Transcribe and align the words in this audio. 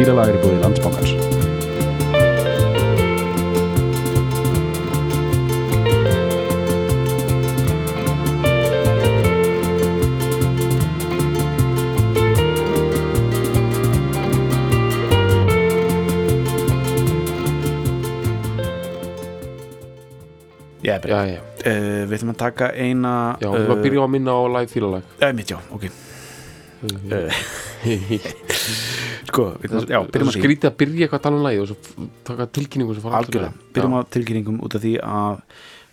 Fílalag 0.00 0.30
er 0.32 0.36
búið 0.40 0.62
landsbankans. 0.64 1.10
Já, 20.80 20.96
Já, 21.04 21.24
já, 21.28 21.40
Uh, 21.60 22.06
við 22.08 22.14
ætlum 22.16 22.30
að 22.32 22.36
taka 22.40 22.70
eina 22.72 23.10
já, 23.36 23.50
við 23.52 23.66
varum 23.66 23.74
að 23.74 23.82
byrja 23.84 24.00
á 24.00 24.04
að 24.06 24.12
minna 24.14 24.32
á 24.32 24.40
live 24.48 24.72
fílalag 24.72 25.10
uh, 25.20 25.32
mitt, 25.36 25.50
já, 25.52 25.58
ok. 25.76 25.82
Uh, 26.88 27.28
Sko, 27.60 27.84
við 27.84 28.08
ætlum 28.08 28.08
að, 28.08 28.08
já, 28.08 28.08
Það 28.08 28.08
byrjum 28.08 28.30
er 28.30 28.39
að 28.39 28.39
því 29.36 30.34
skrítið 30.36 30.70
að 30.70 30.78
byrja 30.82 31.06
eitthvað 31.06 31.24
talað 31.26 31.44
lagi 31.46 31.60
og 31.62 31.68
svo 31.70 32.08
taka 32.28 32.46
tilkynningu 32.58 32.96
sem 32.96 33.04
fara 33.04 33.20
Algjörlega, 33.20 33.68
byrjum 33.76 33.96
á 33.96 34.00
tilkynningum 34.16 34.62
út 34.66 34.76
af 34.76 34.84
því 34.84 34.94
að 35.04 35.44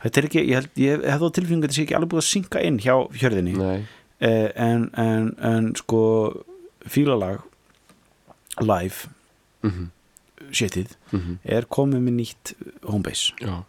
þetta 0.03 0.21
er 0.21 0.27
ekki, 0.29 0.43
ég 0.43 0.59
held, 0.59 0.71
ég 0.81 1.05
hef 1.05 1.21
þá 1.21 1.27
tilfinningu 1.37 1.65
að 1.65 1.67
þetta 1.67 1.77
sé 1.77 1.85
ekki 1.85 1.97
alveg 1.97 2.11
búið 2.13 2.23
að 2.23 2.29
synka 2.29 2.63
inn 2.67 2.79
hjá 2.83 2.93
hjörðinni 3.17 3.55
uh, 3.57 4.49
en, 4.67 4.87
en, 5.03 5.29
en 5.51 5.69
sko 5.77 6.01
fílalag 6.87 7.41
live 8.63 9.09
mhm, 9.65 9.89
shitið 10.49 10.93
mhm, 11.11 11.39
er 11.57 11.67
komið 11.77 12.05
með 12.05 12.17
nýtt 12.21 12.53
homebase 12.87 13.35
já, 13.41 13.61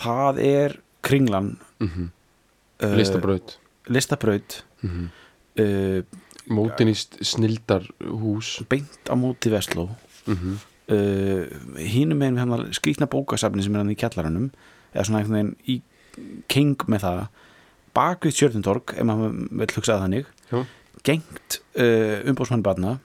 það 0.00 0.42
er 0.46 0.78
kringlan 1.06 1.54
mhm. 1.80 2.10
uh, 2.82 2.96
Listabraut. 2.98 3.56
listabraut 3.88 4.60
mhm. 4.84 5.08
uh, 5.62 6.26
Mótinist 6.50 7.18
snildar 7.22 7.86
hús. 8.02 8.58
Beint 8.70 9.10
á 9.10 9.14
móti 9.18 9.52
Vestló. 9.52 9.88
Mhm. 10.26 10.58
Uh, 10.90 11.46
hínum 11.78 12.18
meginn 12.18 12.34
við 12.34 12.42
hann 12.42 12.54
að 12.56 12.62
skrýtna 12.74 13.06
bókasafni 13.06 13.62
sem 13.62 13.76
er 13.76 13.84
hann 13.84 13.92
í 13.92 13.98
kjallaranum 13.98 14.48
eða 14.90 15.04
svona 15.06 15.20
einhvern 15.20 15.36
veginn 15.36 15.52
í 15.70 15.76
king 16.50 16.82
með 16.90 17.04
það 17.04 17.20
bak 17.94 18.26
við 18.26 18.34
Sjörðundorg 18.40 18.94
ef 18.96 19.06
maður 19.06 19.36
vil 19.60 19.68
hugsa 19.76 19.92
það 19.92 20.02
þannig 20.04 20.32
Já. 20.50 20.58
gengt 21.06 21.60
uh, 21.78 22.16
umbóðsmann 22.32 22.66
barna. 22.66 22.96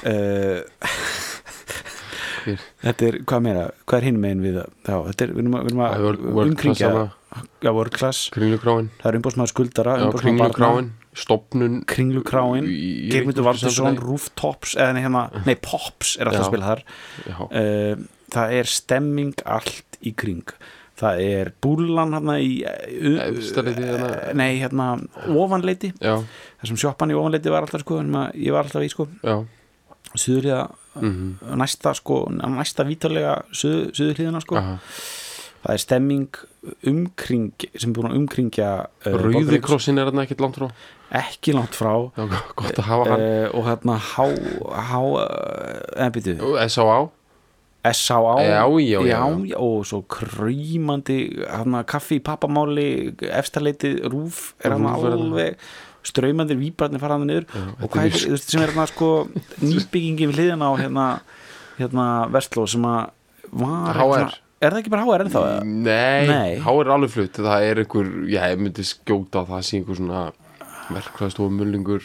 Uh, 0.00 0.64
þetta 2.84 3.08
er, 3.10 3.20
hvað 3.28 3.44
meira, 3.50 3.68
hvað 3.84 3.98
er 4.00 4.08
hínum 4.08 4.24
meginn 4.24 4.44
við 4.44 4.58
það? 4.86 5.06
Þetta 5.10 5.26
er, 5.26 5.36
við 5.36 5.44
erum 5.44 5.84
að, 5.84 6.10
umkringja 6.46 6.92
world 7.74 7.94
class, 7.96 8.28
það 8.32 9.08
er 9.10 9.18
umbóðsmann 9.20 9.50
skuldara 9.50 9.96
umboðsmaður 10.06 10.56
barna, 10.56 10.88
Stopnun 11.14 11.82
kringlukráin 11.86 12.66
Valdinsson, 12.66 13.10
Reykjavíkursamfélagi. 13.14 14.04
Rooftops 14.04 14.76
eða 14.76 15.02
hérna, 15.04 15.24
nei, 15.46 15.54
Pops 15.62 16.16
er 16.18 16.30
alltaf 16.30 16.46
að 16.46 16.52
spila 16.52 16.70
þar. 16.72 16.84
Uh, 17.48 18.06
það 18.34 18.56
er 18.60 18.70
stemming 18.74 19.44
allt 19.46 19.98
í 20.02 20.14
kring. 20.18 20.56
Það 20.98 21.20
er 21.24 21.50
búlan 21.64 22.14
hérna 22.14 22.36
í 22.38 22.52
Efstaleiti 22.62 23.82
hérna. 23.82 24.08
nei 24.38 24.60
hérna 24.60 24.88
ofanleiti. 25.34 25.90
Þessum 25.98 26.78
sjoppan 26.78 27.10
í 27.10 27.18
ofanleiti 27.18 27.50
var 27.50 27.66
alltaf 27.66 27.82
sko 27.82 27.98
maður- 28.06 28.38
ég 28.38 28.54
var 28.54 28.66
alltaf 28.68 28.86
í 28.86 28.90
sko. 28.92 29.08
Já. 29.22 29.40
Suðurliða 30.14 30.60
mhm, 31.00 31.56
næsta 31.58 31.90
sko 31.98 32.20
næsta 32.30 32.86
vítalega 32.86 33.40
suð, 33.50 33.88
suðurliðina 33.96 34.42
sko. 34.44 34.60
Aha. 34.60 34.76
það 35.64 35.72
er 35.72 35.80
stemming 35.80 36.36
umkring 36.90 37.64
sem 37.72 37.90
er 37.90 37.94
búin 37.96 38.10
að 38.10 38.18
umkringja 38.20 38.68
uh, 38.84 39.06
Rauði 39.08 39.32
Borgarleikhús. 39.40 39.64
krossin 39.64 39.98
er 39.98 40.10
þarna 40.10 40.26
ekkert 40.26 40.42
langt 40.44 40.58
frá 40.60 40.68
ekki 41.14 41.54
langt 41.56 41.76
frá 41.78 41.92
uh, 41.94 42.10
Já, 42.18 42.40
gott 42.58 42.78
að 42.80 42.88
hafa 42.90 43.10
hann 43.12 43.26
og 43.54 43.68
hérna 43.68 43.98
há 44.12 44.24
há 44.90 45.00
uh, 45.00 46.04
en 46.06 46.14
býtu 46.14 46.34
S.A.A. 46.66 46.98
S.A.A. 47.84 48.34
Já, 48.42 48.62
já, 48.80 49.00
já. 49.04 49.18
já, 49.44 49.56
og 49.60 49.82
svo 49.84 50.00
krýmandi 50.08 51.18
hana, 51.44 51.82
kaffi 51.84 52.16
í 52.16 52.22
pappamáli 52.24 52.86
efstaleiti 53.28 53.96
rúf 54.08 54.54
er 54.64 54.72
hann 54.72 54.86
alveg 54.88 55.58
straumandir 56.04 56.56
víbarnir 56.60 57.00
fara 57.00 57.18
hann 57.18 57.28
niður 57.28 57.44
og 57.52 57.84
þetta 57.84 57.90
hvað 57.92 58.06
er 58.08 58.30
veist, 58.32 58.50
sem 58.52 58.62
er 58.64 58.72
hérna 58.72 58.86
sko 58.90 59.10
nýbyggingin 59.68 60.32
við 60.32 60.40
hliðina 60.40 60.68
á 60.68 60.72
hérna, 60.80 61.04
hérna 61.78 62.06
Vestló 62.32 62.64
sem 62.68 62.84
að 62.88 63.12
var 63.52 64.00
HR. 64.00 64.16
hérna- 64.16 64.40
er 64.64 64.72
það 64.72 64.80
ekki 64.80 64.92
bara 64.94 65.04
HR 65.04 65.24
ennþá? 65.26 65.44
Nei, 65.68 66.26
Nei. 66.30 66.50
há 66.64 66.70
er 66.80 66.90
alveg 66.94 67.12
flutt 67.12 67.36
Það 67.44 67.66
er 67.68 67.80
einhver, 67.84 68.10
já, 68.32 68.40
ég 68.48 68.60
myndi 68.64 68.84
skjóta 68.88 69.42
að 69.44 69.50
það 69.52 69.64
sé 69.68 69.80
einhver 69.80 70.00
svona 70.00 70.24
verkvæðstofu 70.92 71.50
mullingur 71.54 72.02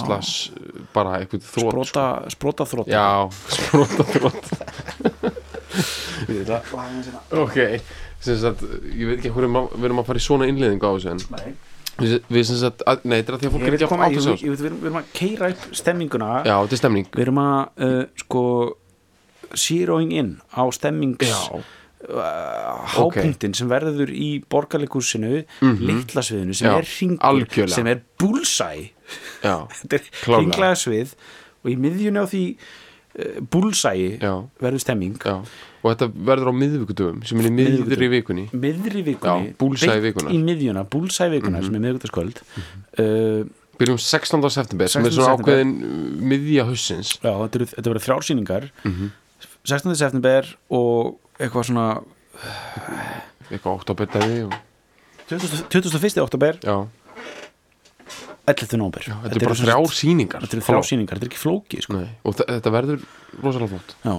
slash 0.00 0.50
bara 0.94 1.18
einhvern 1.20 1.42
þrótt 1.42 1.72
sprota, 1.90 2.04
sprota 2.32 2.66
þrótt 2.68 2.90
Já, 2.92 3.28
sprota 3.50 4.06
þrótt 4.12 4.46
Ok, 7.36 7.58
sem 8.22 8.38
sagt, 8.40 8.62
ég 8.92 9.10
veit 9.10 9.18
ekki 9.18 9.32
hverju 9.34 9.50
við 9.74 9.88
erum 9.88 10.00
að 10.02 10.08
fara 10.08 10.22
í 10.22 10.24
svona 10.24 10.48
innleiðingu 10.50 10.86
á 10.86 10.92
þessu 10.96 11.10
en 11.12 11.20
við, 12.00 12.16
við 12.32 12.46
sem 12.48 12.58
sagt, 12.60 12.84
að, 12.88 13.04
nei, 13.04 13.18
þetta 13.18 13.32
er 13.32 13.36
að 13.36 13.42
því 13.42 13.48
að 13.48 13.54
fólk 13.56 13.66
er 13.66 13.76
ekki 13.76 13.90
koma, 13.90 14.06
að 14.06 14.14
ég, 14.14 14.18
átta 14.18 14.24
sig 14.24 14.32
á 14.32 14.36
ég, 14.36 14.40
þessu 14.40 14.50
veit, 14.50 14.60
við 14.60 14.68
erum, 14.70 14.80
við 14.80 14.88
erum 14.90 15.00
að 15.00 15.12
keira 15.16 15.50
upp 15.52 15.62
stemminguna. 15.80 16.30
Já, 16.44 16.54
þetta 16.56 16.76
er 16.76 16.82
stemning 16.82 17.08
við 17.12 17.24
erum 17.26 17.40
að 17.42 17.86
uh, 17.86 18.02
sko 18.22 18.44
zeroing 19.66 20.12
in 20.16 20.30
á 20.52 20.62
stemmings 20.74 21.30
Já, 21.30 21.62
uh, 22.04 22.84
hápunktin 22.92 23.54
sem 23.56 23.68
verður 23.70 24.10
í 24.12 24.30
borgarleikúsinu 24.52 25.44
Mhm. 25.62 25.78
litla 25.88 26.22
sviðinu 26.22 26.54
sem 26.54 26.68
Já, 26.68 26.76
er 26.78 26.88
ringur 27.00 27.68
sem 27.72 27.86
er 27.86 28.02
já, 29.42 29.56
þetta 29.80 29.94
er 30.00 30.04
Klárlega. 30.22 30.40
ringlega 30.42 30.76
svið 30.82 31.14
og 31.64 31.70
í 31.72 31.76
miðjunni 31.82 32.20
á 32.22 32.26
því 32.28 32.42
uh, 32.56 33.40
já, 34.20 34.34
verður 34.60 34.84
stemming 34.84 35.16
já 35.24 35.36
Og 35.86 35.92
þetta 35.94 36.06
verður 36.26 36.48
á 36.50 36.54
miðvikudöfum 36.58 37.20
sem 37.28 37.38
er 37.38 37.46
í 37.46 37.50
miðri 37.54 38.06
vikunni 38.10 38.48
miðri 38.52 39.02
vikunni, 39.06 39.52
beint 39.54 40.02
vikunnar. 40.02 40.32
í 40.34 40.40
miðjuna, 40.42 40.82
bullseye 40.90 41.30
vikunnar 41.30 41.62
sem 41.62 41.76
er 41.78 41.84
miðvitaðskvöld 41.84 42.40
uh, 42.98 43.44
Byrjum 43.76 43.98
16. 44.00 44.40
september 44.50 44.88
sem 44.88 45.04
er 45.04 45.12
16. 45.12 45.14
svona 45.14 45.36
september. 45.36 45.52
ákveðin 45.52 45.72
uh, 45.84 46.26
miðja 46.32 46.64
hausins 46.66 47.12
já, 47.22 47.30
þetta, 47.44 47.68
verður 47.92 48.06
þrjársýningar 48.08 48.68
Mhm. 48.84 49.12
16. 49.66 49.94
september 49.98 50.46
og 50.70 51.16
eitthvað 51.40 51.68
svona 51.70 51.86
Eitthvað 53.46 53.76
oktober-dæmi 53.80 54.38
og... 54.48 54.54
20, 55.30 55.66
21. 55.72 56.20
oktober 56.22 56.58
Já, 56.62 56.76
11. 58.46 58.76
nómber 58.78 59.02
þetta 59.02 59.32
er 59.34 59.42
bara 59.42 59.56
þrjár 59.58 59.94
sýningar. 59.96 60.44
þetta 60.44 60.54
eru 60.58 60.64
þrjársýningar, 60.68 61.18
þetta 61.18 61.26
er 61.26 61.30
ekki 61.32 61.40
flóki 61.40 61.80
sko. 61.82 62.02
Og 62.22 62.36
þe- 62.38 62.46
þetta 62.52 62.72
verður 62.76 63.00
rosalega 63.42 63.70
flott. 63.72 63.94
Já, 64.06 64.12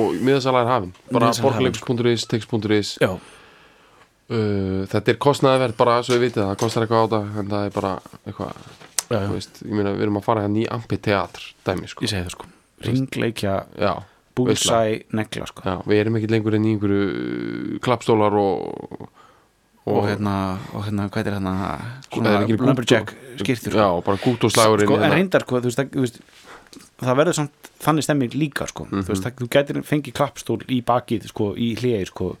og 0.00 0.14
miðasala 0.24 0.62
er 0.64 0.70
hafin. 0.70 0.94
Bara 1.12 1.28
er 1.28 1.42
borgarleikus.is, 1.44 2.24
text.is 2.30 2.94
já, 3.04 3.10
uh, 3.12 4.80
þetta 4.94 5.12
er 5.12 5.20
kostnaðverð 5.26 5.76
bara 5.76 5.98
svo 6.06 6.16
við 6.16 6.30
vitið 6.30 6.46
það 6.46 6.56
kostar 6.64 6.86
eitthvað 6.86 7.04
á 7.04 7.08
það 7.12 7.38
en 7.42 7.52
það 7.52 7.68
er 7.68 7.76
bara 7.76 7.92
eitthvað 8.24 8.56
já, 8.56 9.12
já. 9.12 9.20
þú 9.26 9.36
veist, 9.36 9.60
ég 9.66 9.76
meina 9.76 9.92
við 9.98 10.06
erum 10.08 10.20
að 10.22 10.26
fara 10.30 10.46
hérna 10.46 10.62
í 10.62 10.66
amfiteatr 10.78 11.48
dæmi 11.68 11.92
sko. 11.92 12.06
Ég 12.06 12.14
segi 12.14 12.24
það 12.24 12.34
sko. 12.38 12.48
Ringleikja, 12.86 13.54
já, 13.76 13.92
bullseye, 14.36 15.04
negla 15.16 15.46
sko. 15.50 15.62
já, 15.66 15.76
við 15.88 16.02
erum 16.02 16.18
ekki 16.20 16.30
lengur 16.32 16.56
inn 16.58 16.66
í 16.68 16.74
einhverju 16.76 17.06
uh, 17.06 17.78
klappstólar 17.84 18.36
og 18.40 19.08
og, 19.86 20.00
hérna, 20.08 20.58
og 20.74 20.82
hérna, 20.82 21.04
hvað 21.14 21.28
er 21.30 21.36
hérna? 21.36 21.52
Það 22.10 22.26
er 22.32 22.40
ekki 22.42 22.56
gútt- 22.56 22.66
lumberjack 22.66 23.12
skýrtur 23.38 23.76
já, 23.78 23.86
bara 24.08 24.18
gút 24.24 24.46
og 24.48 24.50
slagurinn 24.50 24.88
sko, 24.88 24.96
en 24.96 25.04
hérna. 25.04 25.14
reyndar, 25.14 25.44
sko, 25.46 25.60
þú 25.62 25.70
veist, 25.70 25.78
það, 25.78 26.00
veist 26.02 26.18
það 27.06 27.20
verður 27.20 27.36
samt 27.38 27.70
þannig 27.84 28.06
stemming 28.08 28.34
líka 28.34 28.66
sko. 28.66 28.88
þú 28.90 29.04
veist, 29.12 29.22
það, 29.22 29.36
þú 29.44 29.48
gætir 29.54 29.78
fengið 29.86 30.16
klappstól 30.18 30.58
í 30.66 30.80
bakið, 30.82 31.28
sko, 31.30 31.52
í 31.54 31.68
hliði, 31.78 32.08
sko 32.10 32.32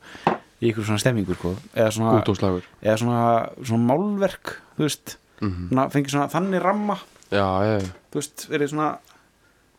í 0.60 0.70
ykkur 0.70 0.86
svona 0.88 1.02
stemmingur, 1.02 1.36
sko. 1.38 1.52
Eða 1.76 1.90
svona, 1.92 2.14
og 2.24 2.62
eða 2.82 2.96
svona, 3.00 3.22
svona 3.60 3.88
málverk, 3.92 4.54
þú 4.78 4.86
veist. 4.86 5.16
Mhm. 5.40 5.68
svona, 5.68 5.88
fengið 5.92 6.14
svona 6.14 6.28
þannig 6.32 6.62
ramma. 6.64 6.96
Já, 7.30 7.46
já, 7.66 7.74
þú 8.10 8.20
veist, 8.22 8.46
verið 8.48 8.72
svona 8.72 8.90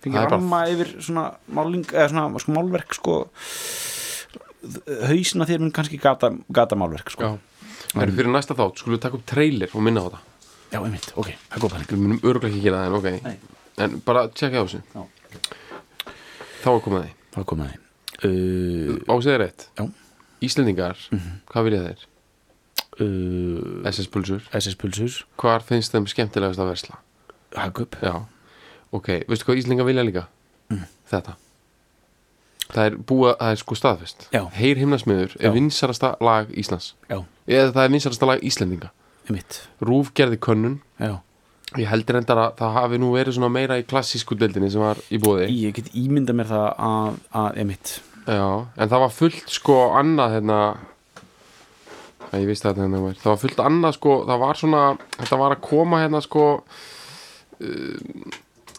fengið 0.04 0.30
ramma 0.32 0.62
yfir 0.72 0.94
svona 1.02 1.26
máling, 1.58 1.86
svona 1.88 2.26
sko, 2.42 2.56
málverk, 2.56 2.96
sko. 2.98 3.18
Hausina 5.08 5.48
þér 5.48 5.64
mun 5.64 5.74
kannski 5.76 6.00
gata, 6.02 6.32
gata 6.54 6.78
málverk, 6.80 7.14
sko. 7.14 7.36
Það 7.94 8.04
er 8.04 8.14
fyrir 8.18 8.34
næsta 8.34 8.58
þátt, 8.58 8.82
skulum 8.82 8.98
við 8.98 9.04
taka 9.06 9.20
upp 9.20 9.28
trailer 9.30 9.74
og 9.74 9.86
minna 9.86 10.04
á 10.04 10.08
það. 10.10 10.26
Já, 10.68 10.80
einmitt, 10.82 11.08
ok, 11.16 11.32
það 11.48 11.56
er 11.58 11.64
góð 11.64 11.76
pæling. 11.76 11.90
Við 11.94 12.04
munum 12.04 12.20
örgulega 12.24 12.52
ekki 12.52 12.66
gera 12.66 12.82
það 12.82 12.90
en 12.90 12.98
ok. 12.98 13.08
Nei. 13.24 13.38
En 13.86 14.02
bara 14.04 14.26
tjekka 14.34 14.60
á 14.60 14.66
þessu. 14.68 14.82
Þá 16.66 16.70
er 16.74 16.84
því. 16.84 17.16
Það 17.32 17.42
er 17.44 17.50
komið 17.54 17.68
að 17.68 17.72
því. 17.72 17.82
Uh, 18.18 18.94
Ásæðir 19.14 19.42
rétt. 19.46 19.68
Já. 19.78 19.88
Íslendingar, 20.48 21.00
hvað 21.50 21.68
vilja 21.70 21.84
þeir? 21.88 22.08
uh, 23.00 23.92
SS 23.92 24.08
Pulsur. 24.08 24.42
SS 24.54 24.76
Pulsus 24.76 25.22
Hvar 25.40 25.64
finnst 25.66 25.94
þeim 25.94 26.08
skemmtilegast 26.10 26.62
að 26.62 26.72
versla? 26.72 27.00
Hagup 27.58 27.98
Já, 28.02 28.26
ok, 28.96 29.08
veistu 29.28 29.46
hvað 29.50 29.60
Íslendingar 29.62 29.88
vilja 29.90 30.04
líka? 30.08 30.26
Þetta. 31.08 31.36
Það 32.68 32.84
er 32.90 32.96
búið, 33.08 33.30
það 33.40 33.52
er 33.54 33.62
sko 33.62 33.76
staðfest. 33.80 34.26
Já. 34.36 34.42
Heyr 34.58 34.80
himnasmiður 34.82 35.36
Já. 35.38 35.46
er 35.48 35.54
vinsarasta 35.56 36.10
lag 36.22 36.50
Íslands. 36.52 36.94
Já, 37.10 37.22
Eða 37.48 37.72
það 37.78 37.84
er 37.86 37.94
vinsarasta 37.96 38.28
lag 38.28 38.44
Íslendinga. 38.44 38.90
Einmitt. 39.30 39.62
Rúf 39.84 40.12
gerði 40.16 40.38
könnun. 40.44 40.82
Já, 41.00 41.14
ég 41.78 41.88
heldur 41.92 42.16
reyndar 42.18 42.40
að 42.44 42.58
það 42.60 42.76
hafi 42.80 42.98
nú 43.00 43.14
verið 43.16 43.36
svona 43.38 43.50
meira 43.52 43.78
í 43.80 43.84
klassísku 43.88 44.36
deildinni 44.40 44.70
sem 44.72 44.82
var 44.84 45.00
í 45.12 45.18
bóði 45.20 45.48
ég 45.52 45.74
get 45.76 45.90
ímynda 46.00 46.32
mér 46.36 46.48
það 46.48 46.68
að, 46.88 47.18
að 47.42 47.58
emitt 47.64 47.92
Já, 48.28 48.46
en 48.80 48.88
það 48.92 49.04
var 49.04 49.12
fullt 49.16 49.52
sko 49.52 49.76
annað 50.00 50.38
hérna 50.38 50.60
að 52.32 52.40
ég 52.42 52.48
vissi 52.48 52.64
þetta 52.64 52.86
hérna 52.86 53.02
var. 53.04 53.20
það 53.20 53.32
var 53.34 53.42
fullt 53.44 53.60
annað 53.68 53.98
sko, 54.00 54.16
það 54.32 54.42
var 54.46 54.60
svona 54.62 54.82
þetta 55.18 55.40
var 55.44 55.56
að 55.58 55.62
koma 55.68 56.00
hérna 56.06 56.24
sko 56.24 56.46
uh, 56.64 58.00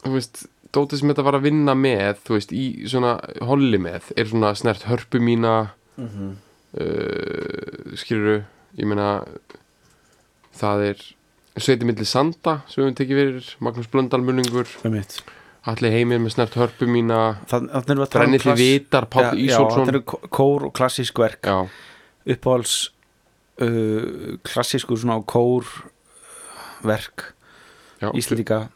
þú 0.05 0.15
veist 0.15 0.47
dótið 0.75 1.01
sem 1.01 1.13
þetta 1.13 1.25
var 1.27 1.39
að 1.39 1.47
vinna 1.49 1.75
með 1.79 2.21
þú 2.27 2.37
veist, 2.37 2.53
í 2.53 2.65
svona 2.91 3.15
holli 3.49 3.81
með 3.81 4.13
er 4.17 4.29
svona 4.29 4.53
snert 4.59 4.85
hörpu 4.89 5.21
mína 5.21 5.55
mm 5.97 6.09
-hmm. 6.09 6.35
uh, 6.81 7.97
skiluru 7.97 8.43
ég 8.77 8.87
meina 8.87 9.25
það 10.55 10.85
er 10.91 11.07
Sveiti 11.59 11.85
milli 11.85 12.05
Sanda 12.07 12.61
sem 12.71 12.85
við 12.85 12.95
tekið 13.01 13.19
fyrir 13.19 13.57
Magnús 13.59 13.91
Blöndal 13.91 14.23
Mullingur 14.23 14.69
Allir 15.69 15.91
heimir 15.91 16.21
með 16.23 16.37
snert 16.37 16.55
hörpu 16.55 16.87
mína 16.87 17.39
um 17.53 18.07
Brennið 18.07 18.41
því 18.41 18.45
klass- 18.45 18.61
vitar, 18.61 19.07
Páll 19.07 19.37
Ísólfsson. 19.37 19.85
þetta 19.87 19.95
eru 19.97 20.03
kó- 20.03 20.29
kór 20.31 20.65
og 20.69 20.73
klassísk 20.73 21.19
verk. 21.19 21.43
Já, 21.43 21.69
uppáhalds 22.27 22.91
uh, 23.61 24.39
klassísku 24.43 24.97
svona 24.97 25.19
kór 25.27 25.67
verk 26.85 27.35
já, 28.01 28.13
Íslendinga 28.15 28.69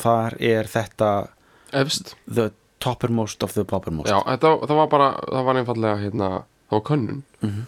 þar 0.00 0.36
er 0.52 0.68
þetta 0.70 1.10
efst. 1.82 2.14
the 2.26 2.50
toppermost 2.80 3.42
of 3.46 3.52
the 3.54 3.64
poppermost. 3.68 4.08
Já, 4.10 4.18
þetta, 4.24 4.54
það 4.66 4.78
var 4.80 4.88
bara, 4.94 5.10
það 5.28 5.44
var 5.50 5.60
einfallega 5.60 6.00
hérna, 6.04 6.30
það 6.70 6.78
var 6.78 6.86
könnun. 6.90 7.22
Mhm. 7.44 7.60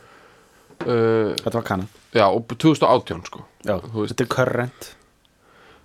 uh, 0.83 1.35
þetta 1.43 1.55
var 1.59 1.67
kannað 1.69 1.99
Já, 2.13 2.27
og 2.29 2.49
2018 2.61 3.23
sko. 3.29 3.45
Já, 3.65 3.79
þetta 3.81 4.25
er 4.25 4.29
current. 4.35 4.89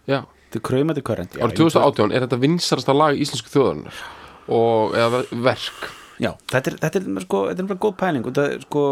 Já, 0.08 0.18
þetta 0.48 0.60
er 0.60 0.64
kraumandi 0.68 1.04
current. 1.08 1.38
Já, 1.38 1.44
árið 1.46 1.62
2018 1.62 2.12
er 2.18 2.26
þetta 2.26 2.40
vinsarasta 2.42 2.96
lag 2.96 3.16
íslensku 3.16 3.52
þjóðarinnar. 3.54 4.02
Og, 4.48 4.96
eða 4.96 5.12
ve- 5.14 5.40
verk. 5.46 5.88
Já, 6.20 6.32
þetta 6.52 6.72
er, 6.74 6.78
þetta 6.82 7.00
er, 7.00 7.08
sko, 7.24 7.42
þetta 7.52 7.64
er 7.64 7.70
bara 7.70 7.80
góð 7.86 7.96
pæling. 8.02 8.28
Og 8.28 8.36
það 8.36 8.52
er 8.58 8.66
sko 8.66 8.84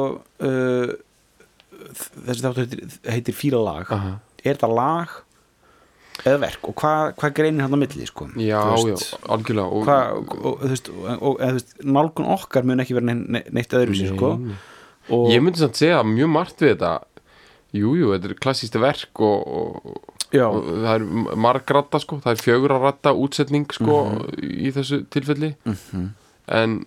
uh, 0.48 0.96
þessi 2.26 2.46
þáttur 2.46 2.62
heitir, 2.64 2.96
heitir 3.18 3.38
fíla 3.38 3.62
lag. 3.66 3.92
Aha. 3.92 4.14
er 4.46 4.54
þetta 4.56 4.70
lag 4.72 5.16
eða 6.24 6.40
verk? 6.46 6.64
Og 6.70 6.76
hvað 6.80 7.14
hva 7.20 7.30
greinir 7.36 7.66
hann 7.66 7.76
á 7.76 7.80
milli 7.82 8.06
sko? 8.08 8.28
Já, 8.40 8.62
Þú 8.72 8.88
já, 8.88 8.94
veist, 8.96 9.18
algjörlega 9.36 9.68
og, 9.68 9.84
hvað, 9.86 10.22
og, 10.46 10.62
þú 10.64 10.70
veist, 10.72 10.90
og, 11.20 11.36
eða, 11.42 11.50
þú 11.50 11.60
veist, 11.60 11.76
nálgun 11.84 12.32
okkar 12.38 12.64
mun 12.70 12.80
ekki 12.86 12.96
vera 12.98 13.06
ne- 13.12 13.26
ne- 13.38 13.44
neitt 13.52 13.76
öðru 13.76 13.98
sér 14.00 14.16
sko. 14.16 14.32
Ég 15.30 15.44
myndi 15.44 15.60
samt 15.62 15.76
segja 15.78 16.00
mjög 16.08 16.30
margt 16.34 16.58
við 16.64 16.76
þetta. 16.76 16.94
Jú, 17.76 17.92
jú, 18.00 18.14
þetta 18.16 18.30
er 18.32 18.40
klassísta 18.40 18.80
verk 18.80 19.20
og, 19.20 19.86
og, 19.86 20.02
það 20.32 20.94
er 20.96 21.06
margratta 21.36 22.00
sko, 22.00 22.18
það 22.24 22.32
er 22.38 22.42
fjöguraratta 22.46 23.12
útsetning 23.14 23.68
sko 23.76 24.00
í 24.40 24.72
þessu 24.74 25.04
tilfelli. 25.12 25.56
Mhm. 25.66 26.10
en 26.48 26.86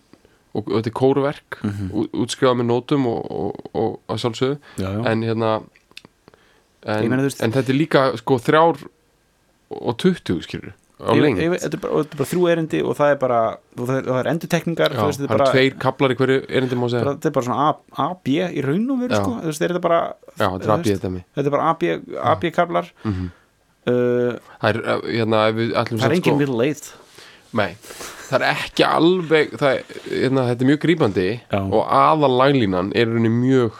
og, 0.55 0.65
þetta 0.71 0.87
er 0.87 0.95
kóruverk 0.97 1.57
mm 1.63 1.71
Mhm. 1.71 2.09
útskrifað 2.25 2.57
með 2.63 2.67
nótum 2.71 3.07
og, 3.07 3.27
og, 3.31 3.67
og 3.75 4.01
að 4.09 4.19
sjálfsögðu. 4.23 4.59
Já, 4.79 4.89
já. 4.97 5.07
en 5.13 5.23
hérna 5.23 5.51
en, 6.87 7.09
meina, 7.11 7.23
veist- 7.23 7.43
en 7.43 7.53
þetta 7.53 7.69
er 7.73 7.79
líka 7.79 8.17
sko 8.19 8.39
þrjár 8.39 8.79
og 9.71 9.97
tuttugu 10.01 10.43
skilur 10.47 10.73
á 10.99 11.15
lengt 11.15 11.39
þetta 11.39 11.77
er 11.79 11.83
bara, 11.83 12.01
þetta 12.03 12.17
er 12.17 12.19
bara 12.19 12.29
þrjú 12.33 12.47
erindi 12.51 12.79
og 12.83 12.97
það 12.99 13.11
er 13.13 13.19
bara 13.23 13.41
og 13.79 13.85
það 13.87 13.97
er, 13.99 14.07
og 14.09 14.13
það 14.17 14.21
það 14.99 15.13
þetta 15.21 15.27
er 15.29 15.33
bara, 15.39 15.51
tveir 15.55 15.77
kaplar 15.85 16.11
í 16.15 16.17
hverju 16.19 16.39
erindi 16.49 16.79
bara, 17.05 17.13
þetta 17.15 17.29
er 17.31 17.35
bara 17.37 17.47
svona 17.49 17.67
A, 17.69 17.75
A, 18.03 18.07
B 18.25 18.35
í 18.49 18.65
raun 18.67 18.89
og 18.95 19.03
veru 19.05 19.21
sko, 19.21 19.35
þú 19.39 19.51
veist, 19.53 19.63
er 19.63 19.75
þetta 19.77 19.85
bara 19.87 20.01
Já, 20.39 20.47
þetta 20.49 20.79
er 20.79 20.87
þetta 20.89 21.13
þetta 21.39 21.47
er 21.47 21.55
bara 21.55 21.69
A, 21.71 21.75
B, 21.79 21.93
A, 22.19 22.35
B 22.43 22.51
kablar 22.59 22.91
Mhm. 23.05 23.29
uh, 23.89 24.33
Það 24.61 24.71
er, 24.73 24.81
uh, 24.83 25.07
hérna, 25.07 25.43
ef 25.53 25.55
við 25.61 25.77
ætlum 25.83 26.01
það 26.03 26.09
er 26.11 26.17
engin 26.19 26.39
middle 26.43 26.65
eighth. 26.67 26.89
Nei, 27.59 27.71
það 28.29 28.43
er 28.43 28.47
ekki 28.51 28.85
alveg 28.85 29.55
það, 29.57 29.79
er- 29.79 30.01
hérna, 30.11 30.43
þetta 30.51 30.65
er 30.67 30.69
mjög 30.73 30.81
grípandi 30.83 31.29
Já. 31.49 31.61
og 31.63 31.87
aðal 31.87 32.35
laglínan 32.43 32.91
er 32.99 33.07
mjög 33.07 33.79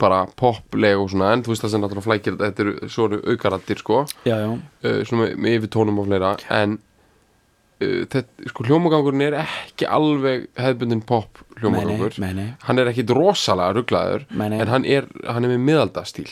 bara 0.00 0.22
popleg 0.40 0.96
og 0.96 1.10
svona 1.12 1.32
en 1.34 1.42
þú 1.44 1.52
veist 1.52 1.64
það 1.66 1.72
sem 1.74 1.82
náttúrulega 1.84 2.06
flækir 2.06 2.36
þetta 2.40 2.62
eru 2.64 2.88
svona 2.88 3.18
aukarattir 3.28 3.82
sko. 3.82 3.98
Já, 4.24 4.36
já, 4.40 4.50
uh, 4.56 5.00
svona 5.04 5.26
með, 5.26 5.34
með 5.44 5.56
yfir 5.58 5.72
tónum 5.74 5.98
og 6.00 6.06
fleira 6.08 6.30
en 6.56 6.78
uh, 6.78 8.00
þetta, 8.08 8.48
sko 8.48 8.64
hljómagangurinn 8.68 9.26
er 9.26 9.36
ekki 9.42 9.88
alveg 9.90 10.46
hefðbundin 10.56 11.02
pop 11.04 11.42
hljómagangur 11.60 12.16
nei, 12.24 12.32
nei, 12.38 12.46
hann 12.64 12.80
er 12.80 12.88
ekki 12.94 13.04
rosalega 13.12 13.76
rugglaður 13.76 14.24
en 14.32 14.72
hann 14.72 14.88
er, 14.88 15.10
hann 15.28 15.44
er 15.44 15.52
með 15.52 15.62
miðaldastíl. 15.68 16.30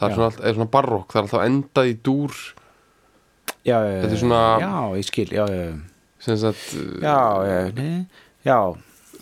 Það 0.00 0.06
er 0.06 0.14
svona, 0.16 0.30
er 0.48 0.54
svona 0.56 0.70
barokk 0.72 1.10
það 1.12 1.18
er 1.18 1.26
alltaf 1.26 1.42
endað 1.44 1.90
í 1.90 1.96
dúr. 2.06 2.36
Já, 3.66 3.76
Þetta 3.84 4.14
er 4.14 4.20
svona- 4.22 4.60
já, 4.62 4.70
ég 4.96 5.04
skil, 5.10 5.26
já, 5.34 5.42
já, 5.50 5.66
já, 7.02 7.18
já, 7.50 7.72
nei, 7.76 8.06
já. 8.46 8.56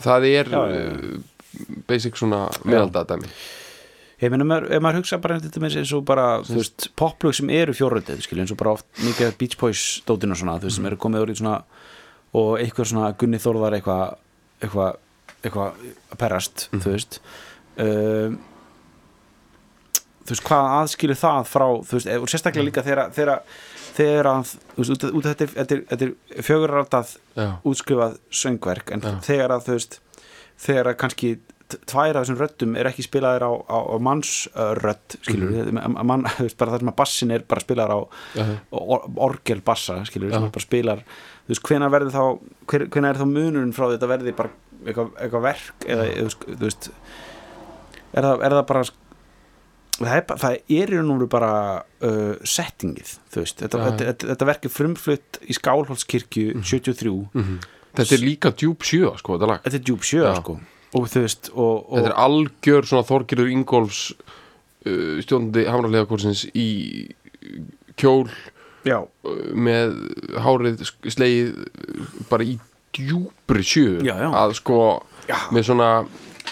það 0.04 0.28
er 0.28 0.52
basic 1.88 2.18
svona 2.20 2.46
miðaldadæmi 2.64 3.30
Ég 4.18 4.32
meina, 4.34 4.56
ef 4.66 4.80
maður 4.82 4.96
hugsa 4.98 5.20
bara 5.22 5.36
þetta 5.38 5.60
með 5.62 5.76
eins 5.78 5.90
og 5.94 6.00
bara, 6.08 6.22
þú 6.42 6.56
veist, 6.56 6.88
poplög 6.98 7.36
sem 7.38 7.50
eru 7.54 7.70
fjórröndið, 7.78 8.24
skilja, 8.24 8.42
eins 8.42 8.50
og 8.50 8.58
bara 8.58 8.72
oft 8.74 8.88
mikið 8.98 9.36
Beach 9.38 9.54
Boys 9.60 9.82
dótinu 10.08 10.34
og 10.34 10.40
svona, 10.40 10.56
þú 10.58 10.66
veist, 10.66 10.78
sem 10.80 10.88
eru 10.90 10.98
komið 10.98 11.22
úr 11.22 11.30
í 11.30 11.36
svona, 11.38 11.60
og 12.34 12.48
eitthvað 12.58 12.88
svona 12.90 13.12
Gunni 13.20 13.38
Þórðar 13.38 13.76
eitthvað, 13.78 14.16
eitthvað, 14.66 14.98
eitthvað 15.38 15.86
að 16.10 16.18
perrast, 16.24 16.64
þú 16.74 16.96
veist, 16.96 17.20
um, 17.86 18.34
þú 20.26 20.34
veist, 20.34 20.44
hvað 20.50 20.72
aðskilur 20.80 21.20
það 21.22 21.48
frá, 21.54 21.66
þú 21.86 21.98
veist, 22.00 22.10
og 22.18 22.28
sérstaklega 22.34 22.66
líka 22.72 22.84
þegar, 22.88 23.14
þegar, 23.14 24.30
að, 24.34 24.52
þú 24.74 24.82
veist, 24.82 24.92
út, 24.96 25.06
af 25.30 25.30
þetta, 25.30 25.48
þetta, 25.62 25.78
er- 25.78 25.86
já, 27.38 27.48
útskrifað 27.70 28.18
söngverk 28.42 28.90
en 28.98 29.06
Já. 29.06 29.14
þegar 29.30 29.54
að 29.60 29.70
þú 29.70 29.78
veist 29.78 30.00
þegar 30.58 30.96
kannski 30.98 31.36
tvær 31.68 32.16
af 32.16 32.24
þessum 32.24 32.38
röddum 32.40 32.76
er 32.80 32.88
ekki 32.88 33.04
spilaðir 33.04 33.44
á, 33.44 33.52
á, 33.68 33.78
á 33.92 33.96
mannsrödd 34.00 35.16
skilur 35.20 35.50
við, 35.52 35.72
mm 35.74 36.06
man, 36.08 36.24
þú 36.38 36.46
veist, 36.46 36.58
bara 36.60 36.74
það 36.74 36.84
sem 36.84 36.92
að 36.92 36.98
bassin 37.00 37.34
er 37.34 37.44
bara 37.48 37.64
spilaðir 37.64 37.92
á 37.92 38.00
já, 38.38 38.44
or, 38.70 39.08
orgel 39.28 39.60
bassa, 39.64 39.98
skilur 40.08 40.30
við, 40.30 40.36
Já. 40.36 40.40
sem 40.40 40.54
bara 40.54 40.64
spilar. 40.64 41.02
Þú 41.44 41.54
veist, 41.54 41.66
hvenær 41.68 41.92
verði 41.92 42.14
þá 42.14 42.22
hver, 42.72 42.86
hvenær 42.94 43.10
er 43.12 43.20
þá 43.20 43.28
munurinn 43.34 43.74
frá 43.76 43.88
þetta 43.92 44.10
verði 44.14 44.36
bara 44.38 44.54
eitthvað, 44.84 45.12
eitthvað 45.18 45.44
verk 45.48 45.84
eða, 45.88 46.08
eða, 46.14 46.32
þú 46.32 46.54
þú 46.54 46.64
veist 46.64 46.90
er 48.14 48.28
það, 48.28 48.46
er 48.46 48.56
það 48.56 48.66
bara 48.72 48.84
það 49.98 50.12
er, 50.14 50.26
það 50.28 50.52
er 50.54 50.92
í 50.94 51.00
veru 51.02 51.30
bara 51.32 51.54
uh, 52.06 52.34
settingið, 52.46 53.16
þú 53.32 53.42
veist. 53.44 53.64
Þetta, 53.64 53.82
þetta, 53.88 54.12
þetta, 54.12 54.30
þetta 54.32 54.52
verk 54.52 54.68
er 54.68 54.74
frumflutt 54.74 55.40
í 55.44 55.58
Skálholtskirkju 55.58 56.62
73 56.62 57.12
mhm. 57.12 57.58
Þetta 57.96 58.14
er 58.14 58.24
líka 58.24 58.52
djúb 58.52 58.82
sjö 58.86 59.12
sko, 59.18 59.36
þetta 59.38 59.46
lag 59.52 59.62
þetta 59.64 59.76
er 59.80 59.84
djúb 59.88 60.02
Já. 60.28 60.34
sko 60.42 60.58
og 60.96 61.08
þú 61.12 61.20
veist 61.24 61.50
og, 61.52 61.74
og 61.92 61.96
þetta 61.98 62.08
er 62.12 62.18
algjör 62.24 62.86
svona 62.88 63.04
Þorgirður 63.08 63.50
Ingolfs 63.52 64.02
uh, 64.86 65.18
stjóndi 65.24 65.66
hamrarlega 65.68 66.06
í 66.56 66.68
kjól 67.98 68.28
já, 68.88 69.02
uh, 69.02 69.42
með 69.52 69.98
hárið 70.40 70.84
uh, 71.52 72.06
bara 72.30 72.44
í 72.48 72.56
djúbri 72.96 73.62
sjö 73.66 73.98
Já, 74.06 74.14
já. 74.16 74.28
að 74.32 74.56
sko 74.62 74.78
með 75.52 75.66
svona 75.68 75.90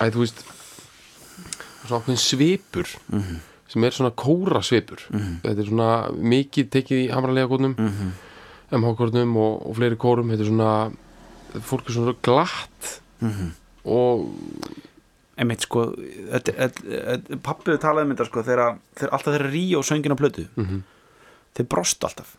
að 0.04 0.12
þú 0.18 0.24
veist 0.26 0.44
svona 1.86 2.00
ákveðin 2.02 2.20
svipur 2.20 2.88
Mhm. 3.08 3.36
sem 3.72 3.84
er 3.84 3.90
svona 3.96 4.12
kóra 4.14 4.60
svipur 4.62 5.00
þetta 5.10 5.56
er 5.62 5.66
svona 5.70 5.88
mikið 6.12 6.68
tekið 6.76 7.00
í 7.06 7.10
hamrarlega 7.14 7.48
góðnum 7.50 7.74
Mhm. 7.78 8.12
MH-kórnum 8.76 9.36
og, 9.38 9.66
og 9.70 9.76
fleiri 9.78 9.96
kórum 9.96 10.28
þetta 10.32 10.42
er 10.42 10.50
svona 10.50 10.70
fólk 11.64 11.88
er 11.88 11.96
svona 11.96 12.16
glatt 12.22 13.00
Mhm. 13.20 13.52
og 13.86 14.26
einmitt 15.38 15.62
sko 15.64 15.86
pabbi 17.44 17.76
talaði 17.80 18.06
um 18.08 18.12
þetta 18.14 18.26
sko 18.28 18.42
þegar, 18.46 18.76
alltaf 19.08 19.32
þeirra 19.34 19.50
rí 19.52 19.64
og 19.78 19.84
söngin 19.88 20.12
á 20.14 20.18
plötu 20.18 20.46
mm 20.56 20.82
þeir 21.56 21.64
brostu 21.72 22.04
alltaf. 22.04 22.34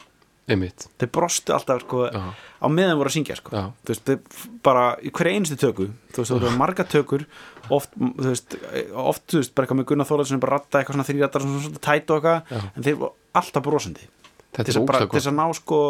Einmitt. 0.47 0.83
Þeir 1.01 1.09
brostu 1.09 1.49
alltaf 1.55 1.79
sko 1.81 2.03
já, 2.05 2.19
á 2.61 2.67
meðan 2.69 2.99
voru 2.99 3.09
að 3.09 3.15
syngja 3.15 3.35
sko. 3.39 3.49
Þú 3.81 3.89
veist, 3.89 4.03
þeir 4.05 4.19
bara 4.61 4.83
í 5.01 5.09
hverja 5.09 5.33
einustu 5.39 5.57
töku 5.57 5.87
þú 6.13 6.21
veist, 6.21 6.29
það 6.31 6.43
voru 6.45 6.57
marga 6.59 6.85
tökur 6.85 7.25
oft, 7.73 7.89
þú 7.97 8.27
veist, 8.29 8.53
oft, 8.93 9.23
þú 9.33 9.41
veist, 9.41 9.55
bara 9.57 9.65
eitthvað 9.65 9.79
með 9.81 9.87
Gunnar 9.89 10.07
Þólaðsson 10.11 10.35
sem 10.37 10.43
bara 10.45 10.59
ratta 10.59 10.79
eitthvað 10.83 10.99
svona 10.99 11.07
þrýrættar 11.09 11.41
svona, 11.47 11.63
svona 11.65 11.81
tæt 11.89 12.13
og 12.13 12.21
eitthvað, 12.21 12.69
en 12.77 12.85
þeir 12.85 12.99
voru 13.01 13.11
alltaf 13.41 13.65
brosandi. 13.65 14.05
Þetta 14.53 14.69
er 14.69 15.09
þess 15.17 15.31
að 15.33 15.37
ná 15.41 15.47
sko 15.57 15.81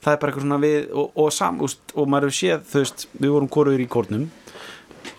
það 0.00 0.12
er 0.12 0.20
bara 0.20 0.32
eitthvað 0.32 0.46
svona 0.46 0.60
við 0.62 0.92
og, 0.92 1.10
og, 1.14 1.32
sam, 1.36 1.60
úst, 1.66 1.82
og 1.94 2.08
maður 2.10 2.30
hefur 2.30 2.38
séð, 2.38 2.62
þú 2.70 2.84
veist, 2.84 3.06
við 3.16 3.34
vorum 3.36 3.50
koruður 3.52 3.84
í 3.84 3.88
kórnum. 3.90 4.28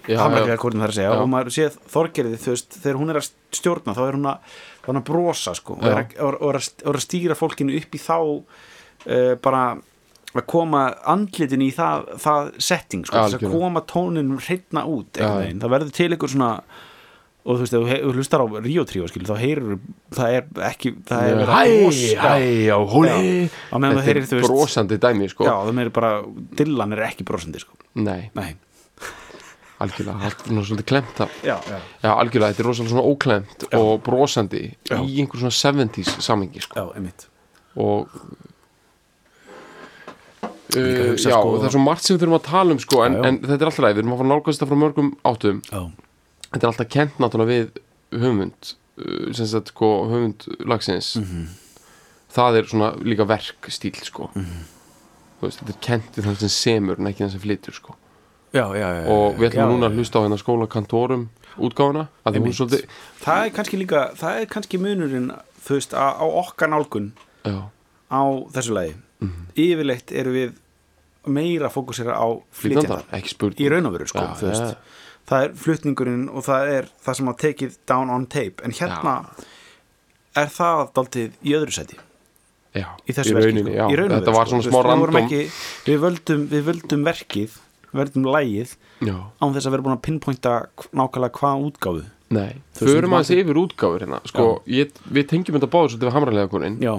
Já, 0.10 0.18
hamrækjar 0.18 0.60
kórnum 0.62 0.82
þar 0.82 0.92
að 0.94 0.98
segja 0.98 1.12
Já. 1.12 1.20
og 1.22 1.30
maður 1.30 1.48
hefur 1.50 1.56
séð 1.58 1.78
Þorgerði, 1.94 2.40
þú 2.42 2.54
veist, 2.56 2.76
þegar 2.82 3.00
hún 3.00 3.14
er 3.14 3.20
að 3.20 3.28
stjórna 3.54 3.94
þá 3.98 4.02
er 4.04 4.18
hún 4.18 4.28
að, 4.32 4.56
er 4.82 4.90
hún 4.90 5.00
að 5.00 5.08
brosa 5.10 5.54
sko 5.58 5.78
og 5.78 5.86
er 5.86 6.00
að, 6.00 6.16
og, 6.26 6.38
er 6.50 6.60
að, 6.98 7.02
stýra 7.06 7.38
fólkinu 7.38 7.78
upp 7.78 7.98
í 7.98 8.02
þá 8.02 8.18
uh, 8.22 9.34
bara 9.46 9.64
að 10.32 10.46
koma 10.50 10.84
andlitin 11.12 11.66
í 11.66 11.70
það, 11.76 12.08
það 12.24 12.52
setting 12.70 13.06
sko, 13.10 13.26
að 13.28 13.46
koma 13.52 13.84
tóninum 13.90 14.42
hreitna 14.42 14.86
út 14.90 15.20
það 15.22 15.74
verður 15.76 15.94
til 15.98 16.10
einhver 16.14 16.34
svona 16.34 16.52
og 17.42 17.58
þú 17.58 17.62
veist, 17.64 17.74
ef 17.74 17.82
þú 17.82 17.96
þú 18.06 18.12
hlustar 18.20 18.42
á 18.44 18.46
Ríó 18.62 18.84
Tríó 18.86 19.08
skilur, 19.10 19.30
þá 19.32 19.38
heyrir 19.42 19.78
það 20.14 20.34
er 20.38 20.44
ekki 20.70 20.92
það 21.10 21.22
er 21.26 21.38
verið 21.40 21.54
að 21.58 21.72
bros- 21.82 22.02
já, 22.02 22.22
hæ, 22.22 22.34
já, 22.68 22.76
hóli 22.94 23.10
Já. 23.12 23.16
á 23.74 23.76
meðan 23.82 23.98
þú 23.98 24.04
heyrir, 24.06 24.26
þú 24.30 24.36
er 24.36 24.42
veist 24.44 24.52
brosandi 24.54 24.98
dæmi, 25.02 25.30
sko. 25.34 25.48
Já, 25.50 25.56
það 25.66 25.74
meiri 25.80 25.94
bara, 25.96 26.12
Dylan 26.60 26.94
er 26.98 27.02
ekki 27.08 27.26
brosandi 27.26 27.64
sko. 27.64 27.74
Nei, 27.98 28.22
nei, 28.38 28.52
algjörlega, 29.82 30.22
allt 30.30 30.44
svona 30.46 30.62
svolítið 30.70 30.88
klemt 30.92 31.16
það 31.18 31.30
já, 31.50 31.56
já, 31.66 31.80
Já, 32.06 32.12
algjörlega, 32.14 32.54
þetta 32.54 32.62
er 32.62 32.70
rosalega 32.70 32.94
svona 32.94 33.08
óklemt 33.10 33.66
Já. 33.66 33.78
og 33.82 34.04
brosandi 34.06 34.62
í 34.70 35.18
einhver 35.24 35.42
svona 35.42 35.58
70s 35.58 36.14
samengi, 36.22 36.62
sko. 36.62 36.78
Já, 36.78 36.86
einmitt. 37.00 37.26
Og 37.82 38.06
uh, 40.78 41.10
hugsa, 41.12 41.30
já, 41.30 41.36
sko- 41.42 41.58
það 41.58 41.66
er 41.68 41.74
svo 41.76 41.82
margt 41.84 42.06
sem 42.06 42.16
við 42.16 42.24
þurfum 42.26 42.38
að 42.40 42.46
tala 42.52 42.76
um 42.78 42.82
sko, 42.86 43.02
en, 43.08 43.18
en 43.26 43.42
þetta 43.44 43.58
er 43.58 43.70
alltaf 43.72 43.84
ræð, 43.86 43.98
við 43.98 44.04
erum 44.06 44.14
að 44.16 44.22
fara 44.22 44.32
nálgast 44.36 44.62
það 44.64 44.72
frá 44.72 44.80
mörgum 44.86 45.12
áttum. 45.32 45.62
Já, 45.72 45.82
þetta 46.52 46.62
er 46.66 46.72
alltaf 46.72 46.92
kent 46.92 47.18
náttúrulega 47.22 47.52
við 47.52 48.22
höfund 48.22 48.74
uh, 49.00 49.32
sem 49.34 49.48
sagt 49.48 49.74
sko 49.74 49.90
höfund 50.12 50.48
lagsins. 50.68 51.16
Mhm. 51.22 51.50
það 52.32 52.58
er 52.62 52.70
svona 52.72 52.94
líka 53.04 53.26
verkstíl 53.28 53.98
sko. 54.08 54.30
Mhm. 54.36 54.62
þú 55.42 55.48
veist, 55.48 55.60
þetta 55.60 55.74
er 55.76 55.82
kent 55.82 56.16
við 56.16 56.28
þann 56.30 56.40
sem 56.44 56.56
semur 56.56 57.00
en 57.00 57.10
ekki 57.12 57.26
þann 57.26 57.36
sem 57.36 57.44
flytur 57.44 57.74
sko. 57.76 57.96
Já, 58.52 58.66
já, 58.76 58.88
já 59.00 59.08
og 59.08 59.38
við 59.40 59.50
ætlum 59.50 59.78
núna 59.78 59.88
að 59.88 59.96
hlusta 59.96 60.20
á 60.20 60.24
hérna 60.26 60.38
skóla 60.40 60.68
kantórum 60.68 61.30
útgáfuna, 61.58 62.08
svolítið 62.26 62.84
það 63.22 63.46
er 63.46 63.54
kannski 63.56 63.80
líka, 63.80 64.02
það 64.20 64.40
er 64.42 64.50
kannski 64.52 64.80
munurinn 64.82 65.30
þú 65.64 65.78
veist, 65.78 65.96
á, 65.96 66.20
á 66.20 66.26
okkar 66.26 66.72
nálgun 66.72 67.12
já, 67.46 67.72
á 68.12 68.22
þessu 68.52 68.76
lagi. 68.76 68.96
Mhm. 69.22 69.48
yfirleitt 69.56 70.12
eru 70.12 70.34
við 70.36 70.54
meira 71.32 71.70
fókusera 71.70 72.18
á 72.18 72.28
flytjandar, 72.52 73.06
í 73.56 73.70
raun 73.70 73.86
og 73.86 73.94
veru 73.94 74.08
sko, 74.10 74.26
þú 74.40 74.50
veist. 74.50 74.78
Það 75.32 75.48
er 75.48 75.58
flutningurinn 75.64 76.30
og 76.30 76.46
það 76.46 76.76
er 76.76 76.94
það 77.02 77.20
sem 77.20 77.34
að 77.34 77.42
tekið 77.46 77.82
down 77.90 78.14
on 78.14 78.30
tape. 78.32 78.64
En 78.68 78.76
hérna 78.76 79.18
er 80.38 80.52
það 80.52 80.86
daldið 80.96 81.44
í 81.48 81.58
öðru 81.58 81.76
seti 81.76 82.00
já, 82.78 82.88
í 83.04 83.16
þessu 83.16 83.36
verki 83.36 83.64
sko. 83.66 83.74
já, 83.76 83.86
þetta 83.90 84.36
var 84.36 84.48
sko. 84.48 84.54
svona 84.54 84.64
Þú 84.64 84.72
smá 84.72 84.78
við 84.78 84.88
random 84.88 85.20
ekki, 85.22 85.42
við, 85.88 86.00
völdum, 86.06 86.46
við 86.52 86.66
völdum 86.70 87.06
verkið 87.08 87.58
völdum 87.92 88.28
lægið 88.32 88.76
já, 89.04 89.16
án 89.44 89.56
þess 89.56 89.68
að 89.68 89.76
vera 89.76 89.86
búin 89.88 89.98
að 89.98 90.04
pinpointa 90.08 90.54
nákvæmlega 90.96 91.40
hvað 91.40 91.66
útgáfu. 91.68 92.06
Nei, 92.32 92.62
förum 92.80 93.12
þú 93.12 93.18
aðeins 93.18 93.34
yfir 93.36 93.60
útgáfur 93.60 94.06
hérna, 94.06 94.22
sko, 94.32 94.46
ég, 94.72 94.94
við 95.12 95.28
tengjum 95.34 95.58
þetta 95.58 95.72
báður 95.74 95.92
svolítið 95.92 96.08
við 96.08 96.16
hamralega 96.16 96.52
konin 96.54 96.78
já, 96.80 96.94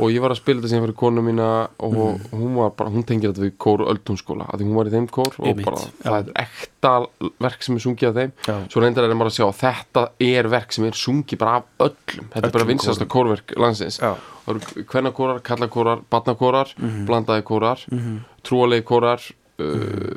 og 0.00 0.10
ég 0.10 0.20
var 0.24 0.30
að 0.32 0.38
spila 0.40 0.60
þetta 0.60 0.68
sem 0.72 0.82
fyrir 0.84 0.96
konu 0.96 1.22
mína 1.22 1.68
og 1.78 1.92
Mhm. 1.94 2.30
hún 2.32 2.54
var 2.56 2.70
bara, 2.70 2.90
hún 2.90 3.04
tengir 3.04 3.30
þetta 3.32 3.44
við 3.44 3.52
kór 3.58 3.84
Öldunskóla, 3.86 4.46
að 4.50 4.60
því 4.60 4.64
hún 4.68 4.74
var 4.74 4.86
í 4.86 4.90
þeim 4.94 5.08
kór 5.10 5.32
og 5.38 5.46
Einmitt, 5.46 5.64
bara, 5.66 5.76
það 6.02 6.28
er 6.28 6.32
ekta 6.44 7.06
verk 7.40 7.62
sem 7.62 7.76
er 7.76 7.80
sungið 7.80 8.08
af 8.08 8.14
þeim 8.14 8.32
Já. 8.46 8.56
svo 8.68 8.80
reyndar 8.82 9.04
er 9.04 9.14
maður 9.14 9.30
að 9.30 9.38
sjá 9.38 9.46
að 9.48 9.60
þetta 9.60 10.04
er 10.20 10.48
verk 10.48 10.72
sem 10.72 10.84
er 10.84 10.92
sungið 10.92 11.38
bara 11.38 11.56
af 11.56 11.64
öllum 11.78 12.28
þetta 12.32 12.46
er 12.46 12.50
bara 12.50 12.64
Öllum 12.64 12.72
vinsasta 12.74 13.06
kórverk 13.06 13.54
landsins 13.56 13.98
Já. 14.00 14.14
það 14.46 14.56
eru 14.56 14.84
kvennakórar, 14.84 15.40
kallakórar, 15.42 16.00
barnakórar 16.10 16.74
Mhm. 16.80 17.06
blandaði 17.06 17.42
kórar, 17.42 17.78
trúalegi 18.42 18.82
kórar 18.84 19.20
uh, 19.60 19.64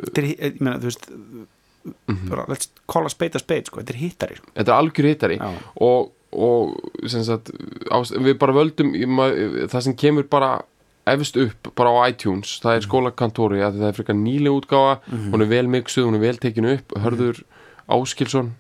þetta 0.08 0.18
er, 0.24 0.28
ég 0.54 0.60
meina, 0.62 0.80
þú 0.80 0.88
veist 0.90 1.10
Mhm. 2.08 2.30
bara, 2.30 2.46
let's 2.48 2.70
call 2.88 3.06
a 3.06 3.10
spade 3.10 3.36
a 3.36 3.40
spade 3.40 3.66
sko, 3.68 3.82
þetta 3.82 3.90
er 3.90 4.00
hittari 4.00 4.36
sko. 4.38 4.46
þetta 4.56 4.72
er 4.72 4.80
algjör 4.80 5.08
hittari 5.10 5.40
og, 5.82 6.12
og 6.36 6.76
sagt, 7.10 7.52
við 8.18 8.38
bara 8.42 8.56
völdum 8.58 8.94
það 9.70 9.80
sem 9.88 9.96
kemur 10.00 10.28
bara 10.30 10.62
efst 11.10 11.36
upp 11.38 11.72
bara 11.76 11.92
á 11.92 12.08
iTunes 12.14 12.60
það 12.64 12.78
er 12.78 12.86
skólakantóri 12.86 13.60
að 13.66 13.82
það 13.82 13.90
er 13.90 13.98
frekar 13.98 14.16
nýlega 14.16 14.56
útgáfa 14.56 14.94
hún 15.34 15.44
er 15.44 15.50
vel 15.52 15.66
miksuð, 15.68 16.06
hún 16.08 16.16
er 16.16 16.24
vel 16.24 16.38
tekinu 16.40 16.78
upp. 16.78 16.94
Hörður 17.04 17.42
Áskilsson 17.92 18.54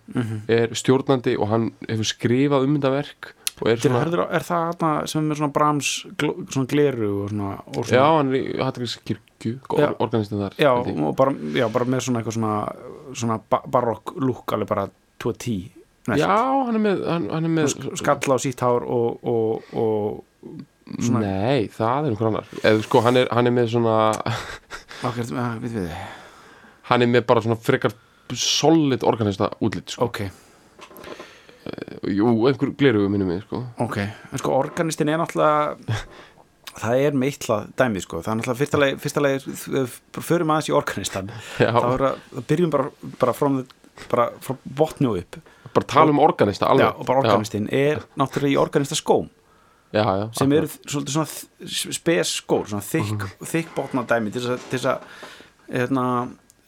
er 0.51 0.73
stjórnandi 0.75 1.37
og 1.39 1.47
hann 1.53 1.69
hefur 1.87 2.09
skrifað 2.09 2.65
um 2.67 2.73
þetta 2.75 2.91
verk 2.91 3.29
og 3.61 3.69
er 3.69 3.77
Þetta 3.77 3.87
er, 3.87 3.91
svona 3.93 4.01
herður, 4.03 4.23
er 4.35 4.43
það 4.43 4.63
hana, 4.67 4.89
sem 5.07 5.29
er 5.31 5.39
svona 5.39 5.53
brams 5.55 5.91
gl- 6.19 6.39
svona 6.51 6.67
gleru 6.73 7.11
og 7.21 7.29
svona, 7.31 7.51
og 7.69 7.77
já, 7.85 7.85
svona 7.93 8.17
hann 8.17 8.33
er 8.33 8.39
í 8.41 8.57
Hattakirkju 8.59 9.53
Já. 9.79 9.87
organistin 10.03 10.41
þar 10.41 10.57
já, 10.59 10.71
bara, 11.15 11.35
já, 11.55 11.67
bara 11.71 11.87
með 11.93 12.03
svona 12.09 12.23
svona, 12.27 12.53
svona 13.13 13.39
ba 13.49 13.61
barokk 13.71 14.15
lúk 14.19 14.51
alveg 14.57 14.67
bara 14.73 14.87
2 15.23 15.33
10 16.07 16.19
já, 16.19 16.29
hann 16.67 16.75
er 16.75 16.83
með, 16.83 17.03
hann, 17.07 17.27
hann 17.31 17.47
er 17.47 17.53
með 17.53 17.73
skalla 17.99 18.35
á 18.35 18.39
sítt 18.43 18.59
hár 18.65 18.83
og, 18.83 19.23
og, 19.23 19.69
og 19.79 20.97
svona- 20.99 21.21
nei, 21.23 21.69
það 21.71 22.09
er 22.09 22.09
einhver 22.11 22.29
annar. 22.31 22.49
Eða 22.63 22.83
sko, 22.83 23.01
hann 23.05 23.21
er, 23.21 23.29
hann 23.31 23.47
er 23.47 23.55
með 23.55 23.69
svona 23.75 23.97
okkur, 25.07 25.31
uh, 25.31 25.53
við 25.63 25.77
við 25.79 25.93
hann 26.89 27.01
er 27.05 27.07
með 27.13 27.23
bara 27.29 27.43
svona 27.45 27.55
frekar 27.63 27.95
solid 28.35 29.03
organista 29.07 29.47
útlit 29.63 29.93
sko. 29.95 30.09
ok, 30.09 30.19
jú, 32.11 32.27
einhver 32.49 32.73
glerugu 32.75 33.09
minnum 33.11 33.29
mig 33.31 33.43
sko. 33.45 33.63
ok, 33.83 33.97
en 34.31 34.41
sko 34.41 34.57
organistin 34.57 35.09
er 35.13 35.21
náttúrulega 35.21 35.77
það 36.83 37.03
er 37.05 37.17
meitlað 37.23 37.69
dæmi 37.79 38.01
sko, 38.03 38.19
það 38.25 38.33
er 38.33 38.39
náttúrulega 38.41 38.99
fyrsta 39.03 39.23
leið, 39.23 39.95
förum 40.19 40.51
aðeins 40.55 40.69
í 40.71 40.75
organistan. 40.75 41.31
Þá 41.59 42.43
byrjum 42.49 42.73
bara 42.73 42.89
bara 43.21 43.35
frá, 43.37 43.49
bara 44.11 44.29
frá 44.41 44.55
botnu 44.65 45.15
upp 45.19 45.37
bara 45.73 45.85
tala 45.89 46.11
um 46.11 46.19
organista 46.19 46.67
alveg 46.69 46.85
já, 46.85 46.91
og 46.99 47.05
bara 47.05 47.19
organistin 47.23 47.67
er 47.71 48.03
náttúrulega 48.17 48.53
í 48.53 48.59
organista 48.61 48.95
skóm 48.95 49.29
já, 49.93 50.03
já, 50.05 50.29
sem 50.37 50.51
eru 50.53 50.67
svolítið 50.67 51.15
svona 51.17 51.93
spes 51.93 52.35
skór, 52.41 52.65
svona 52.67 52.81
þykk, 52.85 53.19
Mhm. 53.21 53.49
þykk 53.53 53.75
botna 53.75 54.03
dæmi 54.09 54.31
til 54.33 54.41
þess 54.71 54.85
að, 54.85 54.99
hérna, 55.71 56.05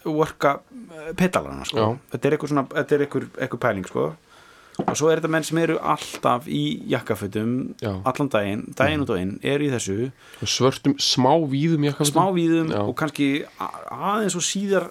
worka 0.05 0.59
petalana 1.17 1.65
sko. 1.65 1.77
Já. 1.77 1.97
þetta 2.13 2.25
er 2.25 2.33
er 2.93 3.05
eitthvað 3.41 3.59
pæling 3.59 3.85
sko. 3.87 4.03
Og 4.83 4.91
svo 4.99 5.07
er 5.11 5.21
þetta 5.21 5.31
menn 5.31 5.45
sem 5.47 5.59
eru 5.61 5.77
alltaf 5.79 6.47
í 6.51 6.61
jakkafötum 6.91 7.51
Já. 7.79 7.93
Mhm. 7.93 8.01
allan 8.11 8.29
daginn, 8.33 8.63
daginn 8.75 9.05
og 9.05 9.17
inn 9.19 9.33
eru 9.43 9.63
í 9.63 9.71
þessu, 9.71 10.11
svörtum 10.43 10.97
smá 10.99 11.31
víðum 11.47 11.87
jakkafutum. 11.87 12.11
smá 12.11 12.25
víðum 12.35 12.71
Já. 12.75 12.81
og 12.83 12.95
kannski 12.99 13.29
aðeins 13.59 14.35
og 14.35 14.43
síðar 14.43 14.89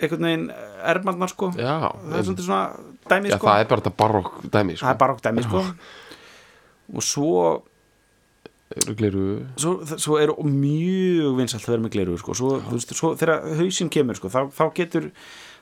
einhvern 0.00 0.28
veginn 0.28 0.50
ermarnar 0.82 1.28
sko. 1.28 1.52
já, 1.56 1.92
það 1.92 2.18
er 2.18 2.42
svona 2.42 2.62
dæmi 3.08 3.28
já, 3.28 3.36
sko. 3.36 3.46
það 3.46 3.60
er 3.60 3.68
bara 3.68 3.80
þetta 3.80 3.96
barokk 3.96 4.50
dæmi 4.50 4.76
sko. 4.76 4.86
það 4.86 4.94
er 4.94 4.98
bara 4.98 5.12
okkur 5.12 5.26
dæmi 5.28 5.42
sko. 5.48 5.64
og 6.94 7.02
svo 7.02 7.62
glerugu 8.96 9.46
svo, 9.56 9.72
svo 9.98 10.18
er 10.20 10.32
mjög 10.44 11.36
vinsalt 11.38 11.64
að 11.64 11.72
vera 11.74 11.84
með 11.84 11.94
gleru 11.96 12.18
sko. 12.20 12.34
svo, 12.36 12.50
veist, 12.70 12.92
svo 12.96 13.14
þegar 13.18 13.44
hausinn 13.58 13.90
kemur 13.92 14.16
sko, 14.18 14.28
þá, 14.32 14.40
þá 14.52 14.64
getur 14.76 15.10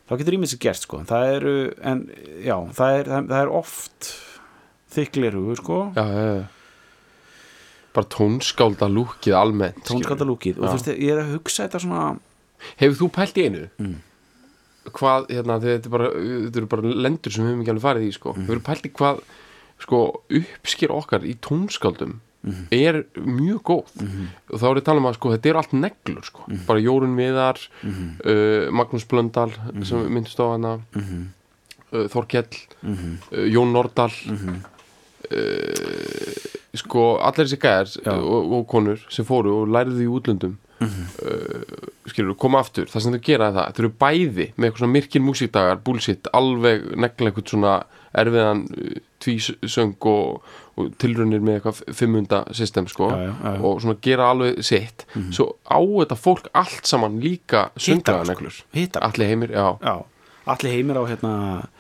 þá 0.07 0.13
getur 0.21 0.37
ímið 0.39 0.53
sér 0.53 0.61
gert 0.67 0.83
sko. 0.85 1.01
það 1.09 1.31
eru 1.37 1.55
en, 1.93 2.03
já, 2.45 2.57
það, 2.79 2.99
er, 3.01 3.11
það, 3.15 3.39
er 3.41 3.53
oft 3.61 4.11
þykk 4.97 5.13
gleru 5.19 5.57
sko. 5.59 5.79
já, 5.97 6.05
já, 6.07 6.45
bara 7.97 8.11
tónskálda 8.13 8.89
lúkið 8.93 9.37
almennt 9.39 9.79
skilur. 9.81 10.03
tónskaldalúkið 10.03 10.59
og 10.61 10.69
þú 10.69 10.75
veist, 10.77 10.91
ég 10.95 11.15
er 11.15 11.23
að 11.23 11.33
hugsa 11.39 11.65
þetta 11.67 11.81
svona 11.87 12.05
hefur 12.81 12.99
þú 13.03 13.09
pælt 13.17 13.41
í 13.41 13.47
einu 13.49 13.65
Mm. 13.81 13.97
hvað, 14.93 15.27
hérna, 15.35 15.57
þetta 15.61 15.89
er 15.89 15.93
bara 15.97 16.09
þetta 16.15 16.61
eru 16.61 16.67
bara 16.71 16.95
lendur 17.07 17.33
sem 17.35 17.45
við 17.45 17.51
höfum 17.51 17.63
ekki 17.65 17.73
alveg 17.75 17.87
farið 17.89 18.05
í 18.07 18.13
sko. 18.15 18.35
Mm. 18.37 18.47
hefur 18.47 18.61
pælt 18.69 18.87
í 18.87 18.93
hvað 19.01 19.21
sko, 19.83 19.99
uppsker 20.41 20.93
okkar 20.95 21.25
í 21.27 21.35
tónskáldum 21.43 22.21
Mhm. 22.47 22.67
er 22.71 23.01
mjög 23.19 23.61
góð 23.67 23.89
og 24.53 24.61
þá 24.61 24.65
er 24.69 24.75
ég 24.77 24.83
að 24.83 24.85
tala 24.87 25.01
um 25.03 25.09
að 25.11 25.17
sko, 25.19 25.33
þetta 25.35 25.51
er 25.51 25.57
allt 25.61 25.73
neglur 25.75 26.25
sko. 26.25 26.45
Mhm. 26.47 26.61
bara 26.67 26.79
Jórun 26.85 27.17
Viðar 27.19 27.59
uh, 27.83 28.71
Magnús 28.71 29.05
Blöndal 29.11 29.51
sem 29.85 30.07
myndist 30.15 30.39
á 30.39 30.47
hana 30.55 30.77
uh, 30.95 32.07
Þorkell 32.13 32.55
Mhm. 32.83 33.19
uh, 33.33 33.47
Jón 33.51 33.73
Nordal 33.75 34.13
uh, 35.33 36.35
sko 36.77 37.05
allir 37.25 37.47
þessi 37.49 37.59
gæðar 37.63 37.93
og, 38.21 38.53
og 38.61 38.67
konur 38.71 39.01
sem 39.11 39.25
fóru 39.27 39.63
og 39.63 39.71
læriðu 39.73 40.05
í 40.05 40.09
útlöndum 40.13 40.57
uh, 40.85 41.63
skilur, 42.11 42.37
koma 42.37 42.61
aftur 42.61 42.87
það 42.91 43.03
sem 43.07 43.17
þau 43.17 43.23
gera 43.25 43.49
er 43.49 43.55
það, 43.57 43.71
þau 43.73 43.83
eru 43.85 43.93
bæði 44.05 44.47
með 44.57 44.69
eitthvað 44.69 44.83
svona 44.83 44.93
myrkin 44.97 45.25
músíkdagar, 45.27 45.81
bullshit, 45.87 46.29
alveg 46.37 46.85
negla 47.01 47.31
eitthvað 47.33 47.49
svona 47.55 47.75
erfiðan 48.17 48.61
uh, 48.77 48.99
tvísöng 49.25 49.95
og, 50.11 50.43
og 50.77 50.91
tilraunir 51.01 51.41
með 51.41 51.59
eitthvað 51.61 51.81
fimmunda 51.97 52.43
system 52.57 52.87
sko. 52.91 53.09
Já, 53.11 53.23
já, 53.27 53.33
já, 53.45 53.61
og 53.65 53.81
svona 53.85 53.97
gera 54.05 54.31
alveg 54.35 54.61
sitt. 54.67 55.07
Svo 55.33 55.49
á 55.65 55.79
þetta 55.81 56.19
fólk 56.21 56.51
allt 56.55 56.87
saman 56.87 57.17
líka 57.23 57.71
söngaðaneglur 57.77 58.63
hittar 58.77 59.03
allir 59.09 59.31
heimir, 59.33 59.51
já, 59.57 59.67
já, 59.81 59.97
allir 60.47 60.77
heimir 60.77 61.01
á 61.01 61.05
hérna 61.09 61.33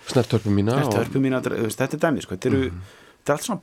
snertörpum 0.08 0.56
mína 0.56 0.78
þetta 0.80 0.96
og- 0.96 1.04
örpu 1.06 1.20
mín 1.22 1.36
að, 1.38 1.50
þú 1.52 1.66
veist, 1.68 1.78
þetta 1.84 1.98
er 2.00 2.04
dæmi 2.08 2.22
sko. 2.24 2.34
þetta 2.36 2.52
eru, 2.52 2.62
þetta 2.72 3.32
er 3.32 3.36
allt 3.36 3.48
svona 3.50 3.60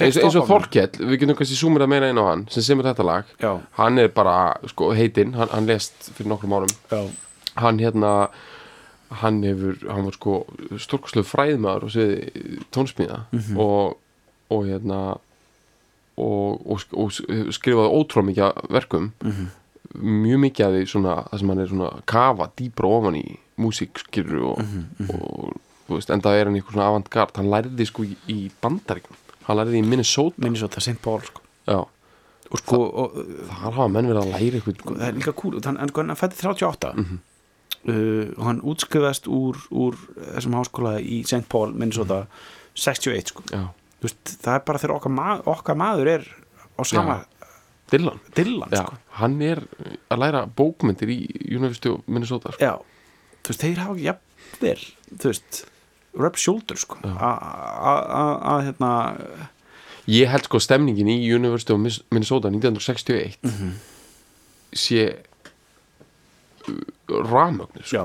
eins, 0.00 0.16
og. 0.34 0.46
Þorkell, 0.48 0.90
við 1.10 1.18
getum 1.22 1.36
kannski 1.38 1.56
súmur 1.58 1.84
að 1.84 1.90
meina 1.92 2.08
inn 2.12 2.20
á 2.20 2.24
hann 2.30 2.46
sem 2.52 2.64
semur 2.64 2.86
þetta 2.88 3.04
lag. 3.06 3.24
Já, 3.42 3.52
hann 3.78 3.98
er 4.02 4.08
bara, 4.14 4.36
sko, 4.72 4.90
heitinn, 4.96 5.34
hann, 5.38 5.50
hann 5.52 5.68
lest 5.68 6.10
fyrir 6.16 6.30
nokkrum 6.32 6.54
árum. 6.58 6.72
Já, 6.90 7.00
hann 7.60 7.78
hérna 7.82 8.12
hann 9.10 9.42
hefur, 9.42 9.76
hann 9.90 10.04
var 10.06 10.14
sko 10.14 10.34
stórkoslu 10.78 11.22
fræðmaður 11.26 11.86
og 11.88 11.90
sviði 11.90 12.60
tónsmíða 12.74 13.20
og, 13.58 13.96
og 14.50 14.66
hérna 14.68 15.00
og, 16.20 16.60
og, 16.66 16.84
og 16.94 17.10
skrifaði 17.54 17.90
ótrúlega 17.96 18.28
mikið 18.30 18.44
af 18.46 18.70
verkum. 18.76 19.10
Mjög 20.00 20.38
mikið 20.44 20.66
að 20.66 20.74
því 20.78 20.82
svona 20.92 21.14
það 21.30 21.38
sem 21.42 21.48
hann 21.50 21.62
er 21.64 21.70
svona 21.72 21.88
að 21.90 22.02
kafa 22.12 22.46
dýbra 22.60 22.90
ofan 22.98 23.16
í 23.18 23.24
músík 23.60 23.98
skilur 24.04 24.44
og, 24.52 24.60
Mhm, 24.60 25.08
og 25.10 25.56
þú 25.88 25.96
veist, 25.96 26.10
enda 26.14 26.30
er 26.38 26.46
hann 26.46 26.54
eitthvað 26.54 26.76
svona 26.76 26.90
avantgard 26.92 27.36
hann 27.40 27.50
lærði 27.50 27.86
sko 27.88 28.04
í, 28.06 28.14
í 28.30 28.50
bandaríkjum 28.62 29.16
hann 29.48 29.56
lærði 29.58 29.80
í 29.80 29.86
Minnesota. 29.88 30.38
Minnesota, 30.44 30.80
St. 30.80 31.00
Paul 31.02 31.20
sko. 31.26 31.40
já, 31.66 31.80
og 32.50 32.58
sko, 32.62 32.78
og, 32.78 33.18
þar 33.50 33.74
hafa 33.74 33.88
menn 33.90 34.06
verið 34.06 34.22
að 34.22 34.30
læra 34.36 34.60
eitthvað 34.60 34.78
það 34.86 35.08
er 35.08 35.18
líka 35.18 35.34
cool 35.34 35.58
hann, 35.64 35.76
hann, 35.82 35.90
hann 35.96 36.16
fætti 36.16 36.38
38 36.46 36.94
Mhm. 36.94 37.18
Uh, 37.88 38.44
hann 38.44 38.60
útskriðast 38.62 39.26
úr, 39.30 39.56
úr 39.70 39.96
þessum 40.34 40.56
háskóla 40.58 40.98
í 41.00 41.22
St. 41.24 41.46
Paul 41.48 41.72
Minnesota 41.72 42.26
61 42.74 43.32
sko. 43.32 43.42
já, 43.52 43.64
veist, 44.02 44.36
það 44.42 44.54
er 44.58 44.64
bara 44.66 44.78
þegar 44.78 44.96
okkar, 44.98 45.12
ma 45.16 45.40
okkar 45.44 45.76
maður 45.80 46.06
er 46.18 46.28
á 46.76 46.82
sama 46.84 47.18
Dylan 47.90 48.20
dillan 48.36 48.70
já, 48.70 48.84
sko. 48.84 48.94
hann 49.18 49.40
er 49.42 49.64
að 50.10 50.20
læra 50.22 50.44
bókmyndir 50.46 51.10
í 51.10 51.18
University 51.56 51.88
of 51.90 52.04
Minnesota 52.06 52.52
sko. 52.54 52.62
já, 52.62 52.76
veist, 53.48 53.60
þeir 53.64 53.80
hafa 53.82 53.96
ekki 53.96 54.06
jafnvel, 54.10 54.84
rub 56.20 56.36
shoulder 56.38 56.76
sko 56.78 56.96
Já. 57.02 57.12
að 57.14 58.62
hérna 58.68 58.90
ég 60.10 60.26
held 60.30 60.46
sko 60.48 60.58
stemningin 60.62 61.06
í 61.10 61.18
University 61.34 61.72
of 61.74 61.78
Minnesota 62.10 62.50
1961 62.50 63.36
Mhm. 63.46 63.74
sé 64.74 65.04
ramögnu 67.30 67.82
sko. 67.84 67.96
já, 67.96 68.04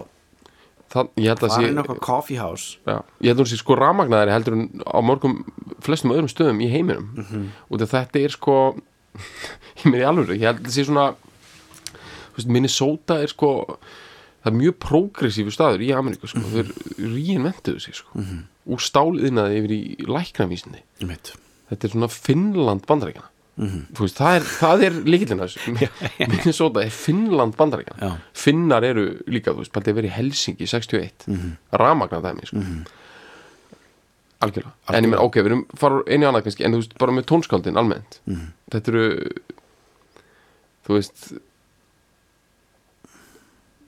það, 0.96 1.10
ég 1.20 1.28
held 1.32 1.44
að 1.44 1.50
það 1.50 1.56
sé 1.58 1.68
er 1.70 1.76
nokkað 1.80 2.00
coffee 2.08 2.40
house 2.40 2.78
Já, 2.86 2.98
ég 3.22 3.28
held 3.32 3.38
að 3.40 3.44
hún 3.46 3.52
sé 3.54 3.60
sko 3.62 3.78
rafmagnaðari 3.80 4.36
heldur 4.36 4.58
en 4.58 4.66
á 4.86 5.00
mörgum 5.06 5.38
flestum 5.86 6.14
öðrum 6.16 6.32
stöðum 6.32 6.62
í 6.66 6.70
heiminum. 6.72 7.10
Mm 7.16 7.26
Mhm. 7.30 7.46
og 7.70 7.80
þetta 7.86 8.24
er 8.24 8.30
sko 8.36 8.58
ég 9.86 10.02
í 10.02 10.06
alveg, 10.06 10.36
ég 10.40 10.48
held 10.50 10.66
að 10.66 10.74
sé 10.76 10.86
svona 10.88 11.06
veist, 12.36 12.48
Minnesota 12.52 13.22
er 13.24 13.32
sko 13.32 13.52
það 14.44 14.52
er 14.52 14.58
mjög 14.60 14.76
progressífu 14.84 15.52
staður 15.56 15.82
í 15.86 15.94
Ameríku 15.96 16.28
sko, 16.30 16.40
þeir 16.52 16.68
reinventuðu 17.00 17.80
sig 17.82 17.96
sko. 17.98 18.26
Úr 18.66 18.82
stáliðnaði 18.82 19.58
yfir 19.62 19.72
í 19.74 19.82
læknavísinni 20.10 20.84
þetta 21.70 21.88
er 21.88 21.94
svona 21.96 22.10
Finnland 22.14 22.86
bandaríkjana 22.86 23.30
Mhm. 23.56 23.86
þú 23.96 24.04
veist, 24.04 24.18
það 24.20 24.36
er, 24.36 24.46
það 24.52 24.82
er 24.84 24.96
líkillina 25.08 25.46
þessu 25.48 25.76
Minnesota 26.32 26.82
er 26.84 26.92
Finnland 26.92 27.56
bandaríkjana 27.56 28.10
Já. 28.10 28.18
Finnar 28.36 28.84
eru 28.84 29.06
líka, 29.32 29.54
þú 29.54 29.64
veist, 29.64 29.72
bara 29.72 29.92
að 29.94 30.00
vera 30.02 30.10
í 30.10 30.12
Helsingi 30.12 30.68
61, 30.68 31.28
mm 31.28 31.38
-hmm. 31.38 31.54
rafmagna 31.72 32.20
dæmi 32.26 32.46
sko. 32.50 32.64
algjörlega 34.44 34.74
en 34.92 35.04
ég 35.06 35.10
menn, 35.10 35.20
ok, 35.24 35.36
við 35.36 35.46
erum 35.46 35.66
fara 35.74 36.04
einu 36.08 36.28
annað 36.28 36.44
kannski 36.44 36.66
en 36.66 36.74
þú 36.74 36.82
veist, 36.84 36.98
bara 37.00 37.12
með 37.12 37.26
tónskáldin 37.32 37.78
almennt 37.78 38.20
þetta 38.72 38.92
eru 38.92 39.08
þú 40.86 40.94
veist 40.94 41.34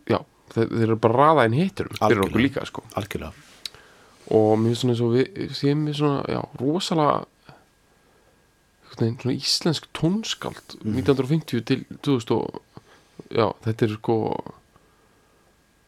já, 0.07 0.19
þeir, 0.53 0.81
eru 0.81 0.95
bara 0.95 1.13
raða 1.13 1.43
einn 1.43 1.53
hittur 1.53 1.87
fyrir 1.91 2.01
Algjörlega. 2.01 2.27
okkur 2.29 2.41
líka, 2.41 2.65
sko 2.65 2.83
algjörlega 2.95 3.33
og 4.31 4.59
mér 4.59 4.71
finnst 4.71 4.81
svona 4.81 4.93
eins 4.93 5.01
og 5.01 5.13
við 5.13 5.51
séum 5.55 5.85
við 5.87 5.95
svona, 5.99 6.23
já, 6.27 6.41
rosalega 6.59 7.25
veginn, 9.03 9.17
svona 9.21 9.37
íslensk 9.37 9.87
tónskáld 9.93 10.77
Mhm. 10.83 10.95
1950 11.01 11.65
til 11.65 11.85
2000 12.01 12.31
og 12.31 12.61
já, 13.31 13.47
þetta 13.65 13.83
er 13.87 13.93
sko 13.97 14.17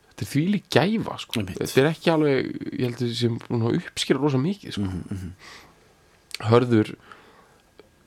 þetta 0.09 0.25
er 0.25 0.31
þvíli 0.33 0.61
gæfa 0.69 1.17
sko. 1.19 1.41
Þetta 1.47 1.81
er 1.83 1.89
ekki 1.93 2.11
alveg 2.11 2.49
ég 2.73 2.83
held 2.85 2.95
að 2.97 3.05
þetta 3.05 3.15
sem 3.15 3.37
búin 3.39 3.61
að 3.69 3.77
uppskýra 3.79 4.19
rosa 4.21 4.37
mikið 4.41 4.71
sko. 4.75 4.81
Mhm, 4.89 5.31
hörður 6.49 6.95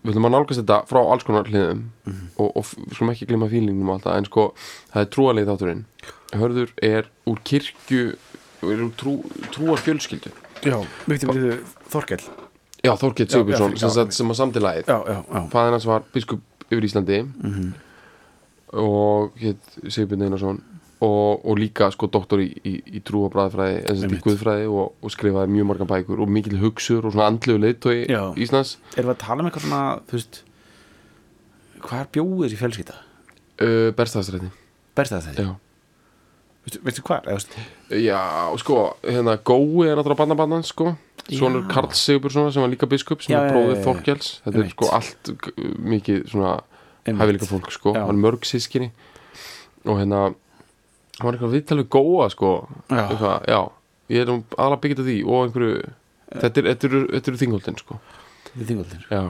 við 0.02 0.10
ætlum 0.12 0.26
að 0.26 0.32
nálgast 0.34 0.60
þetta 0.64 0.78
frá 0.90 0.98
alls 1.12 1.22
konar 1.24 1.44
hliðum 1.46 1.82
Mhm. 2.06 2.28
og, 2.38 2.56
og 2.56 2.64
við 2.64 2.94
skulum 2.96 3.12
ekki 3.14 3.26
glemma 3.30 3.48
fílingnum 3.48 3.88
og 3.88 3.94
allt 3.94 4.04
það, 4.08 4.16
en 4.18 4.24
sko, 4.24 4.54
það 4.92 5.00
er 5.02 5.10
trúalegi 5.14 5.48
þátturinn 5.50 5.84
hörður 6.32 6.70
er 6.82 7.08
úr 7.26 7.38
kirkju 7.44 8.16
er 8.62 8.78
úr 8.82 8.92
trú, 8.98 9.14
trúar 9.52 9.78
fjölskyldu 9.78 10.32
já, 10.62 10.78
veitum 11.06 11.30
við 11.34 11.62
Þorkell 11.92 12.24
Já, 12.82 12.92
Þorkett 12.98 13.28
Já, 13.30 13.36
Sigurbjörnsson 13.38 13.76
sem, 13.94 14.10
sem 14.10 14.30
að 14.32 14.38
samtilegið 14.40 14.92
Fæðin 15.52 15.76
hans 15.76 15.86
var 15.86 16.02
biskup 16.14 16.40
yfir 16.70 16.86
Íslandi 16.88 17.20
Mhm. 17.22 17.72
og 18.72 19.32
hétt 19.40 19.74
Sigurbjörn 19.88 20.22
Einarsson 20.26 20.62
og, 21.02 21.44
og 21.44 21.56
líka 21.58 21.88
sko 21.92 22.06
doktor 22.06 22.38
í, 22.42 22.46
í, 22.64 22.72
í 22.98 23.00
trú 23.02 23.24
og 23.26 23.32
bræðfræði 23.34 23.80
en 23.90 23.96
sem 23.98 24.06
í 24.06 24.12
Einmitt. 24.12 24.22
guðfræði 24.24 24.68
og, 24.70 24.92
og 25.02 25.10
skrifaði 25.10 25.50
mjög 25.50 25.66
margar 25.72 25.88
bækur 25.90 26.20
og 26.22 26.30
mikil 26.30 26.58
hugsur 26.62 27.04
og 27.08 27.12
svona 27.14 27.26
andlegu 27.32 27.58
leiðtói 27.58 28.06
Já. 28.08 28.22
Íslands 28.38 28.76
erum 28.96 29.10
við 29.10 29.14
að 29.16 29.22
tala 29.26 29.42
um 29.42 29.50
eitthvað 29.50 29.66
svona, 29.66 29.82
veist 30.12 30.42
hvað 31.82 32.04
er 32.04 32.10
bjóður 32.14 32.54
í 32.54 32.60
fjölskylda? 32.62 32.96
uh, 33.62 33.90
Berstafsrætti 33.98 34.50
Berst 34.94 35.12
það 35.16 35.26
þetta? 35.30 35.42
Já. 35.42 35.54
Veistu, 36.62 37.02
hvað? 37.02 37.26
Já, 37.90 38.20
sko, 38.62 38.76
hérna 39.02 39.34
Gói 39.42 39.88
er 39.90 39.96
náttúrulega 39.98 40.20
barnabarnan 40.20 40.62
sko. 40.64 40.92
Svonur. 41.26 41.64
Karl 41.70 41.90
Sigurbjörnsson 41.94 42.52
sem 42.54 42.62
var 42.62 42.70
líka 42.70 42.86
biskup 42.90 43.22
sem 43.22 43.34
Já, 43.34 43.40
er 43.42 43.50
bróðið. 43.54 43.80
Þorkels. 43.86 44.28
þetta 44.44 44.62
er 44.62 44.70
sko 44.70 44.88
allt 44.94 45.30
g- 45.42 45.52
mikið 45.92 46.22
svona 46.30 46.52
hæfileika 47.06 47.48
fólk 47.50 47.70
sko, 47.74 47.92
Já. 47.94 48.04
hann 48.06 48.14
er 48.16 48.22
mörg 48.22 48.46
sískinni 48.46 48.90
og 49.86 49.98
hérna 49.98 50.20
hann 50.30 51.26
var 51.26 51.34
eitthvað 51.34 51.54
viðtalið 51.58 51.88
góa 51.94 52.28
sko. 52.30 52.50
Já. 52.90 53.02
eitthvað, 53.10 53.46
já, 53.50 53.60
ég 54.14 54.20
er 54.22 54.26
nú 54.30 54.38
aðla 54.58 54.80
byggjað 54.82 55.02
á 55.02 55.06
því 55.10 55.16
og 55.26 55.46
einhverju 55.46 55.76
þetta 56.32 56.62
er, 56.62 56.68
þetta 56.72 56.88
eru, 56.90 57.00
þetta 57.12 57.32
eru 57.32 57.40
þingholdin 57.42 57.78
sko. 57.82 57.98
Já, 59.10 59.22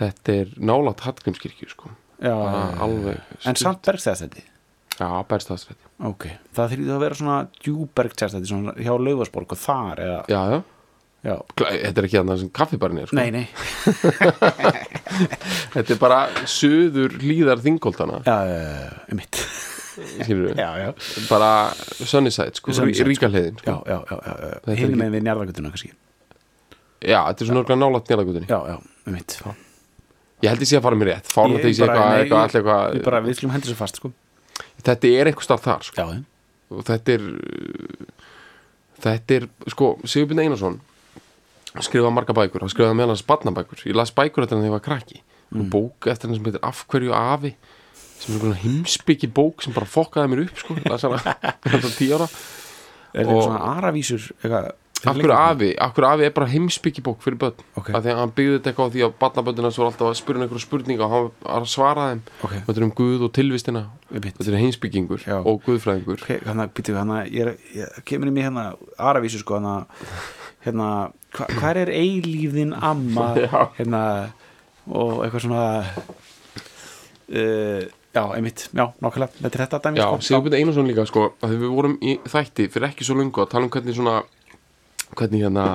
þetta 0.00 0.36
er 0.42 0.52
nálat 0.60 1.00
Hallgrímskirkju 1.06 1.68
sko. 1.72 1.90
Já, 2.20 2.32
alveg 2.80 3.20
en 3.44 3.56
samt 3.60 3.82
bergstæðstætti 3.84 4.44
já, 5.00 5.08
berstafsrætti 5.30 5.84
ok, 6.10 6.24
það 6.56 6.72
þurfið 6.72 6.94
að 6.96 7.02
vera 7.04 7.18
svona 7.20 7.36
djúbergstæðstætti 7.64 8.50
svona 8.50 8.74
hjá 8.80 8.92
Laufasborg 9.00 9.54
og 9.56 9.60
þar 9.60 10.02
eða, 10.06 10.18
já, 10.32 10.40
já, 10.52 10.58
já, 11.26 11.34
þetta 11.58 12.02
er 12.02 12.08
ekki 12.08 12.18
þannig 12.20 12.42
sem 12.42 12.50
kaffibarni 12.60 13.02
er 13.04 13.10
sko. 13.10 13.16
Nei, 13.18 13.30
nei. 13.34 13.46
Þetta 15.76 15.94
er 15.94 16.00
bara 16.00 16.18
söður 16.50 17.16
hlýðar 17.22 17.62
þingholdana 17.64 18.20
já, 18.26 18.36
já, 18.50 19.16
mitt 19.16 19.40
já, 19.96 20.68
já, 20.82 20.88
bara 21.30 21.50
Sunnyside 22.04 22.58
sko, 22.60 22.74
Sunnyside, 22.76 23.08
ríka 23.08 23.30
hliðin 23.32 23.56
já, 23.62 23.72
sko. 23.72 23.78
já, 23.88 23.98
já, 24.10 24.18
já, 24.26 24.50
ekki- 24.74 24.98
með 25.00 25.14
við 25.16 25.24
njarðagutuna 25.28 25.72
kannski. 25.72 25.92
Já, 27.06 27.20
þetta 27.30 27.40
er 27.44 27.48
svona 27.50 27.62
örgulega 27.62 27.80
nálat 27.84 28.10
nýragutinni 28.12 28.48
já, 28.50 28.58
já, 28.72 28.76
mitt 29.14 29.38
ég 30.44 30.52
held 30.52 30.66
sé 30.68 30.76
að 30.76 30.84
fara 30.84 30.96
mér 31.00 31.08
rétt. 31.14 31.30
Fárlega 31.32 31.64
Ég 31.64 31.78
þegar 31.80 31.96
ég 32.20 32.28
sé 32.52 32.60
eitthvað, 32.60 33.24
við 33.26 33.38
skulum 33.38 33.54
hendur 33.56 33.72
svo 33.72 33.78
fast 33.80 34.00
sko 34.02 34.12
þetta 34.86 35.12
er 35.12 35.30
eitthvað 35.30 35.48
starf 35.48 35.64
þar 35.66 35.86
sko. 35.86 36.08
og 36.72 36.84
þetta 36.86 37.16
er 37.16 37.30
uh, 37.30 38.26
þetta 39.04 39.40
er, 39.40 39.48
sko, 39.72 39.94
Sigurbjörn 40.04 40.44
Einarsson 40.46 40.78
skrifaði 41.76 42.14
marga 42.16 42.36
bækur, 42.36 42.64
hann 42.64 42.72
skrifaði 42.72 42.96
meðal 42.96 43.12
hans 43.12 43.24
barnabækur, 43.28 43.82
ég 43.84 43.96
las 43.98 44.14
bækur 44.16 44.46
þetta 44.46 44.56
þegar 44.56 44.70
ég 44.70 44.76
var 44.78 44.84
krakki. 44.84 45.22
Mm. 45.54 45.68
bók 45.70 46.08
eftir 46.10 46.26
hann 46.26 46.38
sem 46.38 46.46
heitir 46.48 46.64
Af 46.66 46.80
hverju 46.90 47.12
afi? 47.14 47.52
Sem 48.16 48.34
er 48.34 48.56
heimsbyggi 48.64 49.28
bók 49.30 49.62
sem 49.62 49.74
bara 49.76 49.86
fokkaði 49.86 50.32
mér 50.32 50.42
upp, 50.46 50.62
sko 50.62 50.76
las 50.88 51.04
hana, 51.06 51.36
þetta 51.70 51.92
tíu 51.98 52.16
ára. 52.16 52.26
Er 53.16 53.28
það 53.28 53.42
svona 53.44 53.60
aravísur 53.76 54.24
eitthvað 54.40 54.72
Hverju 55.02 55.32
afi, 55.36 55.68
af 55.78 55.92
hverju 55.94 56.08
afi 56.08 56.24
er 56.26 56.32
bara 56.34 56.46
heimsbyggi 56.50 57.02
bók 57.04 57.20
fyrir 57.22 57.36
börn, 57.38 57.58
Ok. 57.76 57.90
af 57.94 58.02
því 58.02 58.10
að 58.14 58.20
hann 58.22 58.32
byggði 58.36 58.54
þetta 58.56 58.70
eitthvað 58.72 58.88
á 58.88 58.92
því 58.94 59.02
að 59.06 59.12
barnaböndina 59.20 59.70
svo 59.74 59.84
alltaf 59.86 60.08
að 60.08 60.16
spyrja 60.20 60.40
um 60.40 60.44
einhverju 60.46 60.64
spurninga 60.64 61.04
og 61.06 61.10
hann 61.12 61.28
var 61.44 61.60
að 61.60 61.68
svara 61.70 62.06
þeim. 62.10 62.22
Ok, 62.42 62.54
þetta 62.66 62.76
er 62.80 62.86
um 62.86 62.94
Guð 62.96 63.22
og 63.28 63.32
tilvistina. 63.36 63.82
Þetta 64.12 64.48
er 64.50 64.58
heimsbyggingur 64.62 65.26
Já. 65.26 65.36
og 65.44 65.60
Guðfræðingur. 65.66 66.22
Ok, 66.22 66.40
hann 66.46 66.64
að 66.64 66.72
býtu 66.78 66.96
hann 66.96 67.12
að 67.18 67.30
ég, 67.36 67.52
ég 67.76 68.00
kemur 68.08 68.28
í 68.28 68.32
mig 68.32 68.44
hérna 68.48 68.74
aravísu 68.98 69.38
sko 69.44 69.60
hann 69.60 69.68
að 69.74 69.84
hérna, 70.66 70.88
hva, 71.36 71.46
hvað 71.60 71.82
er 71.84 71.92
eilífðin 71.94 72.72
amma? 72.74 73.28
Hérna 73.78 74.02
og 74.86 75.20
eitthvað 75.26 75.42
svona 75.46 75.62
uh, 77.28 77.82
já, 78.14 78.22
einmitt, 78.36 78.68
já, 78.72 78.86
nákvæmlega 79.02 79.32
þetta 79.42 79.50
er 79.58 79.62
þetta 79.64 79.80
dæmi 79.84 80.00
Já, 80.00 80.06
sko. 80.06 80.20
Sigurbjörn 80.28 80.58
Einarsson 80.60 80.88
líka 80.90 81.04
sko 81.08 81.24
að 81.44 81.54
við 81.56 81.72
vorum 81.74 81.96
í 82.02 82.16
þætti 82.30 82.68
fyrir 82.72 82.88
ekki 82.90 83.06
svo 83.06 83.16
lungu 83.18 83.42
að 83.44 83.50
tala 83.54 83.66
um 83.68 83.72
hvernig 83.74 83.96
svona 83.98 84.16
hvernig 85.16 85.42
hérna 85.46 85.66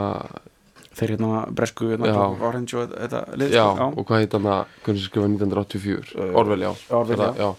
þeir 0.95 1.13
hérna 1.15 1.45
bresku 1.55 1.87
hérna, 1.87 2.07
Já. 2.11 2.23
orange 2.43 2.73
og 2.75 2.89
þetta 2.91 3.21
lið 3.39 3.53
já, 3.55 3.63
sko, 3.75 3.85
og 3.97 4.05
hvað 4.09 4.19
heit 4.25 4.33
hann 4.35 4.47
að 4.51 4.65
hvernig 4.83 4.99
sem 5.01 5.09
skrifa 5.09 5.27
1984 5.31 6.15
Uh, 6.19 6.35
Orwell, 6.41 6.59
já 6.65 6.71
Orwell, 6.91 7.15
Er 7.19 7.23
það- 7.23 7.37
já. 7.39 7.55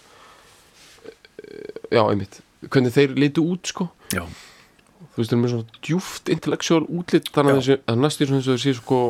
já, 1.92 2.02
einmitt 2.10 2.40
hvernig 2.70 2.92
þeir 2.94 3.14
litu 3.18 3.42
út 3.54 3.66
sko 3.72 3.88
já. 4.12 4.22
þú 4.22 5.16
veist, 5.18 5.30
þeir 5.30 5.36
eru 5.36 5.42
með 5.42 5.52
svona 5.54 5.80
djúft 5.82 6.30
intellektuál 6.32 6.86
útlit 6.88 7.30
þannig 7.34 7.52
Já. 7.52 7.56
að 7.56 7.62
þessi, 7.62 7.76
að 7.92 8.00
næstu 8.04 8.26
svona 8.28 8.38
eins 8.40 8.48
og 8.48 8.54
þeir 8.56 8.64
séu 8.66 8.76
sko 8.78 9.00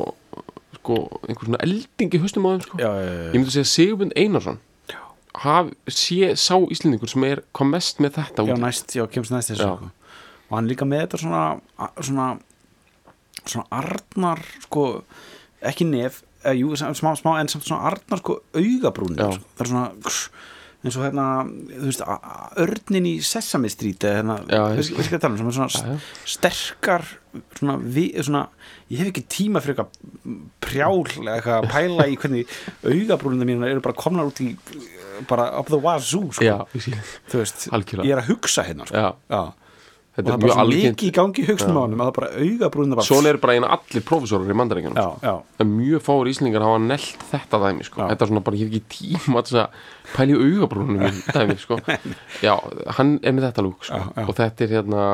sko, 0.78 0.94
einhver 1.28 1.46
svona 1.50 1.61
eldingi 1.66 2.18
haustum 2.22 2.46
á 2.46 2.50
þeim 2.54 2.62
sko 2.66 2.78
Já, 2.80 2.90
já, 2.90 3.11
ég 3.28 3.35
myndi 3.37 3.50
segja 3.54 3.70
Sigurbjörn 3.74 4.14
Einarsson 4.16 4.58
Já. 4.58 4.71
Haf, 5.35 5.71
sé 5.88 6.35
sá 6.37 6.55
Íslendingur 6.71 7.09
sem 7.09 7.25
er 7.25 7.42
kom 7.57 7.71
mest 7.73 7.99
með 8.05 8.18
þetta 8.21 8.45
já, 8.47 8.53
út 8.55 8.61
næst, 8.61 8.95
já, 8.99 9.07
kemst 9.09 9.33
næst 9.33 9.51
þessu 9.53 9.64
Já. 9.64 9.77
sko. 9.77 9.90
og 10.51 10.57
hann 10.59 10.68
líka 10.68 10.85
með 10.85 11.07
þetta 11.07 11.23
svona, 11.23 11.45
svona 12.01 12.27
svona 13.47 13.66
Arnar 13.75 14.42
sko, 14.66 14.87
ekki 15.62 15.87
nef 15.88 16.21
eða, 16.45 16.55
jú, 16.59 16.77
sem- 16.77 16.95
smá, 16.95 17.14
smá, 17.18 17.38
en 17.40 17.49
samt 17.49 17.64
svona 17.64 17.87
Arnar 17.90 18.18
sko, 18.21 18.40
augabrúnir 18.55 19.18
Já. 19.25 19.33
sko. 19.38 19.45
það 19.57 19.64
er 19.64 19.71
svona 19.73 19.87
kss, 20.05 20.29
eins 20.83 20.97
og 20.99 21.05
hérna 21.07 21.27
þú 21.47 21.87
veist, 21.88 22.03
örnin 22.59 23.07
í 23.07 23.14
Sesame 23.23 23.71
Street 23.71 24.03
hérna, 24.03 24.40
Já, 24.51 24.62
veist 24.77 24.92
hvað 24.92 25.12
ég 25.16 25.21
tala 25.23 25.38
um 25.38 25.53
svona 25.55 25.68
Já, 25.71 25.95
já. 25.95 25.99
sterkar 26.37 27.05
svona, 27.59 27.79
vi, 27.79 28.11
svona, 28.21 28.49
ég 28.90 28.99
hef 29.03 29.12
ekki 29.14 29.25
tíma 29.31 29.62
fyrir 29.62 29.79
eitthvað 29.79 30.12
prjál 30.62 31.00
eitthvað 31.02 31.56
að 31.56 31.70
pæla 31.72 32.06
í 32.06 32.18
hvernig 32.20 32.52
augabrúnina 32.87 33.48
mína 33.48 33.70
eru 33.70 33.82
bara 33.85 33.98
komnar 33.98 34.28
út 34.30 34.42
í 34.44 34.52
bara 35.28 35.48
up 35.58 35.66
the 35.70 35.80
wazoo 35.80 36.30
sko. 36.32 36.44
Já, 36.44 36.62
þú 37.30 37.42
veist, 37.42 37.66
Algjörlega. 37.74 38.06
ég 38.08 38.16
er 38.16 38.22
að 38.22 38.30
hugsa 38.32 38.64
hérna 38.66 38.87
sko. 38.88 39.11
Og 40.12 40.18
það 40.18 40.28
er 40.28 40.35
er 40.35 40.40
bara 40.42 40.54
svo 40.58 40.64
mikið 40.68 41.08
í 41.08 41.12
gangi 41.16 41.42
hugsunum 41.48 41.78
á 41.80 41.82
honum 41.87 42.00
að 42.04 42.08
það 42.11 42.16
bara 42.18 42.30
augabrúnina 42.44 42.96
bara 42.98 43.08
Svona 43.08 43.30
eru 43.30 43.38
bara 43.40 43.54
eina 43.56 43.68
allir 43.72 44.02
prófessorar 44.04 44.50
í 44.52 44.56
mandaríkjunum 44.61 45.28
en 45.64 45.70
mjög 45.72 46.02
fáir 46.04 46.30
íslingar 46.35 46.66
hafa 46.66 46.82
nelt 46.85 47.24
þetta 47.30 47.61
dæmi 47.62 47.87
sko. 47.88 48.02
Þetta 48.11 48.26
er 48.26 48.32
svona 48.32 48.42
bara, 48.44 48.58
ég 48.61 48.68
hef 48.68 48.82
ekki 48.82 49.16
tíma 49.16 49.42
að 49.42 49.78
pæla 50.12 50.35
í 50.37 50.50
augabrúnum 50.50 51.00
mín 51.00 51.22
dæmi 51.32 51.56
sko. 51.62 51.80
já, 52.46 52.54
hann 52.98 53.14
er 53.22 53.38
með 53.38 53.48
þetta 53.48 53.64
lúk 53.64 53.88
sko. 53.88 54.02
Og 54.26 54.35
þetta 54.37 54.66
er 54.66 54.76
hérna 54.76 55.06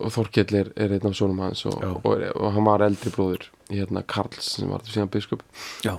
og 0.00 0.12
Þorkell 0.14 0.58
er, 0.58 0.72
er 0.76 0.96
einn 0.96 1.08
af 1.08 1.14
sonum 1.16 1.40
hans 1.44 1.64
og, 1.68 1.78
og, 2.02 2.24
og 2.34 2.52
hann 2.56 2.66
var 2.66 2.84
eldri 2.86 3.12
bróður 3.14 3.48
hérna 3.70 4.02
Karls 4.06 4.52
sem 4.56 4.70
var 4.70 4.84
síðan 4.86 5.10
biskup. 5.12 5.44
Já, 5.86 5.96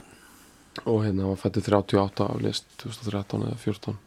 og 0.84 1.02
hérna 1.06 1.24
hann 1.26 1.34
var 1.34 1.42
fættur 1.42 1.80
38 1.80 2.28
af 2.28 2.44
lest 2.44 2.70
2013 2.84 3.48
eða 3.48 3.58
14 3.64 3.98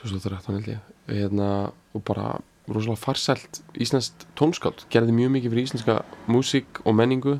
2013 0.00 0.54
held 0.56 0.70
ég. 0.72 0.88
Hérna, 1.10 1.50
og 1.94 2.04
bara 2.06 2.38
rosalega 2.70 3.00
farsælt 3.00 3.60
íslenskt 3.80 4.26
tónskáld 4.38 4.84
gerði 4.92 5.12
mjög 5.16 5.34
mikið 5.36 5.54
fyrir 5.54 5.68
íslenska 5.68 5.96
músík 6.30 6.80
og 6.84 6.94
menningu. 6.96 7.38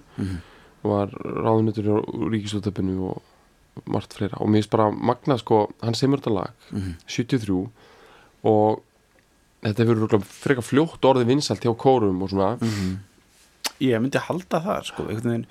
Var 0.83 1.13
ráðunutur 1.13 1.89
í 1.89 1.97
ríkisútöpinu 2.35 2.97
og 3.11 3.23
margt 3.87 4.15
fleira. 4.17 4.41
Og 4.41 4.49
mér 4.49 4.63
finnst 4.63 4.73
bara 4.73 4.91
magnað 4.91 5.43
sko, 5.45 5.69
hann 5.85 5.95
semur 5.95 6.21
þetta 6.21 6.33
lag 6.35 6.51
73 7.07 7.69
og 8.49 8.83
þetta 9.65 9.87
hefur 9.87 10.21
frekar 10.25 10.67
fljótt 10.67 11.07
orðið 11.11 11.33
vinsælt 11.35 11.65
hjá 11.67 11.73
kórum 11.77 12.23
og 12.25 12.33
svona 12.33 12.51
ég 13.81 14.01
myndi 14.01 14.21
halda 14.21 14.61
það 14.65 14.87
sko, 14.89 15.07
veginn 15.09 15.47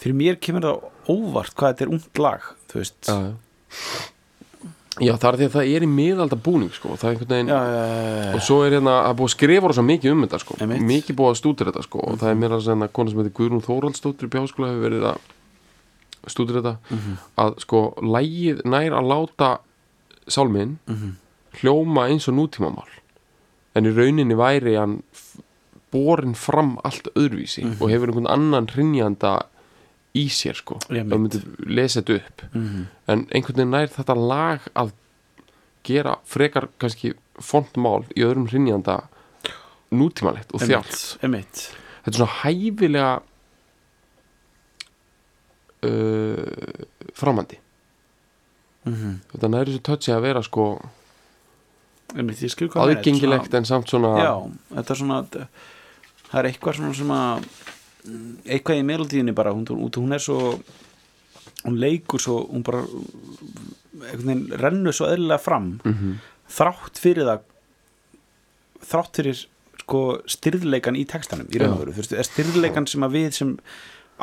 fyrir 0.00 0.16
mér 0.16 0.38
kemur 0.42 0.66
það 0.66 1.12
óvart 1.12 1.54
hvað 1.54 1.74
þetta 1.74 1.86
er 1.86 1.92
ungt 1.94 2.22
lag 2.22 2.48
þú 2.70 2.80
veist 2.80 3.10
já, 3.10 3.16
já. 4.98 5.12
það 5.14 5.28
er 5.30 5.38
því 5.40 5.48
að 5.48 5.56
það 5.56 5.72
er 5.74 5.86
í 5.86 5.90
miðalda 5.94 6.38
búning 6.40 6.72
sko, 6.74 6.94
það 6.96 7.08
er 7.08 7.16
einhvern 7.16 7.34
veginn 7.34 7.52
já, 7.52 7.58
já, 7.60 7.82
já, 7.84 8.30
og 8.34 8.46
svo 8.46 8.60
er 8.64 8.76
hérna 8.78 8.94
að 9.04 9.18
búið 9.20 9.30
að 9.30 9.34
skrifa 9.36 9.70
rosa 9.70 9.84
mikið 9.86 10.14
um 10.14 10.24
þetta 10.26 10.40
sko. 10.44 10.56
Einmitt. 10.60 10.86
mikið 10.90 11.18
búið 11.20 11.34
að 11.34 11.40
stúdur 11.42 11.70
þetta 11.70 11.84
sko. 11.86 12.04
og 12.06 12.22
það 12.22 12.32
er 12.32 12.40
mér 12.42 12.56
að 12.56 12.64
segja 12.66 12.86
að 12.86 12.94
kona 12.98 13.12
sem 13.12 13.22
heitir 13.22 13.36
Guðrún 13.38 13.66
Þóraldsdóttir 13.66 14.30
í 14.30 14.32
bjáskóla 14.34 14.72
hefur 14.72 14.86
verið 14.88 15.10
að 15.10 15.18
stúdur 16.30 16.60
þetta 16.60 16.74
að 17.40 17.60
sko 17.64 17.82
lægið 18.04 18.64
nær 18.68 18.96
að 18.98 19.12
láta 19.12 19.50
sálminn 20.30 20.78
hljóma 21.60 22.08
eins 22.08 22.28
og 22.30 22.36
nútímamál 22.38 22.88
en 23.74 23.86
í 23.86 23.92
rauninni 23.94 24.36
væri 24.38 24.74
hann 24.78 25.00
borin 25.90 26.34
fram 26.38 26.76
allt 26.86 27.08
öðruvísi 27.18 27.64
og 27.80 27.90
hefur 27.90 28.10
einhvern 28.12 28.30
annan 28.30 28.68
hrinjanda 28.70 29.36
í 30.14 30.24
sér 30.30 30.58
sko 30.58 30.78
Einmitt. 30.88 31.10
það 31.12 31.20
myndi 31.22 31.40
lesa 31.78 32.00
þetta 32.02 32.16
upp. 32.18 32.44
En 33.06 33.26
einhvern 33.30 33.56
veginn 33.60 33.74
nær 33.74 33.90
þetta 33.94 34.16
lag 34.18 34.66
að 34.74 34.92
gera 35.86 36.16
frekar 36.26 36.68
kannski 36.82 37.14
fontmál 37.40 38.04
í 38.16 38.22
öðrum 38.26 38.48
hrinjanda 38.50 39.00
nútímalegt 39.90 40.50
og 40.54 40.60
þjált. 40.62 40.94
Þetta 42.04 42.10
er 42.10 42.18
svona 42.18 42.38
hæfilega 42.42 43.12
uh, 45.86 46.86
framandi. 47.16 47.58
Þetta 49.30 49.50
næri 49.52 49.74
svo 49.74 49.82
tötsi 49.90 50.12
að 50.14 50.22
vera 50.24 50.42
sko 50.42 50.64
emitt, 50.80 50.88
ég 50.88 50.88
skil 50.88 50.88
hvað 50.88 51.98
það 51.98 51.99
er, 51.99 51.99
aðgengilegt 52.84 53.54
en 53.60 53.64
samt 53.68 53.88
svona 53.92 54.12
já, 54.18 54.32
þetta 54.76 54.94
er 54.94 55.00
svona 55.02 55.18
það 56.30 56.38
er 56.40 56.48
eitthvað 56.50 56.78
svona 56.80 56.94
sem 57.00 57.12
að 57.16 57.44
mm, 58.06 58.30
eitthvað 58.56 58.80
í 58.80 58.86
melodíunni 58.90 59.34
bara 59.36 59.52
hún, 59.56 59.66
hún, 59.68 60.12
er 60.16 60.22
svo 60.24 60.38
hún 61.64 61.78
leikur 61.82 62.20
svo, 62.22 62.38
hún 62.50 62.62
bara 62.66 62.82
veginn 64.00 64.46
rennur 64.60 64.92
svo 64.96 65.06
eðlilega 65.12 65.40
fram 65.44 65.72
Mhm. 65.84 66.18
þrátt 66.50 66.98
fyrir 66.98 67.26
það 67.28 67.40
þrátt 68.90 69.16
fyrir 69.20 69.42
sko 69.80 70.00
styrðleikan 70.30 70.96
í 70.98 71.04
textanum 71.08 71.46
í 71.50 71.58
raun 71.60 71.74
og 71.74 71.80
veru, 71.84 71.92
þú 71.94 72.02
veist, 72.02 72.12
er 72.14 72.26
styrðleikan 72.28 72.86
sem 72.88 73.02
að 73.06 73.14
við 73.16 73.30
sem 73.36 73.52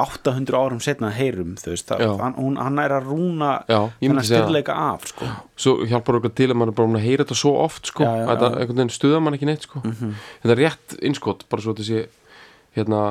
800 0.04 0.58
árum 0.58 0.80
setna 0.84 1.10
heyrum, 1.12 1.56
þú 1.60 1.72
veist, 1.74 1.88
það, 1.90 2.04
hann, 2.22 2.34
hún, 2.38 2.58
hann 2.62 2.80
er 2.84 2.94
að 2.98 3.08
rúna 3.12 3.52
þennan 3.68 4.24
segja 4.24 4.42
það. 4.42 4.46
styrðleika 4.48 4.76
af, 4.88 5.06
sko. 5.12 5.30
Svo 5.58 5.74
hjálpar 5.90 6.20
okkur 6.20 6.34
til 6.38 6.48
að 6.52 6.58
maður 6.62 6.72
er 6.74 6.78
bara 6.80 6.88
að 7.00 7.06
heyra 7.08 7.24
þetta 7.26 7.38
svo 7.42 7.54
oft 7.64 7.86
sko, 7.92 8.04
Já, 8.04 8.12
já, 8.18 8.26
að. 8.28 8.42
Mhm. 8.42 8.58
einhvern 8.62 8.78
veginn 8.82 8.96
stuða 8.98 9.22
mann 9.22 9.34
ekki 9.38 9.50
neitt 9.50 9.62
sko. 9.68 9.82
Þetta 9.84 10.54
er 10.56 10.62
rétt 10.64 10.98
innskot, 11.02 11.46
bara 11.50 11.62
svo 11.62 11.74
þetta 11.74 11.88
sé 11.90 12.08
hérna, 12.78 13.02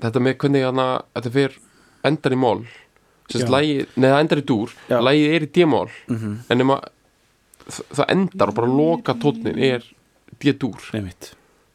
þetta 0.00 0.20
með 0.24 0.36
hvernig 0.42 0.64
hérna, 0.66 0.86
þetta 1.14 1.32
fer 1.32 1.58
endar 2.04 2.32
í 2.32 2.38
mól 2.38 2.64
neða 3.96 4.18
endar 4.20 4.38
í 4.42 4.44
dúr. 4.44 4.72
Lægið 4.90 5.34
er 5.36 5.42
í 5.46 5.50
d-mól 5.54 5.88
en 6.50 6.58
nema 6.58 6.80
þ- 7.68 7.86
það 7.94 8.10
endar 8.10 8.48
og 8.48 8.54
bara 8.58 8.66
loka 8.68 9.14
tónnin 9.14 9.58
er 9.62 9.82
d-dúr 10.42 10.80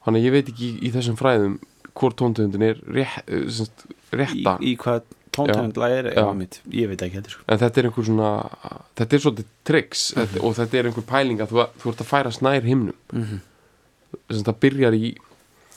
þannig 0.06 0.22
að 0.22 0.26
ég 0.28 0.32
veit 0.36 0.50
ekki 0.52 0.68
í, 0.68 0.88
í 0.88 0.92
þessum 0.92 1.18
fræðum 1.18 1.56
hvort 1.98 2.18
tóntöndin 2.20 2.66
er 2.68 2.82
rétt, 2.86 3.24
eh, 3.28 3.48
semst, 3.50 3.86
í, 3.88 3.96
rétta 4.22 4.58
í 4.62 4.76
hvað 4.80 5.06
tóntöndla 5.38 5.90
er 5.94 6.10
Já. 6.14 6.24
einmitt, 6.26 6.60
ég 6.74 6.90
veit 6.90 7.02
ekki 7.06 7.20
heldur 7.20 7.36
sko. 7.36 7.46
en 7.48 7.62
þetta 7.62 7.82
er 7.82 7.90
einhver 7.90 8.08
svona 8.08 8.32
þetta 8.98 9.18
er 9.18 9.24
svolítið 9.24 9.50
tricks 9.70 10.04
þetta, 10.18 10.44
og 10.44 10.58
þetta 10.58 10.80
er 10.80 10.90
einhver 10.90 11.08
pæling 11.08 11.42
að 11.44 11.54
þú, 11.54 11.66
þú 11.82 11.94
ert 11.94 12.04
að 12.04 12.12
færa 12.12 12.34
snær 12.34 12.68
himnum 12.68 12.98
mm. 13.14 13.26
-hmm. 13.26 14.44
það 14.50 14.60
byrjar 14.66 14.98
í 14.98 15.16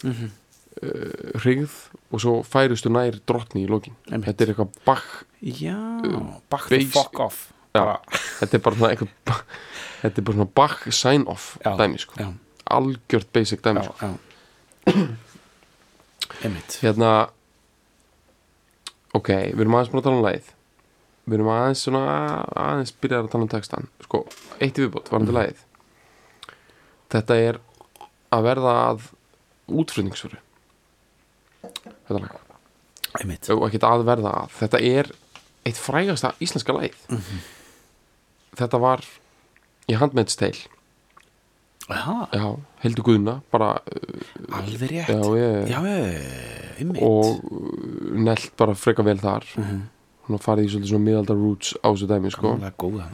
mm 0.04 0.12
-hmm. 0.12 0.30
uh, 0.83 1.40
hrigð 1.44 1.74
og 2.11 2.20
svo 2.20 2.42
færustu 2.42 2.90
nær 2.90 3.20
drottni 3.26 3.64
í 3.64 3.68
Einmitt. 3.70 4.26
þetta 4.26 4.44
er 4.44 4.48
eitthvað 4.48 4.70
bakk 4.85 5.26
já, 5.42 5.78
back 6.50 6.66
the 6.68 6.78
base- 6.78 6.92
fuck 6.92 7.20
off 7.20 7.52
já, 7.74 7.98
þetta 8.40 8.54
er 8.54 8.61
bara 8.61 8.76
svona 8.76 8.92
eitthvað 8.92 9.44
þetta 10.02 10.18
er 10.18 10.24
bara 10.24 10.37
svona 10.37 10.50
bakk 10.54 10.92
sign 10.92 11.24
off 11.26 11.56
Já, 11.64 11.76
dæmi 11.76 11.98
sko, 11.98 12.14
já, 12.18 12.33
algjört 12.66 13.33
basic 13.33 13.62
dæmi 13.62 13.80
já, 13.80 13.92
sko. 13.92 14.06
einmitt. 16.44 16.78
Hérna 16.82 17.30
ok, 19.16 19.28
við 19.54 19.60
erum 19.64 19.74
aðeins 19.78 19.90
búin 19.92 20.02
að 20.02 20.06
tala 20.08 20.18
um 20.20 20.26
lægið 20.26 20.50
við 21.30 21.36
erum 21.36 21.50
aðeins 21.54 21.82
svona 21.84 22.02
aðeins 22.58 22.92
byrjar 23.02 23.24
að 23.26 23.30
tala 23.32 23.46
um 23.46 23.50
textan 23.52 23.88
sko, 24.06 24.20
eitt 24.60 24.78
í 24.78 24.84
viðbót, 24.86 25.10
varandi 25.12 25.32
Mhm. 25.32 25.38
lægið 25.40 25.64
þetta 27.10 27.38
er 27.48 27.58
að 28.32 28.42
verða 28.46 28.74
að 28.90 29.08
útflutningsföru 29.70 30.38
þetta 31.62 32.20
lag. 32.20 32.36
Og 33.50 33.64
ekkert 33.66 33.82
að 33.88 34.04
verða 34.06 34.30
að. 34.44 34.50
Þetta 34.54 34.80
er 34.86 35.10
eitt 35.66 35.76
frægasta 35.76 36.32
íslenska 36.40 36.72
lægið 36.72 37.08
Mhm. 37.08 37.40
þetta 38.56 38.80
var 38.80 39.04
í 39.88 39.96
Handmaid's 39.98 40.36
Tale 40.36 40.58
já, 41.90 42.29
já, 42.38 42.46
Hildur 42.83 43.05
Guðna 43.05 43.35
bara, 43.53 43.70
alveg 44.53 44.90
rétt 44.90 45.09
já, 45.11 45.20
ég, 45.38 45.68
já, 45.70 45.81
já, 45.83 46.12
einmitt 46.81 47.03
og 47.03 47.42
uh, 47.44 48.14
nelt 48.26 48.50
bara 48.57 48.74
freka 48.79 49.03
vel 49.07 49.18
þar 49.20 49.44
Mhm. 49.57 49.81
hún 50.29 50.37
har 50.38 50.44
farið 50.44 50.64
í 50.68 50.70
svolítið 50.74 50.92
svona 50.92 51.05
miðaldar 51.09 51.37
roots 51.40 51.74
á 51.83 51.88
þessu 51.90 52.07
dæmi 52.07 52.31
sko. 52.31 52.55
Góða 52.79 53.07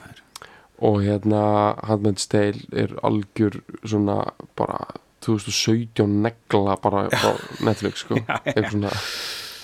og 0.78 0.98
hérna 1.00 1.42
Handmaid's 1.88 2.26
Tale 2.28 2.60
er 2.76 2.92
algjör 3.02 3.62
svona 3.84 4.18
bara 4.56 4.82
2017 5.24 6.04
negla 6.22 6.76
bara 6.82 7.06
á 7.24 7.30
Netflix 7.64 8.04
sko. 8.04 8.14
eitthvað 8.20 8.70
svona 8.74 8.90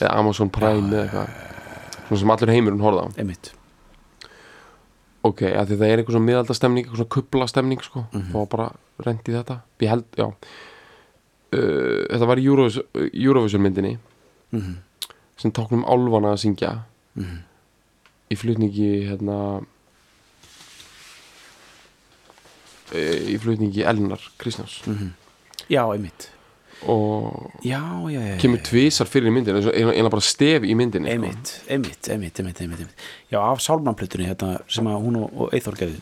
eða 0.01 0.15
Amazon 0.17 0.49
Prime 0.51 0.89
eða 0.89 1.03
eitthvað 1.05 2.09
svona 2.09 2.21
sem 2.23 2.31
allur 2.35 2.51
heimurinn 2.55 2.81
horfða 2.83 3.05
á 3.05 3.09
einmitt, 3.21 3.53
ok, 5.23 5.43
að 5.53 5.69
því 5.71 5.77
það 5.79 5.87
er 5.93 6.01
eitthvað 6.03 6.17
svona 6.17 6.29
miðaldastemning 6.31 6.87
eitthvað 6.87 7.03
svona 7.03 7.15
kublastemning 7.17 7.85
sko. 7.85 8.05
Mhm. 8.13 8.31
þá 8.33 8.39
var 8.41 8.47
bara 8.57 8.71
rent 9.07 9.29
í 9.29 9.33
þetta. 9.37 9.61
Ég 9.81 9.89
held, 9.93 10.05
já. 10.19 10.29
Uh, 11.53 12.07
þetta 12.09 12.27
var 12.31 12.41
í 12.41 12.47
Eurovision, 12.49 13.63
myndinni 13.63 13.99
Mhm. 14.53 14.77
sem 15.37 15.51
tóknum 15.53 15.85
álfana 15.85 16.33
að 16.35 16.41
syngja. 16.47 16.85
Mhm. 17.17 17.39
í 18.33 18.37
flutningi 18.41 18.87
hérna 19.11 19.63
eh, 22.93 23.33
í 23.35 23.39
flutningi 23.41 23.85
Elnar 23.85 24.21
Kristjáns. 24.41 24.79
Já, 25.69 25.85
einmitt. 25.93 26.31
Og 26.89 27.53
já, 27.63 27.79
já, 28.11 28.21
já, 28.33 28.39
kemur 28.43 28.59
tvisar 28.67 29.07
fyrir 29.07 29.31
í 29.31 29.35
myndinni 29.37 29.61
eiginlega 29.71 30.11
bara 30.11 30.25
stef 30.27 30.65
í 30.67 30.75
myndinni 30.75 31.13
sko. 31.13 31.15
einmitt, 31.23 31.53
einmitt, 32.11 32.41
einmitt, 32.41 32.61
einmitt, 32.65 32.89
já, 33.31 33.39
af 33.39 33.61
sálmanplutunni 33.63 34.27
hérna, 34.27 34.57
sem 34.67 34.89
að 34.91 35.05
hún 35.05 35.21
og, 35.21 35.29
og 35.45 35.55
Eithor 35.55 35.77
gerði 35.79 36.01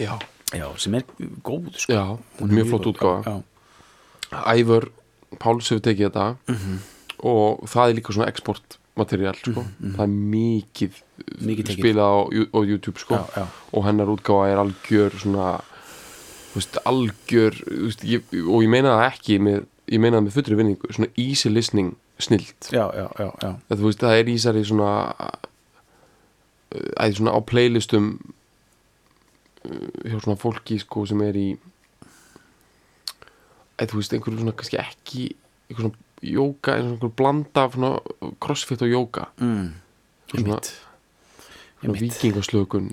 já, 0.00 0.14
já, 0.52 0.66
sem 0.78 0.94
er 0.94 1.04
góð 1.44 1.70
sko. 1.78 1.92
já 1.92 2.04
Hún 2.40 2.50
er 2.50 2.54
mjög 2.58 2.68
flott 2.68 2.86
já, 3.26 3.42
Ævar 4.56 4.88
Páls 5.40 5.68
hefur 5.70 5.80
tekið 5.80 6.10
þetta 6.10 6.36
Mhm. 6.48 6.78
og 7.24 7.60
það 7.68 7.88
er 7.90 7.94
líka 7.98 8.12
svona 8.12 8.28
exportmaterial 8.28 9.34
sko. 9.36 9.64
það 9.80 10.02
er 10.02 10.14
mikið, 10.34 10.92
Mikið 11.40 11.70
spilað 11.76 12.08
á, 12.12 12.18
á 12.52 12.58
YouTube 12.66 12.98
sko. 12.98 13.14
já, 13.14 13.24
já, 13.36 13.46
og 13.72 13.84
hennar 13.84 14.06
útgáfa 14.12 14.48
er 14.52 14.58
algjör 14.58 15.10
svona 15.18 15.60
veist, 16.54 16.76
algjör 16.84 17.54
veist, 17.84 18.02
ég, 18.04 18.22
og 18.48 18.62
ég 18.62 18.68
meina 18.68 18.96
það 18.98 19.12
ekki 19.12 19.38
með, 19.40 19.64
ég 19.88 20.00
meina 20.00 20.18
það 20.20 20.26
með 20.26 20.32
fullri 20.36 20.56
vinningu 20.56 20.92
svona 20.92 21.08
easy 21.16 21.48
listening 21.48 21.96
snilt 22.18 22.68
já, 22.70 22.90
já, 22.94 23.08
já, 23.18 23.30
já. 23.42 23.56
það, 23.70 23.96
það 23.96 24.18
er 24.20 24.24
ísari 24.28 24.64
svona 24.64 25.16
æði 27.00 27.16
svona 27.18 27.32
á 27.36 27.40
playlistum 27.44 28.06
hjá 29.62 30.18
svona 30.22 30.38
fólki 30.40 30.78
sko 30.82 31.04
sem 31.06 31.20
er 31.26 31.36
í 31.38 31.46
æði 33.78 33.90
þú 33.92 34.00
veist 34.00 34.14
einhverju 34.16 34.40
svona 34.42 34.54
kannski 34.58 34.78
ekki 34.82 35.24
einhverju 35.70 35.90
svona 35.92 36.32
jóka 36.32 36.74
einhverju 36.78 37.12
blanda 37.18 37.64
af 37.66 37.76
svona 37.76 37.92
crossfit 38.42 38.82
og 38.84 38.92
jóka 38.92 39.26
Mm. 39.40 39.72
svona, 40.32 40.58
svona 41.80 41.98
vikingaslökun 42.00 42.90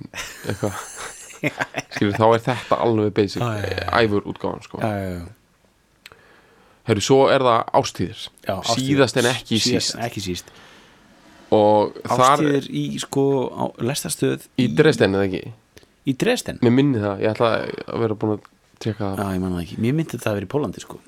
eitthvað. 0.48 0.80
Skilur 1.94 2.18
þá 2.20 2.26
er 2.36 2.42
þetta 2.44 2.80
alveg 2.84 3.14
basic 3.16 3.40
Já, 3.42 3.52
já, 3.64 3.70
já. 3.80 3.86
æfur 4.04 4.26
útgáðan 4.28 4.64
sko. 4.66 4.80
Já, 4.84 4.90
já. 4.92 5.28
Herru, 6.90 7.02
svo 7.06 7.20
er 7.32 7.40
það 7.46 7.70
ástíðir 7.80 8.24
Já, 8.48 8.56
ástíðir. 8.60 8.90
síðast 8.90 9.20
en 9.22 9.30
ekki 9.30 9.60
Síðast 9.62 9.94
síst. 9.94 10.02
ekki 10.04 10.24
síst. 10.26 10.52
Og 11.56 11.96
þar 12.04 12.42
Ástíðir 12.44 12.68
í 12.76 12.84
sko 13.00 13.24
lestarstöð 13.80 14.50
í 14.60 14.68
Dresden 14.76 15.16
eða 15.16 15.30
ekki 15.30 15.54
Í 16.10 16.16
Dresden? 16.18 16.60
mér 16.66 16.74
minni 16.74 17.02
það, 17.04 17.22
ég 17.26 17.34
ætla 17.36 17.50
að 17.60 18.04
vera 18.06 18.18
búin 18.24 18.36
að 18.38 18.50
tjekka 18.80 19.04
það. 19.06 19.22
Já, 19.22 19.34
ég 19.36 19.42
manna 19.44 19.60
það 19.60 19.64
ekki. 19.68 19.80
Mér 19.86 19.96
myndi 20.00 20.16
þetta 20.18 20.30
að 20.32 20.38
vera 20.40 20.48
í 20.50 20.52
Pólandi 20.56 20.84
sko. 20.86 21.00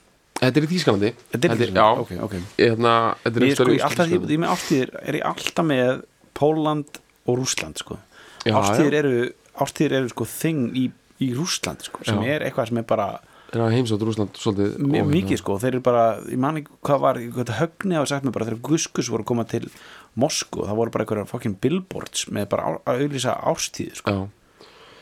Þetta 0.41 0.57
er 0.61 0.65
í 0.65 0.69
Þýskalandi. 0.71 1.09
Þetta 1.31 1.37
er 1.37 1.51
Þetta 1.51 1.65
ekki 1.67 1.77
já, 1.77 1.87
Ok, 2.01 2.11
ok. 2.25 2.35
Hérna, 2.57 2.93
þetta 3.23 3.37
er 3.41 3.45
Ég, 3.45 3.55
sko, 3.57 3.65
í 3.69 3.75
ég, 3.77 3.83
alltaf, 3.85 4.07
ég, 4.07 4.15
Íslandsfjörðum. 4.17 4.31
ég 4.31 4.41
með 4.41 4.53
ástíðir 4.55 4.93
er 5.01 5.17
ég 5.19 5.25
alltaf 5.31 5.65
með 5.69 6.01
Póland 6.41 7.01
og 7.29 7.37
Rússland 7.37 7.77
sko. 7.81 7.97
Já, 8.45 8.53
Ástíðir 8.57 8.95
já. 8.95 8.99
eru, 9.03 9.33
ástíðir 9.61 9.97
eru 9.99 10.09
sko 10.09 10.25
þing 10.25 10.63
í, 10.81 10.85
í 11.21 11.27
Rússland 11.37 11.85
sko 11.85 12.01
sem 12.07 12.17
Já. 12.23 12.31
er 12.35 12.45
eitthvað 12.47 12.71
sem 12.71 12.81
er 12.81 12.87
bara 12.89 13.09
er 13.51 13.59
að 13.65 13.73
heimsótt 13.75 14.01
Rúsland 14.07 14.37
svolítið 14.39 14.77
mjög 14.79 15.09
mikið 15.11 15.37
sko. 15.43 15.57
Þeir 15.61 15.73
eru 15.75 15.81
bara, 15.85 16.03
ég 16.31 16.39
man 16.39 16.57
ekki 16.61 16.71
hvað 16.87 17.01
var 17.03 17.17
hvað 17.35 17.49
högni 17.59 17.97
hafa 17.99 18.07
sagt 18.09 18.25
mér 18.25 18.33
bara 18.37 18.47
þegar 18.47 18.61
Guskus 18.63 19.09
voru 19.11 19.21
að 19.25 19.29
koma 19.33 19.43
til 19.45 19.67
Moskú, 20.15 20.63
það 20.65 20.79
voru 20.79 20.91
bara 20.95 21.03
einhverjar 21.05 21.27
fucking 21.29 21.57
billboards 21.61 22.25
með 22.31 22.47
bara 22.49 22.79
að 22.87 23.03
auðlýsa 23.05 23.35
árstíð 23.51 23.99
sko, 24.01 24.15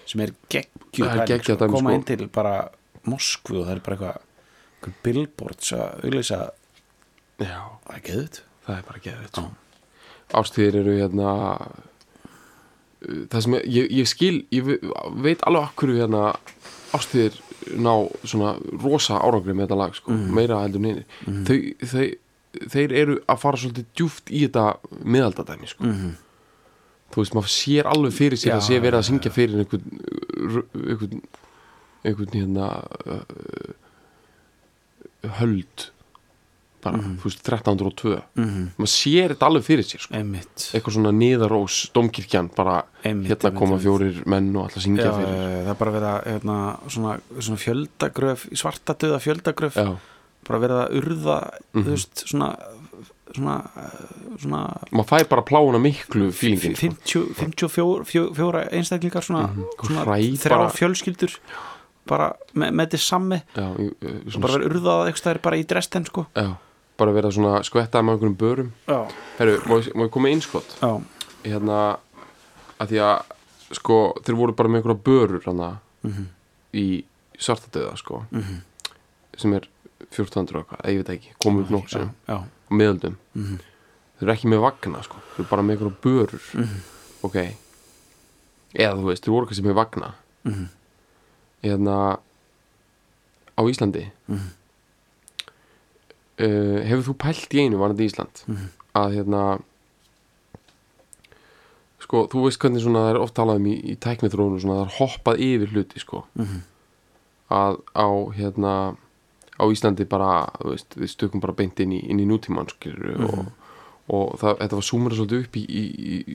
sem 0.09 0.23
er 0.25 0.31
geggjað 0.49 1.43
sko, 1.45 1.57
koma 1.69 1.89
sko. 1.91 1.95
inn 1.99 2.05
til 2.09 2.27
bara 2.33 2.55
Moskvu 3.09 3.61
og 3.61 3.67
það 3.69 3.75
er 3.75 3.81
bara 3.85 3.95
eitthvað 3.95 4.21
einhver 4.79 4.95
billboards 5.05 5.73
að 5.75 6.05
auðlýsa 6.07 6.39
já, 7.39 7.59
það 7.85 7.95
er 7.95 8.03
geðut 8.09 8.41
það 8.65 8.77
er 8.79 8.87
bara 8.89 9.03
geðið 9.05 9.39
ástíðir 10.39 10.75
eru 10.83 10.95
hérna 10.99 11.29
það 13.31 13.43
sem 13.45 13.55
ég, 13.57 13.67
ég, 13.77 13.91
ég 14.01 14.09
skil 14.11 14.35
ég 14.53 14.65
ve- 14.67 14.79
veit 15.23 15.43
alveg 15.47 15.69
akkur 15.69 15.93
hérna 15.95 16.23
ástíðir 16.97 17.37
ná 17.79 17.93
svona 18.27 18.55
rosa 18.81 19.19
árangri 19.23 19.53
með 19.55 19.67
þetta 19.67 19.77
lag 19.79 19.95
sko, 19.97 20.15
meira 20.35 20.59
heldur 20.63 20.83
neini 20.83 21.03
þau, 21.47 21.57
þau, 21.91 22.07
þeir 22.73 22.93
eru 23.03 23.17
að 23.29 23.41
fara 23.43 23.59
svolítið 23.61 23.85
djúft 23.99 24.31
í 24.33 24.41
þetta 24.47 24.63
miðaldadæmi 25.05 25.69
sko. 25.69 25.85
Mhm. 25.85 26.15
Þú 27.09 27.21
veist, 27.23 27.33
maður 27.37 27.53
sér 27.55 27.85
alveg 27.89 28.13
fyrir 28.13 28.37
sér 28.37 28.51
Já, 28.53 28.57
að 28.59 28.65
sé 28.69 28.79
verið 28.83 28.99
að 28.99 29.07
syngja 29.09 29.31
fyrir 29.33 29.63
einhvern 29.63 29.85
einhvern, 30.89 31.21
einhvern 32.05 32.35
hérna 32.37 32.67
uh, 33.05 33.23
höld 35.39 35.89
bara, 36.79 36.95
þú 37.19 37.25
veist, 37.27 37.41
1302 37.43 38.21
Mhm. 38.39 38.67
maður 38.79 38.91
sér 38.93 39.33
þetta 39.33 39.47
alveg 39.49 39.63
fyrir 39.67 39.83
sér 39.83 39.99
sko. 40.05 40.13
einmitt 40.15 40.69
eitthvað 40.71 40.93
svona 40.95 41.11
niðarós, 41.11 41.91
domkirkjan 41.93 42.47
bara 42.55 42.85
Einmitt, 43.03 43.27
hérna 43.33 43.49
einmitt, 43.49 43.59
koma 43.59 43.75
einmitt. 43.75 43.83
fjórir 43.83 44.25
menn 44.25 44.55
og 44.55 44.63
alltaf 44.69 44.83
syngja 44.85 45.03
Já, 45.09 45.11
fyrir 45.11 45.35
já, 45.35 45.63
það 45.65 45.69
er 45.73 45.79
bara 45.81 45.91
verið 45.91 46.09
að 46.13 46.23
hérna, 46.31 46.57
svona, 46.87 47.19
svona 47.39 47.59
fjöldagröf 47.65 48.47
svarta 48.55 48.93
döða 48.95 49.19
fjöldagröf 49.19 49.75
já, 49.75 49.97
bara 50.47 50.59
verið 50.59 50.79
að 50.79 50.93
urða 51.01 51.37
Mhm. 51.73 51.83
þú 51.83 51.89
veist, 51.91 52.15
svona 52.31 52.55
svona, 53.35 53.55
svona 54.39 54.61
maður 54.91 55.09
fær 55.11 55.27
bara 55.29 55.43
pláuna 55.47 55.79
miklu 55.81 56.29
fílingin 56.35 56.75
sko. 56.75 56.87
50, 56.87 57.33
54 57.37 58.05
fjó- 58.09 58.29
fjóra 58.35 58.63
einstaklingar 58.71 59.23
svona, 59.25 59.49
Og 59.79 59.85
svona 59.85 60.05
hræ 60.05 60.17
þrjá 60.39 60.49
bara- 60.57 60.69
fjölskyldur 60.75 61.35
bara 62.09 62.29
með, 62.55 62.71
með 62.73 62.85
þetta 62.87 62.97
í- 63.77 63.89
í- 63.89 64.25
og 64.25 64.31
svona, 64.33 64.41
bara 64.41 64.53
verið 64.57 64.71
urðað 64.71 65.07
eitthvað 65.09 65.25
það 65.27 65.35
er 65.35 65.41
bara 65.45 65.57
í 65.57 65.67
Dresden 65.67 66.05
sko. 66.05 66.25
Já, 66.35 66.55
bara 66.97 67.11
vera 67.13 67.31
svona 67.31 67.59
skvettað 67.63 68.03
með 68.05 68.17
einhverjum 68.17 68.37
börum. 68.37 68.71
Herru, 69.37 69.57
má, 69.69 69.75
ég- 69.81 69.93
koma 70.09 70.29
já, 70.81 71.01
hérna 71.43 71.97
að 72.79 72.87
því 72.89 72.97
að 73.05 73.21
sko, 73.77 73.99
þeir 74.23 74.35
voru 74.35 74.55
bara 74.55 74.69
með 74.69 74.81
einhverja 74.81 75.03
börur 75.03 75.43
hana, 75.45 75.79
Mhm. 76.03 76.25
í 76.73 77.03
svartadöða 77.37 77.97
sko, 77.97 78.25
sem 79.37 79.53
er 79.53 79.67
1400 80.11 80.55
og 80.55 80.65
eitthvað, 80.65 80.81
eða 80.83 80.93
ég 80.93 81.03
veit 81.05 81.11
ekki 81.19 81.29
komum 81.43 81.61
upp 81.63 81.69
nokkuð 81.69 81.89
já, 81.89 81.99
sem, 81.99 82.11
já, 82.27 82.43
á 82.69 82.71
miðöldum 82.73 83.15
Mhm. 83.35 83.59
þeir 84.19 84.23
eru 84.27 84.31
ekki 84.33 84.49
með 84.51 84.61
vagna 84.61 85.03
sko, 85.03 85.15
þeir 85.35 85.39
eru 85.39 85.49
bara 85.49 85.61
með 85.63 85.77
einhverja 85.77 86.01
börur 86.01 86.41
Mhm. 86.53 86.79
ok 87.23 87.35
eða 88.75 88.95
þú 88.97 89.05
veist, 89.09 89.23
þeir 89.25 89.33
voru 89.33 89.45
kannski 89.47 89.65
með 89.65 89.73
vagna 89.79 90.13
Mhm. 90.45 90.67
hérna 91.63 92.19
á 93.57 93.61
Íslandi 93.67 94.05
uh, 96.39 96.79
hefur 96.87 97.03
þú 97.09 97.15
pælt 97.19 97.53
í 97.55 97.59
einu 97.65 97.77
varandi 97.81 98.05
Ísland 98.07 98.43
Mhm. 98.47 98.69
að 98.95 99.15
hérna 99.17 99.61
sko, 101.99 102.27
þú 102.31 102.43
veist 102.45 102.59
hvernig 102.59 102.81
svona 102.83 102.99
það 103.05 103.09
er 103.15 103.19
oft 103.21 103.35
talað 103.35 103.55
um 103.59 103.65
í, 103.65 103.75
í 103.91 103.95
tæknithrónu 103.97 104.59
svona 104.61 104.79
það 104.79 104.85
er 104.85 104.95
hoppað 104.99 105.39
yfir 105.45 105.67
hluti 105.73 105.99
sko 105.99 106.23
Mhm. 106.37 106.61
að 107.51 107.81
á 107.95 108.07
hérna 108.37 108.97
á 109.59 109.65
Íslandi 109.67 110.05
bara, 110.09 110.45
þú 110.59 110.71
veist, 110.73 110.95
við 110.95 111.09
stökum 111.13 111.41
bara 111.43 111.53
beint 111.53 111.79
inn 111.79 111.91
í, 111.91 111.99
inn 112.09 112.19
í 112.19 112.25
nútímann 112.29 112.69
skilur 112.71 113.17
Mhm. 113.19 113.23
og, 113.29 113.45
og 114.09 114.39
það, 114.39 114.57
þetta 114.63 114.75
var 114.79 114.87
súmur 114.87 115.13
svolítið 115.13 115.43
upp 115.45 115.55
í, 115.59 115.63
í, 115.69 115.83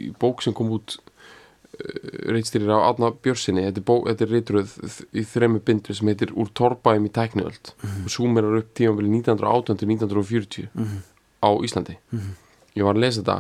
í, 0.05 0.15
bók 0.21 0.43
sem 0.43 0.53
kom 0.55 0.71
út 0.77 0.99
uh, 0.99 2.33
reitstýrir 2.35 2.71
á 2.71 2.87
Átna 2.93 3.11
Björsinni 3.11 3.65
þetta 3.67 3.83
er, 3.83 4.23
er 4.23 4.31
reitröð 4.35 4.77
í 5.15 5.25
þremmu 5.27 5.61
bindur 5.67 5.97
sem 5.99 6.07
heitir 6.13 6.31
Úr 6.39 6.53
torrbæum 6.55 7.09
í 7.09 7.11
tækniöld 7.15 7.73
og 7.83 8.11
súmerar 8.13 8.61
upp 8.61 8.71
tímafili 8.79 9.11
1918 9.11 9.77
til 9.81 9.89
1940 9.89 10.69
Mhm. 10.75 11.03
á 11.43 11.49
Íslandi 11.65 11.97
Mhm. 12.13 12.31
ég 12.77 12.85
var 12.85 12.95
að 12.95 13.01
lesa 13.07 13.23
þetta 13.23 13.39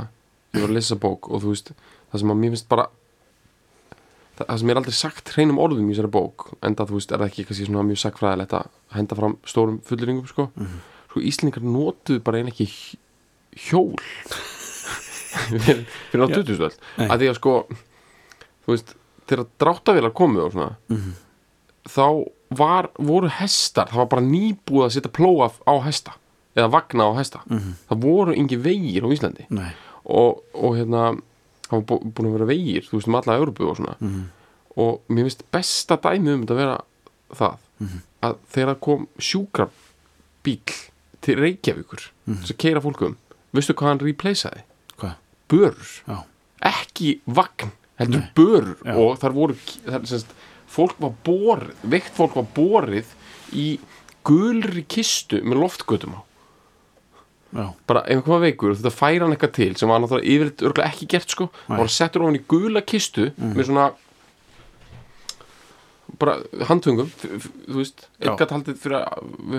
ég 0.55 0.61
var 0.62 0.68
að 0.70 0.75
lesa 0.81 0.94
bók 0.97 1.31
og 1.31 1.42
þú 1.42 1.49
veist 1.55 1.73
það 2.12 2.18
sem 2.20 2.31
að 2.31 2.38
mér 2.42 2.51
finnst 2.55 2.68
bara 2.68 2.88
það, 4.38 4.59
sem 4.59 4.70
er 4.70 4.77
aldrei 4.81 4.92
sagt 4.92 5.29
hreinum 5.35 5.59
orðum 5.62 5.90
í 5.90 5.94
þessari 5.94 6.11
bók 6.11 6.49
en 6.62 6.75
það 6.75 6.88
þú 6.90 6.99
veist 6.99 7.12
er 7.12 7.18
það 7.23 7.31
ekki 7.31 7.44
kannski 7.49 7.66
svona 7.68 7.85
mjög 7.88 8.01
sagfræðilegt 8.03 8.55
að 8.59 8.66
henda 8.97 9.14
fram 9.20 9.37
stórum 9.47 9.81
fulluringum 9.87 10.27
sko 10.27 10.49
Mhm. 10.57 10.81
sko 11.11 11.20
Íslendingar 11.20 11.62
notuðu 11.62 12.23
bara 12.25 12.38
einn 12.38 12.49
ekki 12.51 12.66
hj- 12.66 12.99
hjól 13.68 13.94
fyrir, 15.51 15.85
fyrir 16.11 16.25
á 16.25 16.29
Já. 16.31 16.37
2000 16.42 16.64
öll 16.68 16.77
Nei. 16.99 17.09
að 17.09 17.18
því 17.23 17.29
að 17.31 17.38
sko 17.38 17.55
þú 18.64 18.73
veist 18.75 18.94
þegar 19.29 19.47
dráttavélar 19.62 20.14
komu 20.14 20.40
og 20.44 20.53
svona 20.53 20.77
Mhm. 20.88 21.12
þá 21.88 22.07
var, 22.55 22.90
voru 22.99 23.29
hestar 23.29 23.88
það 23.88 23.97
var 24.03 24.07
bara 24.07 24.23
nýbúið 24.23 24.85
að 24.87 24.92
setja 24.94 25.12
plóa 25.12 25.51
á 25.66 25.75
hesta 25.85 26.12
eða 26.57 26.70
vagna 26.70 27.05
á 27.11 27.12
hesta 27.18 27.40
Mhm. 27.49 27.75
það 27.90 28.01
voru 28.01 28.33
engi 28.37 28.57
vegir 28.57 29.03
á 29.05 29.09
Íslandi 29.12 29.47
nei 29.51 29.73
og, 30.07 30.42
og 30.55 30.77
hérna 30.77 31.20
bú- 31.70 32.03
búin 32.12 32.29
að 32.29 32.33
vera 32.38 32.46
vegir, 32.46 32.83
þú 32.83 32.98
veist 32.98 33.09
um 33.09 33.14
alla 33.14 33.38
Európu 33.38 33.68
og 33.70 33.77
svona 33.77 33.96
Mhm. 34.00 34.24
og 34.77 35.00
mér 35.09 35.24
finnst 35.29 35.42
besta 35.53 35.96
dæmi 35.96 36.35
um 36.35 36.46
þetta 36.46 36.55
að 36.55 36.57
vera 36.57 36.81
það 37.35 37.57
Mhm. 37.81 38.00
að 38.22 38.37
þegar 38.53 38.81
kom 38.81 39.09
sjúkrabíl 39.18 40.90
til 41.20 41.37
Reykjavíkur 41.37 42.11
Mhm. 42.27 42.37
þess 42.42 42.50
að 42.53 42.59
keira 42.59 42.81
fólkum, 42.81 43.16
veistu 43.55 43.74
hvað 43.74 43.88
hann 43.88 43.98
replaceaði? 43.98 44.62
hvað, 44.98 45.14
Börur, 45.48 46.03
já, 46.09 46.24
ekki 46.62 47.20
vagn 47.27 47.70
heldur 47.98 48.20
Nei. 48.20 48.31
börur 48.35 48.77
Já. 48.85 48.94
og 48.96 49.18
þar 49.20 49.33
voru 49.33 49.55
þar, 49.87 50.07
semst, 50.07 50.27
fólk 50.68 50.98
var 50.98 51.14
borið, 51.24 51.74
veikt 51.87 52.14
fólk 52.14 52.35
var 52.35 52.46
borið 52.55 53.05
í 53.53 53.79
gulri 54.24 54.85
kistu 54.88 55.42
með 55.42 55.61
loftgötum 55.62 56.14
á 56.16 56.20
já, 57.55 57.67
bara 57.87 58.01
ef 58.05 58.17
einhver 58.17 58.33
var 58.35 58.40
veikur 58.45 58.71
og 58.75 58.79
þetta 58.81 58.95
færa 58.99 59.25
hann 59.27 59.35
eitthvað 59.37 59.53
til 59.59 59.75
sem 59.79 59.88
var 59.93 60.01
náttúrulega 60.03 60.31
yfirleitt 60.35 60.64
örgulega 60.69 60.90
ekki 60.93 61.07
gert 61.14 61.31
sko. 61.37 61.49
Nei. 61.69 61.79
var 61.79 61.93
settur 61.95 62.25
ofan 62.27 62.38
í 62.40 62.43
gula 62.51 62.83
kistu 62.83 63.31
með 63.38 63.69
svona 63.71 63.87
bara 66.21 66.37
f- 67.40 67.49
þú 67.67 67.79
veist, 67.81 68.05
gætt 68.38 68.53
haldið 68.55 68.77
fyrir 68.79 69.07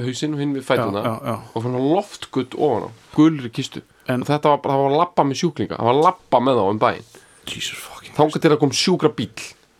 hausinn 0.06 0.36
og 0.38 0.40
hinn 0.44 0.54
við 0.56 0.64
fætuna 0.68 1.02
já, 1.04 1.14
já. 1.26 1.36
og 1.58 1.66
hann 1.66 1.76
loftgutt 1.96 2.56
ofan 2.56 2.86
á 2.88 2.90
gulri 3.18 3.50
kistu. 3.52 3.82
En- 4.08 4.22
og 4.24 4.28
þetta 4.30 4.52
var 4.54 4.62
bara, 4.64 4.76
það 4.78 4.84
var 4.86 4.92
að 4.94 5.02
lappa 5.02 5.26
með 5.26 5.40
sjúklinga 5.42 5.80
það 5.80 5.90
var 5.90 5.96
að 5.98 6.06
lappa 6.06 6.40
með 6.46 6.60
þá 6.62 6.64
um 6.70 6.80
Jesus 7.50 7.78
fucking 7.82 8.16
þángar 8.16 8.42
til 8.46 8.52
að 8.56 8.60
kom 8.62 8.72
sjúkra 8.72 9.12
bíl 9.18 9.32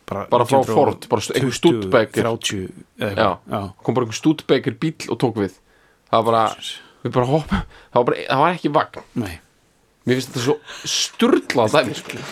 bara 0.06 0.46
frá 0.46 0.60
1920, 0.62 0.76
Ford, 0.76 1.08
bara 1.10 1.22
einhver 1.38 1.56
Studebaker. 1.58 2.28
30 2.28 2.60
eða 3.00 3.16
já, 3.16 3.30
eitthvað, 3.30 3.30
já, 3.56 3.62
kom 3.86 3.96
bara 3.96 4.06
einhver 4.06 4.20
stúdbegur 4.20 4.76
bíl 4.84 5.10
og 5.10 5.18
tók 5.24 5.40
við. 5.42 5.56
Það 6.12 6.20
var 6.20 6.28
bara, 6.28 6.44
við 7.06 7.14
bara 7.16 7.30
hoppum 7.30 7.66
það 7.66 8.00
var, 8.00 8.08
bara, 8.10 8.22
það 8.28 8.44
var 8.44 8.56
ekki 8.56 8.72
vagn. 8.76 9.04
Nei, 9.22 9.34
mér 10.06 10.20
finnst 10.20 10.32
þetta 10.32 10.46
svo 10.46 10.56
sturla 10.90 11.68
sko. 11.70 12.24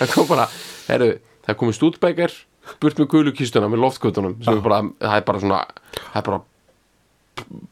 það 0.00 0.14
kom 0.14 0.30
bara 0.30 0.46
heru, 0.88 1.10
það 1.46 1.60
komið 1.60 1.78
stúdbækjar 1.80 2.38
burt 2.80 3.00
með 3.00 3.10
gulukistuna 3.14 3.68
með 3.70 3.84
loftkutunum 3.84 4.38
bara, 4.64 4.82
það 5.00 5.16
er 5.18 5.26
bara 5.26 5.42
svona 5.42 5.60
það 5.98 6.20
er 6.20 6.26
bara 6.28 6.40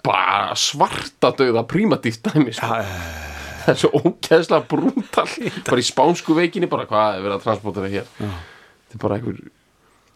bara 0.06 0.56
svarta 0.58 1.32
döða 1.38 1.64
prímatíft 1.68 2.24
dæmi 2.26 2.54
sko. 2.56 2.68
það 2.68 3.72
er 3.74 3.80
svo 3.82 3.90
ógeðslega 4.00 4.64
brútal 4.70 5.26
bara 5.68 5.82
í 5.82 5.87
spánsku 5.87 6.37
veikinni 6.38 6.70
bara 6.70 6.88
hvað 6.88 7.18
er 7.18 7.26
verið 7.26 7.37
að 7.38 7.46
transportera 7.46 7.92
hér? 7.92 8.08
Þetta 8.18 8.96
er 8.96 9.02
bara 9.04 9.18
einhver 9.18 9.42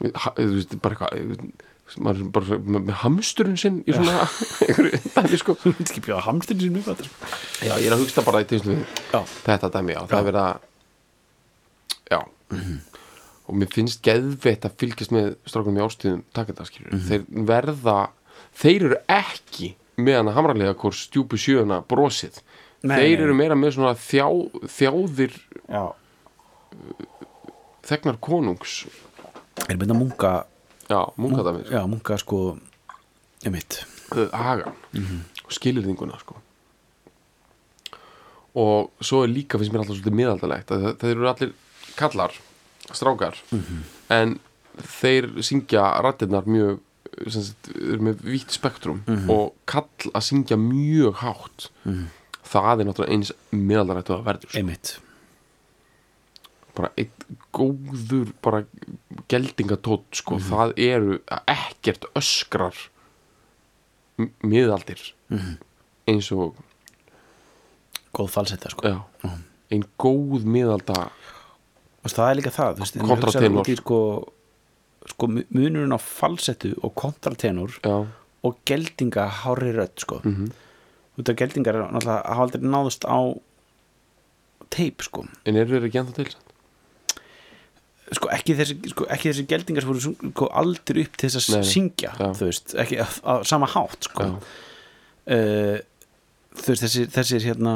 þú 0.03 0.49
veist, 0.57 0.77
bara 0.83 0.97
eitthvað 1.13 1.71
maður 2.01 2.29
bara 2.35 2.59
með, 2.63 2.93
hamsturinn 3.03 3.59
sinn 3.61 3.81
í 3.89 3.93
svona 3.95 4.23
einhverju 4.67 5.01
dæmi 5.17 5.41
sko. 5.41 5.57
Ekki 5.73 6.03
bjóða 6.07 6.25
sín 6.65 6.79
upp 6.81 6.89
þetta, 6.91 7.09
sko. 7.09 7.33
Já, 7.67 7.73
ég 7.75 7.87
er 7.89 7.97
að 7.97 8.03
hugsta 8.05 8.25
bara 8.27 8.41
í 8.45 8.49
Já. 9.13 9.21
þetta 9.49 9.71
dæmi, 9.77 9.97
já, 9.97 10.01
það 10.09 10.19
er 10.23 10.27
verið 10.31 10.43
að 10.47 10.65
já. 12.13 12.21
Og 13.51 13.57
mér 13.59 13.71
finnst 13.75 14.03
geðveitt 14.07 14.67
að 14.69 14.77
fylgjast 14.81 15.13
með 15.15 15.31
strákunum 15.51 15.81
í 15.81 15.85
ástíðum 15.85 16.21
takkandaskýrur 16.37 17.01
þeir 17.09 17.25
verða, 17.49 17.97
þeir 18.63 18.87
eru 18.91 19.01
ekki 19.13 19.73
með 20.03 20.21
hana 20.21 20.35
hamralega 20.37 20.77
hvort 20.79 20.97
stjúpu 20.97 21.37
sjöuna 21.41 21.81
brosið. 21.89 22.39
Nei, 22.83 22.97
þeir 22.99 23.27
eru 23.27 23.35
meira 23.39 23.55
með 23.59 23.77
svona 23.77 23.93
þjá, 23.99 24.25
þjáðir 24.79 25.35
já, 25.69 25.83
þegnar 27.87 28.19
konungs. 28.23 28.83
Er 29.69 29.79
mynda 29.79 29.95
munka 29.97 30.33
já, 30.89 31.01
munkadæmi, 31.17 31.65
já, 31.71 31.83
munka 31.87 32.19
sko 32.19 32.59
ég 33.45 33.53
mitt, 33.53 33.85
hagan 34.33 34.75
og 35.45 35.53
skilirðinguna 35.53 36.19
sko. 36.21 36.37
Og 38.55 38.91
svo 39.01 39.23
er 39.25 39.33
líka 39.33 39.59
finnst 39.59 39.73
mér 39.73 39.81
alltaf 39.83 39.97
svolítið 39.97 40.17
miðaldalegt 40.19 40.71
að 40.71 40.89
þeir 41.01 41.15
eru 41.17 41.29
allir 41.31 41.53
kallar 41.97 42.33
strákar. 42.93 43.39
En 44.11 44.39
þeir 45.01 45.31
syngja 45.43 45.87
rættirnar 46.05 46.45
mjög 46.49 46.81
sagt, 47.29 47.71
eru 47.77 48.01
með 48.09 48.23
vítt 48.25 48.53
spektrum 48.53 49.03
og 49.31 49.55
kall 49.69 50.13
að 50.13 50.27
syngja 50.29 50.57
mjög 50.61 51.15
hátt. 51.23 51.71
Það 52.53 52.81
er 52.81 52.89
náttúrulega 52.89 53.13
eins 53.17 53.33
miðaldalegt 53.51 54.11
og 54.11 54.19
það 54.19 54.29
verður 54.29 54.49
sko. 54.51 54.59
einmitt 54.59 54.99
bara 56.77 56.89
einn 56.97 57.37
góður 57.53 58.33
bara 58.43 58.63
geldingatótt 59.29 60.17
sko, 60.23 60.39
það 60.41 60.73
eru 60.81 61.19
ekkert 61.47 62.07
öskrar 62.17 62.77
miðaldir. 64.45 65.01
Eins 66.09 66.29
og 66.35 66.57
góð 68.15 68.31
falsetta 68.35 68.71
sko. 68.73 68.89
Já, 68.93 69.33
einn 69.73 69.85
góð 70.01 70.45
miðalda 70.45 71.09
og 72.03 72.11
það 72.11 72.29
er 72.33 72.39
líka 72.41 72.51
það, 72.53 72.81
veist, 72.81 72.97
en 72.99 73.07
Kontratenor. 73.09 73.69
sko, 73.79 73.99
sko 75.13 75.29
mu- 75.31 75.47
munurinn 75.55 75.95
á 75.95 76.01
falsettu 76.03 76.73
og 76.83 76.95
kontratenor 76.99 77.71
já, 77.79 77.95
og 78.43 78.57
geldinga 78.67 79.29
hári 79.43 79.73
rödd 79.77 79.99
sko. 80.03 80.21
Mhm. 80.25 80.51
út 81.19 81.29
af 81.29 81.37
geldingar 81.37 81.75
náttúrulega 81.77 82.23
hafa 82.27 82.43
aldrei 82.43 82.63
náðust 82.65 83.05
á 83.05 83.21
teip 84.71 85.03
sko. 85.03 85.27
En 85.47 85.57
eru 85.57 85.77
þeir 85.79 85.87
ekki 85.91 86.01
ennþá 86.01 86.15
til 86.15 86.31
samt? 86.33 86.52
Sko 88.19 88.29
ekki 88.35 88.57
þessi, 88.59 88.77
sko, 88.93 89.07
ekki 89.15 89.31
þessi 89.31 89.47
geldingar 89.51 89.85
sem 89.85 89.93
voru 89.93 90.03
sko, 90.33 90.51
aldrei 90.63 91.07
upp 91.07 91.17
til 91.21 91.31
þess 91.33 91.53
að 91.57 91.67
syngja 91.69 92.13
Já. 92.19 92.29
þú 92.39 92.49
veist, 92.51 92.77
ekki 92.83 93.01
á, 93.01 93.07
á 93.23 93.35
sama 93.49 93.69
hátt 93.73 94.09
sko 94.09 94.29
Já. 94.29 94.33
uh, 95.37 95.77
þú 96.59 96.73
veist, 96.75 96.85
þessi, 96.87 97.05
þessi 97.17 97.43
hérna 97.47 97.75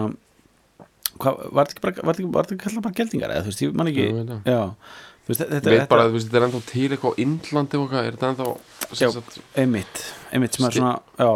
hvað, 1.20 1.42
var 1.57 1.68
þetta 1.70 1.90
ekki 1.90 2.07
var 2.07 2.18
þetta 2.18 2.55
ekki, 2.55 2.62
kallað 2.64 2.87
bara 2.87 2.99
geldingar 3.01 3.35
eða 3.35 3.44
þú 3.46 3.53
veist, 3.53 3.62
ég 3.64 3.77
man 3.81 3.92
ekki 3.92 4.07
já, 4.51 4.59
þú 5.27 5.33
veist, 5.33 5.44
þetta, 5.44 5.75
veit 5.75 5.92
bara 5.92 6.09
að 6.09 6.18
þetta 6.18 6.40
er 6.40 6.49
ennþá 6.49 6.62
til 6.72 6.88
eitthvað 6.88 7.14
á 7.16 7.20
Indlandi 7.27 7.79
og 7.79 7.87
eitthvað, 7.87 8.11
er 8.11 8.18
þetta 8.18 8.33
ennþá 8.33 8.51
Já. 8.96 9.09
sagt, 9.16 9.38
einmitt, 9.59 10.03
einmitt 10.31 10.59
sem 10.59 10.68
er 10.68 10.77
svona 10.77 10.92
já, 11.18 11.31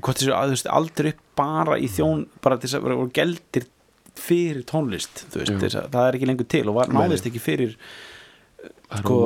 hvort 0.00 0.20
þessi, 0.20 0.34
að, 0.36 0.50
þú 0.52 0.58
veist, 0.58 0.68
aldrei 0.80 1.14
upp 1.14 1.24
bara 1.40 1.78
í 1.80 1.88
þjón, 1.92 2.26
bara 2.44 2.60
þess 2.62 2.78
að 2.78 2.84
vera 2.86 2.98
voru 3.00 3.14
geldir 3.16 3.70
fyrir 4.16 4.62
tónlist 4.68 5.24
veist, 5.34 5.52
Já. 5.52 5.80
að, 5.82 5.88
það 5.94 6.02
er 6.10 6.18
ekki 6.18 6.28
lengur 6.30 6.50
til 6.52 6.66
og 6.70 6.78
var, 6.78 6.92
náðist 6.92 7.26
ekki 7.30 7.42
fyrir 7.42 7.74
er 7.74 8.14
sko, 8.94 9.16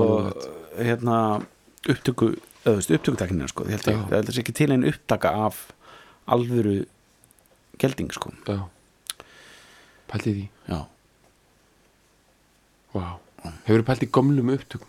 hérna 0.78 1.16
upptöku, 1.88 2.32
veist, 2.64 2.90
upptökutaknina 2.94 3.48
sko, 3.50 3.66
ég 3.68 3.76
held 3.78 3.88
ég, 3.92 4.02
það 4.10 4.30
er 4.34 4.40
ekki 4.42 4.54
til 4.56 4.70
einn 4.74 4.86
upptaka 4.88 5.32
af 5.46 5.62
alvöru 6.30 6.78
gelding 7.80 8.12
sko, 8.14 8.32
Já. 8.48 8.60
Pælti 10.10 10.32
því, 10.34 10.44
já, 10.66 10.78
vá. 12.94 13.04
Hefur 13.68 13.84
pælt 13.86 14.02
í 14.04 14.08
gömlum 14.12 14.50
upptökum? 14.56 14.88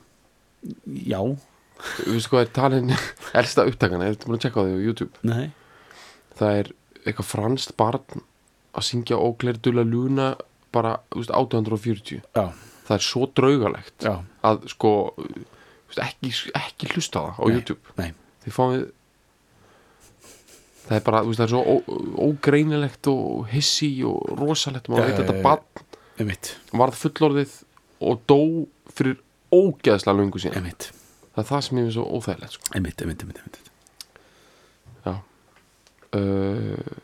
Já. 1.08 1.20
Þú 2.02 2.16
veist 2.16 2.30
hvað 2.32 2.44
er 2.46 2.52
talin 2.56 2.92
elsta 3.40 3.66
upptakana, 3.70 4.08
er 4.10 4.16
þetta 4.16 4.30
búin 4.30 4.40
að 4.40 4.44
tjekka 4.46 4.62
á 4.62 4.66
því 4.66 4.74
á 4.78 4.86
YouTube? 4.88 5.22
Nei, 5.28 5.46
Það 6.42 6.58
er 6.62 6.72
eitthvað 7.06 7.28
franskt 7.30 7.76
barn 7.78 8.24
að 8.78 8.86
syngja 8.88 9.18
ógleir 9.22 9.58
dulla 9.62 9.84
luna 9.86 10.28
bara, 10.74 10.96
þú 11.12 11.22
veist, 11.22 11.34
1840 11.38 12.22
já, 12.24 12.46
Það 12.88 12.96
er 12.98 13.06
svo 13.06 13.28
draugalegt 13.38 14.08
já, 14.08 14.14
að 14.48 14.66
sko 14.74 14.92
ekki, 16.02 16.32
ekki 16.58 16.90
hlusta 16.96 17.22
á 17.22 17.24
það 17.30 17.40
á 17.40 17.44
Nei. 17.46 17.54
YouTube. 17.56 17.96
nei. 18.00 18.12
Þið 18.46 18.58
fáum 18.58 18.74
við 18.76 18.90
Það 20.82 20.98
er 20.98 21.04
bara, 21.06 21.20
það 21.24 21.44
er 21.46 21.52
svo 21.54 21.60
ó, 21.62 21.76
ógreinilegt 22.26 23.08
og 23.12 23.46
hissi 23.52 23.92
og 24.04 24.26
rosalegt 24.36 24.90
maður 24.92 25.12
veit 25.12 25.20
þetta 25.22 25.36
einmitt, 26.20 26.50
varð 26.76 26.98
fullorðið 27.00 27.54
og 28.02 28.24
dó 28.30 28.40
fyrir 28.92 29.20
ógeðslega 29.54 30.18
löngu 30.18 30.42
síðan. 30.42 30.58
Einmitt, 30.62 30.90
það 31.36 31.44
er 31.44 31.48
það 31.52 31.64
sem 31.68 31.80
ég 31.80 31.86
finnst 31.88 31.98
svo 31.98 32.06
óþægilegt 32.18 32.58
sko. 32.58 32.74
einmitt, 32.76 33.04
einmitt, 33.06 33.24
einmitt, 33.24 33.40
einmitt. 33.42 33.72
já. 35.06 35.14
Uh, 36.18 37.00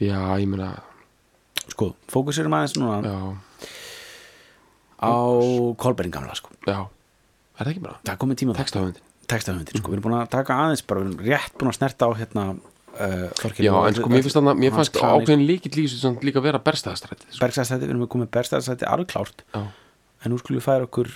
já, 0.00 0.18
ég 0.40 0.48
meina 0.50 0.72
sko, 1.70 1.92
fókusirum 2.10 2.56
aðeins 2.58 2.76
núna. 2.80 3.00
Já, 3.04 3.49
á 5.00 5.12
Kolberin 5.80 6.12
gamla 6.14 6.36
sko. 6.38 6.52
Já, 6.68 6.84
er 7.58 7.62
það 7.64 7.72
ekki 7.72 7.84
bara? 7.86 8.00
Það 8.06 8.20
komið 8.24 8.42
tíma 8.42 8.56
það. 8.58 9.00
textahöfundin 9.30 9.80
sko, 9.80 9.92
við 9.92 9.98
erum 9.98 10.06
búin 10.08 10.18
að 10.18 10.28
taka 10.32 10.58
aðeins 10.64 10.84
bara, 10.86 11.04
við 11.04 11.14
erum 11.14 11.24
rétt 11.30 11.56
búin 11.60 11.70
að 11.70 11.78
snerta 11.78 12.08
á 12.08 12.10
hérna 12.18 12.44
uh, 12.50 13.26
Þorkell 13.40 13.66
já, 13.66 13.72
en 13.86 13.98
sko, 13.98 14.10
mér 14.10 14.24
finnst 14.26 14.38
þannig 14.38 14.62
mér 14.64 14.76
fannst 14.76 15.00
ákveðin 15.00 15.44
í 15.46 15.58
þessu 15.64 16.00
samt 16.02 16.24
líka 16.26 16.42
vera 16.44 16.60
berstæðastrætti 16.66 17.28
sko. 17.28 17.42
Bergstæðstætti, 17.44 17.86
við 17.86 17.94
erum 17.94 18.10
komið 18.10 18.32
Bergstæðstætti 18.36 18.88
alveg 18.90 19.10
klárt, 19.12 19.44
já, 19.54 19.62
en 20.24 20.34
nú 20.34 20.40
skulum 20.40 20.60
við 20.60 20.66
færa 20.66 20.88
okkur 20.88 21.12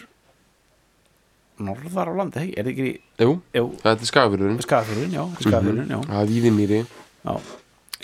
norðar 1.64 2.10
á 2.10 2.14
landi, 2.18 2.42
hei, 2.42 2.50
er 2.54 2.66
það 2.66 2.72
ekki 2.72 2.88
jú, 3.24 3.34
jú, 3.54 3.66
þetta 3.82 4.06
er 4.06 4.10
skagafyrurinn 4.10 4.62
skafirinn, 4.64 5.12
já, 5.14 5.22
skafirinn, 5.38 5.90
já, 5.90 5.98
það 6.08 6.20
er 6.22 6.30
víðimýri 6.32 6.80
já 6.82 7.34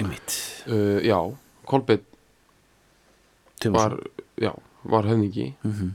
einmitt, 0.00 0.36
uh, 0.70 0.98
já, 1.02 1.18
Kolbeitt 1.70 2.06
var, 3.74 3.96
já, 4.40 4.52
var 4.82 5.08
höfningi 5.08 5.54
mm 5.62 5.72
-hmm, 5.72 5.90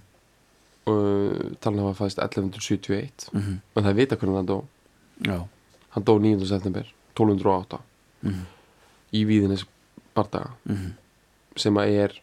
uh, 0.92 1.56
talin 1.60 1.80
að 1.80 1.88
hafa 1.88 2.04
fæðist 2.04 2.20
1171 2.20 3.30
mm 3.34 3.42
-hmm, 3.42 3.58
en 3.76 3.84
það 3.84 3.90
er 3.90 3.94
vita 3.94 4.16
hvernig 4.16 4.36
hann 4.36 4.46
dó. 4.46 4.66
Já. 5.20 5.48
Hann 5.90 6.04
dó 6.04 6.20
9. 6.20 6.46
september 6.46 6.94
1208 7.16 7.80
mm 8.22 8.32
-hmm, 8.32 8.46
í 9.14 9.26
víðinnes 9.26 9.66
bardaga. 10.16 10.52
Mm 10.66 10.94
sem 11.56 11.78
að 11.80 11.98
er, 12.04 12.16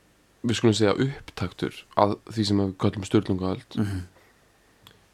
við 0.43 0.59
skulum 0.59 0.75
segja 0.77 0.95
upptaktur 0.95 1.77
að 2.01 2.17
því 2.33 2.45
sem 2.49 2.63
við 2.63 2.73
köllum 2.85 3.05
störlungaöld 3.05 3.77
-hmm, 3.77 4.03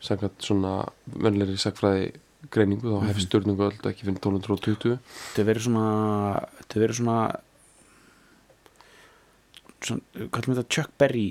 samkvæmt 0.01 0.43
svona 0.43 0.89
venlegri 1.05 1.57
sagfræði 1.57 2.13
greiningu 2.51 2.87
þá 2.87 3.07
hefði 3.09 3.27
störlungaöld 3.27 3.87
ekki 3.91 4.07
fyrir 4.07 4.19
1220 4.19 4.99
þetta 5.35 5.47
verið 5.49 5.67
svona 5.67 5.87
þetta 6.61 6.81
svona 6.81 6.97
svona, 7.01 7.19
kallum 9.81 10.55
við 10.55 10.59
þetta 10.61 10.75
Chuck 10.75 10.91
Berry 10.99 11.29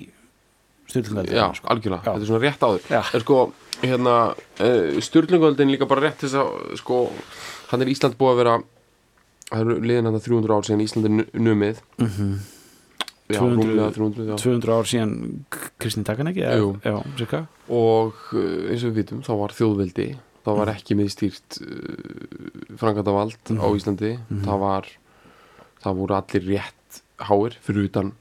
styrlungaldi 0.87 1.35
já, 1.35 1.47
algjörlega, 1.67 2.01
Já. 2.03 2.11
þetta 2.13 2.23
er 2.23 2.29
svona 2.29 2.43
rétt 2.43 2.63
áður. 2.63 2.83
Er 3.17 3.23
sko, 3.23 3.37
hérna 3.83 4.15
uh, 4.63 4.99
störlungaöldin 5.03 5.73
líka 5.73 5.87
bara 5.89 6.05
rétt 6.07 6.21
þess 6.23 6.37
að 6.39 6.75
sko, 6.79 6.99
hann 7.71 7.83
er 7.83 7.91
Ísland 7.91 8.15
búið 8.19 8.33
að 8.33 8.39
vera 8.41 8.53
það 9.47 9.63
eru 9.63 9.79
liðin 9.83 10.07
hann 10.09 10.21
300 10.27 10.55
ár 10.55 10.67
síðan 10.67 10.85
Ísland 10.85 11.09
er 11.09 11.13
nu- 11.17 11.27
numið. 11.49 11.81
Mm 11.97 12.07
-hmm. 12.13 12.37
já, 13.27 13.39
200 13.39 13.57
rúmlega 13.57 13.89
300 13.97 14.29
já. 14.29 14.35
200 14.43 14.77
ár 14.77 14.87
síðan 14.87 15.13
Kristinn 15.77 16.07
Takan 16.07 16.31
ekki 16.31 16.47
cirka 17.17 17.47
og 17.67 18.15
uh, 18.33 18.71
eins 18.71 18.83
og 18.83 18.91
við 18.91 19.03
vitum 19.03 19.23
þá 19.23 19.33
var 19.43 19.51
þjóðveldi 19.51 20.07
þá 20.47 20.51
var 20.55 20.71
ekki 20.71 20.95
miðstýrt 20.95 21.59
uh, 21.59 22.77
frangandavald 22.79 23.35
á 23.51 23.67
Íslandi. 23.75 24.19
Það 24.43 24.59
var 24.59 24.87
það 25.83 25.93
voru 25.99 26.15
allir 26.15 26.47
rétt 26.47 27.01
háir 27.19 27.57
fyrir 27.61 27.89
utan 27.91 28.13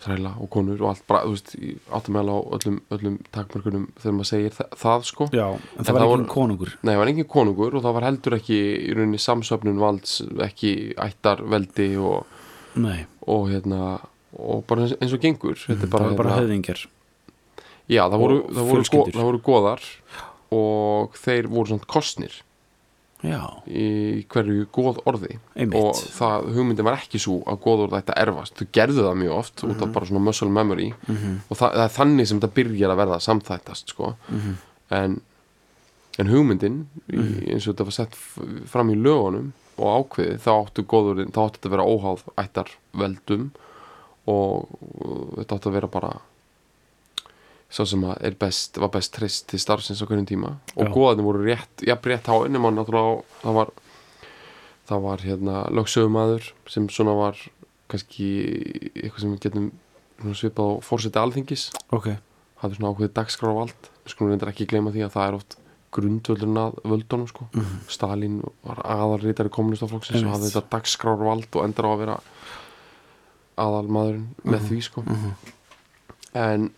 þræla 0.00 0.30
og 0.40 0.48
konur 0.50 0.80
og 0.82 0.88
allt 0.94 1.02
bara, 1.10 1.24
þú 1.26 1.34
veist, 1.34 1.50
áttum 1.92 2.14
meðal 2.16 2.32
á 2.32 2.38
öllum, 2.56 2.76
öllum 2.96 3.16
takmörkunum 3.36 3.82
þegar 4.00 4.14
maður 4.16 4.28
segir 4.30 4.54
það, 4.56 4.70
það 4.80 5.04
sko. 5.10 5.26
Já, 5.36 5.46
en 5.50 5.60
En 5.78 5.84
það 5.84 5.92
var 5.92 6.00
það 6.00 6.06
ekki 6.06 6.14
voru- 6.14 6.30
konungur. 6.34 6.70
Nei, 6.82 6.92
það 6.94 7.00
var 7.02 7.10
engin 7.12 7.28
konungur 7.34 7.74
og 7.76 7.82
það 7.84 7.96
var 7.98 8.06
heldur 8.08 8.36
ekki 8.38 8.60
í 8.88 8.94
rauninni 8.96 9.20
samsöfnun 9.20 9.78
valds, 9.82 10.14
ekki 10.46 10.72
ættarveldi 10.96 11.90
og, 12.00 12.24
og 13.26 13.48
hérna 13.50 13.82
og 14.38 14.64
bara 14.66 14.86
eins, 14.88 15.12
og 15.12 15.20
gengur. 15.20 15.54
Þetta 15.58 15.82
er 15.82 15.86
Mhm, 15.86 15.90
það 15.90 16.06
var 16.08 16.16
bara 16.16 16.30
hérna, 16.30 16.40
höfðingjar. 16.46 16.86
Já, 17.90 18.02
það 18.08 18.18
voru, 18.22 18.42
það, 18.48 18.68
voru 18.70 18.82
það 19.10 19.26
voru 19.26 19.40
goðar 19.42 19.80
og 20.54 21.12
þeir 21.18 21.46
voru 21.50 21.66
svona 21.74 21.86
kostnir 21.90 22.32
já, 23.26 23.40
í 23.68 23.86
hverju 24.32 24.66
góð 24.72 25.00
orði. 25.10 25.38
Einmitt. 25.54 25.76
Og 25.80 25.98
það, 26.16 26.50
hugmyndin 26.56 26.86
var 26.88 26.98
ekki 26.98 27.20
svo 27.22 27.40
að 27.50 27.60
góð 27.66 27.84
orð 27.86 27.96
ætti 28.00 28.14
að 28.14 28.22
erfast, 28.24 28.56
þau 28.58 28.70
gerðu 28.78 29.06
það 29.06 29.18
mjög 29.22 29.34
oft 29.36 29.64
út 29.68 29.84
af 29.84 29.94
bara 29.96 30.10
svona 30.10 30.24
muscle 30.24 30.50
memory. 30.50 30.90
Mhm, 31.06 31.34
og 31.48 31.56
það, 31.60 31.76
það 31.78 31.84
er 31.86 31.96
þannig 31.98 32.30
sem 32.30 32.40
þetta 32.40 32.56
byrjar 32.60 32.94
að 32.94 33.00
verða 33.02 33.20
samþættast 33.28 33.94
sko. 33.94 34.14
mhm, 34.28 34.54
en, 35.00 35.20
en 36.18 36.32
hugmyndin 36.32 36.80
í, 37.12 37.20
eins 37.52 37.66
og 37.66 37.74
þetta 37.74 37.88
var 37.90 37.96
sett 38.00 38.16
fram 38.70 38.90
í 38.90 38.98
lögunum 38.98 39.52
og 39.80 40.04
ákveðið 40.04 40.40
þá 40.44 40.50
áttu 40.56 40.84
góðurinn, 40.84 41.30
þá 41.32 41.40
áttu 41.44 41.58
þetta 41.60 41.68
að 41.70 41.76
vera 41.76 41.86
óháð 41.88 42.24
ættar 42.42 42.72
veldum 43.00 43.46
og, 44.28 44.66
og 45.00 45.38
þetta 45.38 45.56
áttu 45.56 45.70
að 45.70 45.76
vera 45.78 45.90
bara 45.92 46.10
sá 47.70 47.84
sem 47.86 48.02
að 48.02 48.16
er 48.26 48.34
best, 48.40 48.78
var 48.82 48.90
best 48.90 49.12
trist 49.14 49.46
til 49.50 49.60
starfsins 49.62 50.02
á 50.02 50.06
hverjum 50.10 50.26
tíma 50.26 50.56
og 50.76 50.86
Já. 50.88 50.92
góðarnir 50.94 51.26
voru 51.28 51.44
rétt, 51.46 51.84
jafn 51.86 52.10
rétt 52.10 52.26
á 52.26 52.34
nema 52.50 52.72
náttúrulega 52.74 53.22
á- 53.22 53.24
það 53.44 53.54
var 53.60 53.70
það 54.90 55.02
var 55.06 55.18
hérna 55.22 55.56
lögsögumæður 55.70 56.50
sem 56.66 56.88
svona 56.90 57.14
var 57.14 57.36
kannski 57.88 58.26
eitthvað 58.94 59.20
sem 59.20 59.36
við 59.36 59.40
getum 59.46 59.70
svipað 60.34 60.66
á 60.66 60.82
fórseti 60.82 61.18
alþingis 61.22 61.68
ok, 61.94 62.16
hafði 62.62 62.76
svona 62.80 62.90
ákveðið 62.92 63.14
dagskráravald 63.20 63.88
við 64.04 64.10
skulum 64.14 64.30
reyndar 64.34 64.50
ekki 64.52 64.66
gleyma 64.66 64.90
því 64.94 65.04
að 65.06 65.14
það 65.14 65.28
er 65.28 65.38
oft 65.38 65.56
grundvöldurinn 65.90 66.58
að 66.60 66.74
völdunum 66.86 67.26
sko. 67.26 67.48
Mhm. 67.52 67.78
Stalin 67.90 68.36
var 68.62 68.78
aðalritari 68.86 69.50
kommunistaflokksins 69.50 70.22
og 70.22 70.34
hafði 70.36 70.50
þetta 70.52 70.70
dagskrárvald 70.76 71.48
og 71.58 71.64
endur 71.66 71.86
á 71.86 71.90
að 71.90 71.98
vera 72.04 72.18
aðalmaðurinn 73.58 74.28
með 74.44 74.68
því 74.68 74.78
sko. 74.86 75.02
Mhm. 75.02 75.32
en 76.34 76.70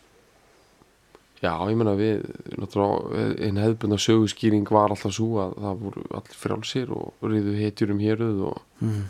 já, 1.42 1.52
ég 1.70 1.76
meina 1.76 1.94
við 1.98 2.22
náttúrulega, 2.58 3.22
einn 3.42 3.58
hefðbundna 3.58 3.98
söguskýring 3.98 4.68
var 4.70 4.92
alltaf 4.94 5.12
svo 5.16 5.40
að 5.42 5.56
það 5.64 5.80
voru 5.86 6.04
allir 6.14 6.38
frjálsir 6.38 6.92
og 6.94 7.12
riðu 7.26 7.56
hetjur 7.58 7.90
um 7.94 7.98
héruð 8.04 8.44
og, 8.52 8.62
Mhm. 8.80 9.02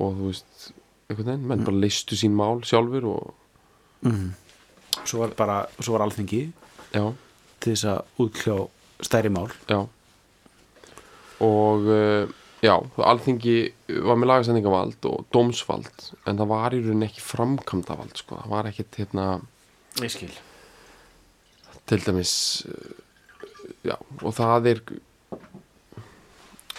og 0.00 0.14
þú 0.18 0.26
veist 0.32 0.72
einhvern 1.08 1.26
veginn, 1.30 1.46
menn 1.48 1.64
bara 1.64 1.76
leistu 1.84 2.16
sín 2.18 2.34
mál 2.34 2.60
sjálfur 2.66 3.04
og 3.04 3.34
Mhm. 4.02 4.32
svo 5.04 5.18
var 5.20 5.28
bara 5.36 5.66
svo 5.80 5.92
var 5.98 6.06
alþingi 6.08 6.52
já, 6.92 7.14
til 7.60 7.72
þess 7.72 7.84
að 7.84 8.04
útkljá 8.18 8.68
stærri 9.02 9.28
mál. 9.30 9.50
Já. 9.68 9.86
Og 11.40 11.84
uh, 11.84 12.26
já, 12.64 12.74
alþingi 13.04 13.72
var 14.06 14.16
með 14.16 14.30
lagasendingavald 14.30 15.04
og 15.10 15.26
dómsvald 15.34 15.90
en 16.26 16.38
það 16.40 16.48
var 16.48 16.70
í 16.76 16.80
rauninni 16.80 17.06
ekki 17.10 17.20
framkvæmdavald 17.20 18.16
sko, 18.16 18.38
það 18.40 18.48
var 18.54 18.64
ekkit 18.70 18.96
hérna 19.02 19.26
ég 20.00 20.10
skil 20.10 20.32
til 21.86 22.02
dæmis 22.02 22.32
já, 23.86 23.96
og 24.22 24.34
það 24.34 24.70
er 24.72 24.80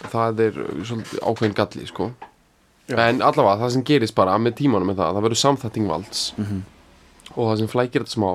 það 0.08 0.42
er 0.46 0.60
svolítið 0.86 1.22
ákveðin 1.24 1.56
galli 1.58 1.88
sko. 1.90 2.12
Já. 2.88 3.00
en 3.10 3.22
allavega 3.26 3.58
það 3.64 3.74
sem 3.76 3.84
gerist 3.84 4.16
bara 4.16 4.38
með 4.40 4.60
tímanum 4.62 4.94
er 4.94 5.00
það, 5.00 5.18
það 5.18 5.26
verður 5.26 5.42
samþætting 5.42 5.88
valds. 5.90 6.22
Mhm. 6.38 6.62
og 7.36 7.44
það 7.50 7.58
sem 7.60 7.68
flækir 7.68 8.04
þetta 8.04 8.16
smá 8.16 8.32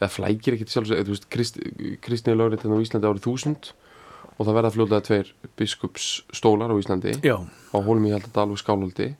eða 0.00 0.08
flækir 0.08 0.54
ekkert 0.56 0.72
sjálfsög 0.72 1.04
þú 1.04 1.12
veist, 1.12 1.28
Krist, 1.30 1.58
kristni 2.00 2.32
lögrið 2.34 2.64
á 2.64 2.80
Íslandi 2.80 3.06
árið 3.10 3.26
1000 3.28 3.72
og 4.38 4.46
það 4.46 4.56
verða 4.56 4.72
fljóðlega 4.72 5.04
tveir 5.04 5.32
biskupsstólar 5.60 6.72
á 6.72 6.76
Íslandi. 6.80 7.12
Já, 7.20 7.36
á 7.44 7.76
Hólmi 7.76 8.08
í 8.08 8.14
Haldadal 8.16 8.54
og 8.54 8.58
Skálholti. 8.58 9.10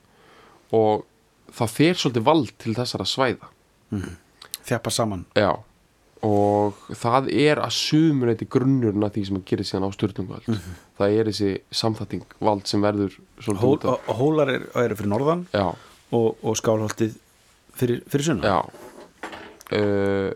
Og 0.73 1.05
það 1.53 1.75
fer 1.77 1.95
svolítið 2.01 2.25
vald 2.25 2.53
til 2.57 2.73
þessara 2.73 3.05
svæða. 3.05 3.51
Þjappa 4.65 4.91
saman. 4.91 5.27
Já 5.37 5.61
og 6.27 6.77
það 7.01 7.31
er 7.33 7.61
að 7.63 7.73
sumuleiti 7.79 8.49
grunnurinn 8.51 9.07
að 9.07 9.15
því 9.17 9.25
sem 9.29 9.39
að 9.39 9.47
gera 9.49 9.67
síðan 9.71 9.87
á 9.89 9.91
styrtungvald 9.97 10.49
það 11.01 11.17
er 11.17 11.31
þessi 11.31 11.53
samþætting 11.81 12.37
vald 12.45 12.69
sem 12.69 12.85
verður 12.85 13.17
Hól, 13.61 13.79
og 13.89 14.13
hólar 14.19 14.53
er, 14.53 14.67
eru 14.83 14.99
fyrir 14.99 15.13
norðan 15.15 15.47
já, 15.55 15.71
og, 16.13 16.29
og 16.45 16.59
skálholtið 16.61 17.17
fyrir, 17.81 18.03
fyrir 18.11 18.27
sunnan. 18.27 18.45
Já. 18.45 18.59
Uh, 19.71 20.31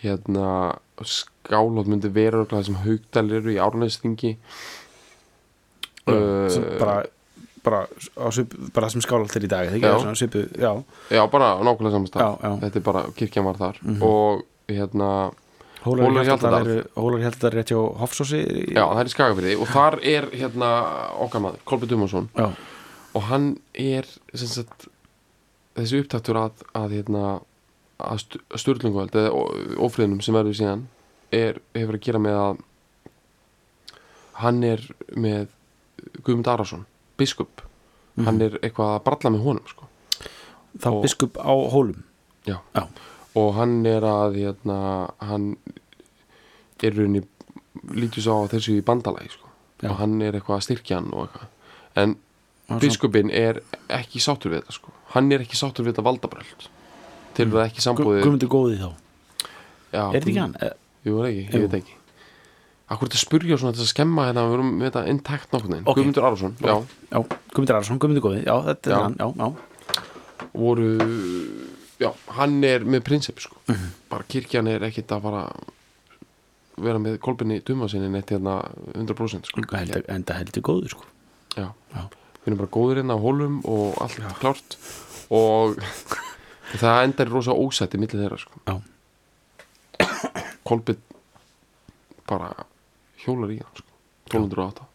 hérna 0.00 0.46
Skálholt 1.00 1.88
myndi 1.88 2.10
vera 2.12 2.42
það 2.48 2.66
sem 2.66 2.78
haugdælir 2.82 3.40
eru 3.40 3.52
í 3.54 3.60
árnæstingi 3.60 4.34
Já, 6.10 6.16
sem 6.52 6.66
bara, 6.80 7.04
bara, 7.64 7.82
á 8.16 8.26
svip, 8.32 8.54
bara 8.74 8.88
sem 8.92 9.02
skálholt 9.04 9.34
er 9.36 9.44
í 9.46 9.50
dag 9.50 9.70
Já. 9.80 9.92
svipu, 10.16 10.46
já, 10.58 10.72
já, 11.10 11.22
bara 11.30 11.52
á 11.56 11.60
nákvæmlega 11.60 11.92
saman 11.96 12.10
stað 12.10 12.22
Já, 12.24 12.30
já. 12.42 12.48
Mhm. 12.50 12.60
þetta 12.64 12.76
er 12.80 12.86
bara, 12.88 13.02
kirkjan 13.16 13.44
var 13.48 13.58
þar. 13.60 13.80
Og 14.02 14.42
hérna 14.70 15.10
hólar 15.84 16.04
Hólar 16.06 16.22
í 16.22 16.26
í 16.26 16.28
Hjaltadal. 16.28 16.64
Hjaltadal. 16.64 16.70
eru 16.70 17.02
hólar 17.02 17.18
í 17.20 17.22
Hjaltadal 17.24 17.52
rétt 17.56 17.70
hjá 17.72 17.80
Hofsósi 18.00 18.40
Já, 18.74 18.84
það 18.84 19.00
er 19.00 19.10
í 19.10 19.14
Skagafyrði 19.14 19.54
og 19.60 19.68
þar 19.72 19.98
er 20.04 20.30
hérna 20.36 20.70
okkar 21.24 21.40
maður, 21.44 21.62
Kolbi 21.64 21.86
Dumarsson 21.90 22.28
og 23.14 23.22
hann 23.30 23.46
er 23.74 24.06
sagt, 24.34 24.88
þessi 25.74 26.02
upptaktur 26.04 26.36
að, 26.36 26.52
að 26.76 26.92
hérna 26.98 27.40
að 28.00 28.22
sturlungvöld 28.56 29.12
eða 29.18 29.32
ófriðnum 29.82 30.20
sem 30.24 30.34
verður 30.36 30.54
síðan 30.56 30.84
er, 31.32 31.58
hefur 31.74 31.96
að 31.98 32.04
gera 32.06 32.18
með 32.22 32.38
að 32.40 32.60
hann 34.40 34.62
er 34.64 34.84
með 35.16 35.48
Guðmund 36.24 36.48
Arason, 36.48 36.86
biskup 37.20 37.62
hann 38.20 38.40
er 38.44 38.56
eitthvað 38.60 38.94
að 38.98 39.04
bralla 39.06 39.30
með 39.36 39.44
honum 39.46 39.68
sko. 39.70 39.86
þá 40.80 40.88
Og- 40.90 41.02
biskup 41.04 41.38
á 41.40 41.52
hólum 41.72 42.02
Já. 42.48 42.56
Já. 42.74 42.82
og 43.36 43.54
hann 43.56 43.76
er 43.86 44.02
að 44.04 44.36
hérna, 44.40 44.78
hann 45.20 45.56
er 46.82 46.96
rauninni 46.96 47.22
lítið 47.94 48.24
svo 48.26 48.40
á 48.44 48.50
þessu 48.50 48.74
í 48.80 48.82
bandalagi 48.84 49.30
sko. 49.30 49.46
Og 49.88 49.94
hann 50.00 50.20
er 50.22 50.32
eitthvað 50.36 50.58
að 50.58 50.64
styrkja 50.66 50.98
hann 51.00 51.10
eitthvað 51.12 51.48
en 51.96 52.16
Hann 52.70 52.78
biskupin 52.82 53.30
er 53.34 53.62
ekki 53.90 54.20
sáttur 54.22 54.52
við 54.52 54.60
þetta 54.62 54.72
sko. 54.76 54.92
hann 55.14 55.32
er 55.32 55.40
ekki 55.42 55.56
sáttur 55.58 55.84
við 55.86 55.94
þetta 55.94 56.04
valdabröld 56.06 56.68
til 57.34 57.46
það 57.50 57.64
ekki 57.66 57.82
sambúðið 57.82 58.22
Guðmundur 58.26 58.50
góði 58.52 58.76
þá, 58.78 58.90
Já, 59.92 60.02
er 60.04 60.20
þetta 60.20 60.28
ekki 60.30 60.38
hann? 60.40 60.54
Eh, 60.60 60.74
Jú, 61.08 61.16
er 61.22 61.30
ekki, 61.30 61.42
ég 61.50 61.64
veit 61.64 61.74
ekki 61.80 61.96
Akkur 62.90 63.06
þetta 63.08 63.20
spurja 63.22 63.56
svona 63.60 63.76
til 63.76 63.84
að 63.84 63.90
skemma 63.92 64.24
hérna 64.26 64.42
við 64.48 64.54
erum 64.56 64.70
með 64.80 64.88
þetta 64.90 65.02
intakt 65.12 65.52
nokkurn 65.54 65.74
veginn 65.76 65.86
Ok. 65.90 65.98
Guðmundur 66.00 66.24
Arason, 66.26 66.54
já, 66.58 66.74
Já, 67.12 67.18
Guðmundur 67.54 67.76
Arason, 67.76 67.98
Guðmundur 68.02 68.24
góði, 68.24 68.40
já, 68.46 68.54
þetta 68.66 68.90
er 68.90 68.94
Já. 68.96 69.02
hann, 69.04 69.18
já, 69.20 69.28
já 69.38 70.48
voru 70.50 70.86
já, 72.00 72.08
hann 72.34 72.56
er 72.66 72.82
með 72.88 73.04
prinsip 73.06 73.38
sko. 73.44 73.54
Mhm. 73.68 73.90
bara 74.10 74.24
kirkjan 74.26 74.66
er 74.72 74.82
ekkit 74.88 75.12
að 75.14 75.22
fara 75.22 75.42
vera 76.80 76.98
með 76.98 77.18
kolbinni 77.22 77.60
duma 77.62 77.86
sinni 77.92 78.08
neitt 78.10 78.30
hérna 78.32 78.56
100% 78.96 79.46
sko. 79.52 79.60
Enda, 79.76 80.00
enda 80.08 80.34
heldur 80.40 80.62
góður, 80.64 80.88
sko 80.96 81.04
já. 81.56 81.68
Já. 81.94 82.02
við 82.40 82.48
erum 82.50 82.58
bara 82.64 82.72
góðir 82.74 83.02
hérna 83.02 83.14
á 83.14 83.20
hólum 83.22 83.60
og 83.68 84.00
allt 84.02 84.18
klárt 84.40 84.76
og 85.30 85.78
það 86.82 87.04
endar 87.04 87.30
rosa 87.30 87.52
ósætti 87.54 88.00
millir 88.00 88.24
þeirra 88.24 88.40
sko. 88.40 88.58
Já. 88.66 88.80
kolbin 90.66 90.98
bara 92.26 92.50
hjólar 93.24 93.54
í 93.54 93.60
hann 93.62 93.80
sko. 93.80 93.86
1208 94.30 94.86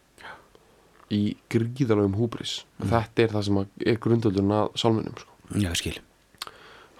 í 1.16 1.36
gríðalögum 1.52 2.16
húbris. 2.18 2.64
Mhm. 2.78 2.88
þetta 2.90 3.22
er 3.22 3.34
það 3.34 3.44
sem 3.46 3.58
er 3.86 3.98
grundöldurinn 4.02 4.56
að 4.56 4.72
sálmunum 4.74 5.18
sko. 5.20 5.32
Já, 5.54 5.74
skil. 5.78 5.98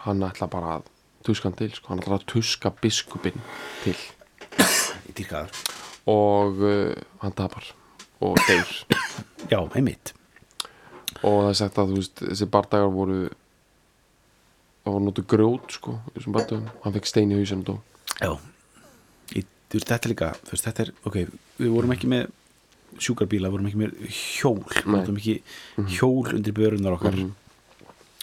Hann 0.04 0.22
ætla 0.22 0.46
bara 0.50 0.76
að 0.78 0.92
tuska 1.26 1.48
hann 1.48 1.58
til 1.58 1.72
sko. 1.72 1.88
hann 1.88 1.98
ætla 2.00 2.20
að 2.20 2.26
tuska 2.26 2.70
biskupin 2.70 3.40
til. 3.82 3.96
Ég 5.06 5.14
dýrka 5.14 5.46
það 5.46 5.74
og 6.06 6.62
uh, 6.62 6.94
hann 7.22 7.34
tapar. 7.34 7.66
Og 8.22 8.38
deyr. 8.46 8.70
Já, 9.50 9.58
einmitt. 9.76 10.14
Og 11.22 11.42
það 11.42 11.50
er 11.50 11.58
sagt 11.58 11.78
að 11.80 11.90
þú 11.90 11.98
veist, 11.98 12.22
þessi 12.22 12.48
bardagar 12.50 12.92
voru 12.94 13.18
það 14.86 14.94
voru 14.94 15.04
notu 15.08 15.24
grjót 15.26 15.74
sko, 15.74 15.96
í 16.14 16.22
hann 16.22 16.94
fekk 16.94 17.08
stein 17.10 17.34
í 17.34 17.42
dó. 17.66 17.80
Já. 18.20 18.38
Ég, 19.34 19.48
þú 19.76 19.80
veist, 19.80 19.90
þetta 19.92 20.08
er 20.08 20.12
líka, 20.12 20.28
þú 20.42 20.54
veist, 20.54 20.66
þetta 20.66 20.84
er, 20.86 20.92
ok 21.06 21.16
Við 21.60 21.72
vorum 21.72 21.92
ekki 21.96 22.08
með 22.10 22.30
sjúkarbíla, 23.02 23.48
við 23.50 23.56
vorum 23.56 23.66
ekki 23.70 23.80
með 23.82 23.96
hjól 24.16 24.62
Við 24.72 24.86
notum 24.94 25.18
ekki 25.20 25.34
hjól 25.96 26.30
undir 26.32 26.54
börunar 26.56 26.96
okkar. 26.96 27.16
Mhm. 27.16 27.34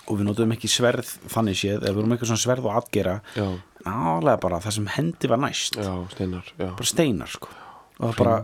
Og 0.03 0.17
við 0.19 0.27
notum 0.27 0.51
ekki 0.51 0.67
sverð 0.67 1.09
þannig 1.31 1.55
séð 1.55 1.85
við 1.85 1.95
vorum 1.95 2.15
ekki 2.15 2.27
svona 2.27 2.41
sverð 2.43 2.65
og 2.67 2.77
atgera. 2.81 3.21
Já, 3.37 3.45
Nálega 3.83 4.39
bara 4.39 4.59
það 4.63 4.75
sem 4.77 4.87
hendi 4.95 5.27
var 5.27 5.39
næst. 5.43 5.75
Já, 5.79 5.93
steinar 6.11 6.47
já. 6.57 6.69
Bara 6.71 6.87
steinar, 6.87 7.27
sko. 7.31 7.49
Og 7.99 8.15
bara 8.17 8.39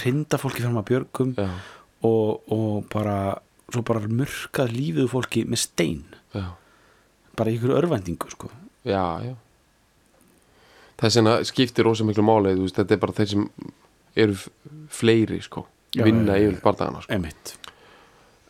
Hrinda 0.00 0.40
fólki 0.40 0.64
fram 0.64 0.80
að 0.80 0.88
björgum 0.90 1.34
og, 1.38 2.50
og 2.52 2.88
bara 2.92 3.38
svo 3.70 3.82
bara 3.86 4.00
murkað 4.08 4.72
lífið 4.74 5.08
fólki 5.12 5.44
með 5.48 5.62
stein. 5.64 6.02
Já, 6.34 6.48
bara 7.38 7.54
ykkur 7.54 7.76
örvendingu 7.78 8.32
sko. 8.32 8.50
Já, 8.84 9.20
já 9.24 9.34
þess 11.00 11.16
vegna 11.20 11.34
skiptir 11.48 11.84
rosa 11.86 12.04
miklu 12.04 12.22
máli 12.26 12.54
veist, 12.58 12.76
þetta 12.76 12.96
er 12.96 13.00
bara 13.02 13.12
þeir 13.16 13.28
sem 13.34 13.46
eru 14.16 14.34
fleiri 14.90 15.40
sko, 15.42 15.66
Já, 15.96 16.04
vinna 16.06 16.36
já, 16.38 16.48
yfir 16.50 16.60
bardagana 16.62 17.00
sko. 17.02 17.12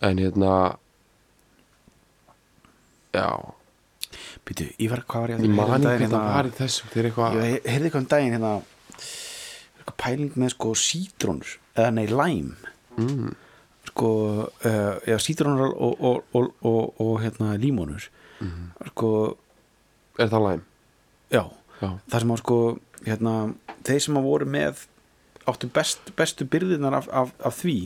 En 0.01 0.18
hérna 0.18 0.76
já, 3.14 3.28
Býtu, 4.46 4.66
ég 4.80 4.90
var, 4.90 5.03
hvað 5.07 5.20
var 5.22 5.30
ég 5.30 5.36
að 5.36 5.44
heyrði 5.44 5.53
um 5.53 5.61
það 5.61 6.01
hérna- 6.01 6.22
var 6.34 6.48
í 6.48 6.53
þessu 6.57 6.88
þeir 6.90 7.09
eitthvað 7.11 7.34
Ég 7.36 7.66
heyrði 7.68 7.88
eitthvað 7.90 8.01
um 8.01 8.09
daginn 8.11 8.34
hérna 8.36 8.53
eitthvað 9.80 9.96
pæling 10.05 10.32
með 10.40 10.53
sko 10.55 10.72
sítrónur 10.80 11.53
eða 11.76 11.90
nei, 11.94 12.07
læm 12.09 12.48
mm, 12.96 13.34
sko, 13.90 14.11
uh, 14.64 14.96
já, 15.07 15.16
sítrónur 15.22 15.74
og, 15.76 16.01
og, 16.01 16.24
og, 16.34 16.51
og, 16.62 17.01
og 17.05 17.20
hérna 17.24 17.55
límónur 17.61 18.09
Mhm. 18.40 18.70
sko, 18.94 19.36
er 20.18 20.28
það 20.32 20.44
læm? 20.48 20.61
já 21.30 21.42
það 21.81 22.18
sem 22.24 22.33
að 22.35 22.41
sko, 22.43 22.59
hérna 23.07 23.35
þeir 23.89 24.03
sem 24.05 24.18
að 24.20 24.26
voru 24.28 24.47
með 24.53 24.85
áttu 25.49 25.70
best, 25.72 26.11
bestu 26.18 26.45
byrðinar 26.53 26.99
af, 27.01 27.07
af, 27.09 27.31
af 27.49 27.57
því 27.62 27.76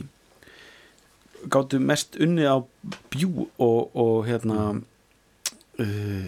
gáttu 1.53 1.79
mest 1.79 2.17
unnið 2.21 2.49
á 2.51 2.57
bjú 3.13 3.45
og, 3.61 3.91
og 3.95 4.25
hérna 4.27 4.57
uh, 5.79 6.25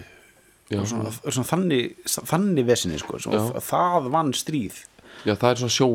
já, 0.70 0.78
og 0.80 0.86
svona, 0.90 1.12
svona 1.24 1.48
þannig, 1.48 1.96
þannig 2.06 2.68
vesinni 2.68 3.00
sko, 3.02 3.18
það 3.64 4.08
vann 4.14 4.32
stríð. 4.36 4.84
Já, 5.26 5.32
það 5.34 5.50
er 5.50 5.60
svona 5.64 5.74
sjó 5.74 5.88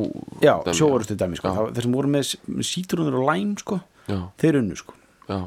já, 0.44 0.54
dæmi. 0.66 0.76
sjóarustu 0.76 1.16
dæmi 1.20 1.38
sko. 1.40 1.54
Það- 1.56 1.74
þeir 1.78 1.86
sem 1.88 1.94
voru 1.96 2.10
með, 2.12 2.32
með 2.52 2.68
sítrunur 2.68 3.20
og 3.22 3.28
læm 3.30 3.54
sko, 3.62 3.80
já, 4.12 4.18
þeir 4.42 4.58
unnu 4.60 4.76
sko. 4.80 4.96
já, 5.30 5.38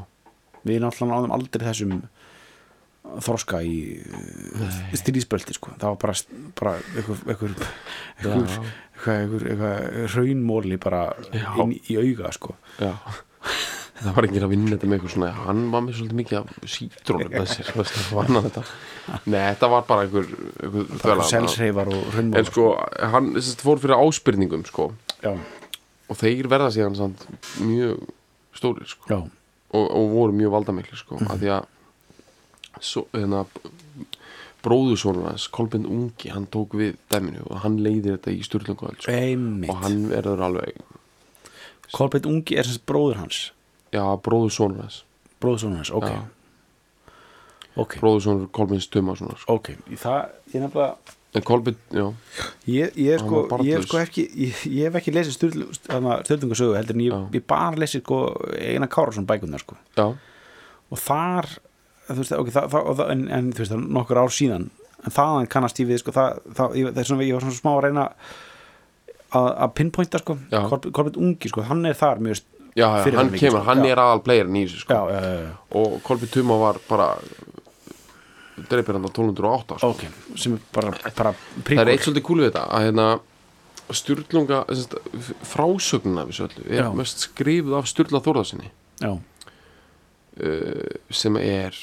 við 0.65 0.79
náttúrulega 0.81 1.13
náðum 1.13 1.35
aldrei 1.37 1.67
þessum 1.69 1.91
þroska 3.23 3.61
í 3.65 4.01
stríðsböldi 4.97 5.55
sko. 5.57 5.73
það 5.79 5.93
var 5.93 5.99
bara, 6.01 6.13
bara 6.57 6.73
einhver 6.97 7.51
raunmóli 10.15 10.77
bara 10.81 11.01
inn 11.33 11.73
í 11.77 11.97
auga 12.01 12.31
sko. 12.35 12.55
það 13.97 14.13
var 14.13 14.27
ekki 14.27 14.41
að 14.43 14.51
vinna 14.51 14.73
þetta 14.75 14.87
með 14.89 14.95
eitthvað 14.97 15.13
svona 15.15 15.31
hann 15.45 15.61
var 15.73 15.81
með 15.85 15.93
svolítið 15.99 16.19
mikið 16.21 16.37
af 16.39 16.47
sítrónum 16.73 17.31
það 17.37 18.11
var 18.13 18.25
hann 18.29 18.43
þetta. 18.47 18.63
Nei, 19.23 19.39
þetta 19.39 19.67
var 19.71 19.87
bara 19.87 20.01
einhver, 20.05 20.27
einhver 20.61 20.83
bara 20.91 21.15
þvæla. 21.15 21.29
selsreifar 21.31 21.87
og 21.93 22.03
raunmóla 22.13 22.41
en 22.43 22.49
sko, 22.51 22.67
hann 23.13 23.31
fór 23.63 23.81
fyrir 23.85 23.97
áspyrningum 24.03 24.63
sko, 24.67 24.91
og 25.27 26.15
þeir 26.19 26.45
verða 26.51 26.69
síðan 26.75 26.99
samt, 26.99 27.25
mjög 27.63 28.05
stórir 28.57 28.87
sko, 28.89 29.03
og, 29.17 29.85
og 29.87 30.13
voru 30.13 30.33
mjög 30.35 30.51
valdamikli 30.59 30.97
sko, 30.99 31.13
af 31.23 31.37
því 31.41 31.49
að 31.55 31.63
svo, 31.63 31.71
hérna 31.71 31.76
bróðusónur 34.67 35.29
hans, 35.29 35.47
Kolbind 35.53 35.87
Ungi 35.87 36.31
hann 36.33 36.47
tók 36.51 36.73
við 36.77 36.95
dæminu 37.11 37.43
og 37.47 37.61
hann 37.63 37.77
leiðir 37.83 38.17
þetta 38.17 38.33
í 38.33 38.45
Sturlungaöld 38.45 39.03
sko, 39.03 39.17
og 39.71 39.83
hann 39.83 39.99
verður 40.11 40.43
alveg 40.47 40.79
Kolbeitt 41.93 42.25
Ungi 42.27 42.57
er 42.59 42.67
sagt 42.67 42.83
bróður 42.89 43.21
hans? 43.21 43.51
Já, 43.95 44.03
bróðusónur 44.19 44.81
hans. 44.83 45.03
Bróðsónur 45.39 45.79
hans, 45.79 45.91
ok. 45.95 46.07
Já. 46.09 47.13
ok, 47.79 47.99
bróðusónur 48.01 48.49
Kolbinds 48.51 48.89
Tumasonar 48.91 49.39
sko. 49.39 49.59
ok, 49.59 49.71
það 49.93 50.33
ég 50.51 50.65
nefnilega 50.65 51.15
en 51.37 51.43
Kolbind, 51.45 51.77
já, 51.93 52.05
Ég, 52.65 52.95
ég, 52.97 53.19
sko, 53.21 53.43
ég, 53.61 53.83
sko 53.85 53.99
ekki, 54.01 54.23
ég, 54.47 54.61
ég 54.73 54.87
hef 54.87 54.97
ekki 54.99 55.13
lesið 55.13 55.35
stjórnungasögu 55.37 56.75
heldur 56.75 56.97
en 56.97 57.03
ég, 57.05 57.43
bara 57.47 57.77
lesið 57.77 58.01
sko, 58.03 58.21
eina 58.57 58.89
Kárasson 58.89 59.27
bækunar 59.29 59.61
sko. 59.63 59.77
já, 59.95 60.07
og 60.87 61.01
þar 61.03 61.51
veist, 62.15 62.35
okay, 62.37 62.53
það, 62.55 62.67
það, 62.73 63.05
en, 63.11 63.23
en 63.37 63.49
þú 63.53 63.63
veist, 63.63 63.71
það 63.71 63.79
er 63.79 63.87
nokkur 63.97 64.21
ár 64.23 64.33
síðan 64.33 64.69
en 65.05 65.13
þaðan 65.13 65.49
kannast 65.51 65.79
ég 65.81 65.89
við 65.91 66.01
sko, 66.01 66.13
það, 66.15 66.43
það, 66.57 66.77
er 66.89 67.09
svona, 67.09 67.25
ég 67.27 67.37
var 67.37 67.45
svona 67.45 67.59
smá 67.59 67.71
að 67.73 67.81
reyna 67.85 68.05
að, 69.37 69.49
að 69.51 69.73
pinpointa 69.77 70.21
sko. 70.21 70.37
Kolbjörn 70.71 71.19
Ungi, 71.27 71.51
sko, 71.51 71.65
hann 71.67 71.85
er 71.87 71.97
þar 71.99 72.23
mjög, 72.23 72.41
já, 72.73 72.87
já 72.87 72.87
hann 73.17 73.31
mikið, 73.31 73.43
kemur, 73.43 73.59
sko. 73.59 73.65
hann 73.69 73.83
Já. 73.83 73.91
er 73.91 74.01
aðal 74.03 74.23
playerin 74.25 74.57
í 74.57 74.65
þessu 74.65 74.83
sko. 74.85 74.99
og 75.81 75.97
Kolbind 76.07 76.33
Tuma 76.33 76.59
var 76.61 76.81
bara 76.89 77.07
dreipir 78.57 78.97
hann 78.97 79.05
á 79.05 79.11
1208 79.11 79.77
sko. 79.77 79.89
ok 79.93 80.03
sem 80.39 80.57
er 80.57 80.61
bara, 80.73 80.93
bara 81.17 81.33
það 81.61 81.81
er 81.83 81.91
eitt 81.93 82.05
svolítið 82.05 82.25
kúl 82.25 82.39
við 82.41 82.49
þetta 82.49 82.63
að 82.73 82.87
hérna 82.87 83.07
að 83.15 83.19
frásögnuna 85.47 86.23
af 86.25 86.31
þessu 86.31 86.47
öllu 86.47 86.63
er 86.75 86.89
mest 86.97 87.17
skrifuð 87.29 87.77
af 87.77 87.85
Sturla 87.87 88.19
Þórðarsinni 88.25 88.71
uh, 89.05 89.19
sem 91.13 91.37
er 91.39 91.77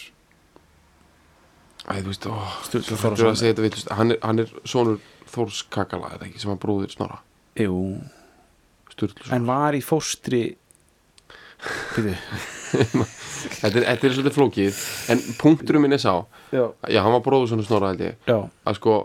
Æ, 1.84 2.00
þú 2.00 2.08
veist, 2.08 2.26
ó, 2.30 2.34
Þórðarson. 2.64 2.96
fættur 3.02 3.28
að 3.28 3.38
segja 3.40 3.52
þetta 3.54 3.64
vitlaust. 3.66 3.90
hann 3.98 4.10
er, 4.14 4.18
hann 4.24 4.38
er 4.44 4.52
sonur 4.64 5.00
Þórs 5.34 5.62
Kakala 5.74 6.12
eða 6.16 6.28
ekki, 6.30 6.40
sem 6.40 6.50
var 6.54 6.60
bróðir 6.62 6.92
Snorra? 6.94 7.18
Jú. 7.60 7.80
Sturluson 8.94 9.34
en 9.36 9.46
var 9.48 9.74
í 9.76 9.82
fóstri 9.84 10.42
byrju, 11.94 12.14
þetta 13.60 13.70
er, 13.80 13.84
þetta 13.88 14.06
er 14.08 14.14
svolítið 14.16 14.36
flókið 14.36 14.80
en 15.12 15.22
punkturum 15.40 15.84
minn 15.84 15.96
er 15.96 16.02
sá. 16.02 16.12
Já, 16.54 16.64
já, 16.92 17.00
hann 17.04 17.14
var 17.16 17.22
bróður 17.26 17.52
sonur 17.52 17.66
Snorra 17.68 17.92
held 17.92 18.02
ég. 18.04 18.16
Já, 18.28 18.38
að 18.68 18.78
sko 18.80 18.96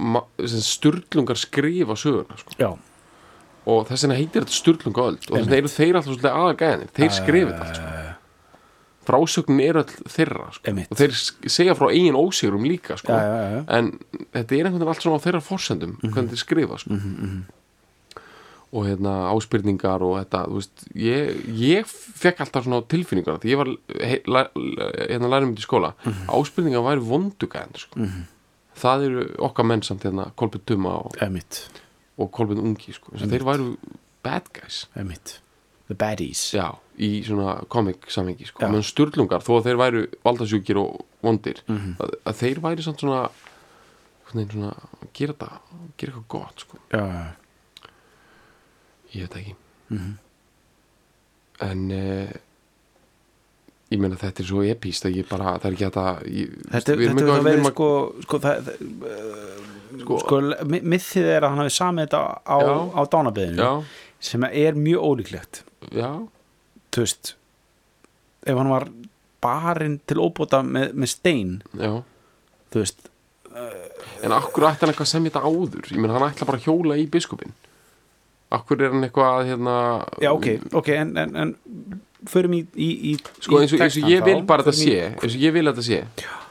ma- 0.00 0.24
sem 0.44 0.62
Sturlungar 0.64 1.38
skrifa 1.40 1.96
söguna 2.00 2.38
sko. 2.40 2.56
já. 2.60 2.70
Og 3.70 3.84
þess 3.90 4.06
vegna 4.06 4.16
heitir 4.16 4.42
þetta 4.46 4.56
Sturlungaöld 4.56 5.26
og 5.28 5.34
þess 5.36 5.44
vegna 5.46 5.58
eru 5.60 5.70
þeir 5.72 5.98
alltaf 5.98 6.10
svolítið 6.14 6.38
aðalgæðinir. 6.40 6.92
Þeir 6.96 7.10
skrifa 7.18 7.50
þetta 7.52 7.66
allt 7.66 7.80
sko. 7.80 7.99
Frásögnin 9.06 9.62
er 9.64 9.78
all 9.80 9.94
þeirra 10.12 10.50
sko. 10.52 10.74
Og 10.90 10.98
þeir 11.00 11.14
segja 11.50 11.74
frá 11.78 11.88
eigin 11.90 12.18
ósigurum 12.18 12.66
líka 12.68 12.98
sko. 13.00 13.12
já, 13.12 13.22
já, 13.24 13.48
já, 13.54 13.62
en 13.78 13.92
þetta 14.34 14.58
er 14.58 14.68
einhvern 14.68 14.82
veginn 14.82 14.92
allt 14.92 15.06
svona 15.06 15.20
á 15.20 15.24
þeirra 15.24 15.40
forsendum 15.44 15.96
hvernig 16.02 16.34
þeir 16.34 16.42
skrifa 16.44 16.78
sko. 16.82 16.98
og 18.70 18.84
hérna 18.86 19.12
áspyrningar 19.32 20.02
og 20.06 20.12
þetta, 20.20 20.44
þú 20.46 20.58
veist, 20.60 20.82
ég, 20.94 21.40
ég 21.58 21.88
fekk 21.90 22.44
alltaf 22.44 22.68
svona 22.68 22.84
tilfinningar 22.86 23.40
því. 23.42 23.50
Ég 23.50 23.58
var 23.58 23.70
he, 23.98 24.20
la, 24.30 24.44
la, 24.54 24.90
hérna 25.10 25.30
lærum 25.32 25.56
í 25.58 25.64
skóla. 25.64 25.90
Áspyrningar 26.30 26.84
væri 26.86 27.02
vondugæðin 27.08 27.80
sko. 27.82 28.04
það 28.80 29.06
eru 29.08 29.24
okkar 29.48 29.66
menn 29.66 29.82
samt 29.82 30.06
hérna 30.06 30.28
Kolbjörn 30.38 30.62
Tuma 30.70 30.92
og, 31.02 31.16
og 32.16 32.30
Kolbjörn 32.36 32.62
Ungi 32.62 32.94
sko. 32.94 33.16
Þeir 33.18 33.42
væru 33.48 33.72
bad 34.22 34.46
guys. 34.54 34.84
The 35.90 35.96
baddies. 35.98 36.44
Já, 36.54 36.68
í 37.00 37.22
svona 37.24 37.54
komik 37.72 38.08
samhengi 38.12 38.46
sko. 38.50 38.60
Meðan 38.68 38.84
sturlungar, 38.84 39.40
þó 39.40 39.54
að 39.58 39.64
þeir 39.70 39.78
væru 39.80 40.02
valdasjúkir 40.26 40.76
og 40.82 41.00
vondir 41.24 41.62
Mhm. 41.68 41.96
að, 42.00 42.10
að 42.26 42.34
þeir 42.42 42.60
væri 42.60 42.82
samt 42.84 43.00
svona 43.00 43.30
svona, 44.30 44.74
gera 45.12 45.32
þetta 45.34 45.48
gera 45.98 46.12
eitthvað 46.12 46.28
gott 46.28 46.60
sko. 46.62 46.76
já, 46.92 47.32
ég 49.14 49.26
veit 49.26 49.34
ekki 49.40 49.54
Mhm. 49.90 50.12
en 51.60 51.90
eh, 51.90 52.32
ég 53.90 53.98
meina 53.98 54.14
þetta 54.14 54.40
er 54.44 54.46
svo 54.46 54.62
epíst 54.62 55.04
að 55.08 55.16
ég 55.18 55.28
bara, 55.28 55.56
það 55.58 55.64
er 55.64 55.74
ekki 55.74 55.88
að 55.90 56.22
ég, 56.30 56.52
þetta, 56.70 56.94
við 56.94 57.08
erum 57.08 57.18
eitthvað- 57.18 57.56
að- 57.56 57.72
sko, 57.72 57.88
sko, 58.22 58.38
það, 58.38 58.62
það, 58.64 58.76
Sko- 60.00 60.18
sko, 60.22 60.40
miðþið 60.70 61.26
er 61.36 61.42
að 61.42 61.48
hann 61.50 61.58
hafi 61.64 61.74
samið 61.74 62.06
þetta 62.06 62.20
á, 62.46 62.58
Já. 62.62 62.74
á 62.94 63.00
dánabeðinu 63.10 63.84
sem 64.20 64.44
er 64.44 64.72
mjög 64.74 65.00
ólíklegt 65.10 65.62
já, 65.90 66.28
þú 66.92 67.04
veist 67.04 67.34
ef 68.46 68.56
hann 68.56 68.70
var 68.72 68.88
barinn 69.44 69.98
til 70.08 70.18
óbóta 70.20 70.62
með, 70.64 70.92
með 70.94 71.08
stein 71.14 71.52
já. 71.78 71.92
þú 72.72 72.82
veist, 72.82 73.06
en 74.24 74.32
akkur 74.36 74.66
ætti 74.68 74.84
hann 74.84 74.92
eitthvað 74.94 75.10
sem 75.10 75.24
þetta 75.26 75.42
áður? 75.44 75.88
Ég 75.90 75.98
meina 76.00 76.16
hann 76.18 76.28
ætla 76.30 76.46
bara 76.48 76.60
að 76.60 76.68
hjóla 76.68 76.98
í 77.00 77.06
biskupin 77.10 77.52
akkur 78.50 78.82
er 78.82 78.92
hann 78.94 79.06
eitthvað 79.06 79.48
hérna 79.52 79.74
já 80.22 80.30
ok, 80.34 80.46
ok 80.80 80.88
en, 80.96 81.16
en, 81.22 81.36
en 81.44 81.54
förum 82.28 82.54
í, 82.58 82.64
í, 82.76 82.88
í 83.12 83.16
sko 83.40 83.60
eins 83.62 83.72
og, 83.76 83.80
eins 83.86 83.96
og 84.00 84.10
ég 84.10 84.24
vil 84.26 84.42
bara 84.48 84.64
þetta 84.66 84.76
sé 84.80 84.96
eins 85.14 85.34
og 85.36 85.40
ég 85.46 85.54
vil 85.56 85.68
þetta 85.70 85.84
sé 85.86 86.00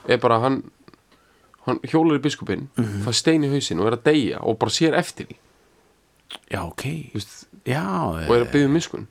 er 0.10 0.22
bara 0.24 0.40
hann 0.46 0.62
hann 1.68 1.82
hjólar 1.92 2.18
í 2.18 2.24
biskupin 2.24 2.68
Mhm. 2.80 3.04
fær 3.06 3.14
stein 3.20 3.44
í 3.46 3.50
hausinn 3.52 3.82
og 3.84 3.90
er 3.92 3.98
að 4.00 4.06
deyja 4.10 4.40
og 4.42 4.56
bara 4.62 4.72
sér 4.74 4.96
eftir 4.98 5.28
því. 5.30 5.36
Já 6.50 6.62
ok, 6.64 6.84
þú 7.12 7.20
veist, 7.20 7.36
já 7.68 7.84
og 7.84 8.32
er 8.34 8.46
að 8.46 8.52
byggja 8.54 8.70
um 8.70 8.74
miskun 8.80 9.08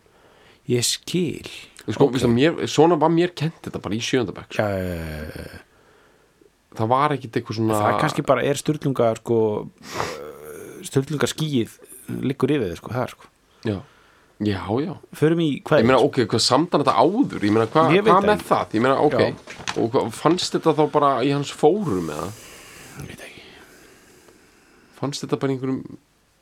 ég 0.68 0.84
skil 0.84 1.48
sko, 1.88 2.08
Ok. 2.08 2.18
okay. 2.18 2.30
mér, 2.30 2.62
svona 2.68 2.98
var 3.00 3.12
mér 3.12 3.32
kent 3.36 3.60
þetta 3.64 3.80
bara 3.80 3.96
í 3.96 4.00
sjöndabæk 4.04 4.52
sko. 4.52 4.62
já, 4.62 4.68
já. 4.68 5.60
það 6.78 6.90
var 6.92 7.14
ekkit 7.16 7.38
eitthvað 7.38 7.60
svona 7.60 7.78
það 7.82 8.00
kannski 8.02 8.24
bara 8.28 8.44
er 8.44 8.60
styrlunga 8.60 9.12
sko 9.20 9.38
styrlunga 10.88 11.30
skíið 11.30 11.78
liggur 12.24 12.52
yfir 12.52 12.72
þið 12.72 12.80
sko, 12.80 12.92
það 12.92 13.14
sko 13.14 13.30
já, 13.68 13.78
já, 14.44 14.60
já 14.84 14.92
förum 15.20 15.40
í 15.44 15.48
hvað 15.64 15.82
ég 15.82 15.88
meina, 15.88 16.02
ok, 16.04 16.20
hvað 16.30 16.44
samtan 16.44 16.84
þetta 16.84 16.96
áður 17.00 17.48
ég 17.48 17.54
meina, 17.56 17.70
hvað 17.72 17.96
hva 18.04 18.18
með 18.26 18.44
það 18.50 18.76
ég 18.78 18.84
meina, 18.84 18.98
ok, 19.08 19.18
Já. 19.18 19.56
og 19.80 19.88
hvað, 19.94 20.12
fannst 20.20 20.58
þetta 20.58 20.76
þá 20.78 20.84
bara 20.94 21.14
í 21.24 21.32
hans 21.34 21.54
fórum 21.56 22.12
eða 22.14 22.28
ég 22.98 23.08
veit 23.08 23.24
ekki 23.30 23.46
fannst 25.00 25.24
þetta 25.24 25.40
bara 25.40 25.56
í 25.56 25.58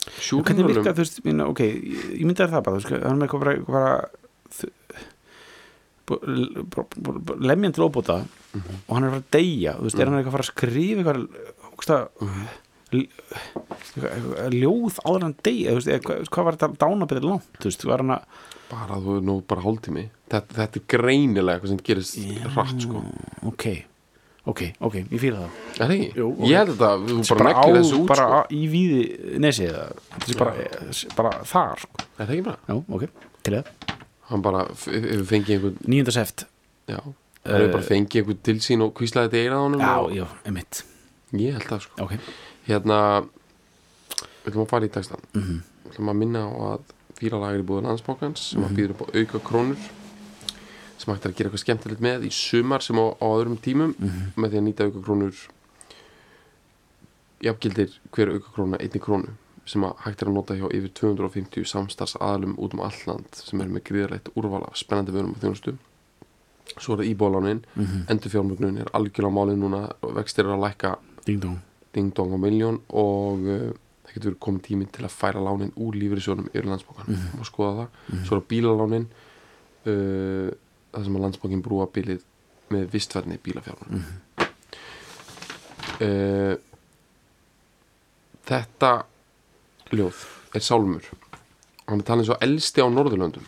einhverjum 0.07 0.44
hvernig 0.46 0.66
virka, 0.70 0.94
þú 0.94 1.02
veist, 1.02 1.18
minna, 1.26 1.44
ok 1.50 1.61
ég 1.66 2.24
myndi 2.24 2.42
að 2.44 2.52
það 2.54 2.66
bara, 2.66 2.76
þú 2.76 2.80
veist, 2.82 2.92
hann 2.94 3.11
er 3.11 3.18
með 3.18 3.26
eitthvað 3.26 3.42
bara, 3.42 3.54
eitthvað 3.57 3.82
lemjan 7.50 7.74
til 7.74 7.86
óbúta 7.86 8.16
og 8.86 8.92
hann 8.94 9.04
er 9.04 9.11
að 9.11 9.14
fara 9.16 9.24
að 9.24 9.32
deyja 9.36 9.72
þú 9.78 9.84
veist, 9.88 9.98
er 9.98 10.07
hann 10.07 10.16
eitthvað 10.20 10.30
að 10.30 10.36
fara 10.36 10.46
að 10.46 10.52
skrifa 10.52 11.00
eitthvað, 11.02 11.20
eitthvað 11.76 12.02
ljóð 14.54 14.94
áður 15.02 15.24
hann 15.26 15.40
deyja 15.42 15.70
þú 15.72 15.76
veist, 15.80 15.90
eða 15.90 16.02
hvað, 16.30 16.44
var 16.46 16.54
þetta 16.61 16.80
dánabæðið 16.84 17.28
langt 17.32 17.50
þú 17.59 17.66
veist, 17.70 17.82
var 17.90 18.00
hann 18.04 18.16
að 18.16 18.22
bara 18.70 18.98
þú 19.02 19.18
nú 19.22 19.40
bara 19.46 19.62
hálftími. 19.62 20.09
Þetta, 20.30 20.57
þetta 20.61 20.80
er 20.80 20.86
greinilega 20.90 21.57
eitthvað 21.57 21.72
sem 21.72 21.82
gerist 21.86 22.16
hratt 22.54 22.80
sko. 22.82 23.02
ok, 23.46 23.52
ok, 23.52 23.64
ok, 24.47 24.61
ég 25.11 25.20
fýla 25.20 25.38
það 25.42 25.51
er 25.51 25.80
það 25.80 25.94
ekki? 25.97 26.09
Jú, 26.20 26.26
ég 26.47 26.57
held 26.61 26.70
þetta, 26.72 26.90
þú 27.07 27.16
bara 27.28 27.44
bara, 27.44 27.53
neglir 27.66 27.80
þessu 27.82 27.99
út 28.01 28.07
bara 28.12 28.26
sko. 28.26 28.36
á- 28.36 28.49
í 28.55 28.62
víði 28.70 29.38
nesi 29.42 29.64
eða 29.66 29.84
þetta 30.16 30.32
er 30.32 30.38
bara, 30.38 30.53
bara 31.16 31.32
þar 31.53 31.78
sko. 31.82 32.05
er 32.18 32.26
það 32.26 32.34
ekki 32.36 32.44
bara? 32.44 32.59
já, 32.68 32.74
ok, 32.97 33.07
til 33.42 33.55
það 33.55 33.64
hann 34.30 34.42
bara 34.42 34.61
f- 34.72 34.90
hefur 34.92 35.26
fengið 35.32 35.55
einhvern 35.57 35.76
nýjunda 35.86 36.12
seft 36.14 36.44
já, 36.88 36.99
hann 37.03 37.57
hefur 37.61 37.72
bara 37.76 37.88
fengið 37.90 38.20
einhvern 38.22 38.42
til 38.42 38.57
sín 38.62 38.82
og 38.86 38.94
kvíslaði 38.94 39.30
þetta 39.30 39.42
eira 39.42 39.59
á 39.59 39.62
honum 39.66 39.80
já, 39.80 39.94
og, 39.99 40.11
já, 40.14 40.26
emitt 40.47 40.82
ég 41.34 41.53
held 41.59 41.66
það 41.70 41.80
sko 41.86 42.07
ok, 42.07 42.12
hérna 42.70 42.99
við 44.47 44.53
ætlum 44.53 44.64
að 44.66 44.70
fara 44.70 44.86
í 44.86 44.92
textan 44.94 45.22
Mhm. 45.34 45.61
við 45.86 45.92
ætlum 45.92 46.11
að 46.12 46.16
minna 46.22 46.40
á 46.47 46.51
að 46.70 46.80
fýralagar 47.18 47.59
í 47.61 47.66
búið 47.66 47.86
landsbókans 47.88 48.38
sem 48.53 48.61
Mhm. 48.62 48.68
að 48.70 48.76
býður 48.76 48.90
upp 48.90 49.03
á 49.03 49.07
auka 49.16 49.38
krónur 49.49 49.76
sem 50.99 51.12
hægt 51.14 51.26
er 51.26 51.30
að 51.30 51.36
gera 51.36 51.49
eitthvað 51.51 51.64
skemmtilegt 51.64 52.01
með 52.01 52.24
í 52.26 52.30
sumar 52.32 52.80
sem 52.82 52.97
á, 52.97 53.07
á 53.20 53.26
öðrum 53.26 53.59
tímum 53.61 53.94
Mhm. 53.99 54.32
með 54.36 54.51
því 54.51 54.59
að 54.61 54.66
nýta 54.68 54.84
auka 54.86 55.01
krónur 55.07 55.34
jafngildir 57.44 57.90
hver 58.14 58.30
auka 58.32 58.53
króna 58.55 58.78
einni 58.80 59.01
krónu 59.03 59.34
sem 59.66 59.82
hægt 59.82 60.22
er 60.22 60.28
að 60.30 60.36
nota 60.38 60.55
hjá 60.57 60.68
yfir 60.70 60.92
250 60.94 61.64
samstars 61.66 62.14
aðalum 62.16 62.55
út 62.62 62.74
um 62.74 62.80
alland 62.86 63.26
sem 63.34 63.61
er 63.61 63.68
með 63.68 63.84
gríðarlegt 63.90 64.30
úrval 64.38 64.62
af 64.68 64.76
spennandi 64.78 65.12
vörum 65.12 65.34
og 65.34 65.40
þjónustu 65.42 65.74
svo 66.76 66.94
er 66.97 67.03
það 67.03 67.11
íbólánin 67.12 67.61
mm 67.74 67.82
Mhm. 67.82 68.05
endur 68.09 68.30
fjármögnun 68.30 68.78
er 68.80 68.90
algjörlega 68.94 69.36
málið 69.38 69.59
núna 69.59 69.80
vextir 70.14 70.44
eru 70.44 70.55
að 70.57 70.64
lækka 70.68 70.97
ding 71.26 71.40
dong 71.42 71.59
ding 71.92 72.14
dong 72.14 72.32
á 72.32 72.38
miljón 72.38 72.80
og 72.90 73.38
uh, 73.42 73.72
það 74.07 74.14
getur 74.14 74.30
verið 74.30 74.38
komið 74.47 74.62
tíminn 74.62 74.92
til 74.92 75.05
að 75.05 75.11
færa 75.20 75.40
lánin 75.42 75.72
úr 75.76 75.92
lífyrirsjónum 75.94 76.49
yfir 76.55 76.64
landsbókan 76.70 77.07
Mhm. 77.09 77.40
og 77.40 77.47
skoða 77.47 77.74
það, 77.76 77.88
svo 78.24 78.36
er 78.36 78.40
það 78.40 78.49
bílalánin 78.49 79.07
uh, 79.86 80.51
það 80.97 81.05
sem 81.09 81.16
að 81.18 81.24
landsbókin 81.26 81.62
brúa 81.64 81.86
bílið 81.92 82.22
með 82.74 82.88
vistverðni 82.94 83.38
bílafjárun 83.44 83.92
Mhm. 83.92 84.47
uh, 86.01 86.57
þetta 88.47 88.90
ljóð 89.92 90.24
er 90.57 90.64
sálmur. 90.64 91.05
Hann 91.86 92.01
er 92.03 92.07
talin 92.09 92.26
svo 92.26 92.36
elsti 92.42 92.82
á 92.82 92.88
Norðurlöndum. 92.90 93.44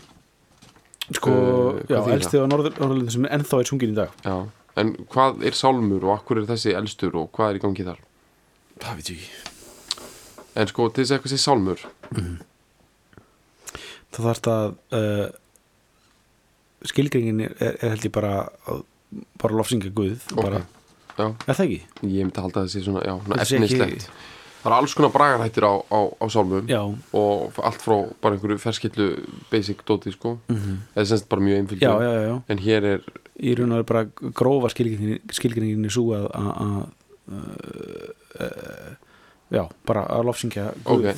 Sko, 1.08 1.30
Uh, 1.32 1.80
hvað 1.88 2.06
já, 2.06 2.14
elsti 2.18 2.38
á 2.38 2.44
Norðurlöndum 2.46 3.10
sem 3.10 3.24
ennþá 3.26 3.60
er 3.62 3.64
sungin 3.70 3.92
í 3.94 3.96
dag. 3.96 4.10
Já. 4.24 4.48
en 4.78 4.92
hvað 5.10 5.40
er 5.42 5.50
sálmur 5.58 6.04
og 6.06 6.12
akkur 6.20 6.38
er 6.38 6.44
þessi 6.46 6.70
elstur 6.78 7.16
og 7.18 7.32
hvað 7.34 7.50
er 7.50 7.56
í 7.58 7.62
gangi 7.64 7.82
þar? 7.88 7.98
Það 8.78 8.94
veit 8.94 9.08
ég 9.10 9.16
ekki. 9.18 9.30
En 10.54 10.66
sko 10.70 10.84
til 10.94 11.02
þess 11.02 11.10
að 11.10 11.16
eitthvað 11.18 11.32
sé 11.32 11.38
sálmur. 11.42 11.80
Þá 14.12 14.18
þarf 14.22 14.38
þetta 14.38 14.54
uh, 14.94 15.26
skilgringin 16.84 17.40
er, 17.40 17.54
er, 17.60 17.76
er 17.82 17.88
held 17.94 18.04
ég 18.06 18.12
bara 18.12 18.48
að- 18.66 18.84
bara 19.40 19.54
lofsinga 19.56 19.90
guð 19.94 20.20
Ok. 20.36 20.42
bara, 20.44 20.64
er 21.18 21.54
það 21.54 21.64
ekki? 21.66 21.80
ég 22.02 22.24
myndi 22.26 22.40
halda 22.40 22.60
að 22.60 22.66
þessi 22.68 22.84
svona, 22.84 23.00
já, 23.02 23.14
svona 23.24 23.44
sé 23.44 23.56
ekki- 23.56 23.64
efnislegt. 23.64 24.10
Það 24.58 24.72
er 24.72 24.74
alls 24.82 24.94
konar 24.94 25.10
bragarhættir 25.14 25.62
á, 25.64 25.74
á, 25.86 26.00
á 26.18 26.24
sálmum 26.28 26.66
já, 26.68 26.80
og 27.14 27.52
allt 27.62 27.78
frá 27.80 27.96
bara 28.20 28.34
einhverju 28.34 28.58
ferskillu 28.58 29.06
basic 29.50 29.84
dóti 29.86 30.12
sko. 30.12 30.38
Mm 30.48 30.78
eða 30.96 31.06
semst 31.06 31.28
bara 31.28 31.40
mjög 31.42 31.58
einfylgju 31.62 31.86
já, 31.88 31.94
já, 32.02 32.12
já, 32.12 32.22
já. 32.28 32.42
En 32.48 32.58
hér 32.58 32.84
er, 32.84 33.00
í 33.38 33.54
raun 33.56 33.72
og 33.72 33.78
er 33.78 33.84
bara 33.84 34.04
grófa 34.34 34.68
skilgringin 34.70 35.84
er 35.84 35.90
svo 35.94 36.10
að 36.14 36.26
að- 36.34 36.56
að 36.58 36.88
uh, 37.30 38.10
uh, 38.40 38.94
já, 39.52 39.68
bara 39.86 40.06
að 40.08 40.24
lofsingja 40.26 40.74
guð. 40.84 41.06
Ok. 41.06 41.16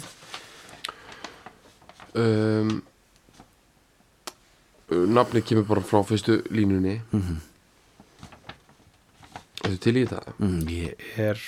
Um, 2.14 2.82
nafnið 4.90 5.46
kemur 5.46 5.66
bara 5.68 5.86
frá 5.86 6.02
fyrstu 6.06 6.42
línunni 6.50 7.00
Mhm. 7.12 7.40
Þetta 9.60 9.78
til 9.84 9.96
í 9.96 10.06
þetta 10.08 10.32
mm, 10.38 10.60
ég 10.68 11.10
er 11.20 11.40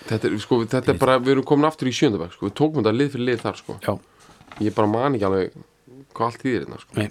Þetta 0.00 0.26
er, 0.26 0.38
sko, 0.40 0.56
þetta 0.64 0.94
er 0.94 0.98
bara, 0.98 1.18
við 1.20 1.34
erum 1.36 1.44
komin 1.46 1.68
aftur 1.68 1.88
í 1.90 1.92
sjöndabæk 1.94 2.32
sko. 2.34 2.48
við 2.48 2.54
tókum 2.58 2.80
þetta 2.80 2.96
lið 2.96 3.10
fyrir 3.12 3.26
lið 3.28 3.42
þar 3.44 3.56
sko. 3.60 4.00
ég 4.60 4.74
bara 4.74 4.88
man 4.88 5.14
ekki 5.14 5.26
alveg 5.28 5.52
hvað 6.14 6.26
allt 6.26 6.42
þýðir 6.42 6.64
hérna 6.64 6.80
sko. 6.80 7.06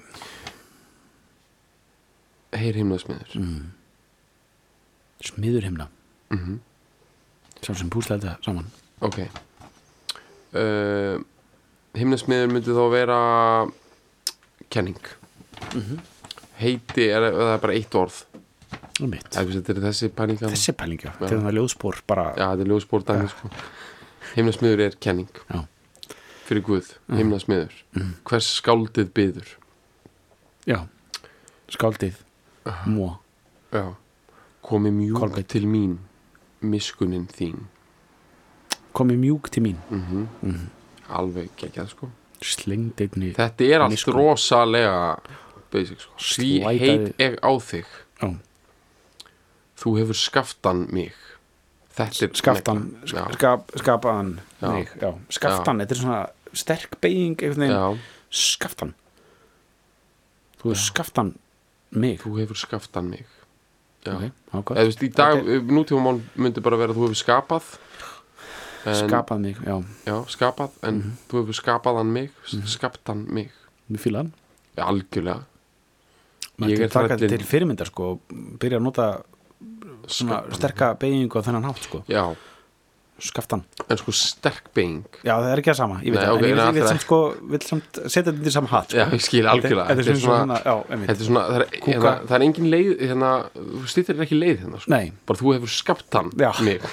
heyr 2.59 2.79
himnaðsmiður 2.79 3.35
mm. 3.39 3.69
smiður 5.29 5.67
himna 5.69 5.87
mm 6.29 6.39
-hmm. 6.39 6.57
sá 7.61 7.73
sem 7.73 7.89
púsla 7.89 8.17
þetta 8.17 8.37
saman 8.45 8.65
ok 9.01 9.19
uh, 10.57 11.21
himnaðsmiður 11.93 12.51
myndi 12.53 12.75
þá 12.75 12.85
vera 12.91 13.19
kenning 14.69 15.18
heiti 16.59 17.07
er, 17.09 17.29
er 17.29 17.37
það 17.39 17.61
bara 17.63 17.75
eitt 17.77 17.97
orð. 17.99 18.19
Þetta 18.99 19.43
er 19.73 19.81
þessi 19.85 20.09
pæling 20.11 20.39
þarna? 20.41 20.55
þessi 20.55 20.75
pælinga, 20.75 21.13
þetta 21.19 21.35
er 21.35 21.43
það 21.45 21.57
ljóðspor 21.57 22.01
bara, 22.09 22.25
já, 22.35 22.45
þetta 22.51 22.65
er 22.65 22.71
ljóðspór 22.73 23.05
dæmi 23.07 23.29
sko. 23.31 23.51
himnaðsmiður 24.35 24.83
er 24.85 24.97
kenning. 24.99 25.41
Já, 25.47 25.61
fyrir 26.49 26.65
Guð, 26.67 26.91
himnaðsmiður 27.15 27.77
hvers 28.27 28.49
skáldið 28.59 29.13
byður 29.15 29.53
já. 30.67 30.79
Skáldið, 31.69 32.19
móa 32.89 33.15
já. 33.71 33.85
komi 34.65 34.91
mjúk 34.91 35.21
Kolbeinn. 35.21 35.47
til 35.47 35.63
mín 35.69 35.95
miskunin 36.59 37.29
þín. 37.31 37.69
Komið 38.97 39.21
mjúk 39.21 39.47
til 39.53 39.63
mín. 39.63 39.79
Mm 39.93 40.67
alveg 41.09 41.49
geggjað 41.59 41.93
sko. 41.93 42.09
Slengd 42.39 43.01
einni 43.03 43.33
þetta 43.35 43.65
er 43.67 43.83
allt 43.83 44.11
rosalega 44.15 45.17
basic 45.71 45.99
sko. 45.99 46.13
Slætaði- 46.17 46.89
heit 46.89 47.17
ég 47.19 47.39
á 47.41 47.51
þig. 47.59 47.85
Já, 48.21 48.29
þú 49.79 49.97
hefur 49.99 50.17
skaftan 50.17 50.87
mig. 50.91 51.13
Þetta 51.95 52.23
er 52.23 52.33
skaftan, 52.39 52.83
já, 53.05 53.25
skap, 53.33 53.71
skapaðan 53.75 54.39
Já. 54.61 54.67
mig, 54.71 54.87
já, 55.01 55.09
skaftan, 55.29 55.79
þetta 55.81 55.91
er 55.91 55.99
svona 55.99 56.19
sterk 56.53 56.95
beiging 57.01 57.35
skaftan. 58.31 58.93
Þú 60.61 60.69
hefur 60.71 60.79
skaftan 60.85 61.33
mig. 61.91 62.19
Þú 62.23 62.37
hefur 62.39 62.55
skaftan 62.55 63.09
mig. 63.09 63.25
Já. 64.05 64.31
ok, 64.55 64.71
eða 64.77 64.87
veist 64.87 65.03
í 65.03 65.09
dag, 65.11 65.41
okay. 65.41 65.59
nútíma 65.59 65.99
mál 66.05 66.21
myndi 66.39 66.61
bara 66.63 66.77
vera 66.79 66.93
þú 66.95 67.09
hefur 67.09 67.19
skapað. 67.19 67.65
En, 68.87 68.95
skapað 68.95 69.39
mig, 69.43 69.57
já, 69.59 69.75
já, 70.07 70.15
skapað. 70.31 70.71
En 70.87 70.95
Mhm. 71.01 71.17
þú 71.27 71.41
hefur 71.41 71.53
skapaðan 71.53 72.13
mig 72.13 72.31
skaptan 72.65 73.25
mig, 73.27 73.51
við 73.91 73.99
já, 74.77 74.83
algjörlega 74.87 75.43
Ég 76.67 76.75
til 76.75 76.83
er 76.83 76.89
taka 76.89 77.07
þetta 77.07 77.17
þrællinn. 77.23 77.37
til 77.37 77.45
fyrirmyndar 77.47 77.87
sko, 77.87 78.19
byrja 78.59 78.77
að 78.79 78.83
nota 78.83 79.07
svona 80.09 80.39
Skaftan. 80.43 80.57
sterka 80.59 80.93
beigingu 80.99 81.39
á 81.39 81.41
þennan 81.45 81.67
hátt 81.69 81.83
sko, 81.85 82.03
já, 82.09 82.23
skaftan 83.19 83.61
en 83.89 83.97
sko 83.99 84.11
sterk 84.15 84.69
being 84.73 85.03
já, 85.27 85.33
það 85.35 85.49
er 85.51 85.59
ekki 85.59 85.69
það 85.73 85.75
sama, 85.81 85.97
ég 85.99 86.13
veit 86.13 86.19
Nei, 86.19 86.25
það, 86.25 86.33
ok, 86.33 86.39
en 86.39 86.49
ég 86.49 86.73
vil, 86.79 86.87
samt 86.87 87.03
sko 87.03 87.17
vil 87.51 87.59
samt 87.67 87.99
setja 88.07 88.31
þetta 88.31 88.47
í 88.47 88.53
sama 88.55 88.67
hatt 88.71 88.89
sko. 88.89 88.97
já, 88.97 89.05
ég 89.11 89.21
skil 89.25 89.45
algjörlega 89.51 89.87
þetta, 89.89 90.01
er 90.13 90.19
svona, 90.23 90.57
Þetta 90.89 91.15
er 91.19 91.27
svona, 91.27 91.43
það 91.49 91.57
er, 91.59 91.65
hérna, 91.83 92.13
það 92.29 92.35
er 92.39 92.45
engin 92.47 92.69
leið 92.71 92.91
hérna, 93.03 93.31
þú 93.59 93.83
stýttir 93.91 94.23
ekki 94.23 94.39
leið 94.39 94.57
hérna 94.63 94.79
sko. 94.79 94.89
nei, 94.95 95.11
bara 95.27 95.37
þú 95.43 95.53
hefur 95.57 95.73
skapt 95.75 96.15
hann 96.15 96.31
Já. 96.39 96.51
mig 96.63 96.79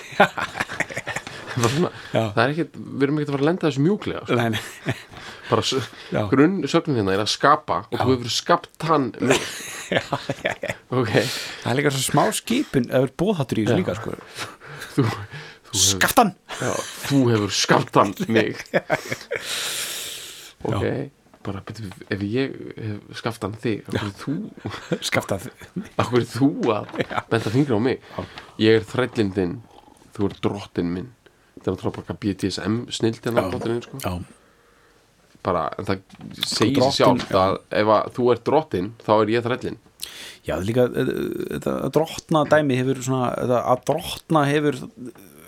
það 1.56 2.42
er 2.42 2.50
ekkert, 2.52 2.74
við 2.76 3.06
erum 3.06 3.16
ekkert 3.20 3.30
að 3.30 3.36
fara 3.36 3.44
að 3.44 3.48
lenda 3.48 3.68
þessu 3.70 3.84
mjúklega 3.86 4.26
sko. 4.26 4.36
nei, 4.36 4.48
nei 4.50 4.96
bara 5.50 5.62
s- 5.62 5.88
Já. 6.12 6.22
grunn 6.30 6.62
sögnin 6.68 6.96
hérna 7.00 7.14
er 7.16 7.22
að 7.24 7.30
skapa 7.32 7.80
og 7.90 7.98
þú 8.00 8.08
hefur 8.16 8.32
skapt 8.34 8.86
hann 8.88 9.12
já, 9.20 10.00
já, 10.44 10.52
já. 10.62 10.74
ok, 10.90 11.12
það 11.62 11.70
er 11.72 11.78
líka 11.80 11.92
svo 11.94 12.04
smá 12.06 12.24
skipun 12.34 12.88
eða 12.90 13.12
bóðhattur 13.20 13.60
í 13.62 13.66
þessu 13.66 13.76
Já. 13.76 13.80
líka 13.82 13.94
sko. 14.00 14.16
þú, 14.96 15.04
þú, 15.70 15.82
skaftan 15.90 16.34
já, 16.60 16.72
þú 17.06 17.20
hefur 17.34 17.54
skapt 17.54 18.00
hann 18.00 18.14
mig. 18.36 18.56
Ok. 20.66 20.84
Bara, 21.46 21.60
betur, 21.62 21.92
ef 22.10 22.22
ég 22.26 22.54
hef 22.74 23.18
skapt 23.20 23.44
hann 23.46 23.52
þig 23.62 23.84
af 23.86 24.00
hverju 24.00 24.14
þú, 24.18 24.32
af 25.94 26.08
hverju 26.10 26.26
þú 26.32 26.48
að 26.74 26.96
benda 27.30 27.52
fingri 27.54 27.76
á 27.78 27.80
mig? 27.84 28.00
Ég 28.58 28.80
er 28.80 28.86
þrællin 28.88 29.30
þinn, 29.36 29.52
þú 30.16 30.26
er 30.26 30.34
drottin 30.42 30.90
minn. 30.90 31.12
Þetta 31.60 31.70
er 31.70 31.76
náttúrulega 31.76 32.02
bara 32.08 32.18
BDSM 32.24 32.80
snild 32.98 33.20
hérna 33.22 33.46
á 33.46 33.50
drottin 33.52 33.78
sko. 33.84 34.00
já, 34.02 34.16
bara, 35.46 35.66
en 35.78 35.88
það 35.88 36.02
segir 36.42 36.82
sér 36.82 36.96
sjálf 37.00 37.30
að 37.40 37.58
ef 37.80 37.92
að 37.96 38.10
þú 38.16 38.28
ert 38.34 38.44
drottin, 38.48 38.90
þá 39.06 39.12
er 39.16 39.32
ég 39.36 39.46
þrællin 39.46 39.78
já, 40.46 40.56
er 40.56 40.66
líka 40.66 40.84
eh, 40.90 41.14
þetta 41.56 41.78
að 41.86 41.94
drottna 41.96 42.44
dæmi 42.50 42.76
hefur 42.80 43.00
svona 43.06 43.30
að 43.56 43.80
drottna 43.90 44.44
hefur 44.50 44.82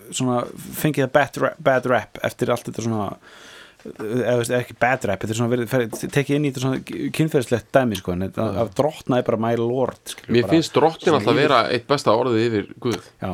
svona 0.09 0.41
fengið 0.79 1.05
að 1.05 1.13
bad 1.15 1.39
rap, 1.43 1.61
bad 1.69 1.87
rap 1.91 2.19
eftir 2.25 2.51
allt 2.53 2.67
þetta 2.69 2.85
svona 2.87 3.11
eða 3.79 4.33
veist, 4.41 4.51
ekki 4.57 4.75
bad 4.81 5.05
rap 5.07 5.21
þetta 5.23 5.35
er 5.35 5.39
svona 5.39 5.53
verið, 5.53 5.93
tekið 6.11 6.35
inn 6.35 6.47
í 6.47 6.51
þetta 6.51 6.63
svona 6.65 7.11
kynferðislegt 7.15 7.69
dæmi 7.75 7.99
sko, 7.99 8.15
en 8.15 8.27
að 8.27 8.73
drottna 8.75 9.21
er 9.21 9.27
bara 9.29 9.39
my 9.39 9.53
lord 9.61 10.01
skilur, 10.03 10.33
Mér 10.35 10.47
bara, 10.47 10.55
finnst 10.57 10.75
drottin 10.75 11.13
alltaf 11.13 11.29
svona 11.29 11.39
vera 11.39 11.61
eitt 11.71 11.87
besta 11.87 12.15
orðið 12.19 12.45
yfir 12.49 12.67
Guð. 12.83 13.07
Já, 13.21 13.31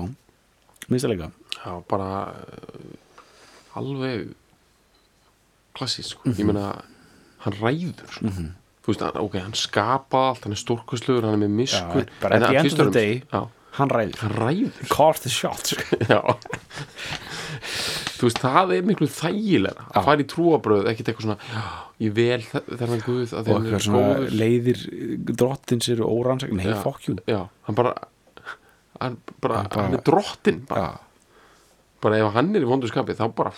minnst 0.86 1.08
það 1.08 1.16
líka 1.16 1.32
Já, 1.56 1.72
bara 1.90 2.10
alveg 3.76 4.28
klassísk 5.76 6.16
sko. 6.16 6.22
Mhm. 6.30 6.40
Ég 6.40 6.46
meina, 6.50 6.70
hann 7.46 7.54
ræður 7.62 8.08
sko. 8.16 8.32
Þú 8.86 8.92
veist, 8.94 9.02
hann, 9.02 9.18
ok, 9.18 9.36
hann 9.42 9.54
skapa 9.58 10.20
allt 10.30 10.44
hann 10.46 10.54
er 10.54 10.62
stórkostlugur, 10.62 11.24
hann 11.26 11.38
er 11.40 11.48
með 11.48 11.56
miskun 11.62 12.06
Já, 12.06 12.20
bara 12.22 12.36
at 12.36 12.44
the 12.50 12.58
end 12.60 12.72
of 12.74 12.78
the 12.78 12.92
day- 12.94 13.24
Já, 13.34 13.48
hann 13.80 13.90
ræður, 13.90 14.20
hann 14.22 14.36
ræður. 14.38 14.90
Call 14.94 15.14
the 15.24 15.30
shots 15.30 15.74
Já. 16.12 16.22
Þú 18.16 18.28
veist, 18.30 18.40
það 18.40 18.72
er 18.78 18.86
miklu 18.88 19.08
þægilega 19.12 19.86
að 19.92 20.06
fara 20.08 20.24
í 20.24 20.28
trúabröð, 20.32 20.86
ekkert 20.92 21.10
eitthvað 21.12 21.26
svona 21.26 21.38
já, 21.52 21.64
ég 22.06 22.14
vel 22.16 22.42
þe- 22.46 22.64
þennan 22.80 23.02
guð 23.06 23.34
og 23.36 23.50
eitthvað 23.52 23.84
svona 23.86 24.30
leiðir 24.32 24.84
drottins 25.36 25.90
eru 25.92 26.08
órannsæk 26.08 26.54
nei, 26.56 26.68
Já. 26.70 26.78
fuck 26.84 27.08
you. 27.10 27.18
Já, 27.28 27.42
hann 27.68 27.76
bara 27.76 27.94
hann, 29.02 29.18
bara, 29.44 29.58
Hann 29.64 29.70
bara- 29.74 29.84
hann 29.90 29.98
er 30.00 30.04
drottin 30.08 30.62
bara, 30.70 30.86
já, 30.86 31.00
bara 32.06 32.20
ef 32.22 32.34
hann 32.38 32.54
er 32.56 32.64
í 32.66 32.70
vondu 32.70 32.88
skapi 32.92 33.16
þá 33.18 33.26
bara, 33.36 33.52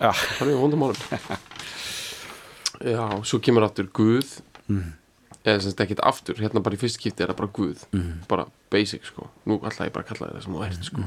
já, 0.00 0.10
hann 0.38 0.48
er 0.48 0.54
í 0.54 0.60
vondum 0.62 0.80
málum. 0.84 0.96
Já, 2.80 3.02
svo 3.28 3.40
kemur 3.44 3.66
aftur 3.66 3.90
guð. 3.92 4.38
Mhm. 4.70 4.96
eða 5.40 5.60
sem 5.64 5.70
þetta 5.72 5.84
ekkert 5.86 6.00
aftur, 6.04 6.36
hérna 6.36 6.60
bara 6.62 6.76
í 6.76 6.80
fyrst 6.80 6.98
skipti 7.00 7.24
er 7.24 7.30
það 7.32 7.36
bara 7.38 7.48
guð, 7.56 7.84
Mhm. 7.96 8.26
bara 8.28 8.44
basic 8.70 9.06
sko. 9.08 9.30
Nú 9.48 9.56
ætla 9.64 9.86
ég 9.88 9.92
bara 9.94 10.04
að 10.04 10.10
kalla 10.12 10.32
það 10.34 10.42
sem 10.44 10.52
þú 10.54 10.64
ert 10.66 10.84
sko. 10.84 11.04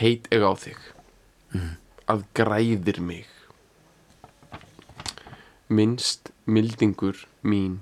Heit 0.00 0.26
ég 0.34 0.42
á 0.42 0.52
þig. 0.58 0.80
Að 2.10 2.24
græðir 2.34 2.98
mig. 3.00 3.26
Minnst 5.70 6.32
mildingur 6.50 7.20
mín 7.44 7.78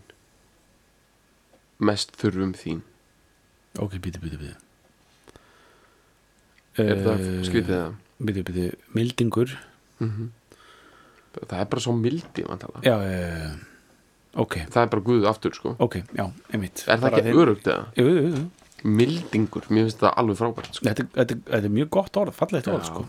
mest 1.80 2.12
þurfum 2.20 2.53
þín. 2.55 2.82
Ok, 3.78 3.96
býti, 4.03 4.20
býti, 4.20 4.36
býti 4.36 4.57
er 6.84 7.00
það 7.04 7.24
skrítið 7.48 7.74
það? 7.74 7.94
býti, 8.28 8.42
býti, 8.48 8.66
mildingur 8.94 9.52
það 11.38 11.58
er 11.60 11.68
bara 11.70 11.82
svo 11.84 11.92
mildi 11.96 12.44
já, 12.44 12.94
já, 12.98 13.50
ok 14.42 14.56
það 14.72 14.80
er 14.82 14.90
bara 14.94 15.04
guð 15.08 15.26
aftur 15.30 15.54
sko 15.56 15.74
ok, 15.78 16.00
já, 16.18 16.24
einmitt 16.52 16.82
er 16.86 16.98
það 16.98 17.04
Bara 17.06 17.20
ekki 17.22 17.36
örugt 17.44 17.68
eða? 17.70 17.84
jú, 17.98 18.06
jú, 18.08 18.24
jú. 18.34 18.42
mildingur, 18.98 19.64
mér 19.74 19.88
finnst 19.88 20.02
það 20.02 20.12
alveg 20.22 20.38
frábært 20.38 20.76
sko. 20.78 20.86
Þetta, 20.86 21.06
þetta, 21.16 21.36
þetta 21.48 21.66
er 21.68 21.74
mjög 21.74 21.88
gott 21.96 22.16
orð, 22.22 22.34
fallegt 22.38 22.68
orð 22.70 22.84
sko. 22.86 23.04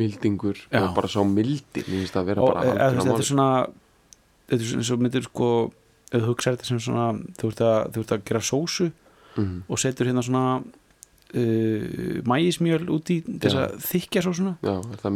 mildingur 0.00 0.56
Já. 0.70 0.80
og 0.86 0.94
bara 0.96 1.08
svo 1.10 1.24
mildi 1.28 1.82
mér 1.84 2.00
finnst 2.00 2.14
það 2.16 2.22
að 2.22 2.30
vera 2.30 2.44
og 2.46 2.52
bara 2.54 2.64
e, 2.64 2.90
þetta 2.96 3.16
er 3.18 3.28
svona 3.30 3.48
þetta 4.50 4.60
er 4.80 4.84
svona 4.88 5.02
myndir 5.06 5.26
sko 5.28 5.48
þú 6.10 6.20
hugsaðir 6.26 6.56
þetta 6.58 6.68
sem 6.70 6.80
svona 6.82 7.08
þú 7.40 7.50
ert 7.52 7.60
að, 7.66 7.80
þú 7.94 8.04
ert 8.04 8.14
að 8.18 8.24
gera 8.32 8.40
sósu 8.52 8.90
Mhm. 9.38 9.60
og 9.70 9.78
setur 9.78 10.08
hérna 10.10 10.24
svona 10.26 10.40
uh, 11.34 12.22
mægismjöl 12.26 12.88
út 12.90 13.10
í 13.14 13.20
þess 13.26 13.54
Já. 13.54 13.60
að 13.66 13.76
þykja 13.86 14.22
sósuna 14.26 14.56
já, 14.62 14.74
er 14.80 14.98
það 15.04 15.14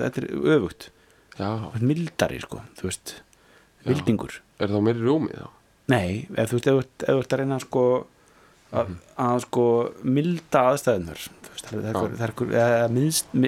þetta 0.00 0.22
er 0.22 0.28
öfugt. 0.56 0.88
Já, 1.38 1.48
mildari 1.82 2.40
sko, 2.40 2.60
þú 2.78 2.82
veist 2.88 3.14
mildingur. 3.84 4.40
Er 4.60 4.68
það 4.68 4.82
meiri 4.86 5.00
rjómi 5.04 5.32
þá? 5.34 5.48
nei, 5.88 6.26
ef 6.36 6.48
þú 6.50 6.56
veist, 6.56 6.66
ef 6.66 6.74
þú 6.74 6.78
ert- 6.80 7.04
að 7.34 7.38
reyna 7.42 7.58
sko 7.60 7.82
að, 8.72 8.86
Mhm. 8.88 8.94
að 9.18 9.40
sko 9.44 9.64
milda 10.02 10.60
aðstæðunar 10.72 11.18
það 11.64 11.74
er- 11.84 11.94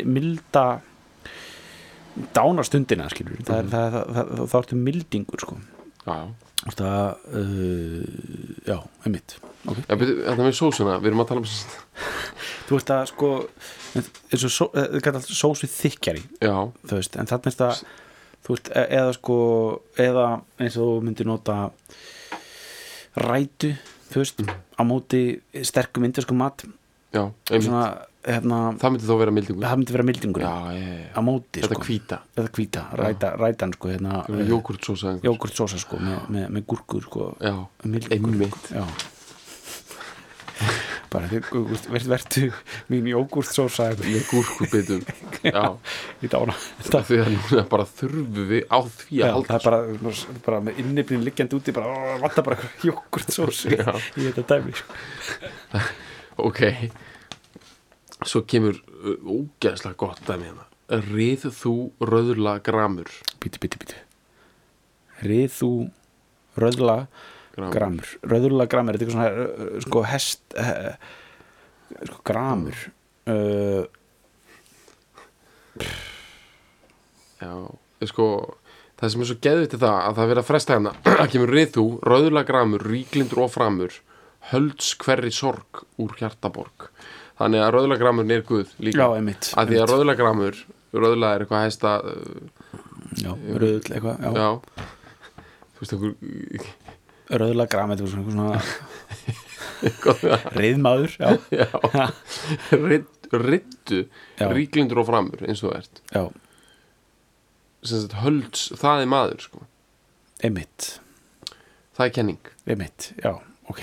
milda 0.05 0.65
dánarstundina 2.37 3.09
Mhm. 3.11 4.49
þá 4.49 4.57
ertu 4.61 4.77
mildingur 4.77 5.41
sko. 5.41 5.57
Já, 6.07 6.29
veist 6.33 6.46
það 6.75 7.17
uh, 7.41 8.65
já, 8.67 8.79
einmitt. 9.07 9.37
Okay. 9.67 9.83
já 9.89 9.97
byrju, 10.01 10.17
þetta 10.27 10.47
með 10.47 10.57
sósuna, 10.59 10.97
við 11.03 11.07
erum 11.11 11.23
að 11.25 11.29
tala 11.29 11.41
um 11.43 11.47
þú 12.67 12.77
veist 12.77 12.91
að 12.95 13.05
sko 13.11 13.31
eins 13.97 14.45
og 14.47 14.53
só- 14.55 14.73
eh, 14.79 14.99
það 15.17 15.31
sósu 15.35 15.67
þykjari 15.71 16.23
já, 16.43 16.55
þú 16.87 16.99
veist, 17.01 17.17
en 17.17 17.27
þarna 17.31 17.51
er 17.53 17.57
það 17.61 17.81
þú 18.47 18.55
veist, 18.55 18.71
e- 18.71 18.89
eða 19.01 19.13
sko 19.17 19.37
eða 20.07 20.27
eins 20.63 20.77
og 20.83 21.03
myndir 21.07 21.27
nota 21.27 21.57
rætu 23.17 23.73
þú 24.13 24.23
veist, 24.23 24.43
á 24.79 24.83
móti 24.87 25.23
sterkum 25.67 26.05
indiskum 26.07 26.39
mat. 26.39 26.63
Já, 27.15 27.25
einmitt. 27.51 27.65
Svona, 27.67 28.07
hérna, 28.27 28.61
það 28.81 28.95
myndi 28.95 29.09
þá 29.09 29.15
vera 29.23 29.35
mildingur. 29.37 29.67
það 29.67 29.81
myndi 29.81 29.97
vera 29.97 30.07
mildingur 30.11 30.47
á 30.47 31.21
móti, 31.25 31.63
þetta 31.63 31.79
sko. 31.79 31.87
hvíta. 31.89 32.21
Eða 32.37 32.55
hvíta, 32.59 32.87
ræta, 33.01 33.33
rætan, 33.41 33.75
sko 33.79 33.93
hérna, 33.93 34.23
eh, 34.29 34.47
jógurtsósa 34.51 35.13
einhvers. 35.15 35.29
jógurtsósa, 35.31 35.79
sko 35.83 36.01
með, 36.03 36.19
með, 36.35 36.49
með 36.57 36.67
gúrkur, 36.73 37.07
sko. 37.07 37.29
Já, 37.41 37.55
mildingur, 37.85 38.51
bara, 41.13 41.29
verð, 41.31 42.09
verðu 42.11 42.49
mín 42.93 43.09
jógurtsósa 43.11 43.91
með 44.01 44.25
gúrkubitum 44.31 45.03
já, 45.47 45.65
í 46.25 46.31
dána. 46.33 46.55
Því 46.87 47.21
að 47.23 47.33
núna 47.35 47.65
bara 47.71 47.87
þurfum 47.89 48.47
við 48.51 48.65
á 48.67 48.79
því 48.83 49.21
að 49.23 49.35
halda. 49.37 49.49
það 49.51 49.59
er 49.59 49.67
bara, 49.69 50.15
bara 50.49 50.63
með 50.69 50.81
inniflin 50.83 51.27
liggjandi 51.27 51.59
úti 51.59 51.75
bara, 51.77 51.93
ó, 51.93 52.17
vantar 52.25 52.47
bara 52.47 52.71
Já. 53.71 53.93
í 54.17 54.29
þetta 54.31 54.47
dæmi 54.55 54.75
sko. 54.77 54.97
ok 56.49 56.63
svo 58.25 58.43
kemur 58.49 58.79
uh, 58.81 59.19
ógeðslega 59.29 59.99
gott 60.01 60.23
dæmi 60.29 60.49
hérna. 60.49 60.65
Rið 61.11 61.49
þú 61.59 61.75
röðla 62.07 62.57
gramur? 62.65 63.11
Bíti, 63.43 63.59
bíti, 63.63 63.81
bíti 63.83 64.03
rið 65.27 65.49
þú 65.57 65.71
röðla 66.61 66.97
Gramur. 67.57 67.73
gramur. 67.73 68.09
Röðla 68.29 68.67
gramur, 68.69 68.97
þetta 68.99 69.07
er 69.07 69.09
eitthvað 69.09 69.17
svona 69.17 69.31
uh, 69.73 69.81
sko 69.87 70.03
hest 70.05 70.57
uh, 70.61 70.93
sko 72.05 72.19
gramur. 72.29 72.83
Uh, 73.27 73.85
já, 77.41 77.53
sko 78.13 78.27
það 78.97 79.13
sem 79.13 79.25
er 79.25 79.31
svo 79.31 79.39
geðvitt 79.45 79.77
er 79.77 79.83
það 79.83 79.97
að 80.03 80.15
það 80.19 80.23
er 80.25 80.31
verið 80.33 80.43
að 80.43 80.51
fresta 80.51 80.77
hérna 80.77 80.93
að 81.23 81.31
kemur 81.35 81.53
rið 81.57 81.73
þú 81.77 81.87
röðla 82.13 82.45
gramur 82.49 82.87
ríklindur 82.93 83.43
og 83.47 83.53
framur 83.57 83.97
hölds 84.53 84.93
hverri 85.03 85.33
sorg 85.35 85.83
úr 86.01 86.15
hjartaborg 86.21 86.91
þannig 87.41 87.61
að 87.65 87.73
röðla 87.77 87.99
gramur 88.01 88.31
er 88.33 88.45
guð 88.49 88.67
já, 88.69 88.77
líka 88.89 89.07
einmitt, 89.17 89.51
að 89.53 89.71
því 89.73 89.77
að 89.77 89.83
einmitt. 89.83 89.91
röðla 90.97 91.33
er 91.37 91.45
eitthvað 91.45 91.65
hesta 91.67 91.95
uh, 92.01 92.13
já, 93.21 93.33
röðl 93.63 93.83
eitthvað, 93.93 94.17
já, 94.23 94.31
já. 94.37 94.51
Þú 95.77 95.83
veist 95.83 95.97
einhver 95.97 97.41
röðla 97.43 97.67
gramur 97.73 97.99
þetta 98.01 98.07
er 98.07 98.13
svona, 98.15 98.63
eitthvað 99.91 100.23
svona 100.23 100.39
riðmaður, 100.57 101.17
já, 101.21 101.29
Já, 104.39 104.47
Já. 104.47 104.51
ríklindur 104.55 105.01
og 105.03 105.09
framur 105.09 105.41
eins 105.49 105.63
og 105.67 105.75
ert. 105.77 106.01
Já, 106.15 106.25
hölds, 108.23 108.69
það 108.79 109.03
er 109.03 109.11
maður 109.11 109.41
sko. 109.49 109.65
einmitt. 110.47 110.97
Það 111.97 112.07
er 112.07 112.15
kenning. 112.21 112.51
Einmitt, 112.67 113.11
já, 113.23 113.33
ok 113.71 113.81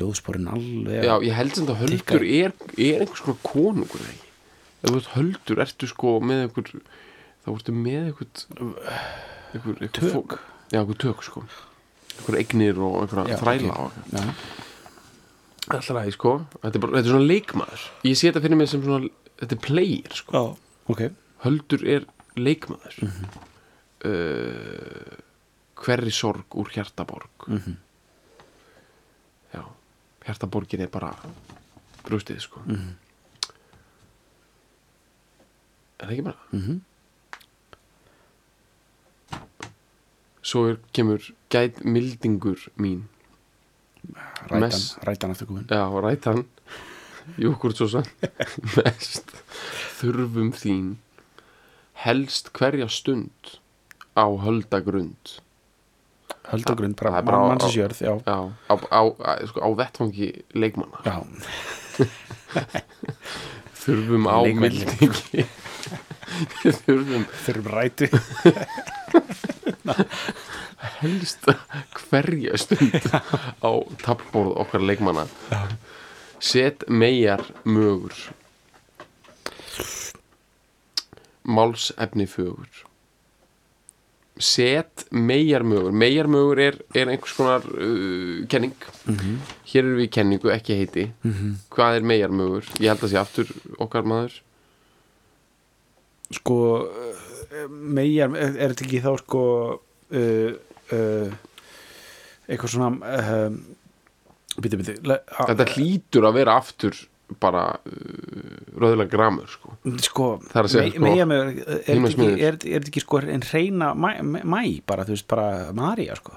ljóðsporin 0.00 0.48
alveg 0.50 1.04
já, 1.06 1.14
ég 1.28 1.36
held 1.38 1.54
sem 1.56 1.66
þetta 1.68 1.80
höldur 1.84 2.24
er, 2.26 2.54
er 2.76 3.04
einhvers 3.04 3.22
konar 3.24 3.40
konungur 3.46 4.04
ekki? 4.08 4.26
Ef 4.80 4.88
þú 4.90 4.96
ert 5.00 5.10
höldur, 5.14 5.60
ertu 5.66 5.88
sko 5.90 6.14
með 6.24 6.46
einhver 6.46 6.70
þá 7.44 7.50
ertu 7.54 7.74
með 7.76 8.08
einhver 8.10 8.28
einhver, 9.52 9.90
Tök. 9.92 10.12
fó- 10.14 10.38
já, 10.72 10.78
einhver 10.80 10.98
tök 11.02 11.22
sko. 11.26 11.42
Einhver 12.18 12.38
eignir 12.40 12.78
og 12.80 12.98
einhver 13.02 13.30
þræla 13.40 13.74
ok. 13.74 13.80
og 13.80 13.92
já, 14.14 14.24
alltaf 15.70 15.92
ræði 15.96 16.12
sko 16.16 16.32
þetta 16.62 16.74
er, 16.74 16.82
bara, 16.82 16.92
þetta 16.96 17.06
er 17.06 17.12
svona 17.14 17.28
leikmaður. 17.30 17.84
Ég 18.08 18.16
sé 18.18 18.30
þetta 18.30 18.42
fyrir 18.46 18.58
mig 18.60 18.68
sem 18.72 18.82
svona 18.84 19.10
þetta 19.40 19.56
er 19.56 19.62
player 19.66 20.16
sko. 20.20 20.32
Já, 20.32 20.42
ok. 20.94 21.02
Höldur 21.44 21.84
er 21.96 22.06
leikmaður. 22.40 22.96
Mhm. 23.06 23.30
uh, 24.04 25.18
Hverri 25.80 26.12
sorg 26.12 26.56
úr 26.60 26.68
hjartaborg. 26.74 27.46
Mhm. 27.48 27.76
Já 27.76 27.89
Hjartaborgin 30.30 30.80
er 30.86 30.88
bara 30.94 31.10
brústið 32.06 32.40
sko 32.46 32.62
Mhm. 32.66 32.94
Er 36.00 36.06
það 36.06 36.12
ekki 36.14 36.22
bara? 36.24 36.38
Mhm. 36.56 36.78
Svo 40.42 40.62
er, 40.70 40.78
kemur 40.96 41.20
gæt 41.52 41.82
mildingur 41.84 42.62
mín 42.80 43.02
rætan, 44.48 44.60
Mess. 44.64 44.96
rætan 45.04 45.30
aftur 45.34 45.46
komin 45.50 45.66
Já, 45.68 45.84
rætan 46.00 46.46
Júkurtsósan 47.38 48.06
Mest 48.76 49.34
þurfum 50.00 50.48
þín 50.56 50.94
helst 52.06 52.48
hverja 52.56 52.88
stund 52.88 53.58
á 54.16 54.24
höldagrund 54.40 55.36
höldagrund, 56.52 56.96
bara 56.98 57.10
á- 57.16 57.22
á, 58.26 58.50
á, 58.90 59.02
sko, 59.46 59.60
á 59.64 59.68
vettfangi 59.78 60.32
leikmanna. 60.54 60.98
Þurfum 63.80 64.26
á 64.28 64.36
mildingi 64.44 65.44
þurfum 66.84 67.24
þurfum 67.44 67.66
rætu 67.74 68.06
helst 71.00 71.44
hverja 72.10 72.52
stund 72.60 72.94
á 73.64 73.70
tappborð 74.04 74.52
okkar 74.64 74.82
leikmanna. 74.84 75.24
Set 76.40 76.84
megar 76.88 77.42
mögur. 77.64 78.14
Málsefni 81.44 82.26
fögur 82.28 82.68
set 84.40 85.04
megar 85.12 85.62
mögur 85.66 85.92
megar 85.92 86.28
mögur 86.30 86.60
er, 86.64 86.76
er 86.96 87.08
einhvers 87.12 87.34
konar 87.36 87.64
uh, 87.70 88.46
kenning. 88.50 88.74
Hér 89.70 89.82
erum 89.84 89.98
við 90.00 90.06
í 90.06 90.12
kenningu, 90.16 90.50
ekki 90.54 90.76
heiti. 90.80 91.04
Hvað 91.74 91.98
er 92.00 92.06
megar 92.12 92.32
mögur? 92.34 92.66
ég 92.80 92.88
held 92.92 93.04
að 93.06 93.12
sé 93.14 93.20
aftur 93.20 93.52
okkar 93.84 94.06
maður. 94.08 94.38
Sko 96.30 96.56
megar, 97.70 98.30
er 98.38 98.56
er 98.62 98.72
þetta 98.74 98.86
ekki 98.86 99.00
þá 99.02 99.12
sko 99.24 99.44
uh, 99.74 100.50
uh, 100.94 101.32
eitthvað 102.50 102.74
svona 102.74 102.90
uh, 103.18 103.56
býtu 104.62 104.78
le- 105.06 105.22
a- 105.34 105.48
þetta 105.50 105.66
hlýtur 105.74 106.28
að 106.28 106.38
vera 106.38 106.54
aftur 106.60 107.00
bara 107.42 107.64
uh, 107.76 108.54
röðlega 108.80 109.10
gramur 109.12 109.46
sko. 109.52 109.74
sko, 110.02 110.28
Það 110.50 110.58
er 110.62 110.68
að 110.68 110.72
segja, 110.74 110.94
sko, 110.94 111.04
megar 111.04 111.28
með 111.30 111.50
er 111.50 111.52
þetta 111.84 112.08
ekki, 112.10 112.30
er, 112.48 112.58
er 112.74 112.88
ekki 112.88 113.02
sko 113.04 113.20
en 113.22 113.44
reyna 113.52 113.92
mæ, 113.94 114.10
mæ 114.42 114.60
bara, 114.88 115.06
þú 115.08 115.14
veist, 115.16 115.28
bara 115.30 115.46
María 115.76 116.16
sko? 116.18 116.34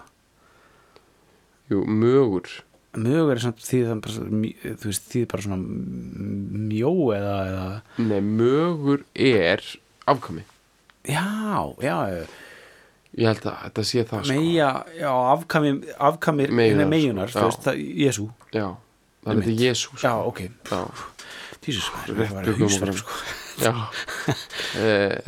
Jú, 1.72 1.82
mögur. 1.88 2.50
Mögur 2.94 3.34
er 3.34 3.42
samt 3.42 3.62
því 3.66 3.82
það 3.90 4.02
þú 4.78 4.88
veist, 4.92 5.06
því 5.10 5.26
bara 5.32 5.46
svona 5.48 5.60
mjó 6.70 6.94
eða, 7.18 7.36
eða 7.50 7.68
Nei, 8.06 8.20
mögur 8.22 9.06
er 9.16 9.64
afkvæmi. 10.06 10.44
Já, 11.10 11.26
já, 11.84 11.98
Ég 13.14 13.28
held 13.30 13.44
að 13.46 13.58
þetta 13.68 13.84
sé 13.86 14.02
það 14.10 14.24
sko. 14.26 14.34
meja 14.34 14.68
já, 14.98 15.10
afkami, 15.36 15.72
afkamir 16.02 16.50
Meginar, 16.56 16.88
meginar, 16.90 17.30
sko, 17.30 17.40
þú 17.40 17.44
já. 17.44 17.50
veist, 17.52 17.66
það, 17.68 17.82
Jésu 18.02 18.24
Já, 18.54 18.68
það 19.24 19.32
er 19.34 19.42
þetta 19.42 19.56
Jésu 19.64 19.98
já, 20.04 20.14
ok, 20.28 20.44
Jesus, 21.64 21.88
það 21.96 22.34
var 22.36 22.50
okkur. 22.54 22.94
sko. 23.00 23.12
Já. 23.64 23.74
Eh, 24.74 25.20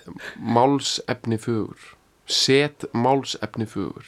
Málsefni 0.41 1.37
fögur. 1.37 1.77
Set 2.25 2.87
málsefni 2.97 3.67
fögur. 3.69 4.07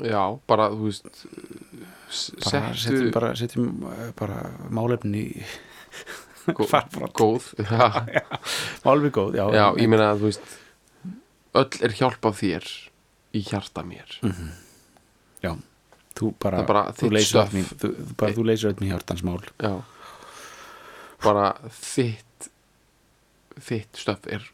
Já, 0.00 0.22
bara, 0.48 0.70
þú 0.72 0.86
veist 0.88 1.04
bara 1.04 2.70
Settu 2.72 2.80
setjum, 2.80 3.10
bara, 3.12 3.32
setjum 3.36 3.66
eh, 3.92 4.06
bara 4.16 4.38
málefni 4.72 5.26
farbrot. 6.72 7.12
góð. 7.20 7.50
Málefni 8.86 9.10
góð, 9.12 9.36
já, 9.36 9.44
já 9.52 9.66
ég 9.76 9.92
meina 9.92 10.08
að 10.14 10.22
þú 10.24 10.30
veist 10.30 10.56
Öll 11.60 11.80
er 11.84 11.96
hjálp 11.98 12.30
af 12.30 12.38
þér 12.40 12.66
í 13.36 13.40
hjarta 13.44 13.82
mér. 13.84 14.16
Já, 15.42 15.52
þú 16.18 16.32
bara, 16.42 16.62
bara 16.66 16.84
þú 16.96 17.10
leysir 17.14 17.40
öll 17.44 17.52
mín 17.54 17.66
þú, 17.80 17.90
bara, 18.18 18.32
þú 18.36 18.44
leysir 18.48 18.70
öll 18.72 18.78
mín 18.80 18.90
hjartans 18.92 19.22
mál. 19.26 19.40
Já. 19.62 19.74
Bara 21.24 21.50
þitt 21.68 22.48
Þitt 23.60 23.98
stöff 24.00 24.24
er 24.32 24.44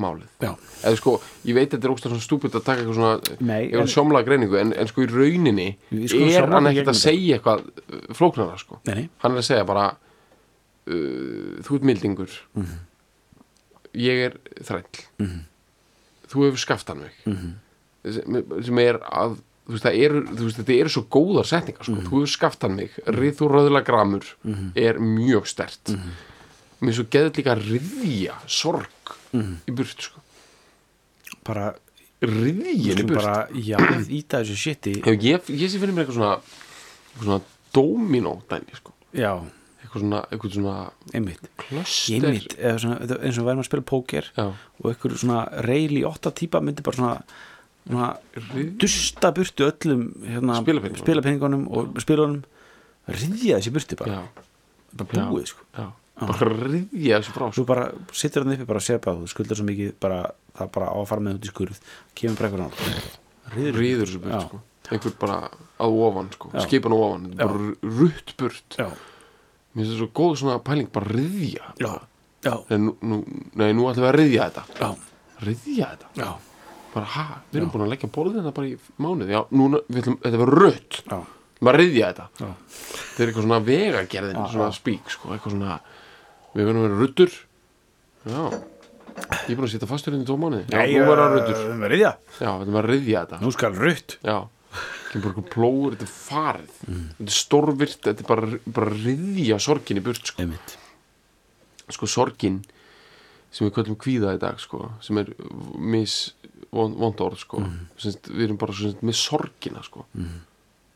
málið. 0.00 0.28
Já, 0.40 0.52
Eða 0.86 0.96
sko, 1.00 1.12
ég 1.48 1.56
veit 1.56 1.66
að 1.66 1.72
þetta 1.80 1.88
er 1.88 1.92
ógstæð 1.96 2.12
svona 2.12 2.22
stúpid 2.24 2.54
að 2.54 2.62
taka 2.64 2.82
eitthvað 2.84 2.98
svona 3.00 3.40
var 3.74 3.82
en- 3.82 3.90
sjómlega 3.90 4.26
greiningu 4.28 4.56
en, 4.60 4.70
en 4.78 4.86
sko 4.88 5.02
í 5.02 5.08
rauninni 5.10 5.66
skulum 6.06 6.30
er 6.30 6.46
hann 6.54 6.68
ekkert 6.70 6.92
að 6.92 7.00
segja 7.00 7.38
eitthvað 7.40 7.64
uh, 7.66 8.04
flóknara 8.14 8.54
sko. 8.60 8.78
Nei, 8.86 8.94
nei, 9.00 9.08
Hann 9.24 9.34
er 9.34 9.42
að 9.42 9.48
segja 9.50 9.66
bara 9.68 9.88
uh, 9.90 11.58
Þú 11.66 11.80
ert 11.80 11.88
mildingur. 11.90 12.38
Mhm. 12.54 12.78
Ég 13.98 14.22
er 14.28 14.38
þræll. 14.62 15.02
Þú 16.30 16.44
hefur 16.46 16.62
skaftan 16.62 17.02
mig. 17.02 17.16
Mhm. 17.26 17.50
sem, 18.14 18.38
sem 18.70 18.78
er 18.86 19.00
að 19.10 19.40
þú 19.70 19.76
veist, 19.78 19.86
eru, 19.86 20.22
þú 20.26 20.46
veist, 20.48 20.58
þetta 20.60 20.76
eru 20.80 20.92
svo 20.94 21.02
góðar 21.16 21.46
setningar 21.46 21.86
Mhm. 21.86 22.00
sko. 22.00 22.08
þú 22.10 22.20
hefur 22.20 22.32
skaftan 22.36 22.74
mig, 22.76 22.90
rið 23.06 23.36
þú 23.40 23.48
röðla 23.54 23.84
gramur 23.86 24.24
er 24.74 24.98
mjög 24.98 25.46
stert 25.46 25.94
Mhm. 25.94 26.10
mér 26.82 26.94
svo 26.98 27.04
geður 27.10 27.32
líka 27.38 27.54
riðja 27.56 28.34
sorg 28.46 28.88
Mhm. 29.32 29.56
í 29.68 29.72
burt 29.74 30.00
sko. 30.08 30.20
bara 31.44 31.74
riðjin 32.20 32.98
í 33.00 33.06
burt 33.06 33.22
bara, 33.22 33.48
já, 33.54 33.78
íta 34.20 34.42
þessu 34.42 34.56
shiti 34.56 34.94
Hefur, 35.02 35.16
ég, 35.24 35.40
ég 35.56 35.70
sé 35.72 35.78
fyrir 35.80 35.94
mér 35.96 36.04
eitthvað 36.04 36.18
svona 36.18 36.36
eitthvað 36.40 37.24
svona 37.24 37.40
dominó 37.72 38.34
dæmi 38.50 38.76
sko. 38.76 38.92
já, 39.14 39.32
eitthvað 39.82 40.02
svona, 40.04 40.20
eitthvað 40.30 40.52
svona 40.58 40.74
einmitt 41.14 41.48
einmitt, 41.70 42.56
svona, 42.78 42.98
eins 43.24 43.38
og 43.40 43.46
verðum 43.48 43.62
að 43.64 43.70
spila 43.70 43.82
póker 43.82 44.28
og 44.36 44.90
einhver 44.92 45.16
svona 45.18 45.40
reyli 45.64 46.02
åtta 46.04 46.30
típa 46.34 46.60
myndi 46.60 46.82
bara 46.82 46.96
svona 46.96 47.22
dusta 48.80 49.32
burtu 49.34 49.64
öllum 49.70 50.02
hérna, 50.26 50.58
Spilapeningunum. 50.60 51.00
spilapeningunum 51.04 51.64
og 51.70 52.00
spilunum. 52.02 52.42
Riðja 53.10 53.58
þessi 53.58 53.72
burtu 53.74 53.96
bara, 53.98 54.20
já, 54.20 54.44
bara 55.00 55.24
búið 55.32 55.46
sko. 55.54 55.64
Já. 55.78 55.86
Bara 56.20 56.50
riðja 56.52 57.20
þessu 57.22 57.32
frá. 57.32 57.46
Sko. 57.52 57.64
bara 57.64 57.86
sittur 58.12 58.44
hann 58.44 58.52
uppi 58.54 58.66
bara 58.68 58.80
að 58.84 59.00
bara 59.06 59.16
þú 59.22 59.30
skuldar 59.32 59.56
svo 59.56 59.64
mikið 59.66 59.94
bara, 60.00 60.18
það 60.58 60.72
bara 60.76 60.90
á 60.92 60.96
að 61.00 61.06
fara 61.08 61.20
með 61.24 61.38
út 61.40 61.48
í 61.48 61.52
skurð. 61.54 61.80
Kemur 62.14 62.36
bara 62.36 62.50
eitthvað 62.50 62.66
nátt 62.66 63.18
riður 63.54 63.78
riður 63.80 64.04
þessu 64.06 64.20
burt 64.22 64.34
Já. 64.36 64.40
sko. 64.46 64.60
einhver 64.90 65.14
bara 65.18 65.38
að 65.80 65.96
ofan 66.06 66.28
sko. 66.34 66.50
Já. 66.54 66.60
skipan 66.66 66.92
á 66.94 66.98
ofan, 67.00 67.24
þetta 67.30 67.48
bara 67.50 67.94
rutt 68.00 68.34
burt. 68.38 68.76
Já, 68.78 68.86
mér 68.90 69.80
finnst 69.80 69.90
það 69.94 69.98
svo 70.02 70.10
góð 70.20 70.36
svona 70.42 70.58
pæling 70.66 70.90
bara 70.92 71.10
riðja 71.14 71.72
já, 71.80 71.92
já, 72.44 72.54
nú, 72.78 72.94
nú, 73.00 73.18
nei, 73.54 73.72
nú 73.72 73.88
ætlum 73.90 74.04
við 74.04 74.10
að 74.12 74.16
riðja 74.20 74.46
þetta. 74.50 74.64
Já, 74.78 74.90
riðja 75.48 75.90
þetta. 75.94 76.12
Já, 76.20 76.30
bara, 76.94 77.10
ha, 77.14 77.26
við 77.50 77.60
erum 77.60 77.72
búin 77.74 77.84
að 77.86 77.92
leggja 77.94 78.10
borðið 78.14 78.40
þetta 78.40 78.54
bara 78.56 78.70
í 78.70 78.74
mánuð 79.04 79.32
já, 79.34 79.40
núna, 79.60 79.80
við 79.88 80.02
ætlum, 80.02 80.18
þetta 80.24 80.48
rutt. 80.50 81.00
Já, 81.06 81.18
maður 81.60 81.80
riðja 81.82 82.10
þetta. 82.10 82.26
Já. 82.40 82.50
þetta 82.90 83.24
er 83.24 83.32
eitthvað 83.32 83.46
svona 83.46 83.60
vegagerðin 83.70 84.42
svona 84.54 84.70
spík, 84.76 85.14
sko, 85.14 85.32
eitthvað 85.34 85.56
svona 85.56 85.80
við 86.54 86.62
verðum 86.64 86.80
að 86.80 86.86
vera 86.88 87.00
ruttur 87.00 87.34
já, 88.30 88.40
ég 89.20 89.52
er 89.52 89.58
búin 89.58 89.66
að 89.68 89.74
setja 89.74 89.90
fastur 89.90 90.16
inn 90.16 90.24
í 90.24 90.28
tvo 90.30 90.38
mánuði. 90.40 90.64
Já, 90.70 90.80
nú 90.86 91.04
verður 91.10 91.26
að 91.26 91.36
ruttur 91.36 91.60
já, 92.40 92.50
við 92.50 92.64
ætlum 92.64 92.80
að 92.80 92.90
riðja 92.90 93.24
þetta. 93.26 93.42
Nú 93.44 93.52
skal 93.54 93.76
rutt. 93.76 94.16
Já, 94.24 94.38
kemur 95.10 95.24
bara 95.24 95.32
eitthvað 95.34 95.48
plóður 95.54 95.96
þetta 95.96 96.06
er 96.06 96.12
farið, 96.14 96.74
þetta 96.84 97.26
er 97.26 97.34
stórvirt 97.34 98.04
þetta 98.06 98.22
er 98.24 98.28
bara, 98.28 98.60
bara 98.78 98.92
riðja 98.94 99.58
sorgin 99.62 99.98
í 99.98 100.04
burt 100.04 100.30
sko, 100.30 100.44
einmitt, 100.44 100.74
sko 101.90 102.08
sorgin 102.10 102.60
sem 103.50 103.66
við 103.66 103.74
köllum 103.80 103.98
kvíða 103.98 104.36
í 104.36 104.40
dag 104.42 104.60
sko, 104.62 104.84
sem 105.02 105.18
er 105.22 105.32
mis 105.74 106.16
vond, 106.74 107.22
orð 107.24 107.40
sko, 107.42 107.62
sem, 107.96 108.12
sagt, 108.12 108.30
við 108.30 108.48
erum 108.48 108.60
bara 108.60 108.76
sagt, 108.78 109.02
með 109.06 109.18
sorgina 109.18 109.82
sko. 109.86 110.06
Mm. 110.14 110.38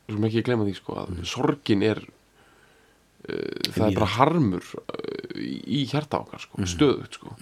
sem 0.05 0.27
ekki 0.29 0.41
að 0.43 0.47
glemma 0.49 0.67
því 0.67 0.75
sko 0.77 0.97
að 1.01 1.13
sorgin 1.27 1.83
er 1.85 2.01
uh, 2.05 3.71
það 3.71 3.85
er 3.87 3.97
bara 3.97 4.11
harmur 4.19 4.73
uh, 4.83 5.37
í 5.41 5.83
hjarta 5.91 6.21
okkar 6.23 6.45
sko, 6.45 6.65
stöðugt 6.69 7.19
sko. 7.19 7.35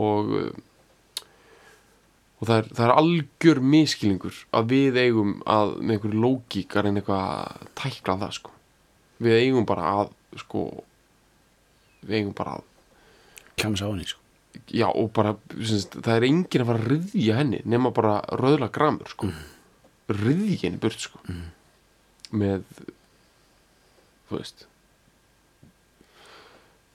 Og 0.00 0.34
uh, 0.38 0.50
og 2.40 2.48
það 2.48 2.56
er, 2.56 2.68
það 2.72 2.86
er 2.86 2.94
algjör 2.96 3.58
miskilningur 3.72 4.36
að 4.56 4.70
við 4.72 4.98
eigum 5.02 5.34
að 5.44 5.74
með 5.82 5.96
einhverju 5.96 6.20
lógík 6.22 6.76
að 6.76 6.86
reyna 6.86 7.02
eitthvað 7.02 7.26
að 7.26 7.66
tækla 7.82 8.16
það 8.22 8.32
sko. 8.38 8.54
Við 9.20 9.36
eigum 9.42 9.66
bara 9.68 9.90
að 10.00 10.14
sko 10.40 10.62
við 12.00 12.16
eigum 12.16 12.32
bara 12.38 12.56
að 12.56 12.64
kemur 13.60 13.80
sá 13.80 13.86
henni 13.90 14.08
já 14.70 14.86
og 14.88 15.10
bara 15.16 15.34
syns, 15.58 15.88
það 15.94 16.16
er 16.16 16.28
enginn 16.28 16.64
að 16.64 16.70
fara 16.70 16.82
að 16.82 16.90
ryðja 16.92 17.38
henni 17.40 17.60
nema 17.68 17.92
bara 17.94 18.20
röðla 18.38 18.70
gramur 18.74 19.10
sko. 19.10 19.30
Mm. 19.30 19.44
ryðja 20.20 20.64
henni 20.66 20.82
burt 20.82 21.06
sko. 21.06 21.22
Með 22.30 22.64
þú 24.30 24.38
veist. 24.38 24.66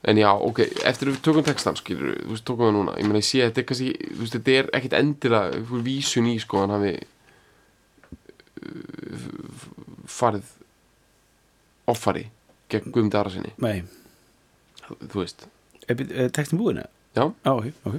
En 0.06 0.20
já, 0.20 0.28
ok, 0.30 0.60
eftir 0.86 1.10
að 1.10 1.16
við 1.16 1.22
tökum 1.26 1.44
textan 1.46 1.76
skilur, 1.78 2.14
þú 2.22 2.30
veist, 2.30 2.44
tökum 2.46 2.68
við 2.68 2.76
núna. 2.76 2.94
Ég 3.00 3.08
meina, 3.08 3.20
ég 3.20 3.26
sé 3.26 3.40
að 3.42 3.48
þetta 3.48 3.62
er 3.62 3.66
kannski, 3.70 3.88
þú 4.06 4.20
veist, 4.22 4.36
er 4.54 4.98
endilega 5.00 5.80
vísun 5.88 6.28
í, 6.30 6.36
sko, 6.42 6.62
hann 6.62 6.74
hafi 6.76 6.92
uh, 8.62 9.64
farið 10.16 10.52
offari 11.90 12.26
gegn 12.70 12.94
Guðmundi 12.94 13.18
Arasinni, 13.18 13.52
nei, 13.62 13.82
þú 14.86 15.24
veist. 15.24 15.48
Textin 15.86 16.62
búin 16.62 16.82
eða? 16.82 16.95
Já, 17.16 17.24
já, 17.24 17.52
ok, 17.52 17.66
ok. 17.88 17.96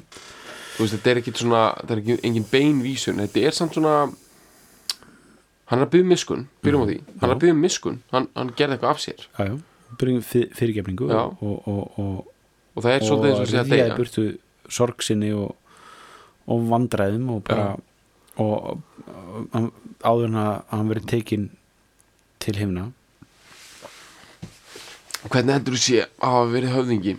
Þú 0.77 0.83
veist, 0.85 0.93
þetta 0.93 1.11
er 1.15 1.19
ekkit 1.23 1.41
svona 1.41 1.61
þetta 1.81 1.95
er 1.95 2.01
ekki, 2.03 2.17
engin 2.29 2.45
bein 2.51 2.81
vísun, 2.85 3.19
þetta 3.23 3.43
er 3.49 3.55
samt 3.57 3.73
svona 3.77 3.93
hann 5.67 5.81
er 5.81 5.85
að 5.87 5.93
byggja 5.95 6.07
miskun 6.13 6.43
byrjum 6.63 6.83
á 6.85 6.87
því, 6.87 6.97
hann 7.19 7.29
er 7.29 7.35
að 7.35 7.41
byggja 7.43 7.57
miskun 7.59 7.97
hann, 8.13 8.27
hann 8.37 8.51
gerði 8.59 8.77
eitthvað 8.77 8.93
af 8.93 9.01
sér. 9.03 9.25
Já, 9.39 9.47
já, 9.49 9.57
fyrirgefningu 10.59 11.09
og, 11.11 11.41
og, 11.43 11.67
og, 11.67 12.27
og, 12.75 12.83
það 12.85 12.93
er 12.93 13.07
svolítið 13.07 13.31
eins 13.31 13.41
og 13.41 13.47
sé 13.51 13.57
að 13.57 13.65
ryðjaði 13.65 13.73
deyja 13.73 13.97
burtu 13.97 14.27
sorg 14.77 15.03
sinni 15.07 15.31
og, 15.35 15.55
og 16.47 16.65
vandræðum 16.71 17.29
og 17.35 17.43
bara 17.47 17.67
hann- 18.37 19.71
áður 20.05 20.27
en 20.29 20.39
að 20.43 20.53
hann 20.71 20.89
verið 20.91 21.05
tekinn 21.09 21.45
til 22.43 22.53
himna. 22.59 22.83
Hvernig 25.27 25.55
heldur 25.57 25.73
þú 25.75 25.79
sé 25.81 26.03
að 26.05 26.35
hafa 26.35 26.51
verið 26.53 26.75
höfðingi 26.75 27.13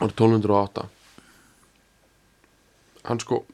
árið 0.00 0.14
1208 0.18 0.86
hann 3.04 3.20
sko 3.22 3.44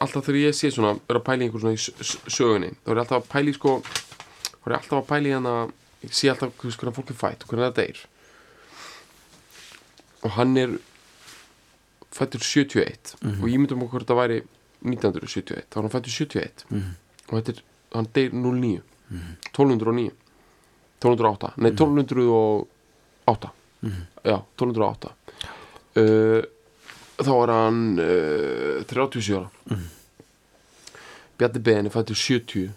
alltaf 0.00 0.24
þegar 0.24 0.40
ég 0.40 0.56
sé 0.56 0.70
svona 0.72 0.94
er 0.96 1.18
að 1.18 1.26
pæla 1.26 1.42
í 1.42 1.46
einhver 1.48 1.62
svona 1.62 1.76
í 1.76 1.80
sögunni 2.32 2.70
þá 2.80 2.90
er 2.90 2.96
ég 2.96 3.02
alltaf 3.04 3.18
að 3.22 3.30
pæla 3.34 3.52
í 3.52 3.56
sko 3.56 3.72
þá 3.84 4.66
er 4.66 4.72
ég 4.72 4.78
alltaf 4.80 4.98
að 5.00 5.08
pæla 5.10 5.30
í 5.30 5.34
hana 5.36 5.54
ég 6.06 6.12
sé 6.16 6.30
alltaf 6.32 6.54
hvernig 6.60 6.96
fólk 6.96 7.10
er 7.12 7.18
fætt 7.22 7.46
hvernig 7.48 7.66
það 7.66 7.78
deyr 7.80 8.04
og 10.26 10.30
hann 10.38 10.56
er 10.60 10.76
fættur 12.16 12.40
71 12.40 13.16
og 13.42 13.48
ég 13.50 13.58
myndum 13.60 13.84
okkur 13.84 14.06
þetta 14.06 14.16
væri 14.22 14.38
1971 14.86 15.66
þá 15.68 15.76
er 15.76 15.82
hann 15.82 15.94
fættur 15.96 16.14
71 16.14 16.64
og 17.26 17.34
þetta 17.36 17.52
er, 17.52 17.60
hann 17.96 18.08
deyr 18.16 18.30
09 18.32 18.80
1209 19.52 20.12
1208, 20.96 21.52
nei 21.60 21.70
1208 21.76 23.50
já, 24.24 24.36
1208 24.56 25.12
uh, 26.00 26.40
þá 27.16 27.32
er 27.34 27.52
hann 27.54 27.82
uh, 28.02 28.86
37 28.88 29.36
ára. 29.40 29.80
Bjarni 31.36 31.60
Ben 31.60 31.88
er 31.88 31.92
fættur 31.92 32.16
70 32.16 32.70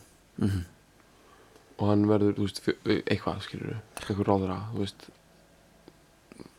og 1.80 1.88
hann 1.88 2.04
verður, 2.10 2.36
veist, 2.42 2.60
eitthvað 2.68 3.40
skilur 3.46 3.78
eitthvað 4.02 4.52
að, 4.52 4.76
veist. 4.76 5.08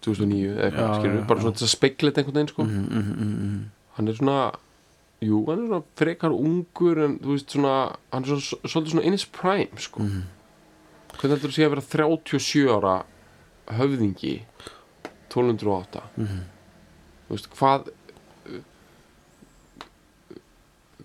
2009 0.05 0.41
eða 0.49 0.67
eitthvað 0.67 0.95
skilur 0.97 1.25
bara 1.29 1.43
svona 1.45 1.59
þess 1.59 1.67
að 1.67 1.73
speiklet 1.75 2.19
einhvern 2.21 2.39
veginn 2.39 2.53
sko. 2.55 2.65
Mm, 2.65 2.85
mm, 2.89 3.09
mm, 3.13 3.33
mm. 3.45 3.63
hann 3.99 4.09
er 4.09 4.17
svona 4.17 4.39
jú, 5.21 5.41
hann 5.49 5.61
er 5.61 5.67
svona 5.69 5.83
frekar 6.01 6.37
ungur 6.37 7.03
en 7.05 7.17
þú 7.21 7.35
veist 7.35 7.57
svona, 7.57 7.75
hann 8.15 8.25
er 8.25 8.31
svona, 8.31 8.71
svolítið 8.73 8.95
svona 8.95 9.07
in 9.09 9.17
his 9.17 9.27
prime 9.37 9.85
sko. 9.85 10.07
Hvernig 11.19 11.35
heldur 11.37 11.53
þú 11.53 11.57
sé 11.59 11.67
að 11.67 11.75
vera 11.75 11.87
37 11.91 12.65
ára 12.79 12.95
höfðingi 13.77 14.35
1208 15.31 16.05
þú 17.29 17.37
veist, 17.37 17.51
hvað 17.59 17.91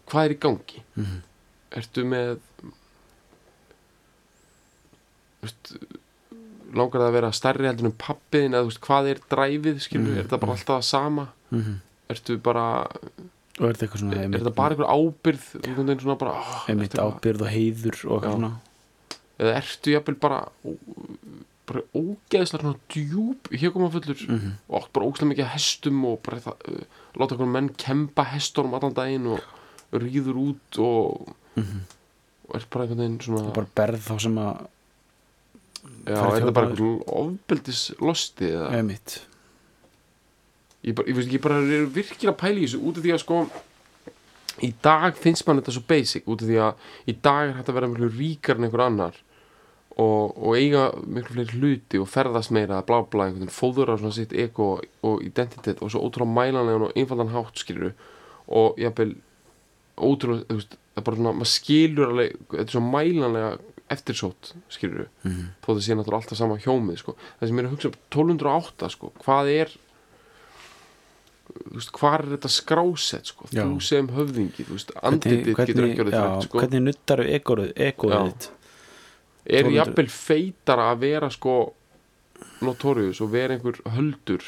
hvað 0.05 0.26
er 0.28 0.34
í 0.36 0.39
gangi? 0.45 0.82
Ertu 1.76 2.05
með 2.07 2.36
þú 2.61 2.73
veist 5.45 5.71
langar 6.76 6.99
það 7.01 7.07
að 7.07 7.15
vera 7.15 7.32
stærri 7.36 7.69
heldur 7.69 7.89
en 7.89 7.97
pappiðin 8.01 8.55
eða 8.55 8.65
þú 8.65 8.71
veist, 8.71 8.84
hvað 8.86 9.09
er 9.11 9.21
dræfið 9.32 9.82
skilur, 9.86 10.17
er 10.19 10.30
það 10.30 10.41
bara 10.43 10.55
alltaf 10.57 10.76
það 10.76 10.88
sama? 10.89 11.28
Mhm. 11.53 11.82
ertu 12.05 12.36
bara, 12.38 12.65
og 13.57 13.65
er 13.65 13.78
þetta 13.80 13.97
er, 14.21 14.43
það 14.43 14.55
bara 14.57 14.76
einhver 14.76 14.91
ábyrð 14.93 15.45
einhvern 15.63 15.88
veginn 15.88 16.03
svona 16.03 16.17
bara 16.21 16.34
oh, 16.38 16.57
einmitt 16.69 16.97
ábyrð 17.01 17.45
og 17.45 17.49
heiður 17.49 17.97
og 18.05 18.17
eitthvað 18.19 18.36
svona? 18.36 18.51
Eða 19.36 19.55
ertu 19.59 19.93
jafnvel 19.95 20.17
bara 20.21 20.39
bara 21.66 21.82
ógeðslega 21.97 22.61
svona 22.61 22.80
djúb 22.93 23.49
hér 23.51 23.72
koma 23.74 23.89
fullur 23.93 24.20
Mhm. 24.30 24.51
og 24.70 24.82
átt 24.84 24.91
bara 24.93 25.05
ógeðslega 25.09 25.32
mikið 25.34 25.51
hestum 25.55 26.05
og 26.05 26.20
bara 26.24 26.39
það, 26.45 26.55
uh, 26.70 26.84
láta 27.20 27.36
okkur 27.36 27.51
menn 27.55 27.70
kempa 27.74 28.24
hestunum 28.34 28.74
allan 28.78 28.93
daginn 28.93 29.28
og 29.28 29.39
rýður 29.93 30.38
út 30.43 30.80
og, 30.80 31.36
og 31.57 32.55
er 32.55 32.66
bara 32.70 32.86
einhvern 32.86 33.01
veginn 33.03 33.20
svona 33.22 33.47
og 33.49 33.53
bara 33.55 33.68
berð 33.76 34.01
þá 34.09 34.16
sem 34.22 34.36
að 34.38 34.66
já, 36.05 36.18
er 36.18 36.41
það 36.45 36.53
bara 36.53 36.68
einhvern 36.70 36.99
ofbeldis 37.07 37.84
losti 38.01 38.49
eða 38.51 38.72
einmitt. 38.80 39.20
Ég, 40.86 40.93
bara, 40.93 41.07
ég 41.09 41.16
veist 41.18 41.28
ekki, 41.30 41.38
ég 41.39 41.41
bara 41.45 41.61
er 41.63 41.86
virkilega 41.89 42.34
að 42.36 42.41
pæla 42.43 42.59
í 42.61 42.66
þessu 42.68 42.82
út 42.86 42.97
af 42.99 43.03
því 43.05 43.13
að 43.16 43.22
sko 43.24 43.38
í 44.63 44.70
dag 44.86 45.18
finnst 45.18 45.47
mann 45.47 45.57
þetta 45.59 45.74
svo 45.76 45.84
basic 45.89 46.28
út 46.30 46.43
af 46.45 46.47
því 46.51 46.59
að 46.61 46.74
í 47.09 47.16
dag 47.26 47.47
er 47.49 47.55
hægt 47.57 47.72
að 47.72 47.78
vera 47.80 47.89
miklu 47.91 48.09
ríkar 48.13 48.59
en 48.59 48.68
einhver 48.68 48.84
annar 48.86 49.18
og, 49.97 50.33
og 50.37 50.55
eiga 50.59 50.89
miklu 51.07 51.35
fleiri 51.37 51.59
hluti 51.59 51.99
og 52.01 52.09
ferðast 52.11 52.51
meira 52.51 52.81
blá 52.83 52.97
blá 53.07 53.25
einhvern 53.29 53.45
veginn 53.45 53.53
fóður 53.55 53.93
á 53.93 53.95
svona 53.95 54.11
sitt 54.17 54.33
ego 54.33 54.81
og 55.07 55.21
identitet 55.23 55.79
og 55.81 55.91
svo 55.93 56.01
ótrúlega 56.09 56.35
mælanlegan 56.35 56.87
og 56.89 56.97
einfaldan 56.99 57.31
hátt 57.31 57.61
skilur 57.63 57.93
og 58.47 58.75
jafnvel 58.77 59.15
ótrúlega, 59.95 60.43
þú 60.49 60.57
veist, 60.59 60.75
það 60.75 60.99
er 60.99 61.05
bara 61.07 61.15
svona 61.21 61.33
maður 61.39 61.51
skilur 61.53 62.11
alveg, 62.11 62.35
þetta 62.51 62.65
er 62.67 62.75
svo 62.75 62.83
mælanlega 62.83 63.53
eftirsótt, 63.95 64.51
skilur 64.73 65.07
Mhm. 65.23 65.47
þó 65.63 65.67
það 65.71 65.81
sé 65.85 65.95
náttúrulega 65.95 66.21
alltaf 66.23 66.37
sama 66.37 66.57
hjómið 66.57 66.97
sko. 66.97 67.15
það 67.39 67.47
sem 67.47 67.55
ég 67.55 67.59
er 67.59 67.67
að 67.69 67.73
hugsa 67.75 67.87
um 67.87 67.97
1208 68.11 68.89
sko. 68.91 69.11
hvað 69.23 69.49
er 69.61 69.71
þú 71.55 71.75
veist, 71.77 71.91
hvað 71.95 72.15
er 72.19 72.25
þetta 72.35 72.49
skrásett 72.51 73.25
sko? 73.31 73.47
Þú 73.53 73.81
sem 73.81 74.07
höfðingi 74.07 74.65
andlitið 75.05 75.55
getur 75.55 75.85
ekki 75.87 76.03
já, 76.09 76.11
frækt 76.11 76.47
sko. 76.49 76.59
hvernig 76.59 76.81
nuttar 76.83 77.21
egoið 77.23 77.73
Já. 77.77 78.49
Er 79.45 79.63
1200. 79.63 79.75
jafnvel 79.79 80.09
feitara 80.09 80.91
að 80.93 80.99
vera 81.05 81.29
sko 81.31 81.55
notorious 82.61 83.21
og 83.21 83.31
vera 83.31 83.53
einhver 83.55 83.77
höldur 83.95 84.43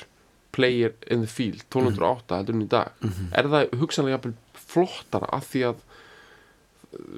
player 0.51 0.93
in 1.11 1.21
the 1.21 1.27
field 1.29 1.61
1208 1.69 2.35
heldur 2.39 2.55
en 2.55 2.61
í 2.65 2.69
dag 2.71 2.91
Mhm. 3.01 3.27
er 3.33 3.43
það 3.43 3.69
hugsanlega 3.79 4.17
jafnvel 4.17 4.33
flottara 4.53 5.29
af 5.31 5.45
því 5.53 5.61
að 5.69 5.75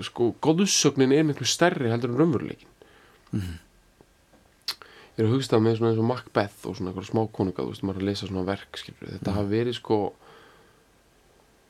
sko 0.03 0.33
góðsögnin 0.41 1.13
er 1.13 1.23
miklu 1.23 1.45
stærri 1.47 1.89
heldur 1.89 2.09
en 2.09 2.17
raunveruleikin 2.17 2.67
Mhm. 3.31 3.57
ég 5.17 5.19
er 5.23 5.25
að 5.27 5.33
hugsta 5.35 5.59
með 5.59 5.77
svona 5.77 5.91
eins 5.91 5.99
og 5.99 6.05
Macbeth 6.09 6.65
og 6.67 6.75
svona 6.75 6.91
eitthvað 6.91 7.09
smákonunga 7.11 7.63
þú 7.63 7.69
veist 7.69 7.83
maður 7.83 7.95
er 7.97 8.01
að 8.01 8.09
lesa 8.09 8.27
svona 8.27 8.45
verk 8.45 8.77
skilur 8.77 9.09
þetta 9.19 9.33
hafi 9.35 9.49
verið 9.55 9.75
sko 9.75 9.97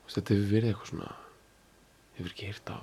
þetta 0.10 0.34
hefur 0.34 0.51
verið 0.53 0.70
eitthvað 0.74 0.89
svona 0.91 1.12
hefur 2.18 2.32
ekki 2.34 2.45
heyrt 2.49 2.70
af 2.70 2.82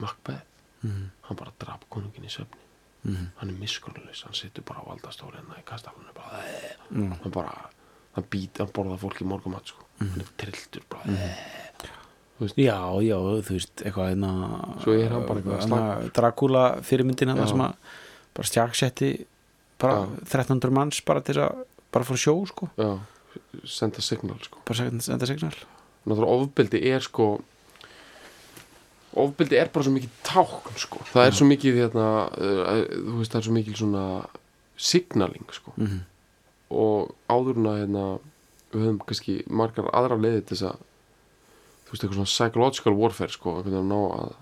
Macbeth 0.00 0.42
Mhm. 0.84 1.10
hann 1.22 1.36
bara 1.36 1.52
draf 1.58 1.80
konungin 1.90 2.24
í 2.24 2.30
söfni 2.30 2.60
Mhm. 3.04 3.26
hann 3.36 3.50
er 3.50 3.54
miskunnulaus, 3.60 4.22
hann 4.24 4.32
situr 4.34 4.62
bara 4.64 4.80
á 4.80 4.88
valdastóri 4.88 5.36
hérna 5.36 5.58
í 5.60 5.64
kastalunum 5.64 6.14
bara, 6.14 6.42
Mm. 6.90 7.12
hann 7.22 7.32
bara 7.32 7.70
hann 8.14 8.24
být, 8.30 8.58
hann 8.58 8.68
borða 8.68 8.98
fólk 8.98 9.20
í 9.20 9.24
morgumat 9.26 9.66
sko. 9.66 9.84
hann 9.98 10.20
er 10.20 10.26
trilltur 10.38 10.82
bara 10.88 11.04
já, 12.56 12.78
já, 13.02 13.16
þú 13.42 13.52
veist 13.54 13.82
eitthvað 13.84 14.08
hérna 14.12 14.30
Svo 14.82 14.92
er 14.98 15.08
hann 15.12 15.26
bara 15.26 15.40
eitthvað 15.40 15.60
hérna, 15.62 16.12
Dracula 16.12 16.64
fyrirmyndin 16.82 17.28
Já. 17.30 17.36
hann 17.36 17.48
sem 17.48 17.62
að 17.64 17.74
bara 18.34 18.48
stjaksetti 18.48 19.10
bara 19.78 19.94
Já. 19.94 20.08
1300 20.24 20.70
manns 20.72 21.00
bara 21.04 21.20
til 21.20 21.34
að 21.36 21.64
bara 21.92 22.04
fór 22.04 22.16
sjó 22.18 22.34
sko 22.48 22.70
já, 22.76 22.98
senda 23.64 24.00
signal 24.00 24.38
sko. 24.42 24.58
bara 24.64 24.74
senda, 24.90 25.26
signal 25.26 25.54
náttúrulega 26.06 26.34
ofbeldi 26.42 26.82
er 26.90 27.00
sko 27.00 27.42
ofbeldi 29.14 29.58
er 29.60 29.70
bara 29.74 29.86
svo 29.86 29.92
mikið 29.94 30.16
tákn 30.26 30.80
sko. 30.80 31.04
það 31.12 31.26
er 31.28 31.36
svo 31.38 31.46
mikið 31.46 31.78
hérna, 31.82 32.08
uh, 32.34 32.82
þú 32.90 33.18
veist 33.20 33.34
það 33.34 33.40
er 33.40 33.46
svo 33.48 33.54
mikið 33.58 33.78
svona 33.82 34.04
signaling 34.76 35.54
sko. 35.54 35.76
mm 35.76 36.02
og 36.74 37.12
áður 37.30 37.60
en 37.60 37.68
að 37.70 37.78
hérna, 37.82 38.04
við 38.72 38.82
höfum 38.82 38.98
kannski 39.06 39.34
margar 39.46 39.90
aðra 39.94 40.16
leiði 40.18 40.40
til 40.42 40.56
þess 40.56 40.66
að 40.72 40.80
þú 41.84 41.92
veist 41.92 42.04
eitthvað 42.06 42.18
svona 42.18 42.32
psychological 42.32 42.94
warfare 42.98 43.34
sko, 43.34 43.54
að 43.60 43.76
ná 43.84 44.00
að 44.16 44.34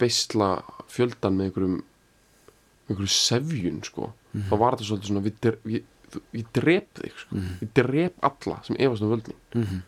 beisla 0.00 0.50
fjöldan 0.92 1.38
með 1.38 1.48
einhverjum 1.48 1.76
með 1.80 2.92
einhverjum 2.92 3.14
sefjun 3.16 3.82
sko. 3.86 4.12
þá 4.36 4.54
var 4.60 4.76
þetta 4.76 4.88
svolítið 4.90 5.10
svona 5.10 5.24
við, 5.24 5.90
þú- 6.12 6.24
ég 6.36 6.48
drep 6.52 6.88
þig 7.00 7.20
sko. 7.24 7.42
ég 7.64 7.74
drep 7.80 8.24
alla 8.28 8.62
sem 8.62 8.76
efast 8.78 9.02
um 9.02 9.10
völdin 9.14 9.40
-hmm. 9.52 9.80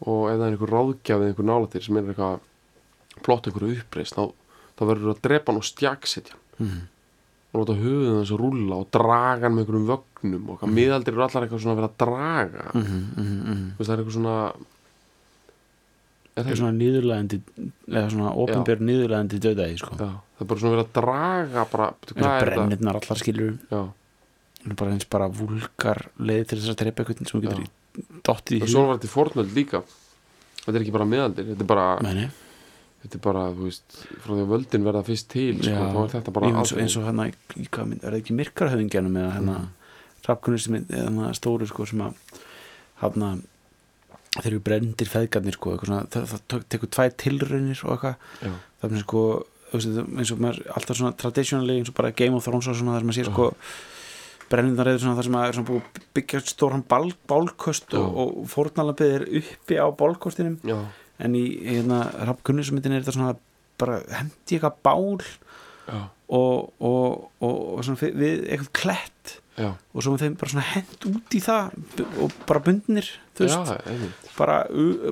og 0.00 0.30
ef 0.30 0.36
það 0.38 0.46
er 0.46 0.52
einhver 0.52 0.74
ráðgjafið 0.76 1.28
einhver 1.28 1.50
nálatir 1.52 1.82
sem 1.82 1.96
er 1.96 2.02
eitthvað 2.02 2.40
plott 3.24 3.48
einhverju 3.48 3.80
uppreist 3.80 4.18
þá, 4.18 4.28
þá 4.76 4.84
verður 4.84 5.08
það 5.08 5.16
að 5.16 5.24
drepa 5.28 5.52
hann 5.52 5.62
og 5.62 5.68
stjaksetja 5.70 6.36
hann. 6.36 6.44
Mhm. 6.66 6.84
og 7.56 7.60
láta 7.62 7.74
höfuðin 7.80 8.20
þess 8.20 8.34
að 8.34 8.40
rúlla 8.42 8.78
og 8.82 8.88
draga 8.92 9.46
hann 9.46 9.54
með 9.56 9.62
einhverjum 9.64 9.90
vögnum 9.90 10.48
og 10.52 10.62
mm. 10.62 10.72
miðaldir 10.76 11.14
eru 11.14 11.22
allar 11.24 11.46
eitthvað 11.46 11.62
svona 11.62 11.76
að 11.76 11.78
vera 11.80 11.92
að 11.92 12.00
draga. 12.02 12.64
Mm. 12.74 13.04
Mhm. 13.16 13.68
það 13.78 13.92
er 13.92 14.02
eitthvað 14.02 14.16
svona 14.18 14.38
er 16.36 16.44
það 16.44 16.52
er 16.52 16.58
svona 16.60 16.76
nýðurlæðandi 16.76 17.38
eða 17.88 18.08
svona 18.12 18.32
ofinbjörn 18.42 18.88
nýðurlæðandi 18.90 19.38
döðæði 19.46 19.78
sko. 19.80 19.96
Það 20.00 20.42
er 20.44 20.50
bara 20.50 20.62
svona 20.62 20.72
að 20.72 20.76
vera 20.76 20.86
að 20.86 20.96
draga 20.98 21.64
bara, 21.72 21.86
það 22.10 22.26
er 22.28 22.50
brennirnar 22.50 22.98
allar 23.00 23.20
skilur 23.22 23.54
já. 23.70 23.80
bara 24.76 24.92
eins 24.92 25.08
bara 25.16 25.28
vulgar 25.32 26.02
leið 26.20 26.42
til 26.50 26.58
þess 26.60 26.74
að 26.74 26.80
trepa 26.82 27.04
eitthvað 27.04 27.30
sem 27.30 27.40
þú 27.40 27.44
getur 27.46 28.20
dottið 28.26 28.58
í 28.58 28.66
og 28.66 28.72
svo 28.74 28.84
var 28.84 28.98
þetta 28.98 29.08
í 29.08 29.14
fornöld 29.14 29.56
líka. 29.56 29.82
Þetta 30.66 30.74
er 30.74 30.82
ekki 30.84 30.96
bara 30.98 31.08
miðaldir 31.08 31.48
þetta 31.52 31.64
er 31.64 31.70
bara, 31.72 31.86
Meni, 32.04 32.26
þetta 33.06 33.18
er 33.18 33.24
bara 33.24 33.46
þú 33.54 33.70
veist, 33.70 33.98
frá 34.24 34.32
því 34.34 34.42
að 34.42 34.52
völdin 34.52 34.86
verða 34.86 35.04
fyrst 35.06 35.30
til 35.32 35.56
sko, 35.62 35.88
þá 35.96 35.98
er 36.02 36.14
þetta 36.18 36.36
bara 36.36 36.52
eins, 36.52 36.76
eins 36.76 36.98
og 37.00 37.08
hérna 37.08 37.28
er 37.30 37.98
það 38.04 38.20
ekki 38.20 38.38
myrkarhöfingjanum 38.42 39.18
eða 39.22 39.34
hérna 39.38 39.58
mm. 39.62 39.90
rafkunni 40.28 40.62
sem 40.62 40.78
er 40.80 40.86
hérna 40.92 41.32
stóru 41.38 41.68
sko 41.70 41.88
sem 41.88 42.04
að 42.04 42.20
hérna 43.00 43.34
þeir 44.36 44.52
eru 44.52 44.62
brendir 44.64 45.08
feðgarnir 45.08 45.56
sko 45.56 45.72
eitthvað 45.72 45.90
svona, 45.90 46.06
það, 46.12 46.30
það 46.32 46.46
tek- 46.52 46.70
tekur 46.74 46.90
tvær 46.92 47.12
tilraunir 47.22 47.84
og 47.86 47.92
eitthvað. 47.94 48.56
Það 48.82 48.96
er 48.96 49.04
sko 49.06 49.22
eins 49.74 50.32
og 50.32 50.40
maður 50.42 50.62
alltaf 50.76 50.98
svona 50.98 51.16
traditionally 51.18 51.78
eins 51.80 51.90
og 51.90 51.96
bara 51.96 52.14
Game 52.16 52.36
of 52.36 52.44
Thrones 52.44 52.68
og 52.70 52.76
svona 52.78 52.96
þar 52.96 53.04
sem 53.04 53.10
maður 53.10 53.18
sér 53.18 53.30
sko 53.32 53.48
brennindar 54.50 54.90
eða 54.92 55.02
svona 55.02 55.16
þar 55.18 55.26
sem 55.26 55.34
maður 55.34 55.48
er 55.48 55.56
svona 55.58 55.70
búið 55.70 55.80
að 55.82 56.04
byggja 56.18 56.42
stóran 56.46 56.84
bál, 56.86 57.08
bálkost 57.30 57.96
og, 57.98 58.20
og 58.22 58.36
fórnalabið 58.52 59.14
er 59.16 59.26
uppi 59.40 59.78
á 59.80 59.86
bálkostinum 59.90 60.60
já, 60.62 60.78
en 61.22 61.34
í 61.38 61.44
hérna 61.64 62.02
rafkunnismyndin 62.28 62.92
er 62.96 63.02
þetta 63.04 63.16
svona 63.16 63.36
bara 63.80 64.00
hendi 64.18 64.56
eitthvað 64.58 64.76
bál 64.84 65.22
já, 65.86 65.98
og, 66.28 66.72
og, 66.82 67.30
og, 67.40 67.56
og 67.78 68.00
við 68.02 68.46
eitthvað 68.50 68.70
klett 68.80 69.34
já, 69.56 69.70
og 69.94 70.02
svo 70.04 70.16
þeim 70.20 70.34
bara 70.40 70.64
hent 70.74 71.06
út 71.08 71.36
í 71.38 71.40
það 71.44 71.76
og 72.24 72.34
bara 72.48 72.60
bundnir 72.66 73.08
já, 73.52 73.56
bara, 74.36 74.56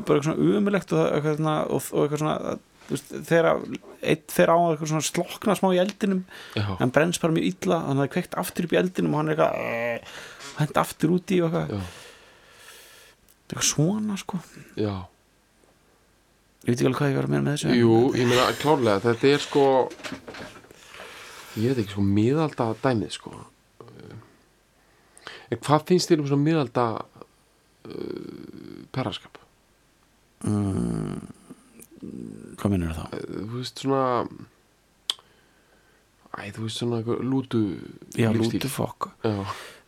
bara 0.04 0.22
svona 0.26 0.58
umulegt 0.58 0.92
og, 0.92 1.00
það- 1.00 1.12
eitthvað 1.18 1.36
svona, 1.40 1.56
og, 1.68 1.90
og 1.92 2.04
eitthvað 2.04 2.22
svona 2.24 2.56
veist, 2.84 3.12
þegar 3.24 3.62
eitt 4.04 4.32
fer 4.36 4.50
á 4.52 4.56
svona 4.84 5.00
slokna 5.06 5.54
smá 5.56 5.70
í 5.72 5.80
eldinum 5.80 6.24
já, 6.56 6.66
hann 6.82 6.92
brennst 6.92 7.22
bara 7.24 7.32
mjög 7.36 7.46
illa 7.52 7.78
þannig 7.86 7.94
að 7.94 8.00
það 8.02 8.08
er 8.08 8.14
kveikt 8.18 8.38
aftur 8.42 8.66
upp 8.68 8.74
í 8.76 8.80
eldinum 8.82 9.14
og 9.16 9.22
hann 9.22 9.32
er 9.32 9.38
eitthvað 9.38 9.60
eh, 9.64 10.16
hent 10.58 10.80
aftur 10.84 11.14
út 11.16 11.32
í 11.32 11.40
og 11.44 11.54
eitthvað. 11.56 11.86
Eitthvað 13.44 13.66
svona 13.68 14.16
sko. 14.20 14.38
Já 14.80 14.94
ég 16.64 16.70
veit 16.70 16.78
ekki 16.78 16.88
alveg 16.88 17.00
hvað 17.00 17.10
ég 17.12 17.18
var 17.18 17.26
að 17.28 17.32
meina 17.34 17.44
með 17.44 17.56
þessu 17.58 17.74
Jú, 17.78 17.96
ég 18.16 18.30
meina 18.30 18.46
klárlega, 18.60 19.02
þetta 19.04 19.32
er 19.34 19.42
sko 19.44 19.64
ég 21.60 21.68
veit 21.70 21.82
ekki 21.84 21.94
sko 21.94 22.04
miðalda 22.08 22.70
dæmið 22.84 23.12
sko 23.18 23.34
en 25.52 25.60
hvað 25.60 25.84
finnst 25.90 26.10
þér 26.10 26.22
um 26.24 26.30
svona 26.30 26.46
miðalda 26.48 26.86
uh, 27.04 28.82
perraskap? 28.94 29.38
hvað 32.58 32.72
minnur 32.72 32.96
þá? 32.96 33.04
Þú 33.12 33.46
veist 33.58 33.80
svona 33.84 34.02
Æ, 36.34 36.50
þú 36.56 36.64
veist 36.66 36.80
svona 36.80 36.98
lútu 37.22 37.60
já, 38.18 38.28
lútu 38.34 38.68
fokk 38.72 39.12
Já, 39.24 39.36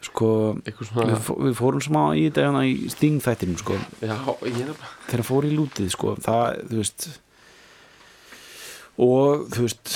sko, 0.06 0.28
svona 0.88 1.18
við 1.46 1.54
fórum 1.58 1.82
smá 1.84 2.02
í 2.16 2.26
þetta 2.28 2.46
hérna 2.46 2.62
í 2.68 2.74
stingþættinum 2.92 3.58
sko. 3.60 3.76
Já, 4.02 4.16
ég 4.48 4.72
þegar 5.08 5.24
fór 5.28 5.46
í 5.48 5.52
lútið 5.56 5.90
sko 5.94 6.14
það, 6.24 6.62
þú 6.70 6.80
veist 6.82 7.08
og 9.06 9.46
þú 9.52 9.66
veist 9.66 9.94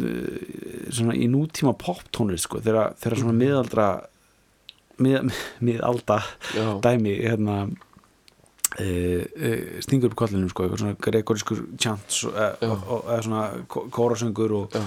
uh, 0.00 0.88
svona 0.92 1.14
í 1.16 1.28
nútíma 1.32 1.72
poptónlist 1.78 2.48
sko 2.48 2.60
þegar, 2.64 2.94
þegar 3.00 3.20
svona 3.22 3.36
miðaldra 3.38 3.86
mið, 5.02 5.32
miðalda 5.64 6.18
Já, 6.56 6.66
dæmi 6.84 7.14
hérna 7.22 7.56
uh, 7.64 8.82
uh, 8.82 9.80
stingur 9.84 10.12
upp 10.12 10.18
kollinum 10.22 10.50
sko 10.52 10.66
eitthvað 10.66 10.84
svona 10.84 10.98
gregorískur 11.08 11.64
og, 12.68 13.08
eða 13.08 13.22
svona 13.26 13.44
kó- 13.72 13.86
kórasöngur 13.92 14.56
og 14.60 14.76
já, 14.76 14.84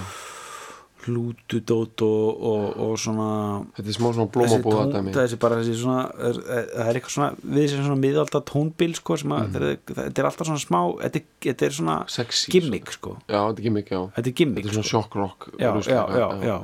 hlútudót 1.06 2.02
og, 2.06 2.42
og, 2.50 2.64
og 2.86 2.94
svona 3.00 3.28
þetta 3.76 3.88
er 3.92 3.96
smá 3.96 4.08
svona 4.16 4.30
blómabúða 4.34 5.02
þessi 5.16 5.38
bara 5.42 5.58
þessi 5.60 5.76
svona 5.80 6.02
er, 6.18 6.40
er, 6.56 6.66
það 6.74 6.90
er 6.92 6.98
eitthvað 7.00 7.14
svona 7.16 7.30
við 7.42 7.60
þessi 7.64 7.80
svona 7.86 7.98
miðalda 8.02 8.42
tónbil 8.52 8.94
sko 8.98 9.16
sem 9.22 9.34
að 9.36 9.44
Mhm. 9.46 9.52
þetta, 9.56 9.96
þetta 10.02 10.22
er 10.24 10.28
alltaf 10.30 10.50
svona 10.50 10.64
smá 10.66 10.80
þetta, 11.04 11.22
þetta 11.46 11.66
er 11.70 11.76
svona 11.80 11.96
Sexy 12.16 12.50
gimmick 12.52 12.92
sko. 12.96 13.16
Já, 13.28 13.38
þetta 13.48 13.58
er 13.62 13.66
gimmick, 13.68 13.90
já. 13.90 14.00
Þetta 14.16 14.26
er 14.32 14.36
gimmick 14.42 14.66
Þetta 14.66 14.72
er 14.72 14.82
svona 14.82 14.90
sko. 14.90 15.00
shock 15.00 15.14
rock 15.16 15.48
já, 15.58 15.70
já, 15.86 16.02
já, 16.16 16.28
já 16.50 16.58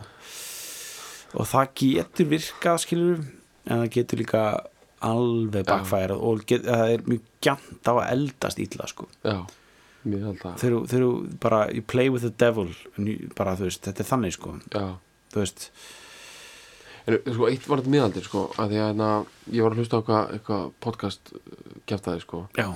og 1.32 1.46
það 1.48 1.70
getur 1.80 2.26
virkað 2.28 2.82
skilur 2.82 3.22
en 3.64 3.78
það 3.84 3.90
getur 3.94 4.20
líka 4.20 4.42
alveg 5.02 5.64
bakfærað 5.66 6.20
og 6.22 6.42
get, 6.46 6.66
það 6.66 6.90
er 6.92 7.04
mjög 7.08 7.22
gænt 7.42 7.88
á 7.88 7.92
að 7.96 8.10
eldast 8.12 8.60
illa 8.62 8.86
sko. 8.90 9.06
Já, 9.24 9.38
þegar 10.60 11.04
þú- 11.06 11.38
bara 11.40 11.60
you 11.72 11.82
play 11.82 12.08
with 12.10 12.22
the 12.22 12.30
devil 12.30 12.68
bara 13.36 13.54
veist, 13.56 13.82
þetta 13.86 14.00
er 14.00 14.08
þannig 14.12 14.32
sko. 14.38 14.56
Þú 15.32 15.42
veist, 15.44 15.68
En 17.02 17.16
sko, 17.34 17.48
eitt 17.50 17.64
var 17.66 17.80
þetta 17.80 17.90
miðaldir 17.90 18.22
sko 18.22 18.40
að 18.62 18.68
því 18.70 18.76
að 18.78 18.84
hérna, 18.86 19.06
ég 19.50 19.62
var 19.64 19.72
að 19.74 19.78
hlusta 19.82 19.96
á 19.98 20.00
eitthvað, 20.02 20.28
eitthvað 20.36 20.66
podcast 20.84 21.32
geftaði 21.90 22.20
sko. 22.22 22.42
Já, 22.54 22.68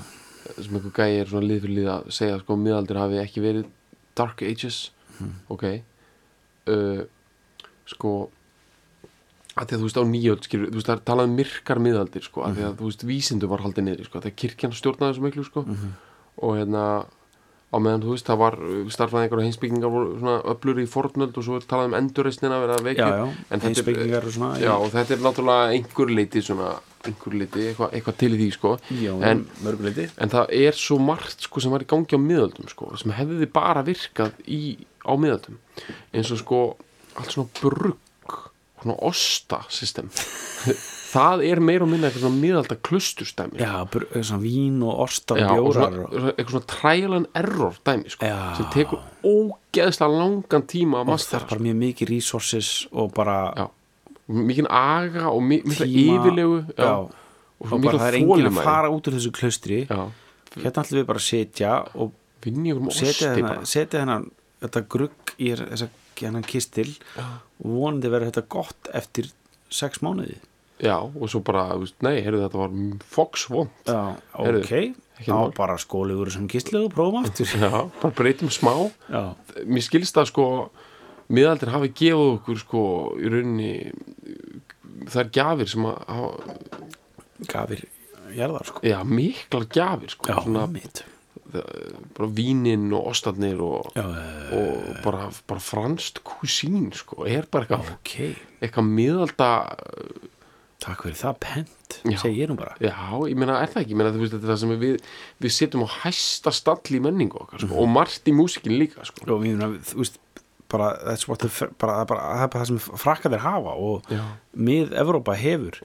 sem 0.57 0.75
einhver 0.75 0.95
gæi 0.97 1.21
er 1.21 1.29
svona 1.31 1.47
lið 1.47 1.61
fyrir 1.63 1.77
lið 1.77 1.91
að 1.93 2.09
segja 2.17 2.41
sko 2.41 2.57
miðaldir 2.59 2.99
hafi 2.99 3.21
ekki 3.23 3.45
verið 3.45 3.69
Dark 4.19 4.43
Ages. 4.43 4.81
Ok. 5.49 5.63
Uh, 6.67 7.05
sko 7.87 8.11
að 9.57 9.69
því 9.71 9.77
að 9.77 9.79
þú 9.79 9.87
veist 9.87 10.01
á 10.03 10.05
nýjöld 10.11 10.43
skilur, 10.49 10.69
þú 10.75 10.81
veist 10.81 10.91
það 10.91 10.97
er 10.99 11.05
talað 11.07 11.29
um 11.31 11.37
myrkar 11.39 11.79
miðaldir 11.87 12.27
sko 12.27 12.43
að 12.45 12.59
því 12.59 12.65
að 12.67 12.75
þú 12.81 12.91
veist 12.91 13.05
vísindu 13.09 13.49
var 13.49 13.63
haldið 13.63 13.87
niður 13.87 14.09
sko 14.11 14.21
þegar 14.27 14.37
kirkjan 14.43 14.75
stjórnaði 14.77 15.15
þessu 15.15 15.25
miklu 15.29 15.45
sko. 15.47 15.63
Og 16.43 16.59
hérna 16.59 16.83
á 17.77 17.79
meðan 17.83 18.05
þú 18.05 18.15
veist 18.15 18.29
það 18.31 18.41
var 18.41 18.57
starfræðingar 18.95 19.41
og 19.41 19.47
heimsbyggingar 19.47 19.93
voru 19.93 20.15
svona 20.17 20.37
öflur 20.53 20.81
í 20.81 20.87
fornöld 20.91 21.37
og 21.37 21.47
svo 21.47 21.59
er 21.61 21.67
talað 21.69 21.91
um 21.91 21.97
endurreisnina 22.01 22.57
að 22.57 22.65
vera 22.65 22.79
veikir 22.87 23.63
heimspekingar 23.67 24.29
og 24.29 24.37
svona 24.37 24.51
Já, 24.63 24.73
og 24.77 24.89
þetta 24.95 25.17
er 25.17 25.25
náttúrulega 25.27 25.77
einhver 25.77 26.15
leiti 26.17 26.43
svona, 26.47 26.73
einhver 27.07 27.39
leiti, 27.43 27.69
eitthvað 27.71 27.99
eitthva 27.99 28.17
til 28.23 28.33
í 28.33 28.41
því 28.41 28.49
sko. 28.57 28.75
já 29.03 29.13
en, 29.31 29.45
en 30.17 30.35
það 30.35 30.57
er 30.63 30.81
svo 30.81 30.99
margt 31.03 31.47
sko 31.47 31.63
sem 31.63 31.77
var 31.77 31.85
í 31.85 31.91
gangi 31.93 32.17
á 32.17 32.21
miðöldum 32.23 32.73
sko, 32.73 32.91
sem 32.97 33.15
hefði 33.17 33.51
bara 33.53 33.85
virkað 33.87 34.35
í, 34.49 34.79
á 35.05 35.13
miðöldum. 35.21 35.61
Eins 36.17 36.33
og 36.35 36.43
sko 36.43 36.61
allt 37.17 37.37
svona 37.37 37.53
brugg 37.61 38.03
svona 38.83 38.99
osta 39.09 39.63
system 39.73 40.11
það 41.07 41.43
er 41.47 41.61
meira 41.63 41.85
og 41.87 41.91
minna 41.93 42.09
eitthvað 42.09 42.25
svona 42.27 42.41
miðalda 42.43 42.77
klustustæmi 42.89 43.61
já, 43.61 43.73
br- 43.93 44.07
svona 44.21 44.41
vín 44.43 44.83
og 44.87 45.01
ostar 45.07 45.39
Já, 45.41 45.47
og 45.51 45.59
og 45.59 45.75
bjórar 45.75 45.95
svona, 45.95 46.07
og, 46.11 46.29
eitthvað 46.35 46.55
svona 46.57 46.71
trial 46.73 47.17
and 47.21 47.27
error 47.43 47.79
dæmi 47.87 48.11
sko, 48.15 48.27
Já. 48.27 48.39
sem 48.59 48.67
tekur 48.75 49.01
ógeðslega 49.23 50.19
langan 50.21 50.67
tíma 50.73 51.01
að 51.01 51.01
og 51.01 51.07
það 51.07 51.13
mastera 51.15 51.43
er 51.43 51.51
bara 51.53 51.65
mjög 51.67 51.79
mikið 51.85 52.13
resources 52.15 52.71
og 52.93 53.13
bara 53.15 53.37
Já. 53.57 53.67
mikinn 54.29 54.71
aga 54.71 55.29
og 55.31 55.43
mi 55.43 55.61
mikla 55.65 55.87
Tíma- 55.87 56.21
yfirlegu 56.21 56.59
já, 56.77 56.93
og 56.93 57.73
og 57.73 57.81
mikla 57.81 57.99
það 58.01 58.09
er 58.09 58.19
enginn 58.21 58.51
að 58.53 58.63
fara 58.65 58.91
út 58.93 59.07
úr 59.09 59.17
þessu 59.19 59.33
klaustri 59.33 59.81
Já, 59.87 60.01
hérna 60.57 60.83
ætlum 60.83 61.01
við 61.01 61.07
bara 61.07 61.19
að 61.23 61.29
setja 61.31 61.77
og 61.95 62.13
setja 62.97 64.01
þennan, 64.01 64.31
þetta 64.63 64.83
grugg 64.89 65.33
í 65.39 65.51
þessa 65.57 65.89
hennan 66.21 66.45
kistil. 66.47 66.95
Og 67.17 67.67
vonandi 67.77 68.09
verður 68.09 68.31
þetta 68.31 68.45
gott 68.49 68.89
eftir 68.95 69.27
sex 69.69 69.99
mánuði 70.05 70.37
Já, 70.83 70.97
og 71.01 71.31
svo 71.33 71.41
bara, 71.45 71.71
nei, 72.05 72.19
heyrðu 72.21 72.43
þetta 72.45 72.61
var 72.61 72.75
foxvon 73.15 73.71
já, 73.89 74.01
Heyrðu, 74.37 74.61
ok, 74.61 75.23
þá 75.25 75.37
bara 75.57 75.79
skóli 75.81 76.17
úr 76.17 76.29
þessum 76.29 76.51
kistli 76.53 76.83
og 76.83 76.91
prófum 76.93 77.23
aftur. 77.23 77.49
Já, 77.49 77.71
bara 78.03 78.13
breytum 78.19 78.53
smá. 78.53 78.75
Já, 79.09 79.23
Mér 79.65 79.87
skilst 79.87 80.19
það 80.19 80.31
sko 80.35 80.47
miðaldir 81.33 81.73
hafi 81.73 81.91
gefið 81.97 82.35
okkur 82.37 82.61
sko 82.61 82.85
í 83.17 83.33
rauninni 83.33 83.73
það 85.09 85.21
er 85.25 85.33
gjafir 85.39 85.73
sem 85.73 85.89
að 85.89 85.99
hafa, 86.13 86.57
gafir 87.51 87.85
jarðar 88.37 88.69
sko. 88.69 88.85
Já, 88.87 88.99
miklar 89.09 89.69
gjafir 89.73 90.13
sko, 90.13 90.29
já, 90.31 90.41
svona 90.45 90.67
mitt 90.71 91.07
bara 92.17 92.29
vínin 92.35 92.89
og 92.93 93.11
ostarnir 93.13 93.61
og, 93.63 93.91
já, 93.97 94.03
eh, 94.03 94.55
og 94.59 94.97
bara, 95.05 95.29
bara 95.49 95.63
franskt 95.63 96.21
kusín 96.27 96.91
sko, 96.97 97.25
er 97.25 97.47
bara 97.51 97.65
eitthvað, 97.65 97.93
ok, 97.97 98.15
eitthvað 98.61 98.89
miðalda 98.91 99.51
takk 100.87 101.03
fyrir 101.07 101.19
það 101.21 101.39
pent 101.45 101.97
Já. 102.07 102.19
segi 102.23 102.41
ég 102.43 102.51
nú 102.51 102.57
bara 102.59 102.77
Já, 102.83 102.95
ég 103.27 103.39
meina, 103.39 103.59
er 103.63 103.71
það 103.73 103.83
ekki, 103.83 103.95
ég 103.95 104.01
meina, 104.01 104.13
þú 104.15 104.23
veist, 104.23 104.35
þetta 104.37 104.47
er 104.49 104.53
það 104.55 104.61
sem 104.63 104.75
við, 104.83 104.95
við 105.47 105.55
setjum 105.57 105.85
á 105.87 105.89
hæsta 106.03 106.53
stall 106.55 106.95
í 106.99 107.03
menningu 107.03 107.41
okkar, 107.43 107.65
sko, 107.65 107.81
og 107.83 107.91
margt 107.93 108.31
í 108.31 108.35
músikin 108.37 108.77
líka, 108.81 109.05
sko. 109.09 109.27
og 109.35 109.43
við, 109.45 109.63
þú 109.91 110.01
veist 110.03 110.21
bara, 110.73 110.93
that's 111.07 111.29
what 111.31 111.43
the, 111.43 111.51
bara, 111.79 112.05
bara, 112.09 112.29
það 112.37 112.47
er 112.47 112.53
bara 112.55 112.65
það 112.65 112.71
sem 112.73 113.01
frakkaðir 113.03 113.45
hafa 113.47 113.75
og 113.89 114.09
Já. 114.11 114.23
mið 114.59 114.95
Evrópa 114.99 115.37
hefur 115.39 115.81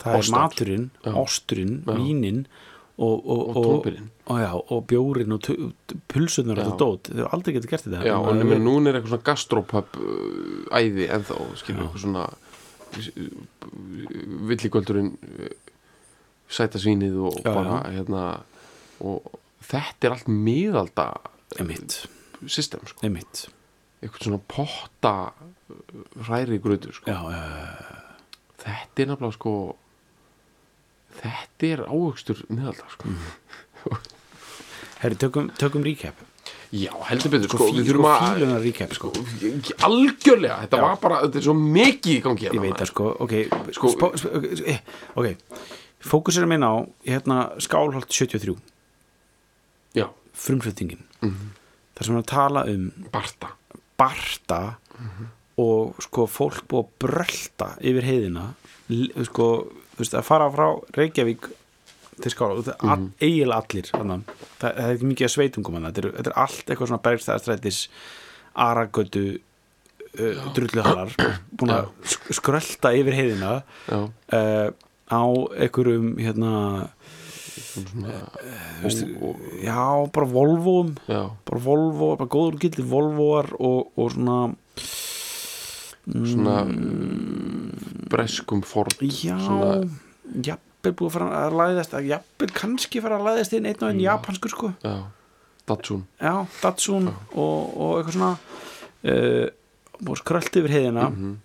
það 0.00 0.18
Ostar. 0.18 0.34
er 0.34 0.36
maturinn, 0.38 0.90
Já. 1.04 1.14
osturinn, 1.24 1.78
Já. 1.86 1.94
vínin 1.98 2.44
og, 3.00 3.24
og, 3.24 3.56
Og 3.56 3.86
og, 4.30 4.38
já, 4.38 4.50
og 4.52 4.82
bjórin 4.86 5.32
og 5.32 5.46
pulsunar 6.12 6.58
og 6.58 6.60
Já. 6.60 6.66
þetta 6.68 6.84
dót, 6.84 7.10
þau 7.16 7.28
aldrei 7.32 7.54
getur 7.56 7.70
gert 7.72 7.86
þetta 7.88 8.04
Já, 8.06 8.16
En 8.30 8.62
núna 8.64 8.90
er 8.92 8.98
eitthvað 9.00 9.14
svona 9.14 9.26
gastrópöp 9.30 9.96
uh, 9.96 10.78
æði 10.78 11.08
ennþá, 11.08 11.38
skilur 11.62 11.86
eitthvað 11.86 12.04
svona 12.04 12.26
villigöldurinn 14.50 15.12
uh, 15.14 15.50
sæta 16.50 16.80
svínið 16.82 17.18
og 17.28 17.38
Já, 17.44 17.52
bara, 17.54 17.80
hérna 17.94 18.24
og 19.00 19.38
þetta 19.64 20.08
er 20.08 20.16
allt 20.16 20.30
miðalda 20.30 21.06
system, 22.46 22.84
sko, 22.88 23.04
einmitt. 23.06 23.46
Eitthvað 24.00 24.26
svona 24.26 24.40
potta 24.50 25.14
uh, 25.30 25.74
hræri 26.26 26.60
gröður, 26.62 26.96
sko. 26.96 27.10
Já, 27.10 27.20
já, 27.34 27.42
þetta 28.64 29.04
er 29.04 29.12
nefnilega, 29.12 29.36
sko 29.38 29.54
þetta 31.20 31.70
er 31.70 31.84
ávöxtur 31.86 32.42
miðalda, 32.48 32.90
sko. 32.96 34.00
Herri, 35.00 35.16
tökum, 35.16 35.48
tökum 35.56 35.86
recap 35.86 36.18
Já, 36.70 36.92
heldur 37.08 37.30
betur, 37.32 37.48
sko, 37.50 37.56
sko, 37.58 37.72
við 37.74 37.88
þurfum 37.88 38.06
að 38.06 38.20
fílunar 38.36 38.60
recap 38.62 38.92
sko. 38.94 39.08
algjörlega, 39.88 40.58
þetta 40.64 40.78
Já. 40.78 40.82
var 40.84 40.96
bara 41.02 41.16
þetta 41.24 41.40
er 41.40 41.46
svo 41.48 41.54
mikið 41.58 42.12
í 42.14 42.20
gangi 42.22 42.44
ég 42.46 42.52
hérna, 42.52 42.62
veit 42.62 42.78
það 42.78 42.90
sko, 42.92 43.06
ok 43.26 43.34
Sko- 43.74 43.90
spó, 43.96 44.10
spó, 44.14 44.28
ok, 44.38 44.76
ok. 45.16 45.26
Fókusirum 46.00 46.48
minn 46.54 46.62
á 46.62 46.74
hérna, 47.04 47.38
skálholt 47.58 48.06
73 48.14 48.54
Já, 49.98 50.06
frumfluttingin 50.32 51.02
Mhm. 51.22 51.50
þar 51.96 52.04
sem 52.06 52.16
við 52.20 52.26
tala 52.26 52.64
um 52.70 52.92
Barta. 53.12 53.48
Barta 53.98 54.76
og 55.58 55.96
sko 56.00 56.26
fólk 56.30 56.62
búið 56.70 56.86
að 56.86 56.90
brölda 57.02 57.68
yfir 57.82 58.06
heiðina. 58.06 58.54
Sko, 59.26 59.66
þú 59.96 59.98
veist, 59.98 60.14
að 60.14 60.24
fara 60.24 60.46
frá 60.50 60.80
Reykjavík 60.96 61.50
til 62.24 62.32
skála, 62.34 62.56
er 62.74 62.90
all, 62.94 63.06
eiginlega 63.20 63.60
allir 63.62 63.90
það, 63.90 64.24
það 64.60 64.80
er 64.84 64.94
ekki 64.96 65.08
mikið 65.10 65.26
að 65.28 65.34
sveitungum 65.36 65.78
þetta 65.86 66.02
er, 66.04 66.08
þetta 66.18 66.30
er 66.34 66.38
allt 66.44 66.64
eitthvað 66.74 66.90
svona 66.90 67.04
bergstæðastrætis 67.06 67.78
aragötu 68.66 69.24
uh, 70.18 70.44
drulluhalar 70.56 71.14
búin 71.60 71.74
að 71.76 71.90
sk- 72.14 72.36
skrölda 72.40 72.92
yfir 73.00 73.16
heiðina 73.20 73.52
já, 73.88 74.00
uh, 74.00 74.70
á 75.10 75.22
einhverjum 75.64 76.12
hérna, 76.22 76.52
svona 77.50 78.14
og, 79.26 79.40
já, 79.62 79.78
bara 80.14 80.26
Volvoum 80.34 80.92
já, 81.10 81.22
bara 81.48 81.62
Volvo, 81.64 82.12
bara 82.20 82.30
góður 82.30 82.58
gildi 82.62 82.84
Volvoar 82.90 83.48
og, 83.58 83.90
og 83.98 84.12
svona 84.14 84.38
svona 86.10 86.54
breskum 88.10 88.62
ford 88.66 88.94
já, 89.04 89.36
svona, 89.38 89.72
jafnvel 90.80 90.96
búið 90.96 91.08
að 91.10 91.14
fara 91.16 91.40
að 91.44 91.56
læðast 91.60 91.94
jafnvel 92.08 92.50
kannski 92.56 93.00
fara 93.04 93.18
að 93.18 93.26
læðast 93.28 93.52
inn 93.56 93.66
einn 93.68 93.82
og 93.82 93.90
einn 93.90 94.00
japanskur 94.00 94.52
sko. 94.52 94.72
Já, 94.80 94.94
Datsun. 95.68 96.06
Já, 96.20 96.34
Datsun 96.62 97.10
og, 97.10 97.76
og 97.76 97.98
eitthvað 97.98 98.16
svona 98.16 98.30
uh, 99.04 99.48
og 100.08 100.20
skrölt 100.20 100.56
yfir 100.56 100.76
heiðina. 100.76 101.10
Mhm. 101.10 101.38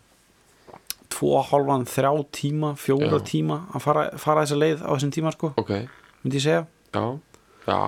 tvo 1.16 1.40
hálfan, 1.48 1.86
þrjá 1.88 2.12
tíma, 2.36 2.74
fjóra 2.76 3.20
Já. 3.22 3.24
tíma 3.24 3.60
að 3.72 3.84
fara, 3.86 4.02
fara 4.20 4.42
þessa 4.44 4.58
leið 4.60 4.82
á 4.84 4.90
þessum 4.90 5.12
tíma 5.16 5.32
sko, 5.32 5.52
ok, 5.62 5.70
myndi 6.24 6.42
ég 6.42 6.44
segja. 6.44 6.66
Já, 6.92 7.04
já 7.70 7.80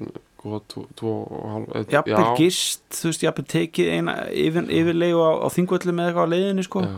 eh, 0.00 1.84
jafnvel 1.90 2.22
já, 2.22 2.36
gist, 2.38 2.84
þú 2.96 3.10
veist, 3.10 3.26
jafnvel 3.26 3.44
tekið 3.52 3.90
eina 3.92 4.14
yfir, 4.32 4.70
yfirlegu 4.72 5.20
á, 5.20 5.30
á 5.44 5.48
þingvöldu 5.52 5.92
með 5.92 6.08
eitthvað 6.08 6.24
á 6.24 6.32
leiðinni 6.32 6.64
sko, 6.64 6.84
já, 6.86 6.96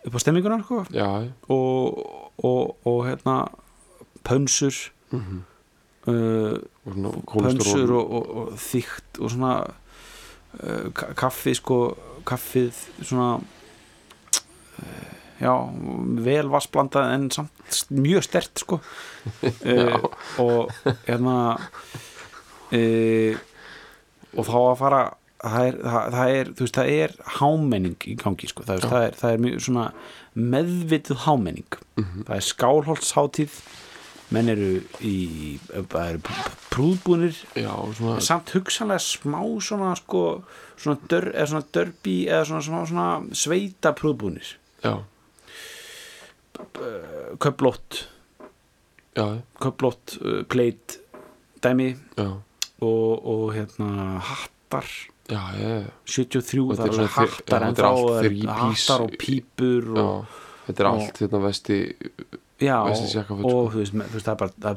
upp 0.00 0.16
á 0.16 0.18
stemminguna 0.24 0.60
sko. 0.62 0.80
Já, 0.96 1.10
og, 1.52 2.23
og, 2.38 2.76
og 2.84 3.06
hérna 3.08 3.36
pönsur 4.24 4.74
mhm. 5.10 5.42
uh, 6.06 6.58
og 6.84 6.92
svona 6.92 7.12
pönsur 7.30 7.92
og, 7.92 8.10
og, 8.10 8.36
og 8.36 8.58
þygt 8.58 9.20
og 9.20 9.30
svona 9.30 9.54
uh, 10.62 10.92
ka- 10.94 11.12
kaffi 11.16 11.54
sko 11.54 11.78
kaffið 12.26 12.72
svona 13.02 13.36
uh, 14.78 15.14
já, 15.40 15.54
vel 16.24 16.50
vassblandað 16.52 17.14
en 17.14 17.30
samt 17.30 17.82
mjög 17.90 18.24
stert 18.28 18.64
sko. 18.64 18.80
Uh, 19.64 20.04
og 20.38 20.72
hérna 21.06 21.56
uh, 22.76 23.36
og 24.34 24.44
þá 24.44 24.56
að 24.58 24.74
fara 24.82 24.98
það 25.44 25.68
er, 25.68 25.78
það, 25.84 26.10
það 26.16 26.34
er, 26.40 26.50
veist, 26.58 26.76
það 26.78 26.90
er 26.98 27.14
hámenning 27.38 28.06
í 28.10 28.16
gangi 28.20 28.50
sko, 28.50 28.66
það, 28.66 28.76
er, 28.80 28.90
það, 28.92 29.06
er, 29.08 29.16
það 29.22 29.32
er 29.36 29.42
mjög 29.46 29.64
svona 29.68 29.86
meðvituð 30.54 31.24
hámenning. 31.28 31.80
Mhm. 32.00 32.26
það 32.28 32.36
er 32.36 32.46
skálholtsháttíð 32.50 33.58
menn 34.34 34.48
eru 34.50 34.68
í 35.04 35.16
pr- 35.84 36.52
prúðbúnir. 36.72 37.36
Já, 37.54 37.70
svona, 37.94 38.20
samt 38.24 38.50
hugsanlega 38.56 39.02
smá 39.04 39.40
svona 39.62 39.92
sko, 40.00 40.22
svona, 40.80 40.98
dör, 41.12 41.28
eða 41.34 41.50
svona 41.52 41.68
dörbi 41.76 42.16
eða 42.26 42.44
svona, 42.48 42.64
svona, 42.66 42.86
svona 42.90 43.36
sveita 43.44 43.92
prúðbúnir 43.94 44.56
já, 44.84 44.96
köplótt, 47.40 48.08
já, 49.16 49.26
köplótt 49.62 50.16
uh, 50.20 50.42
kleit 50.50 50.98
dæmi. 51.64 51.94
Já. 52.18 52.28
Og, 52.84 53.12
og 53.24 53.44
hérna 53.54 54.18
hattar 54.20 54.88
já, 55.28 55.40
já, 55.56 55.84
73, 56.04 56.68
Þetta 56.68 56.82
það 56.82 56.86
er 56.86 56.92
er 56.92 57.08
þri- 57.08 57.12
hattar 57.14 57.60
já, 57.60 57.66
en 57.66 57.74
þetta 57.74 57.82
þá 57.82 58.24
er 58.24 58.46
hattar 58.60 59.00
og 59.04 59.10
pípur 59.18 59.84
já 59.94 60.02
og, 60.04 60.26
þetta 60.66 60.80
er 60.80 60.86
og- 60.88 60.94
allt 61.00 61.18
hérna 61.24 61.40
vesti 61.44 61.78
já, 62.60 62.76
og, 62.80 62.88
Vestisjakkaföt, 62.90 63.44
og 63.44 63.70
sko. 63.70 63.72
þú 63.74 63.78
veist, 63.82 63.94
það 64.24 64.32
er 64.32 64.40
bara, 64.40 64.74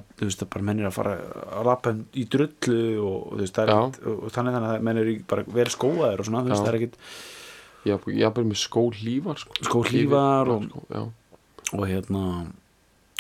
bara 0.49 0.64
mennir 0.69 0.88
að 0.90 0.94
fara 0.98 1.15
að 1.60 1.65
lappa 1.69 1.94
í 2.15 2.24
drullu 2.28 2.80
og, 3.06 3.32
þú 3.34 3.41
veist, 3.44 3.53
það 3.56 3.64
er 3.64 3.74
Já. 3.74 3.80
og, 4.11 4.32
þannig 4.34 4.56
þannig 4.57 4.72
að 4.72 4.82
mennir 4.88 5.11
bara 5.28 5.44
vel 5.48 5.65
skóaðir 5.72 6.19
og 6.19 6.26
svona, 6.26 6.41
þú 6.44 6.49
veist, 6.52 6.64
Já. 6.64 6.65
það 6.65 6.74
er 6.74 6.80
ekkit 6.82 6.98
já, 7.88 7.95
ég 8.18 8.26
er 8.26 8.32
bara 8.36 8.48
með 8.48 8.60
skóhlífar 8.65 9.38
sko. 9.40 9.53
Skóhlífar 9.64 10.49
og- 10.49 10.88
já, 10.90 11.03
og 11.78 11.86
hérna 11.88 12.24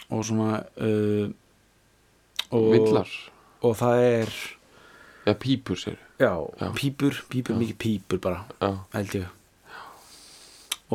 og 0.09 0.23
svona 0.23 0.63
uh, 0.81 1.27
og, 2.51 2.71
villar 2.73 3.09
og 3.61 3.75
það 3.75 4.03
er 4.23 4.33
eða 5.27 5.37
pípur 5.43 5.75
sér 5.81 5.97
já, 6.21 6.31
Já. 6.61 6.69
pípur, 6.77 7.17
pípur, 7.29 7.55
Já. 7.55 7.59
mikið 7.61 7.77
pípur 7.83 8.21
bara, 8.23 8.45
já, 8.63 8.71
held 8.95 9.17
ég. 9.19 9.27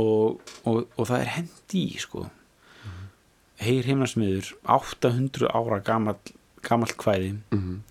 Og, 0.01 0.41
og, 0.65 0.79
og 0.97 1.05
það 1.09 1.21
er 1.21 1.31
hendi 1.37 1.83
í 1.93 1.99
sko. 2.01 2.23
Mhm. 2.83 3.09
heyr 3.63 3.85
heimnarsmiður 3.91 4.53
800 4.73 5.51
ára 5.53 5.79
gamall 5.85 6.33
gamall 6.65 6.95
kvæði. 6.99 7.35
Mm 7.55 7.83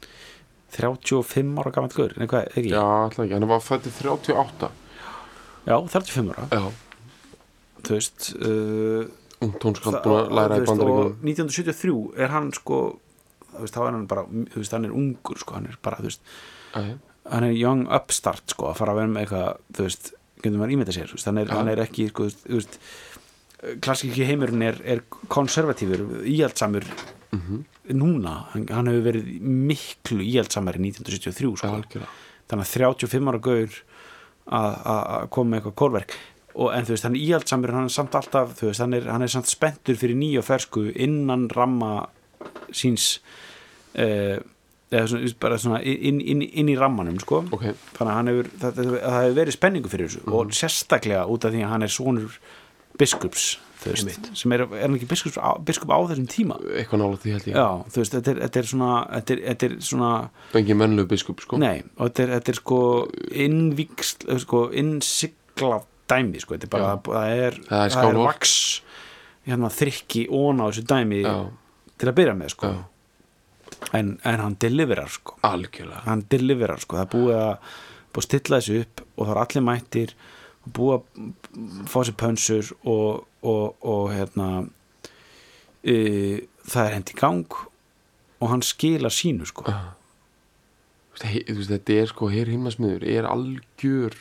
35 0.71 1.57
ára 1.59 1.71
gamall 1.75 1.91
gaur, 1.91 2.13
nei 2.15 2.27
hvað, 2.31 2.45
ekki? 2.55 2.69
já, 2.71 2.79
alltaf 2.79 3.25
ekki, 3.25 3.33
hann 3.35 3.47
var 3.49 3.59
fættið 3.59 3.97
38 4.07 4.69
Já, 5.67 5.75
35 5.75 6.29
ára, 6.31 6.45
já, 6.47 6.61
þú 7.83 7.97
veist 7.97 8.29
uh, 8.39 9.01
ung 9.43 9.51
tónskald 9.59 9.97
það- 9.97 10.05
búin 10.05 10.21
að 10.21 10.31
læra 10.37 10.55
í 10.55 10.61
veist, 10.61 10.71
bandaríkun 10.71 11.09
og 11.11 11.25
1973 11.27 12.23
er 12.23 12.31
hann 12.31 12.47
sko 12.55 12.77
veist, 13.59 13.75
þá 13.75 13.81
er 13.87 13.91
hann 13.91 14.07
bara, 14.07 14.23
þú 14.25 14.55
veist, 14.61 14.71
hann 14.71 14.85
er 14.87 14.91
ungur 14.95 15.37
sko, 15.37 15.53
hann 15.59 15.67
er 15.67 15.77
bara, 15.83 15.97
þú 15.99 16.07
veist, 16.09 16.21
hann 17.29 17.43
er 17.43 17.51
young 17.53 17.85
upstart 17.91 18.49
sko, 18.55 18.69
að 18.71 18.77
fara 18.79 18.91
að 18.95 19.01
vera 19.01 19.11
með 19.13 19.21
eitthvað 19.25 19.57
þú 19.77 19.83
veist, 19.89 20.11
getur 20.41 20.57
maður 20.61 20.71
ímynda 20.77 20.95
sér 20.95 21.11
veist, 21.13 21.25
hann, 21.29 21.37
er, 21.43 21.51
hann 21.53 21.67
er 21.69 21.83
ekki, 21.83 22.07
sko, 22.09 22.29
þú 22.47 22.57
veist 22.61 22.79
klassíki 23.85 24.25
heimurinn 24.25 24.63
er, 24.65 24.79
er 24.89 25.03
konservatífur, 25.29 26.23
íhaldsamur 26.25 26.87
Mhm. 27.31 27.61
núna, 27.95 28.31
hann, 28.51 28.65
hann 28.67 28.87
hefur 28.89 29.05
verið 29.13 29.27
miklu 29.41 30.19
íhaldsamari 30.25 30.79
1973 30.83 31.53
sko, 31.57 31.67
algjörlega. 31.77 32.09
Þannig 32.49 32.65
að 32.65 32.73
35 32.75 33.29
ára 33.31 33.39
gaur 33.45 33.77
að 34.51 35.29
koma 35.31 35.49
með 35.53 35.61
eitthvað 35.61 35.75
kórverk 35.79 36.15
og 36.59 36.73
en 36.75 36.83
þú 36.83 36.91
veist, 36.95 37.05
hann 37.07 37.15
er 37.15 37.21
íhaldsamur 37.23 37.71
hann 37.71 37.87
er 37.87 37.93
samt 37.95 38.17
alltaf, 38.19 38.55
þú 38.59 38.67
veist, 38.67 38.81
hann 38.83 38.93
er, 38.97 39.05
hann 39.07 39.21
er 39.23 39.31
samt 39.31 39.47
spenntur 39.47 39.95
fyrir 39.95 40.17
nýja 40.19 40.43
fersku 40.43 40.89
innan 40.91 41.47
ramma 41.55 42.09
síns 42.71 43.19
uh, 43.97 44.37
eða 44.91 45.07
svona, 45.07 45.33
bara 45.39 45.57
svona 45.61 45.81
inn, 45.87 46.19
inn, 46.19 46.41
inn 46.43 46.67
í 46.71 46.77
rammanum, 46.79 47.17
sko. 47.23 47.43
Ok, 47.55 47.69
þannig 47.95 48.13
að 48.13 48.31
hefur, 48.31 48.49
það, 48.59 48.79
það, 48.79 48.95
hefur 49.15 49.35
verið 49.39 49.55
spenningu 49.55 49.91
fyrir 49.91 50.09
þessu 50.09 50.23
Mhm. 50.25 50.33
og 50.35 50.55
sérstaklega 50.57 51.25
út 51.31 51.45
af 51.47 51.53
því 51.53 51.61
að 51.63 51.69
hann 51.75 51.83
er 51.87 51.93
sonur 51.95 52.39
biskups, 52.99 53.45
veist 53.85 54.27
sem 54.37 54.51
er, 54.53 54.61
er 54.77 54.91
ekki 54.93 55.07
biskups 55.09 55.37
á, 55.41 55.55
biskup 55.65 55.89
á 55.89 55.97
þessum 56.11 56.27
tíma? 56.29 56.57
Eitthvað 56.75 56.99
nála 57.01 57.17
því 57.23 57.31
held 57.33 57.47
ég. 57.49 57.55
Já, 57.55 57.69
veist, 57.95 58.13
þetta 58.13 58.33
er, 58.35 58.41
þetta 58.43 58.59
er 58.61 58.67
svona 58.69 58.89
þetta 59.15 59.33
er, 59.33 59.39
þetta 59.47 59.69
er 59.69 59.77
svona 59.87 60.11
engin 60.59 60.77
mennlu 60.77 61.05
biskup 61.09 61.39
sko. 61.41 61.57
Nei, 61.57 61.81
og 61.97 62.11
þetta 62.11 62.23
er, 62.27 62.33
þetta 62.35 62.51
er 62.53 62.59
sko 62.59 62.81
innvíksl, 63.45 64.27
sko 64.43 64.61
innsigla 64.83 65.79
dæmi, 66.11 66.43
sko, 66.43 66.57
þetta 66.59 66.67
er 66.67 66.73
bara 66.75 66.91
það 67.07 67.33
er, 67.47 68.17
vaks 68.19 68.53
hérna 69.47 69.71
þrykki 69.73 70.27
ón 70.29 70.61
á 70.61 70.67
þessu 70.69 70.83
dæmi 70.91 71.23
já, 71.23 71.33
til 72.01 72.09
að 72.09 72.17
byrja 72.17 72.35
með, 72.37 72.53
sko. 72.55 72.73
En, 73.97 74.11
en 74.27 74.43
hann 74.43 74.57
deliverar, 74.61 75.09
sko. 75.13 75.37
Algjörlega. 75.47 76.03
Hann 76.07 76.25
deliverar, 76.31 76.81
sko, 76.83 76.99
það 76.99 77.05
er 77.05 77.11
búið 77.15 77.39
að 77.39 77.73
búið 78.11 78.25
að 78.25 78.27
stilla 78.27 78.59
þessu 78.59 78.79
upp 78.83 79.01
og 79.15 79.21
það 79.23 79.33
er 79.33 79.41
allir 79.41 79.63
mættir 79.63 80.13
búið 80.75 80.95
að 80.97 81.89
fá 81.89 81.97
sér 82.03 82.17
pönsur 82.19 82.71
og, 82.83 83.21
og, 83.41 83.85
og 83.87 84.09
hérna 84.11 84.47
e, 85.81 85.95
það 86.67 86.83
er 86.83 86.95
hendi 86.97 87.15
í 87.15 87.19
gang 87.21 87.55
og 88.41 88.51
hann 88.51 88.65
skilar 88.65 89.13
sínu, 89.15 89.47
sko. 89.49 89.71
Þú 91.21 91.55
veist, 91.55 91.71
þetta 91.71 91.97
er 92.01 92.11
sko, 92.11 92.29
hér 92.33 92.49
himmasmiður 92.49 93.03
er 93.05 93.27
algjör 93.29 94.15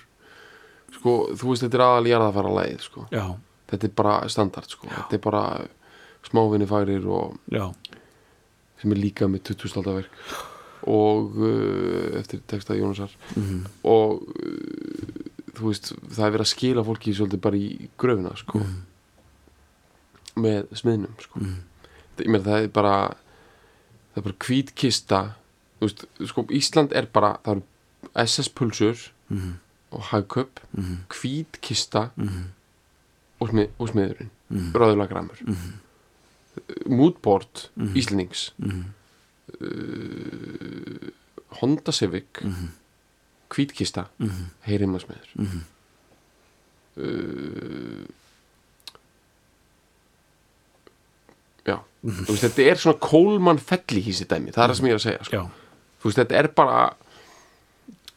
sko, 0.94 1.14
þú 1.38 1.52
veist, 1.52 1.64
þetta 1.64 1.78
er 1.78 1.84
aðal 1.86 2.10
jarðafara 2.10 2.56
leið 2.60 2.86
sko, 2.86 3.06
þetta 3.70 3.88
er 3.88 3.94
bara 4.02 4.16
standard 4.32 4.72
sko, 4.72 4.90
þetta 4.90 5.16
er 5.16 5.22
bara 5.24 5.44
smávinni 6.30 6.66
færir 6.70 7.06
og 7.06 7.36
já, 7.50 7.64
sem 8.80 8.92
er 8.92 8.96
líka 9.02 9.26
með 9.28 9.42
20. 9.52 9.76
aldaverk 9.76 10.10
og 10.88 11.34
uh, 11.36 12.18
eftir 12.20 12.40
texta 12.48 12.74
Jónasar 12.74 13.10
mhm 13.36 13.66
og 13.84 14.22
uh, 14.22 15.26
þú 15.60 15.66
veist, 15.68 15.90
það 16.14 16.26
er 16.26 16.30
verið 16.36 16.46
að 16.46 16.52
skila 16.54 16.84
fólki 16.86 17.12
svolítið 17.12 17.40
bara 17.44 17.56
í 17.58 17.88
gröfina 18.00 18.30
sko, 18.38 18.60
með 20.40 20.70
smiðnum 20.78 21.16
sko. 21.20 21.40
Mhm. 21.40 21.56
Það- 22.16 22.24
ég 22.24 22.30
meina 22.30 22.44
það 22.46 22.62
er 22.64 22.68
bara 22.68 22.94
það 24.14 24.16
er 24.20 24.22
bara 24.22 24.38
hvítkista 24.46 25.20
þú 25.80 25.88
veist, 25.88 26.04
sko, 26.30 26.44
Ísland 26.50 26.92
er 26.96 27.06
bara 27.12 27.32
það 27.44 27.56
eru 27.56 27.62
SS 28.24 28.48
pulsur 28.48 29.10
Mhm. 29.30 29.52
og 29.92 30.00
hagköp, 30.10 30.60
Mhm. 30.76 30.96
hvítkista 31.08 32.10
Mhm. 32.16 32.44
og, 33.40 33.48
smið, 33.50 33.68
og 33.78 33.88
smiðurinn 33.88 34.30
Mhm. 34.50 34.72
Röðulega 36.56 36.66
græmur 36.66 36.86
Mhm. 36.86 36.96
moodboard 36.96 37.68
Mhm. 37.76 37.94
Íslendings 37.96 38.50
Mhm. 38.58 38.84
Honda 41.60 41.92
Civic 41.92 42.42
Mhm. 42.42 42.68
hvítkista, 43.50 44.04
Mhm. 44.18 44.44
heyrimma 44.66 44.98
smiður 44.98 45.28
Mhm. 45.34 45.60
uh, 46.96 48.04
já 51.66 51.78
þú 52.04 52.26
veist, 52.30 52.44
þetta 52.46 52.66
er 52.70 52.80
svona 52.80 52.98
Kólmann 52.98 53.58
fellihísi 53.60 54.24
dæmi, 54.26 54.52
það 54.54 54.64
er 54.64 54.70
það 54.72 54.76
sem 54.76 54.86
ég 54.86 54.94
er 54.94 55.00
að 55.00 55.04
segja 55.06 55.24
sko. 55.28 55.50
Veist, 56.04 56.18
þetta 56.18 56.38
er 56.38 56.48
bara 56.56 56.94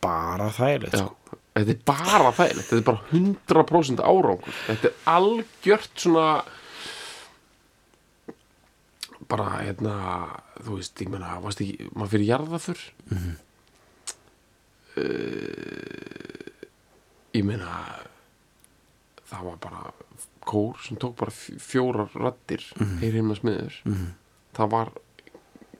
bara 0.01 0.49
þægilegt 0.49 0.97
sko. 0.97 1.15
þetta 1.55 1.69
er 1.69 1.79
bara 1.85 2.31
þægilegt 2.31 2.69
þetta 2.69 2.77
er 2.77 2.87
bara 2.87 3.01
100% 3.11 3.99
árangur 4.03 4.53
þetta 4.67 4.85
er 4.85 4.93
algjört 5.05 5.89
svona 5.95 6.27
bara 9.33 9.63
hérna 9.63 9.95
þú 10.61 10.77
veist, 10.77 11.01
ég 11.01 11.09
meina, 11.09 11.39
varst 11.41 11.63
ekki 11.63 11.89
maður 11.93 12.11
fyrir 12.13 12.29
jarðafur 12.29 12.81
mm 13.09 13.17
-hmm. 13.17 13.35
ég 17.33 17.43
meina 17.43 17.69
það 19.31 19.43
var 19.49 19.57
bara 19.57 19.93
kór 20.45 20.77
sem 20.85 20.97
tók 20.97 21.15
bara 21.17 21.31
fjórar 21.59 22.09
raddir 22.13 22.63
mm 22.75 22.85
-hmm. 22.85 22.99
heyr 22.99 23.13
heimna 23.13 23.35
smiður 23.35 23.73
það 24.53 24.69
var 24.69 24.91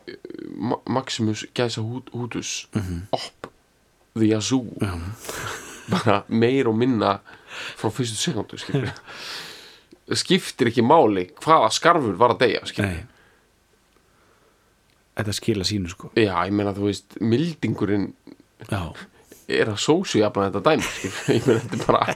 eh, 0.08 0.18
Ma 0.56 0.76
Maximus 0.86 1.46
gæsa 1.54 1.82
hút, 1.82 2.10
hútus 2.14 2.68
upp 3.12 3.48
the 4.14 4.26
Yazoo 4.26 4.66
bara 5.90 6.24
meir 6.28 6.68
og 6.68 6.76
minna 6.76 7.20
frá 7.78 7.90
fyrstu 7.90 8.16
sekundu 8.16 8.58
skiptir 10.22 10.68
ekki 10.68 10.82
máli 10.82 11.30
hvaða 11.44 11.70
skarfur 11.72 12.18
var 12.18 12.30
að 12.30 12.40
deyja 12.40 12.62
Nei 12.78 13.06
Þetta 15.14 15.34
skila 15.38 15.66
sínu 15.68 15.92
sko. 15.94 16.10
Já, 16.18 16.34
ég 16.48 16.54
meina 16.58 16.74
þú 16.74 16.88
veist, 16.90 17.18
mildingurinn 17.22 18.08
Já, 18.70 18.80
er 19.54 19.70
að 19.74 19.82
sósu 19.84 20.22
jafna 20.22 20.48
þetta 20.50 20.62
dæmi 20.72 20.88
skilur. 20.88 21.20
ég 21.38 21.48
meina 21.48 21.62
þetta 21.62 21.78
er 21.78 21.86
bara 21.88 22.16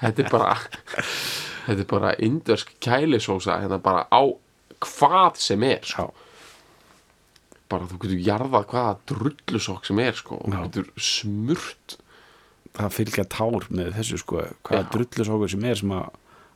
þetta 0.00 0.22
er 0.24 0.30
bara 0.32 0.54
þetta 1.66 1.80
er 1.84 1.88
bara 1.92 2.12
indversk 2.24 2.72
kælisósa 2.82 3.58
hérna 3.62 3.78
bara 3.82 4.06
á 4.08 4.22
hvað 4.82 5.36
sem 5.38 5.62
er 5.68 5.84
sko. 5.86 6.08
bara 7.70 7.86
þú 7.90 7.98
getur 8.02 8.24
jarðað 8.26 8.64
hvaða 8.72 8.96
drullusokk 9.12 9.86
sem 9.88 10.00
er 10.02 10.16
sko, 10.18 10.40
og 10.42 10.52
Já. 10.52 10.58
getur 10.66 10.88
smurt. 11.00 11.98
Það 12.72 12.94
fylgja 12.96 13.24
tár 13.28 13.66
með 13.68 13.92
þessu 13.98 14.18
sko 14.20 14.42
Hvaða 14.64 14.82
Já. 14.82 14.90
drullu 14.96 15.24
svo 15.28 15.48
sem 15.52 15.64
er 15.68 15.78
sem 15.80 15.92
að 15.92 16.08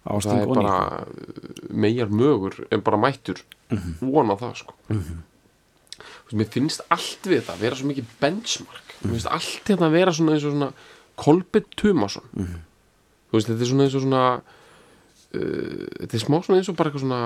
það 0.07 0.17
ásting 0.17 0.41
er 0.41 0.51
onni 0.51 0.65
bara 0.65 1.07
megar 1.85 2.13
mögur 2.13 2.59
en 2.71 2.83
bara 2.87 3.01
mættur. 3.01 3.41
Vona 4.01 4.37
það 4.41 4.55
sko. 4.63 4.75
Þú 4.89 4.99
veist, 5.01 5.17
mér 6.35 6.49
finnst 6.51 6.83
allt 6.91 7.27
við 7.29 7.41
þetta 7.41 7.55
vera 7.61 7.77
svo 7.79 7.87
mikið 7.91 8.07
benchmark. 8.21 8.95
Mér 9.03 9.13
finnst 9.15 9.31
allt 9.31 9.69
þetta 9.69 9.91
vera 9.93 10.15
svona 10.17 10.35
eins 10.35 10.47
og 10.47 10.57
svona 10.57 10.71
Kolbett 11.17 11.69
Tumason 11.81 12.27
þú 12.37 13.39
veist, 13.39 13.49
þetta 13.49 13.63
er 13.65 13.71
svona 13.71 13.85
eins 13.87 13.97
og 13.97 14.03
svona 14.05 14.25
uh, 14.37 15.85
þetta 16.03 16.17
er 16.19 16.23
smá 16.23 16.37
svona 16.43 16.59
eins 16.61 16.71
og 16.71 16.77
bara 16.79 16.91
eitthvað 16.91 17.05
svona 17.07 17.23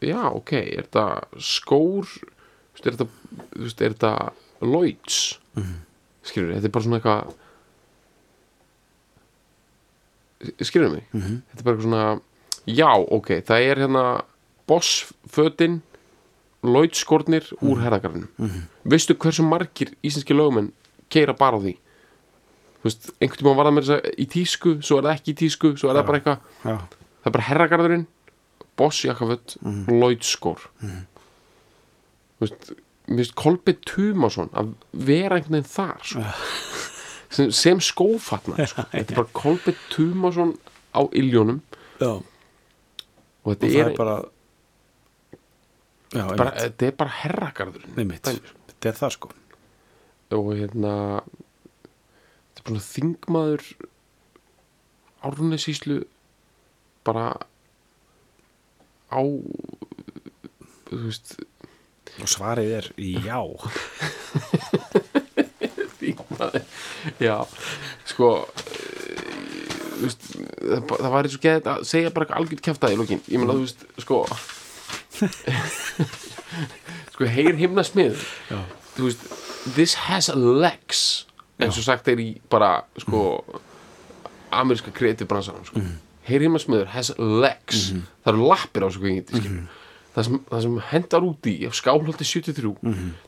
já, 0.00 0.22
ok, 0.32 0.52
er 0.56 0.88
þetta 0.88 1.04
skór 1.36 2.08
veist, 2.08 2.86
er 2.86 2.96
þetta, 2.96 3.06
þú 3.52 3.62
veist, 3.66 3.80
er 3.84 3.94
þetta 3.94 4.14
Lloyds? 4.60 5.20
Skilur, 6.28 6.54
þetta 6.56 6.68
er 6.68 6.74
bara 6.74 6.84
svona 6.84 6.98
eitthvað 7.00 7.22
skilur 10.68 10.92
mig? 10.94 11.04
Þetta 11.12 11.60
er 11.60 11.64
bara 11.64 11.76
eitthvað 11.76 11.88
svona 11.88 12.06
já, 12.68 12.90
ok, 13.18 13.28
það 13.48 13.68
er 13.70 13.76
hérna 13.84 14.04
bossfötin 16.62 16.72
Lloyds 16.74 16.98
skórnir 17.00 17.46
úr 17.64 17.80
herragarðinum 17.80 18.28
veistu 18.84 19.14
hversu 19.16 19.42
margir 19.42 19.94
íslenski 20.04 20.34
lögumenn 20.36 20.72
keira 21.10 21.32
bara 21.32 21.56
á 21.56 21.60
því? 21.62 21.72
Þú 22.80 22.88
veist, 22.88 23.10
einhvern 23.20 23.38
tímann 23.40 23.56
var 23.56 23.66
það 23.68 23.74
með 23.76 23.84
þess 23.86 23.94
að 23.96 24.20
í 24.20 24.26
tísku 24.32 24.70
svo 24.82 24.98
er 24.98 25.04
það 25.08 25.14
ekki 25.18 25.30
í 25.32 25.38
tísku, 25.40 25.70
svo 25.76 25.90
er 25.90 25.96
það 25.98 26.06
bara 26.08 26.18
eitthvað. 26.20 26.38
Já, 26.64 26.76
það 27.20 27.26
er 27.30 27.34
bara 27.36 27.46
herragarðurinn 27.48 28.06
boss 28.80 29.00
jakkaföt, 29.04 29.56
Lloyds 29.88 30.30
skór 30.36 30.62
þú 30.80 32.46
veist 32.46 32.70
finnst 33.10 33.34
Kolbett 33.36 33.80
Tumason 33.90 34.48
að 34.56 34.70
vera 34.92 35.36
einhvern 35.36 35.58
veginn 35.58 35.68
þar 35.68 36.04
sko. 36.06 36.22
sem, 37.36 37.50
sem 37.52 37.80
skófatna 37.84 38.66
sko. 38.70 38.84
þetta 38.92 39.12
er 39.16 39.18
bara 39.22 39.32
Kolbett 39.36 39.80
Tumason 39.92 40.54
á 40.96 41.00
iljónum. 41.12 41.60
Og 42.00 42.24
Og 43.44 43.54
þetta 43.54 43.66
það 43.66 43.76
er, 43.80 43.90
er 43.90 43.96
bara 43.96 44.14
Já, 46.10 46.24
bara, 46.34 46.50
þetta 46.58 46.86
er 46.88 46.96
bara 46.98 47.12
Dæmi, 47.94 48.16
sko. 48.18 48.54
Þetta 48.70 48.90
er 48.90 48.96
það 48.98 49.12
sko. 49.14 49.30
Og 50.34 50.48
hérna 50.58 50.94
þetta 51.22 52.58
er 52.58 52.66
bara 52.66 52.82
þingmaður 52.86 53.68
árunnesíslu 55.28 56.00
bara 57.06 57.26
á 59.10 59.22
þú 60.90 61.00
veist 61.04 61.36
Og 62.20 62.28
svarið 62.28 62.72
er 62.80 62.86
já. 62.98 63.38
Þingmaður 66.00 66.64
já, 67.22 67.36
sko 68.10 68.32
eh, 68.50 69.20
þú 69.94 70.08
veist, 70.08 70.26
það, 70.26 70.80
það 70.90 71.12
var 71.14 71.28
eins 71.28 71.36
og 71.36 71.44
geðið 71.44 71.70
að 71.70 71.84
segja 71.92 72.12
bara 72.14 72.26
eitthvað 72.26 72.40
algjörn 72.42 72.64
kjaftaði 72.66 72.96
í 72.96 73.00
lokin. 73.00 73.22
Ég 73.30 73.38
meina 73.42 73.54
þú 73.54 73.62
veist, 73.68 73.86
sko 74.02 74.24
sko, 77.14 77.26
heyr 77.28 77.58
himna 77.60 77.84
smið 77.86 78.22
þú 78.96 79.08
veist, 79.08 79.26
this 79.76 79.96
has 80.06 80.30
legs 80.34 81.02
eins 81.60 81.76
og 81.76 81.84
sagt 81.86 82.08
er 82.08 82.22
í 82.22 82.30
bara 82.52 82.80
sko 83.00 83.42
ameríska 84.50 84.92
kreatív 84.94 85.28
bransanum 85.30 85.66
sko. 85.68 85.82
heyr 86.26 86.46
himna 86.46 86.58
smiður 86.62 86.90
has 86.94 87.12
legs. 87.18 87.90
Það 88.24 88.32
eru 88.32 88.48
lappir 88.50 88.82
á 88.82 88.88
þessu 88.88 89.04
kveikindi 89.04 89.44
mm 89.44 89.68
það, 90.14 90.26
sem, 90.26 90.38
það 90.50 90.64
sem 90.64 90.78
hendar 90.90 91.26
út 91.26 91.48
í 91.50 91.54
á 91.66 91.70
skálholti 91.76 92.26
73 92.26 92.72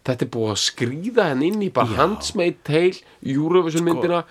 þetta 0.07 0.27
er 0.27 0.31
búið 0.35 0.53
að 0.55 0.61
skrýða 0.63 1.27
henn 1.31 1.45
inn 1.47 1.65
í 1.65 1.71
bara 1.75 1.99
handsmade 1.99 2.59
tail 2.67 2.97
Eurovision 3.23 3.87
myndina 3.87 4.23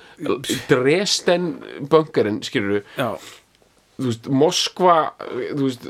Dresden 0.70 1.52
bunkerinn 1.92 2.42
skilur 2.46 2.84
Já, 2.98 3.16
þú 4.02 4.10
veist, 4.10 4.28
Moskva 4.42 4.96
þú 5.30 5.64
veist, 5.68 5.88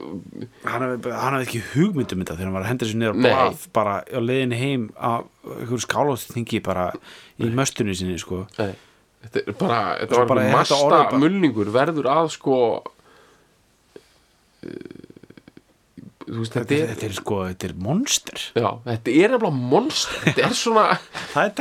hann 0.68 0.86
hafði 0.86 1.42
ekki 1.46 1.62
hugmyndum 1.74 2.22
þetta 2.24 2.38
þegar 2.38 2.48
hann 2.50 2.56
var 2.58 2.66
að 2.66 2.72
henda 2.72 2.90
sér 2.90 3.00
niður 3.02 3.16
á 3.16 3.18
Nei. 3.18 3.26
blað 3.28 3.66
bara 3.78 3.94
á 4.06 4.20
leiðinni 4.22 4.58
heim 4.62 4.84
að 4.98 5.28
einhverju 5.58 5.84
skálóðsþingi 5.88 6.60
bara 6.66 6.86
í 7.42 7.52
möstunni 7.58 7.96
sinni 7.98 8.18
sko 8.22 8.38
Nei, 8.60 8.74
þetta 9.28 9.38
er 9.46 9.60
bara 9.62 9.82
þetta 10.02 10.20
var 10.22 10.32
bara 10.34 10.48
masta 10.56 11.04
mulningur 11.22 11.70
verður 11.74 12.08
að 12.12 12.32
sko 12.38 12.58
uh, 14.66 15.11
veist, 16.40 16.56
þetta 16.56 16.76
er 16.78 16.90
þetta 16.94 17.08
er 17.08 17.16
sko, 17.18 17.38
þetta 17.50 17.68
er 17.68 17.76
monster. 17.86 18.44
Já, 18.56 18.68
þetta 18.86 19.14
er 19.14 19.34
nefnilega 19.36 19.70
monster. 19.74 20.24
Þetta 20.26 20.44
er 20.48 20.58
svona, 20.58 20.86
það 21.34 21.48
er 21.48 21.54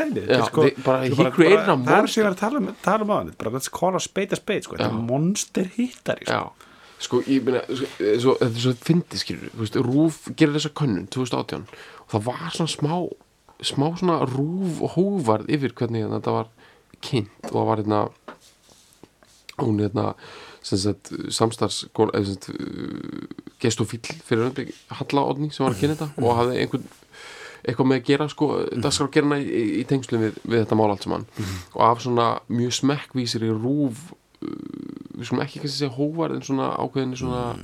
created 1.35 1.71
a 1.71 1.77
það 1.87 1.95
er 1.97 2.11
var 2.25 2.31
að 2.31 2.41
tala 2.41 2.63
um, 2.63 2.73
tala 2.85 3.07
um 3.07 3.15
hann 3.15 3.33
bara 3.41 3.55
let's 3.57 3.73
call 3.73 3.97
a 3.99 4.03
spade 4.03 4.37
a 4.37 4.41
spade 4.41 4.67
sko. 4.67 4.79
þetta 4.79 4.91
er 4.91 5.09
monster 5.11 5.71
hittari 5.77 6.29
sko. 6.29 6.69
sko, 7.01 7.23
ég 7.27 7.47
meina, 7.47 7.65
sko, 7.67 7.91
svo, 8.23 8.37
þetta 8.43 8.51
er 8.51 8.65
svo 8.67 8.77
fyndi 8.87 9.21
skilur, 9.21 9.51
Rúf 9.89 10.23
gerir 10.37 10.57
þessa 10.59 10.73
könnun 10.81 11.09
2018 11.11 11.67
og 11.67 12.15
það 12.15 12.27
var 12.31 12.57
svona 12.57 12.75
smá 12.77 12.95
smá 13.61 13.87
svona 14.01 14.21
Rúf 14.31 14.81
hóvarð 14.95 15.51
yfir 15.53 15.75
hvernig 15.77 16.09
þetta 16.09 16.37
var 16.39 16.53
kynnt 17.05 17.51
og 17.51 17.57
það 17.57 17.69
var 17.71 17.83
hérna 17.83 18.01
hún 19.61 19.83
hérna 19.83 20.07
sem 20.63 20.79
sagt, 23.61 23.79
samstars 23.79 23.91
gestofíl 23.91 24.01
fyrir 24.25 24.45
öndblik 24.49 24.75
Halla 24.89 25.25
Odni 25.27 25.51
sem 25.53 25.65
var 25.65 25.75
að 25.75 25.81
kynna 25.81 25.95
þetta 25.97 26.25
og 26.25 26.37
hafði 26.37 26.61
einhvern 26.61 26.85
eitthvað 27.61 27.87
með 27.87 27.99
að 28.01 28.07
gera 28.07 28.29
sko, 28.29 28.47
dagskrárgerina 28.73 29.37
í, 29.39 29.81
í, 29.81 29.85
tengslum 29.85 30.21
við, 30.23 30.37
við 30.49 30.63
þetta 30.63 30.75
mál 30.77 30.91
allt 30.91 31.03
saman. 31.05 31.27
Og 31.75 31.83
af 31.85 32.01
svona 32.01 32.41
mjög 32.49 32.73
smekkvísir 32.73 33.45
í 33.45 33.51
rúf 33.53 34.13
uh, 34.41 34.49
við 35.19 35.27
skulum 35.29 35.43
ekki 35.45 35.61
kannski 35.61 35.77
segja 35.77 35.93
hóvar 35.93 36.33
en 36.33 36.43
svona 36.43 36.71
ákveðinni 36.81 37.17
svona 37.21 37.57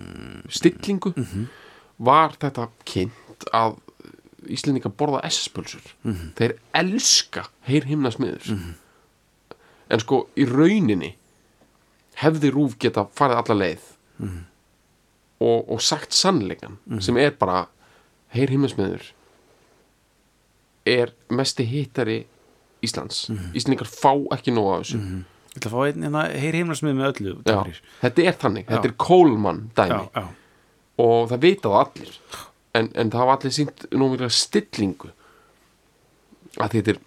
stillingu 0.52 1.14
var 1.96 2.36
þetta 2.36 2.68
kynnt 2.84 3.48
að 3.52 3.78
Íslendingar 4.46 4.92
borða 4.94 5.24
S-pulsur 5.26 5.82
þeir 6.38 6.52
elska 6.72 7.48
heyr 7.66 7.84
himna 7.88 8.10
smiður 8.14 8.52
en 9.88 9.98
sko 10.00 10.28
í 10.36 10.44
rauninni 10.46 11.16
hefði 12.20 12.50
Rúf 12.54 12.76
geta 12.78 13.08
farið 13.12 13.36
alla 13.40 13.54
leið 13.54 13.80
og, 15.40 15.66
og 15.70 15.80
sagt 15.84 16.14
sannleikan 16.16 16.78
sem 17.04 17.16
er 17.20 17.34
bara 17.36 17.66
heyr 18.34 18.50
himnarsmiður 18.54 19.04
er 20.86 21.12
mesti 21.34 21.66
hittari 21.66 22.20
Íslands. 22.84 23.24
Íslendingar 23.56 23.88
fá 23.90 24.12
ekki 24.36 24.52
nóg 24.54 24.68
af 24.74 24.82
þessu. 24.84 24.98
Ég 25.56 25.56
ætla 25.58 25.70
að 25.70 25.74
fá 25.74 25.86
einn 25.88 26.04
hérna 26.04 26.24
heyri 26.36 26.60
heimnarsmið 26.60 26.98
með 26.98 27.06
öllu 27.08 27.32
já, 27.48 27.56
þetta 28.02 28.24
er 28.28 28.36
þannig, 28.42 28.66
þetta 28.68 28.84
Já. 28.84 28.90
er 28.92 28.96
Coleman 29.00 29.60
dæmi. 29.78 30.02
Já, 30.12 30.26
og 31.06 31.30
það 31.32 31.42
vita 31.46 31.72
það 31.72 31.80
allir. 31.80 32.18
En, 32.76 32.90
en 32.92 33.10
það 33.12 33.22
hafa 33.22 33.36
allir 33.38 33.54
sínt 33.56 33.86
nú 33.96 34.10
mikla 34.12 34.28
stillingu. 34.36 35.10
Að 36.60 36.76
þetta 36.76 36.94
er 36.94 37.00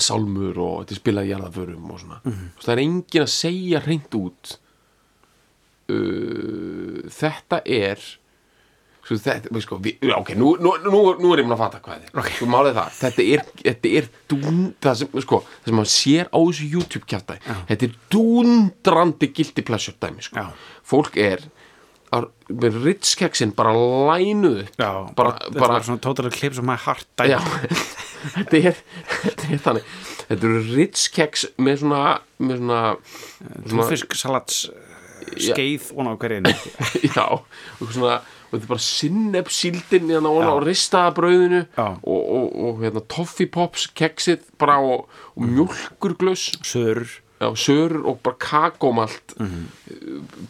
sálmur 0.00 0.60
og 0.60 0.74
þetta 0.82 0.94
er 0.94 1.00
spilað 1.00 1.30
jarðaförum 1.32 1.90
og 1.90 2.02
svona. 2.04 2.20
Og 2.28 2.62
það 2.66 2.74
er 2.76 2.82
engin 2.84 3.24
að 3.24 3.32
segja 3.34 3.82
hreint 3.86 4.18
út 4.20 4.54
uh, 5.90 7.04
þetta 7.20 7.60
er 7.66 8.02
sko, 9.00 9.18
þetta, 9.18 9.62
sko, 9.64 9.78
við, 9.82 10.02
já, 10.06 10.14
ok, 10.18 10.34
nú, 10.38 10.52
nú, 10.62 10.74
nú, 10.84 11.00
nú 11.20 11.32
er 11.34 11.42
ég 11.42 11.48
mun 11.48 11.56
að 11.56 11.62
fatta 11.64 11.80
hvað 11.84 12.02
þetta 12.02 12.10
er 12.12 12.20
Ok. 12.22 12.32
sko, 12.36 12.48
málið 12.52 12.76
það, 12.80 12.98
þetta 13.00 13.26
er, 13.36 13.44
þetta 13.62 13.94
er 14.00 14.10
dún, 14.30 14.60
það 14.84 14.98
sem, 15.00 15.14
sko, 15.26 15.40
það 15.46 15.70
sem 15.72 15.80
maður 15.80 15.92
sér 15.94 16.30
á 16.30 16.38
þessu 16.40 16.68
YouTube 16.74 17.08
kjafta, 17.10 17.38
þetta 17.70 17.88
er 17.88 17.96
dúndrandi 18.14 19.30
guilty 19.34 19.66
pleasure 19.66 19.96
dæmi, 20.02 20.26
sko 20.26 20.44
Já. 20.44 20.46
fólk 20.92 21.18
er 21.20 21.48
með 22.50 22.80
ritskeksin 22.82 23.52
bara 23.54 23.70
lænuð 23.72 24.64
Já, 24.74 24.90
bara, 25.14 25.36
þetta 25.38 25.60
bara, 25.62 25.76
var 25.78 25.84
svona 25.86 26.50
of 26.58 26.64
my 26.66 26.74
heart 26.74 27.06
já, 27.22 27.38
dæmi. 27.38 27.80
þetta 28.34 28.60
er 28.60 28.80
þetta 29.06 29.60
þannig, 29.64 29.90
þetta 30.26 30.48
eru 30.50 30.62
ritskeks 30.74 31.46
með 31.62 31.82
svona, 31.84 32.04
með 32.42 32.62
svona 32.64 32.80
Túnfisk 33.70 34.18
salats 34.18 34.64
Já. 34.68 34.89
Skeið 35.40 35.90
og 35.96 36.04
ná 36.06 36.12
hverjum 36.20 36.46
já, 37.16 37.26
og 37.80 37.88
svona 37.94 38.20
og 38.50 38.56
þetta 38.58 38.64
er 38.66 38.70
bara 38.72 38.82
sinnepsíldin 38.82 40.08
hérna 40.10 40.30
og, 40.34 40.40
Já. 40.42 40.48
og 40.50 40.64
og, 42.02 42.22
og, 42.34 42.54
og 42.66 42.80
hérna 42.82 43.02
toffee 43.06 43.46
pops 43.46 43.84
keksið 43.94 44.40
bara 44.58 44.80
og, 44.82 45.04
og 45.36 45.44
mjólkurglöss 45.46 46.56
Sörur. 46.66 47.06
Já, 47.40 47.46
sörur 47.56 48.02
og 48.10 48.18
bara 48.26 48.36
kakómalt 48.42 49.36
Mhm. 49.38 49.68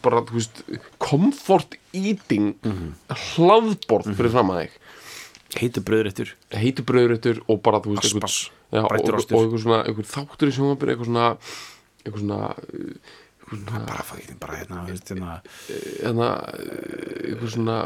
bara, 0.03 0.21
þú 0.25 0.33
veist 0.39 0.63
comfort 0.99 1.77
eating 1.93 2.55
Mhm. 2.65 2.95
hlaðborð 3.35 4.15
fyrir 4.17 4.31
fram 4.33 4.49
að 4.49 4.63
þig. 4.65 4.71
Heitu 5.61 5.81
bröðréttur 5.85 6.29
heitu 6.57 6.83
brauðréttur 6.83 7.41
og 7.47 7.61
bara, 7.63 7.79
þú 7.79 7.95
veist, 7.95 8.15
Aspas, 8.15 8.49
já, 8.73 8.81
og, 8.83 8.91
einhver 8.97 9.61
svona 9.61 9.83
einhver 9.85 10.07
þáttur 10.09 10.49
í 10.49 10.55
sjónvapinu, 10.57 10.95
eitthvað 10.95 11.11
svona 11.11 11.37
eitthvað 12.03 12.19
svona 12.25 12.55
bara 13.51 14.05
fæði 14.07 14.37
bara 14.39 14.61
hérna, 14.61 14.85
hérna. 14.87 15.33
Hérna 15.71 16.29
eitthvað 16.61 17.53
svona 17.55 17.77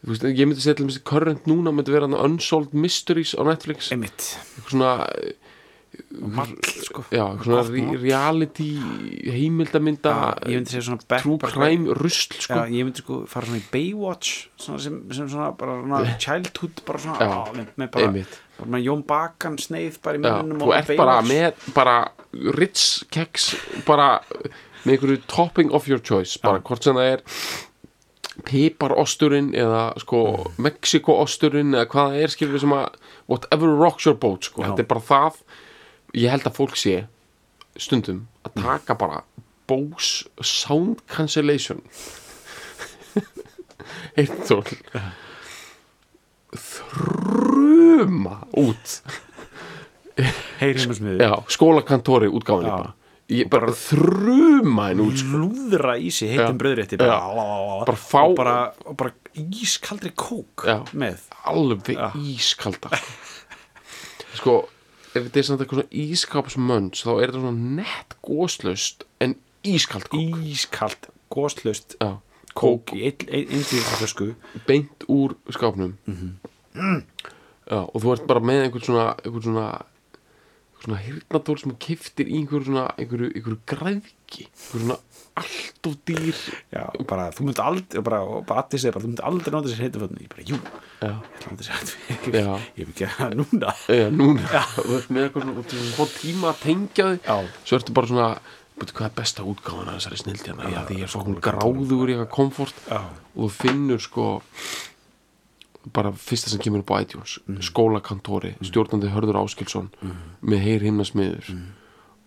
ég 0.00 0.48
myndi 0.48 0.62
segja 0.64 0.78
til 0.80 0.88
þessi 0.88 1.04
current 1.06 1.46
núna 1.50 1.72
myndi 1.74 1.92
vera 1.92 2.08
Unsolved 2.08 2.74
Mysteries 2.74 3.34
á 3.36 3.42
Netflix. 3.46 3.90
Einmitt. 3.94 4.32
Eitthvað 4.56 4.74
svona 4.74 4.92
mall 6.20 6.52
sko. 6.84 7.04
já, 7.10 7.24
svona 7.42 7.62
Gott 7.62 7.70
re 7.74 7.98
reality 8.02 8.68
heimildamynda 9.26 10.12
Já, 10.12 10.50
ég 10.50 10.60
myndi 10.60 10.70
segja 10.74 10.84
svona 10.86 11.20
true 11.22 11.38
crime 11.42 11.94
rusl 11.98 12.36
sko. 12.38 12.58
Já, 12.60 12.62
ég 12.70 12.86
myndi 12.86 13.02
sko 13.02 13.18
fara 13.30 13.48
svona 13.48 13.60
í 13.60 13.66
Baywatch 13.72 14.34
svona 14.60 14.82
sem, 14.84 15.00
sem 15.16 15.28
svona 15.32 15.50
bara 15.58 15.78
svona 15.82 16.14
childhood 16.24 16.82
bara 16.86 17.02
svona 17.02 17.18
Já, 17.26 17.30
á, 17.30 17.42
með, 17.56 17.72
með 17.80 17.90
bara, 17.96 18.12
bara 18.60 18.70
með 18.76 18.86
Jón 18.86 19.04
Bakan 19.08 19.58
sneið 19.62 19.98
bara 20.04 20.20
í 20.20 20.24
Já, 20.24 20.34
munnum 20.38 20.62
þú 20.62 20.74
ert 20.78 20.92
bara 21.00 21.16
með 21.26 21.66
bara 21.76 21.96
Ritz 22.60 22.86
keks 23.10 23.50
bara 23.88 24.12
með 24.84 24.94
einhverju 24.94 25.24
topping 25.30 25.74
of 25.76 25.90
your 25.90 26.00
choice 26.00 26.38
bara 26.42 26.62
hvort 26.62 26.86
sem 26.86 26.96
það 26.96 27.16
er 27.16 27.26
piparosturinn 28.46 29.50
eða 29.58 29.90
sko. 30.00 30.20
Mexikoosturinn 30.62 31.74
eða 31.76 31.88
hvað 31.90 32.12
það 32.14 32.22
er 32.24 32.32
skilur 32.32 32.54
við 32.56 32.62
sem 32.64 32.72
að 32.76 32.86
whatever 33.30 33.74
rocks 33.80 34.06
your 34.08 34.16
boat 34.16 34.48
sko, 34.48 34.64
þetta 34.64 34.84
er 34.84 34.88
bara 34.88 35.02
það 35.04 35.40
ég 36.14 36.30
held 36.30 36.46
að 36.48 36.56
fólk 36.56 36.76
sé 36.76 37.06
stundum 37.76 38.26
að 38.44 38.50
Mm. 38.56 38.62
taka 38.64 38.94
bara 38.94 39.22
Bose 39.66 40.26
Sound 40.42 41.00
Cancellation 41.06 41.80
heitt 44.16 44.34
þól 44.48 44.64
þruma 47.00 48.40
út 48.58 48.96
Já, 50.20 51.32
skólakantori 51.48 52.28
útgáfinni 52.28 52.68
Já. 52.68 52.76
bara 52.76 52.94
Ég 53.30 53.46
bara 53.46 53.70
þruma 53.70 54.88
henni 54.90 55.04
út 55.06 55.20
sko. 55.22 55.38
lúðra 55.38 55.92
í 56.02 56.10
sig 56.10 56.32
heitum 56.34 56.58
bröðrétti 56.58 56.98
bara, 56.98 57.20
Bara 57.86 57.94
fá- 57.96 58.26
og 58.26 58.34
bara, 58.36 58.56
og 58.90 58.96
bara 58.98 59.12
ískaldri 59.38 60.10
kók 60.18 60.66
Já. 60.66 60.80
með 60.92 61.22
Alveg 61.46 61.94
Já. 61.94 62.10
ískalda 62.18 62.90
sko. 64.34 64.64
ef 65.10 65.26
þetta 65.26 65.40
er 65.40 65.46
samt 65.46 65.62
eitthvað 65.64 65.80
svona 65.80 66.02
ískapsmönns 66.04 67.04
þá 67.04 67.12
er 67.12 67.30
þetta 67.30 67.42
svona 67.42 67.76
nett 67.80 68.16
góslaust 68.26 69.06
en 69.24 69.36
ískald 69.66 70.08
kók. 70.12 70.40
Ískald, 70.46 71.10
góslaust 71.32 71.96
Já, 72.00 72.10
kók 72.54 72.94
í 72.96 73.04
einn 73.08 73.26
ein, 73.28 73.46
ein, 73.50 73.64
ein 73.64 73.88
flösku 73.96 74.32
beint 74.68 75.06
úr 75.10 75.36
skápnum. 75.52 75.96
Mhm. 76.06 77.02
Já, 77.70 77.80
og 77.86 77.96
þú 78.02 78.14
ert 78.14 78.26
bara 78.30 78.42
með 78.42 78.66
einhvern 78.66 78.86
svona 78.86 79.06
einhvern 79.20 79.46
svona 79.48 79.68
svona 80.80 81.00
hirtnatól 81.04 81.58
sem 81.60 81.74
kiftir 81.82 82.30
í 82.30 82.40
einhverju 82.40 82.70
svona 82.70 82.86
einhverju, 82.96 83.32
einhverju 83.34 83.58
græðki 83.68 84.46
einhverju 84.46 84.86
svona 84.86 84.96
allt 85.38 85.86
of 85.86 85.94
dýr. 86.08 86.36
Já, 86.74 86.84
og 86.98 87.04
bara, 87.08 87.28
þú 87.34 87.46
myndi 87.46 87.62
aldrei 87.64 87.98
og 88.00 88.04
bara, 88.06 88.20
og 88.26 88.44
bara 88.48 88.64
allir 88.64 88.80
segir 88.82 88.94
bara, 88.96 89.04
þú 89.04 89.10
myndi 89.12 89.24
aldrei 89.30 89.54
náta 89.54 89.70
sér 89.72 89.82
heitum 89.84 90.04
fötni 90.04 90.24
ég 90.26 90.32
bara, 90.34 90.46
jú, 90.50 90.58
Já, 91.00 91.12
ég 91.14 91.36
ætla 91.38 91.52
aldrei 91.52 91.66
sér 91.68 92.38
Já. 92.40 92.52
ég 92.76 92.90
ekki 92.90 93.06
að 93.08 93.14
það 93.20 93.36
núna. 93.40 93.74
Já, 94.00 94.08
núna. 94.10 94.64
Þú 94.76 94.98
ert 94.98 95.10
með 95.14 95.26
eitthvað 95.28 95.46
svona, 95.46 95.94
fór 95.96 96.12
tíma 96.18 96.50
að 96.52 96.60
tengja 96.66 97.08
þig. 97.14 97.24
Já. 97.30 97.38
Svo 97.64 97.80
ertu 97.80 97.96
bara 97.96 98.10
svona, 98.12 98.28
betur 98.80 98.96
hvað 99.00 99.08
er 99.10 99.16
besta 99.22 99.46
útgáfan 99.54 99.88
að 99.92 99.98
þessari 100.00 100.20
snild 100.24 100.44
hérna? 100.50 100.70
Já, 100.74 100.80
því 100.90 101.00
ég 101.00 101.08
er 101.08 101.14
svo 101.14 101.24
gráður 101.48 102.12
í 102.12 102.14
eitthvað 102.16 102.30
komfort 102.36 102.84
Já. 102.90 103.00
Og 103.36 103.42
þú 103.46 103.50
finnur 103.56 104.00
sko 104.04 104.28
bara 105.96 106.12
fyrsta 106.12 106.50
sem 106.52 106.60
kemur 106.60 106.82
upp 106.84 106.92
á 106.92 107.00
iTunes. 107.00 107.38
Skólakantori, 107.64 108.52
stjórnandi 108.60 109.08
Hörður 109.14 109.38
Áskilsson 109.40 109.88
með 110.44 110.66
heyr 110.66 110.84
himnasmiður 110.84 111.48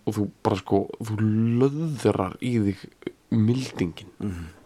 og 0.03 0.15
þú 0.17 0.27
bara 0.45 0.59
sko 0.59 0.79
þú 0.99 1.17
löðrar 1.61 2.37
í 2.43 2.53
þig 2.67 2.85
mildingin 3.33 4.11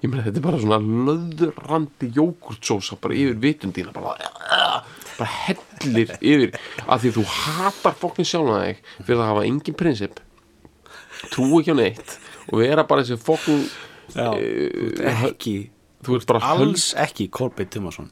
ég 0.04 0.10
meina 0.10 0.26
þetta 0.26 0.42
er 0.42 0.46
bara 0.48 0.62
svona 0.62 0.80
löðrandi 0.82 2.10
jógurtsósa 2.18 2.98
bara 3.02 3.16
yfir 3.16 3.38
vitundina 3.44 3.94
bara, 3.96 4.16
bara 5.18 5.30
hellir 5.48 6.16
yfir. 6.20 6.58
Af 6.88 7.02
því 7.04 7.14
þú 7.16 7.26
hatar 7.32 7.96
fokkin 7.98 8.28
sjálfa 8.28 8.60
þig 8.66 8.82
fyrir 9.04 9.22
að 9.22 9.30
hafa 9.32 9.46
engin 9.48 9.78
prinsip. 9.78 10.20
Trú 11.32 11.48
ekki 11.62 11.74
á 11.74 11.78
neitt 11.80 12.18
og 12.52 12.60
vera 12.62 12.84
bara 12.88 13.06
þessi 13.08 13.18
Já, 14.16 14.32
þú 14.32 15.02
ert 15.04 15.26
ekki 15.34 15.56
þú 16.06 16.16
ert 16.16 16.30
bara 16.30 16.52
alls 16.54 16.86
ekki 16.96 17.28
Kolbeinn 17.34 17.72
Tumarsson 17.74 18.08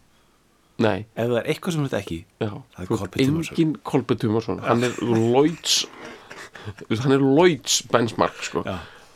nei, 0.84 1.06
ef 1.16 1.30
það 1.30 1.38
er 1.40 1.50
eitthvað 1.54 1.76
sem 1.78 1.86
ert 1.88 1.96
ekki 2.02 2.18
já, 2.44 2.50
Það 2.50 2.82
er 2.84 2.90
Kolbeinn 2.90 3.30
Tummarsson. 3.30 3.56
engin 3.56 3.76
Kolbeinn 3.92 4.22
Tumarsson 4.26 4.60
hann 4.66 4.84
er 4.84 4.98
veist, 5.00 5.86
hann 7.02 7.16
er 7.16 7.24
Lloyds 7.24 7.82
benchmark 7.92 8.44
sko. 8.44 8.64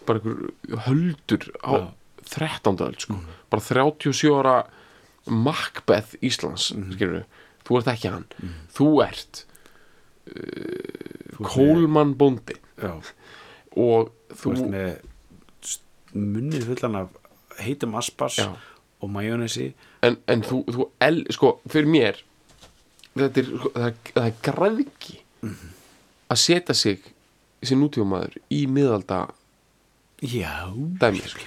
Bara 0.06 0.20
einhver 0.20 0.86
höldur 0.88 1.50
á 1.64 1.72
Já. 1.74 1.88
13. 2.30 2.78
öld 2.80 3.00
sko. 3.02 3.16
bara 3.50 3.62
37 3.62 4.36
ára 4.36 4.68
Macbeth 5.26 6.16
Íslands 6.22 6.72
mm 6.74 6.92
-hmm. 6.92 7.24
þú 7.66 7.78
ert 7.78 7.88
ekki 7.88 8.10
hann 8.10 8.26
þú 8.74 8.88
ert 9.08 9.46
uh, 10.28 11.46
Kólmann 11.46 12.16
bóndi 12.16 12.56
Já, 12.82 13.02
og 13.76 14.12
þú 14.30 14.36
þú, 14.36 14.52
ert 14.52 14.70
með 14.70 14.98
munnið 16.14 16.66
fullan 16.66 16.96
af 16.96 17.10
heitum 17.60 17.96
aspas 17.96 18.38
Já. 18.38 18.56
og 19.02 19.10
majónesi 19.10 19.74
en, 20.02 20.18
en 20.28 20.42
þú, 20.42 20.66
þú 20.66 20.90
el, 21.00 21.26
sko, 21.30 21.62
fyrir 21.68 21.88
mér 21.88 22.24
þetta 23.16 23.40
er, 23.40 23.46
það 23.46 23.88
er, 23.88 23.96
það 24.14 24.26
er 24.26 24.36
græðki 24.42 25.20
að 26.30 26.38
setja 26.38 26.74
sig 26.74 27.00
sem 27.64 27.80
nútífamaður 27.82 28.34
í 28.54 28.66
miðalda 28.72 29.26
Já, 30.24 30.68
dæmi 31.00 31.22
sko. 31.24 31.40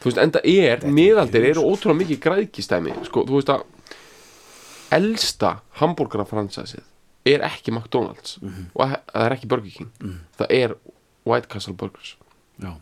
þú 0.00 0.04
veist, 0.10 0.18
enda 0.22 0.40
er 0.48 0.78
miðaldir 0.88 1.44
eru 1.50 1.60
ótrúlega 1.68 2.00
mikið 2.02 2.18
græðkistæmi 2.24 2.92
sko, 3.08 3.18
þú 3.28 3.34
veist 3.38 3.50
að 3.52 3.60
elsta 4.92 5.50
hambúrgarafransæsið 5.80 6.84
er 7.32 7.40
ekki 7.46 7.70
McDonalds 7.72 8.30
og 8.42 8.82
það 8.82 9.22
er 9.26 9.32
ekki 9.36 9.48
Burger 9.48 9.70
King. 9.76 9.90
Það 10.36 10.48
er 10.56 10.70
White 11.28 11.48
Castle 11.52 11.74
Burgers. 11.78 12.10
Já, 12.58 12.72
uh, 12.74 12.78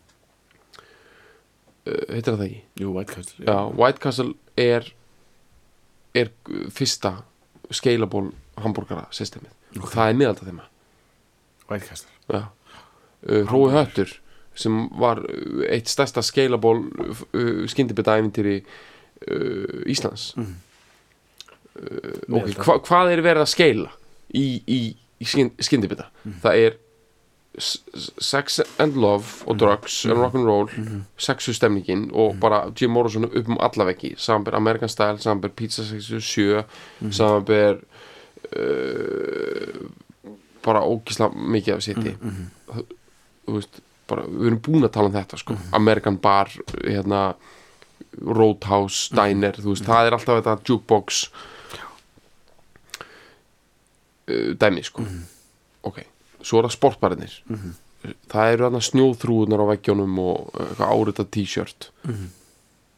heitir 2.14 2.32
það 2.36 2.44
ekki? 2.46 2.60
jú, 2.80 2.88
White 2.96 3.12
Castle 3.14 3.44
Já, 3.44 3.58
White 3.76 4.00
Castle 4.02 4.32
er 4.56 4.82
er 6.16 6.28
fyrsta 6.74 7.12
scalable 7.70 8.30
hambúrgara 8.58 9.04
systemið. 9.14 9.52
Og 9.78 9.86
það 9.92 10.08
er 10.08 10.14
miðalda 10.18 10.44
þeim 10.48 10.60
White 11.70 11.86
Castle 11.86 12.10
Já. 12.32 12.42
Uh, 13.20 13.44
Rói 13.50 13.70
Höttur 13.74 14.12
sem 14.56 14.76
var 15.00 15.20
uh, 15.24 15.64
eitt 15.68 15.88
stærsta 15.92 16.22
scalable 16.24 16.86
uh, 17.34 17.64
skyndibita 17.70 18.16
æfintýri 18.18 18.60
uh, 18.60 19.80
Íslands. 19.90 20.30
Uh, 20.36 20.52
ok, 21.76 22.28
Meðaltal. 22.28 22.64
hva, 22.64 22.78
hvað 22.86 23.12
er 23.14 23.24
verið 23.24 23.44
að 23.44 23.52
skeila 23.52 23.90
í, 24.36 24.46
í, 24.66 24.80
í 25.20 25.28
skyndibita? 25.28 26.08
Það 26.42 26.64
er 26.66 26.78
sex 27.58 28.60
and 28.78 28.94
love 28.96 29.42
og 29.50 29.58
drugs 29.58 30.04
and 30.06 30.20
rock'n'roll 30.22 30.68
sexu 31.18 31.52
stemningin 31.52 32.06
og 32.14 32.36
bara 32.40 32.68
Jim 32.78 32.92
Morrison 32.94 33.26
upp 33.26 33.48
um 33.48 33.58
alla 33.60 33.84
veggi. 33.90 34.14
Samanber 34.16 34.54
American 34.54 34.88
Style, 34.88 35.18
samanber 35.18 35.48
Pizza 35.48 35.84
67 35.84 36.62
samanber 37.10 37.80
uh, 38.56 39.90
bara 40.64 40.82
ógisla 40.84 41.30
mikið 41.34 41.76
af 41.76 41.84
sitti 41.84 42.16
þú 42.70 43.56
veist 43.56 43.80
bara, 44.10 44.26
við 44.26 44.50
erum 44.50 44.62
búin 44.66 44.86
að 44.86 44.94
tala 44.96 45.10
um 45.10 45.14
þetta 45.14 45.38
sko. 45.38 45.56
American 45.76 46.16
Bar 46.22 46.50
hérna, 46.82 47.20
Roadhouse, 48.20 49.14
Diner 49.14 49.58
þú 49.60 49.74
veist, 49.74 49.86
það 49.86 50.08
er 50.08 50.16
alltaf 50.16 50.40
þetta 50.40 50.56
jukebox 50.66 51.20
uh, 54.26 54.50
dæmi 54.58 54.82
sko. 54.86 55.06
Ok, 55.86 56.02
svo 56.42 56.60
er 56.60 56.68
það 56.68 56.76
sportbarinnir 56.76 57.38
það 58.00 58.52
eru 58.54 58.66
þarna 58.66 58.82
snjóþrúðunar 58.86 59.62
á 59.62 59.70
veggjónum 59.74 60.20
og 60.22 60.52
eitthvað 60.56 60.92
árita 60.94 61.26
t-shirt. 61.36 61.90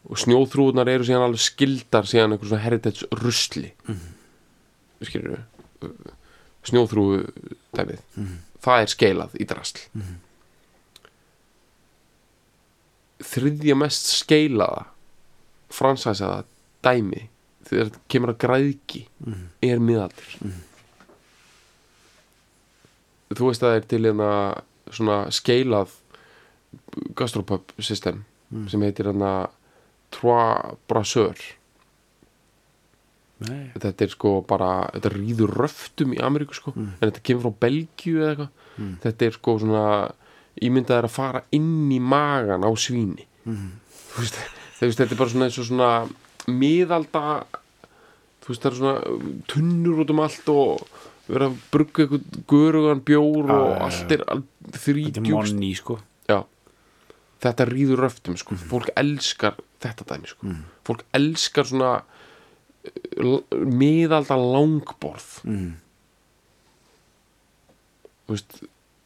Og 0.06 0.18
snjóþrúðunar 0.22 0.90
eru 0.90 1.06
síðan 1.06 1.26
alveg 1.26 1.43
skildar 1.43 2.09
síðan 2.10 2.36
einhver 2.36 2.51
svona 2.51 2.62
heritage 2.64 3.09
rusli. 3.22 3.72
Mm 3.86 3.94
-hmm. 3.94 5.06
skilur 5.06 5.30
við 5.34 6.20
snjóþrúðu 6.68 7.22
dæmið. 7.76 8.02
Það 8.62 8.82
er 8.84 8.93
skeilað 8.93 9.36
í 9.43 9.47
drasl. 9.51 9.80
Þriðja 13.22 13.76
mest 13.78 14.10
skeilaða 14.10 14.84
fransæsaða 15.72 16.44
dæmi 16.84 17.28
þegar 17.68 17.89
þetta 17.89 18.01
kemur 18.12 18.32
að 18.34 18.40
græðki 18.44 19.02
er 19.62 19.80
miðaldir. 19.82 20.36
Þú 23.32 23.48
veist 23.48 23.62
að 23.62 23.70
það 23.70 23.78
er 23.78 23.86
til 23.89 24.02
hérna 24.05 24.30
svona 24.93 25.18
skeilað 25.32 25.94
gastropub 27.16 27.72
system 27.80 28.24
sem 28.68 28.82
heitir 28.84 29.09
hérna 29.09 29.48
Trois 30.12 30.76
Brasseurs 30.90 31.55
Nei. 33.48 33.70
þetta 33.74 34.06
er 34.06 34.12
sko 34.12 34.32
bara 34.48 34.70
þetta 34.93 35.12
rýður 35.14 35.55
röftum 35.62 36.14
í 36.16 36.20
Ameríku 36.23 36.56
sko. 36.56 36.74
En 36.77 37.05
þetta 37.05 37.23
kemur 37.28 37.47
frá 37.48 37.60
Belgíu 37.66 38.19
eða 38.20 38.31
eitthvað. 38.32 38.51
Þetta 39.06 39.28
er 39.28 39.39
sko 39.39 39.56
svona 39.62 39.86
ímyndað 40.62 40.98
er 40.98 41.09
að 41.09 41.16
fara 41.16 41.44
inn 41.56 41.90
í 41.93 42.01
magan 42.02 42.66
á 42.66 42.70
svíni. 42.77 43.27
Veist, 43.47 44.36
þú 44.78 44.89
veist 44.89 45.01
þetta 45.01 45.14
er 45.14 45.20
bara 45.23 45.32
svona 45.32 45.48
eins 45.48 45.59
og 45.59 45.69
svona 45.70 45.90
miðalda 46.52 47.23
þú 48.43 48.51
veist 48.51 48.64
það 48.64 48.70
er 48.70 48.78
svona 48.78 49.40
tunnur 49.51 50.02
út 50.02 50.12
um 50.12 50.23
allt 50.23 50.48
og 50.52 50.86
vera 51.31 51.48
að 51.48 51.59
brugga 51.73 52.05
eitthvað 52.05 52.40
görugan 52.51 53.02
bjór 53.06 53.52
og 53.55 53.69
já. 53.70 53.77
allt 53.86 54.16
er 54.16 54.24
Þetta 54.27 54.81
þrítjúkst 54.86 55.32
monni 55.32 55.74
sko. 55.78 55.98
Þetta 57.43 57.64
rýður 57.66 58.05
röftum 58.05 58.36
sko. 58.39 58.55
Fólk 58.55 58.93
elskar 58.94 59.56
þetta 59.82 60.05
dæmi 60.12 60.28
sko. 60.31 60.52
Fólk 60.86 61.01
elskar 61.19 61.66
svona 61.66 61.94
uh, 61.98 62.22
miðalda 63.52 64.38
langborð 64.40 65.28
mm. 65.46 65.72
Veist 68.30 68.62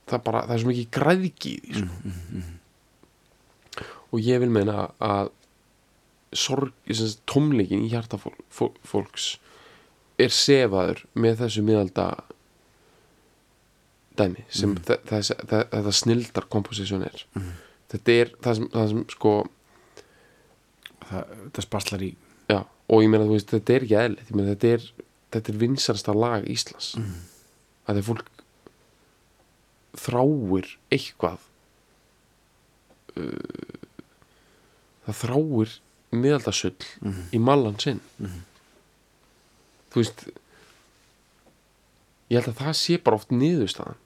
það, 0.07 0.21
bara, 0.27 0.45
það 0.47 0.55
er 0.55 0.63
svo 0.63 0.71
mikið 0.71 0.89
græðgi 0.97 1.53
í 1.57 1.59
því 1.65 1.81
sko. 1.81 2.45
og 4.13 4.23
ég 4.23 4.41
vil 4.43 4.53
meina 4.55 4.87
að 5.03 5.33
sorg, 6.37 6.73
tómleikin 7.29 7.85
í 7.87 7.91
hjarta 7.93 8.19
fól, 8.21 8.35
fól, 8.53 8.73
fólks 8.87 9.37
er 10.21 10.33
sefaður 10.33 11.03
með 11.19 11.43
þessu 11.43 11.65
miðalda 11.67 12.07
dæmi 14.17 14.47
sem 14.49 14.73
mm. 14.73 14.85
þetta 15.11 15.93
snildar 15.93 16.49
komposisjón 16.53 17.05
er 17.07 17.25
þetta 17.93 18.17
er 18.21 18.33
það 18.43 18.59
sem, 18.59 18.71
það 18.73 18.93
sem 18.93 19.03
sko 19.13 19.35
það, 21.09 21.35
það 21.53 21.67
spaslar 21.67 22.07
í 22.07 22.13
já, 22.51 22.61
og 22.63 23.03
ég 23.03 23.11
meina 23.11 23.27
þú 23.27 23.37
veist 23.37 23.53
þetta 23.55 23.75
er 23.75 23.87
ekki 23.87 23.99
eðlið, 24.03 24.31
ég 24.31 24.39
meina 24.39 24.55
þetta 24.55 24.73
er 24.77 24.87
þetta 25.37 25.53
er 25.53 25.61
vinsarsta 25.61 26.15
lag 26.17 26.47
Íslands. 26.51 26.95
Mm. 27.01 27.17
að 27.87 27.99
þegar 27.99 28.07
fólk 28.09 28.31
þráir 29.97 30.71
eitthvað 30.93 31.45
uh, 33.17 33.77
það 35.07 35.21
þráir 35.23 35.77
miðaldasull 36.17 36.89
í 37.35 37.39
mallan 37.43 37.79
sinn. 37.83 38.01
Þú 39.93 40.03
veist 40.03 40.27
ég 42.31 42.41
held 42.41 42.51
að 42.53 42.61
það 42.63 42.77
sé 42.81 42.99
bara 43.03 43.21
oft 43.21 43.35
niðurstaðan. 43.35 44.03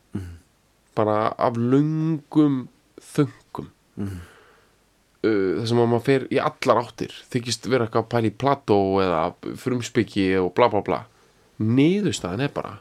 Bara 0.98 1.30
af 1.38 1.56
löngum 1.56 2.68
þöngum 3.00 3.70
uh, 5.26 5.62
sem 5.66 5.80
að 5.80 5.90
maður 5.92 6.06
fer 6.08 6.26
í 6.30 6.40
allar 6.42 6.82
áttir. 6.84 7.14
Þykist 7.32 7.70
vera 7.70 7.86
eitthvað 7.86 8.06
að 8.06 8.10
pæla 8.14 8.30
í 8.30 8.36
plató 8.44 8.80
eða 9.04 9.22
frumspiki 9.60 10.30
og 10.40 10.52
bla 10.56 10.70
bla 10.72 10.84
bla. 10.86 11.00
Niðurstaðan 11.60 12.46
er 12.46 12.52
bara 12.54 12.78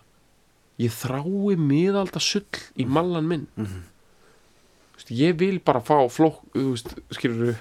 ég 0.80 0.94
þrái 0.96 1.60
miðalda 1.60 2.22
sull 2.24 2.48
í 2.80 2.86
mallan 2.88 3.28
minn. 3.28 3.48
Mm 3.60 3.90
veist, 5.00 5.12
ég 5.12 5.38
vil 5.40 5.60
bara 5.60 5.82
fá 5.82 6.08
flokk 6.10 6.42
veist, 6.54 6.96
skilur 7.12 7.56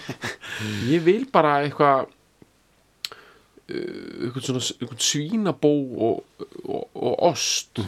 ég 0.92 1.02
vil 1.04 1.26
bara 1.32 1.62
eitthvað 1.64 2.08
uh, 3.70 4.26
eitthvað 4.26 4.44
svona 4.44 4.60
eitthvað 4.60 5.00
svínabó 5.00 5.72
og, 6.08 6.24
og, 6.64 6.88
og 6.94 7.22
ost 7.30 7.80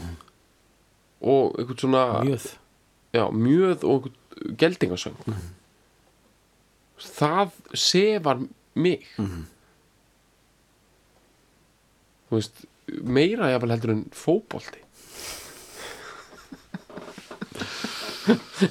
og 1.22 1.58
eitthvað 1.58 1.78
svona 1.80 2.04
mjöð. 2.24 2.52
Já, 3.12 3.28
mjöð 3.30 3.84
og 3.84 4.06
einhvern 4.08 4.56
geldingasöng 4.58 5.18
það 7.02 7.56
sefar 7.74 8.42
mig. 8.74 9.06
Þú 12.28 12.38
veist 12.38 12.64
meira 13.02 13.50
jafnvel 13.52 13.74
heldur 13.74 13.94
en 13.96 14.06
fótbolti. 14.16 14.80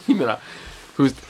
Ég 0.08 0.16
meina 0.16 0.38
þú 0.96 1.08
veist 1.08 1.22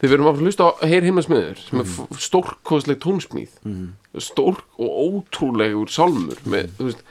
við 0.00 0.14
erum 0.16 0.28
að 0.28 0.34
að 0.34 0.42
hlusta 0.44 0.66
á 0.66 0.70
Heyr 0.90 1.06
himmasmiður 1.06 1.60
sem 1.62 1.80
er 1.80 1.88
mm. 1.88 2.18
stórkostleg 2.20 2.98
tónsmíð. 3.02 3.52
Mm. 3.66 3.94
stór 4.22 4.60
og 4.76 4.98
ótrúlegur 5.06 5.92
sálmur 5.92 6.40
með, 6.48 6.72
þú 6.78 6.88
veist 6.88 7.04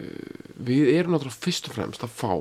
eh, 0.00 0.38
við 0.68 0.92
erum 0.96 1.14
náttúrulega 1.14 1.44
fyrst 1.46 1.68
og 1.70 1.76
fremst 1.76 2.06
að 2.06 2.14
fá 2.16 2.32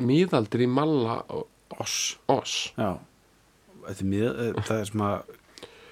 miðaldir 0.00 0.64
í 0.64 0.68
malla 0.70 1.20
og 1.28 1.46
oss, 1.80 2.16
oss. 2.28 2.72
já. 2.78 2.98
Mið, 4.02 4.24
eh, 4.24 4.62
það 4.64 4.80
er 4.80 4.84
sem 4.88 5.00
að 5.04 5.34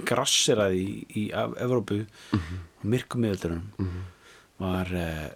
grasseraði 0.09 0.81
í, 0.83 0.95
í 1.21 1.25
Ev- 1.37 1.57
Evrópu 1.61 2.07
Mhm. 2.33 2.59
á 2.83 2.85
myrkum 2.85 3.21
miðaldurinn 3.23 3.63
var 4.59 4.87
uh, 4.95 5.29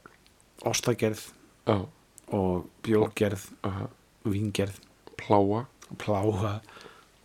ostagerð 0.66 1.20
já, 1.66 1.86
og 2.32 2.66
bjórgerð 2.82 3.44
uh, 3.64 3.86
og 4.24 4.32
víngerð. 4.32 4.80
Pláa 5.16 5.66
og 5.66 5.96
pláha 5.98 6.60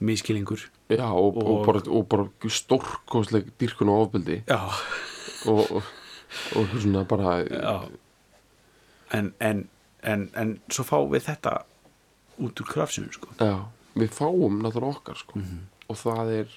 miskilingur 0.02 0.60
já, 0.90 1.06
og, 1.10 1.38
og, 1.38 1.48
Og- 1.48 1.66
bara, 1.66 1.82
og 1.90 2.08
bara 2.10 2.28
stórkostleg 2.50 3.52
dýrkun 3.60 3.90
og 3.90 4.08
ofbeldi. 4.08 4.44
Já, 4.48 4.60
og, 5.48 5.72
og, 5.72 5.84
og 6.56 6.68
svona 6.82 7.04
bara. 7.08 7.40
En, 9.14 9.34
en, 9.40 9.68
en, 10.04 10.30
en 10.36 10.56
svo 10.72 10.86
fáum 10.88 11.12
við 11.14 11.28
þetta 11.30 11.58
út 12.42 12.62
úr 12.64 12.70
krafsinu 12.72 13.12
sko. 13.14 13.34
Já, 13.40 13.68
við 13.96 14.14
fáum 14.16 14.62
náttúrulega 14.64 14.98
okkar 14.98 15.20
sko. 15.20 15.42
og 15.92 15.98
það 16.00 16.34
er 16.40 16.56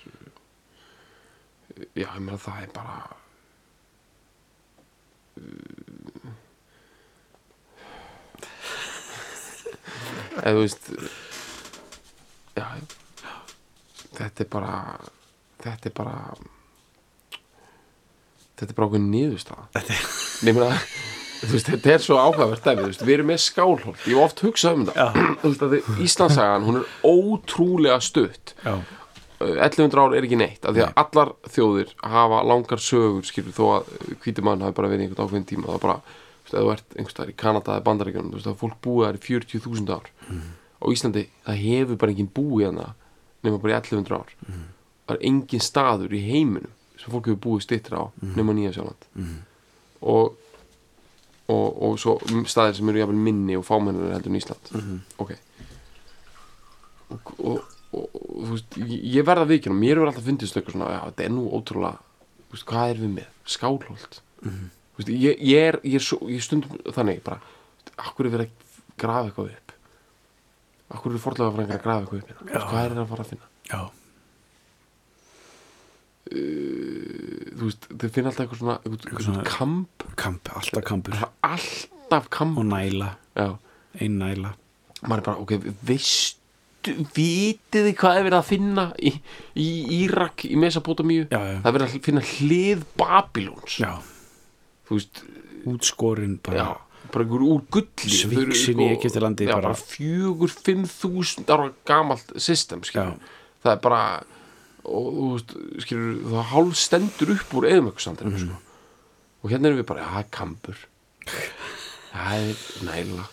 já, 1.98 2.06
ég 2.06 2.18
meina 2.22 2.38
það 2.38 2.62
er 2.62 2.72
bara 2.74 2.98
eða 10.44 10.52
þú 10.54 10.60
veist 10.62 10.88
já, 12.54 12.66
þetta 14.14 14.44
er 14.44 14.50
bara 14.52 14.74
þetta 15.64 15.90
er 15.90 15.96
bara 15.96 16.16
þetta 18.54 18.70
er 18.70 18.76
bara 18.78 18.88
okkur 18.88 19.04
niðurstaða 19.08 19.68
þetta 19.74 19.98
er 19.98 20.06
Nei, 21.44 21.52
veist, 21.52 21.68
þetta 21.70 21.92
er 21.94 22.02
svo 22.04 22.16
áhugavert 22.20 22.64
dæmi, 22.64 22.82
þú 22.82 22.90
veist, 22.90 23.04
við 23.04 23.14
erum 23.18 23.28
með 23.30 23.40
skálholt. 23.44 24.02
Ég 24.08 24.14
hef 24.16 24.24
oft 24.24 24.40
hugsað 24.44 24.74
um 24.78 24.84
þetta 24.88 25.06
Þú 25.42 25.48
veist, 25.50 25.62
að 25.68 25.72
þið- 25.76 26.02
Íslandsagan, 26.08 26.64
hún 26.68 26.76
er 26.80 26.86
ótrúlega 27.04 28.00
stutt. 28.02 28.54
Já, 28.64 28.78
Uh, 29.44 29.58
1100 29.58 29.98
ár 29.98 30.12
er 30.14 30.22
ekki 30.22 30.36
neitt 30.38 30.62
af 30.64 30.76
því 30.76 30.84
að 30.84 30.92
allar 31.02 31.30
þjóðir 31.50 31.88
hafa 32.06 32.36
langar 32.46 32.78
sögur 32.78 33.24
skilur 33.26 33.52
þó 33.52 33.64
að 33.74 33.88
hvíti 34.22 34.40
mann 34.46 34.60
hafi 34.62 34.72
bara 34.78 34.88
verið 34.88 35.08
einhvern 35.08 35.26
ákveðin 35.26 35.46
tíma 35.50 35.66
það 35.66 35.74
er 35.74 35.82
bara, 35.82 35.96
þú 35.98 36.44
veist, 36.44 36.54
ef 36.54 36.62
þú 36.62 36.70
ert 36.72 36.94
einhvers 36.96 37.14
staðar 37.16 37.32
í 37.32 37.36
Kanada 37.42 37.72
eða 37.74 37.84
Bandaríkjunum, 37.88 38.30
þú 38.30 38.38
veist, 38.38 38.46
að 38.46 38.60
fólk 38.62 38.76
búið 38.86 39.04
þar 39.08 39.18
í 39.18 39.22
40.000 39.26 39.90
ár. 39.90 40.06
Á 40.80 40.84
Íslandi, 40.94 41.24
það 41.48 41.58
hefur 41.64 41.98
bara 42.04 42.14
engin 42.14 42.30
búið 42.38 42.66
hana 42.70 42.86
nema 43.42 43.58
bara 43.60 43.74
í 43.74 43.76
1100 43.82 44.14
ár. 44.22 44.30
Það 45.08 45.16
er 45.18 45.26
engin 45.32 45.60
staður 45.66 46.14
í 46.14 46.22
heiminum 46.30 46.70
sem 47.02 47.10
fólk 47.12 47.26
hefur 47.26 47.42
búið 47.48 47.66
stittra 47.66 47.98
á 48.00 48.04
nema 48.38 48.54
Nýja 48.54 48.72
Sjáland 48.78 49.10
og, 50.00 50.38
og 51.52 51.82
og 51.84 51.98
svo 52.00 52.16
staðir 52.48 52.78
sem 52.78 52.88
eru 52.88 53.02
jafnvel 53.02 53.20
minni 53.26 53.56
og 53.58 53.66
fámennar 53.66 54.14
heldur 54.16 54.32
en 54.32 54.38
Ísland. 54.40 54.70
Ok. 55.20 55.34
Og, 57.14 57.32
og, 57.38 57.58
og, 57.92 58.14
og 58.14 58.46
þú 58.46 58.50
veist, 58.54 58.78
ég, 58.80 59.26
verða 59.26 59.48
vikinn 59.50 59.74
og 59.74 59.80
mér 59.80 59.98
hefur 59.98 60.10
alltaf 60.10 60.24
fundist 60.26 60.56
eitthvað 60.56 60.78
svona, 60.78 60.92
já, 60.94 61.00
þetta 61.10 61.26
er 61.26 61.34
nú 61.34 61.44
ótrúlega 61.54 61.98
veist, 62.54 62.66
hvað 62.70 62.94
er 62.94 63.02
við 63.02 63.12
með, 63.18 63.28
skálholt. 63.56 64.20
Þú 64.44 65.02
veist, 65.02 65.12
ég, 65.12 65.42
ég 65.42 65.68
er 65.68 65.80
ég 65.84 65.98
er, 66.00 66.06
svo, 66.06 66.20
ég 66.30 66.44
stundum 66.44 66.80
þannig 66.94 67.20
bara, 67.26 67.40
akkur 67.96 68.28
er 68.28 68.36
verið 68.38 68.48
að 68.48 68.80
grafa 69.04 69.30
eitthvað 69.30 69.52
upp? 69.52 69.76
Akkur 70.94 71.12
eru 71.14 71.22
forlega 71.22 71.64
að 71.64 71.84
grafa 71.84 72.04
eitthvað 72.04 72.22
upp 72.22 72.32
hérna? 72.32 72.48
Já. 72.54 72.64
Hvað 72.70 72.80
er 72.84 72.96
það 72.96 73.04
að 73.04 73.12
fara 73.12 73.26
að 73.26 73.30
finna? 73.34 73.50
já, 73.70 73.80
Þú 76.34 77.68
veist, 77.68 77.86
þau 78.00 78.08
finna 78.14 78.30
alltaf 78.32 78.44
eitthvað 78.46 78.60
svona, 78.60 78.76
eitthvað, 78.80 79.04
eitthvað 79.08 79.26
svona 79.28 79.44
kamp. 79.48 80.06
kamp, 80.20 80.50
alltaf 80.58 80.84
kampur. 80.88 81.18
Alltaf 81.46 82.28
kamp 82.34 82.58
og 82.58 82.66
næla, 82.70 83.10
Já, 83.38 83.48
ein 84.00 84.18
næla. 84.20 84.54
Maður 85.04 85.20
er 85.20 85.26
bara, 85.28 85.36
ok, 85.42 85.52
veistu 85.84 86.94
vitið 87.16 87.86
þið 87.88 87.94
hvað 88.00 88.18
er 88.18 88.26
verið 88.28 88.38
að 88.38 88.48
finna 88.48 88.84
í, 89.00 89.12
í 89.60 89.68
Írak, 90.02 90.44
í 90.50 90.56
Mesopotamíu? 90.60 91.26
Það 91.32 91.68
er 91.70 91.76
verið 91.78 91.86
að 91.88 92.02
finna 92.08 92.24
hlið 92.34 92.82
Babilóns 93.00 93.78
já, 93.80 93.92
þú 94.88 94.98
veist, 94.98 95.22
útskorin 95.70 96.34
bara 96.44 96.58
já, 96.60 96.66
bara 97.14 97.24
einhver 97.24 97.44
úr 97.46 97.62
gulli. 97.72 98.10
Sviksin 98.18 98.74
sko- 98.76 98.84
í 98.84 98.90
Egyptalandi 98.98 99.46
já, 99.48 99.54
bara- 99.54 99.70
bara 99.72 99.80
fjögur, 99.80 100.52
fimm 100.66 100.84
þúsund 100.88 101.48
ára 101.54 101.70
gamalt 101.88 102.34
system, 102.36 102.80
það 102.84 103.72
er 103.72 103.80
bara 103.84 104.02
og 104.84 105.06
þú 105.14 105.28
veist, 105.32 105.54
skilur, 105.84 106.16
það 106.32 106.48
hálf 106.52 106.76
stendur 106.76 107.30
upp 107.36 107.54
úr 107.54 107.68
eðumökkusandinu 107.70 108.30
Mhm. 108.30 108.44
sko. 108.48 108.56
og 109.44 109.50
hérna 109.50 109.66
erum 109.68 109.78
við 109.82 109.86
bara, 109.86 110.04
það 110.04 110.18
er 110.24 110.30
kambur 110.30 110.76
það 112.12 112.32
er 112.34 112.56
næla 112.84 113.24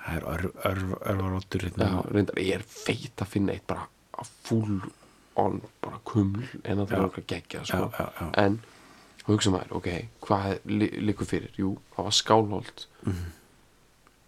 það 0.00 0.16
er 0.16 0.24
örv, 0.34 0.52
örv, 0.64 0.94
örvarottur 1.12 1.60
Já, 1.60 1.68
hérna. 1.70 2.04
reyndar, 2.12 2.34
ég 2.38 2.54
er 2.54 2.62
feit 2.62 3.16
að 3.16 3.26
finna 3.26 3.52
eitt 3.52 3.66
bara 3.66 3.86
full 4.44 4.80
on, 5.36 5.60
bara 5.82 5.98
kuml 6.04 6.42
en 6.64 6.78
að 6.78 6.88
það 6.88 6.98
er 6.98 7.04
okkar 7.06 7.26
geggjað 7.26 7.66
sko. 7.66 7.76
Já, 7.76 7.98
já, 7.98 8.12
já. 8.20 8.30
en 8.44 8.60
hugsa 9.26 9.50
maður, 9.50 9.72
ok, 9.76 9.88
hvað 10.22 10.58
li, 10.66 10.88
likur 11.06 11.26
fyrir? 11.26 11.50
Jú, 11.56 11.76
það 11.96 12.04
var 12.04 12.10
skálholt 12.12 12.86
Mhm. 13.06 13.26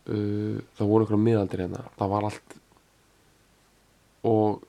uh, 0.09 0.60
það 0.78 0.86
voru 0.88 1.04
okkur 1.06 1.18
miðaldir 1.18 1.59
hérna 1.66 1.84
það 1.98 2.09
var 2.09 2.22
allt 2.24 2.54
og 4.24 4.62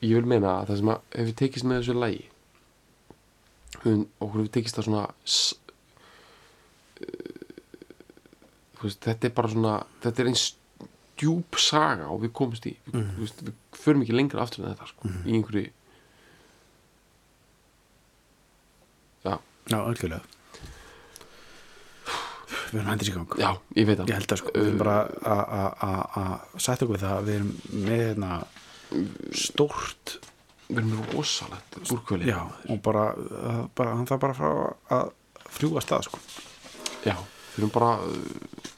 ég 0.00 0.14
vil 0.16 0.28
meina 0.30 0.54
að 0.60 0.70
það 0.70 0.78
sem 0.80 0.92
að 0.94 1.00
hefur 1.18 1.34
tekist 1.42 1.66
með 1.68 1.80
þessu 1.82 1.96
lægi 2.00 2.24
okkur 3.80 4.38
hefur 4.40 4.52
tekist 4.56 4.78
það 4.78 4.86
svona 4.88 5.04
þú 8.80 8.86
veist, 8.88 9.02
þetta 9.04 9.28
er 9.28 9.34
bara 9.36 9.52
svona 9.52 9.74
þetta 10.04 10.22
er 10.24 10.30
eins 10.32 10.44
djúb 11.20 11.58
saga 11.60 12.06
og 12.08 12.22
við 12.22 12.30
komumst 12.32 12.64
í. 12.64 12.72
Við, 12.88 13.02
þú 13.12 13.20
veist, 13.26 13.42
við 13.44 13.80
förum 13.82 14.04
ekki 14.06 14.14
lengra 14.16 14.40
aftur 14.46 14.64
en 14.64 14.70
þetta 14.72 14.86
sko, 14.88 15.10
í 15.28 15.34
einhverju 15.36 15.64
já, 19.26 19.34
já, 19.68 19.76
algjörlega. 19.82 20.22
Við 22.70 22.78
erum 22.78 22.88
hendur 22.92 23.10
í 23.10 23.12
gang. 23.18 23.34
Já, 23.42 23.50
ég 23.76 23.86
veit 23.88 23.98
það. 24.00 24.08
Ég 24.08 24.16
held 24.20 24.32
að 24.32 24.40
sko, 24.40 24.52
við 24.54 24.68
erum 24.70 24.80
bara 24.80 24.96
að- 25.34 26.58
sætta 26.62 26.86
okkur 26.86 26.96
við 26.96 27.04
það 27.04 27.16
að 27.18 27.28
við 27.28 27.36
erum 27.40 27.52
með 27.90 28.02
hérna 28.06 28.30
stórt 29.36 30.18
við 30.70 30.82
erum 30.82 31.04
rosalegt 31.14 31.78
úrkvöli. 31.90 32.30
Og 32.70 32.82
bara, 32.84 33.10
að, 33.14 33.62
bara 33.78 33.96
hann 33.96 34.08
þarf 34.08 34.22
bara 34.24 34.38
frá 34.38 34.50
að 34.98 35.12
fljúga 35.50 35.82
stað 35.84 36.06
sko. 36.08 36.20
Já, 37.06 37.16
við 37.54 37.62
erum 37.62 37.74
bara 37.74 37.92
uh, 38.04 38.68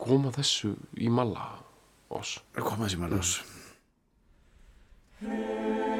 koma 0.00 0.32
þessu 0.34 0.74
í 0.98 1.12
malla 1.12 1.50
oss. 2.14 2.38
Koma 2.58 2.86
þessi 2.86 3.02
maður 3.02 3.20
ljós 3.20 3.38
Því 5.18 5.97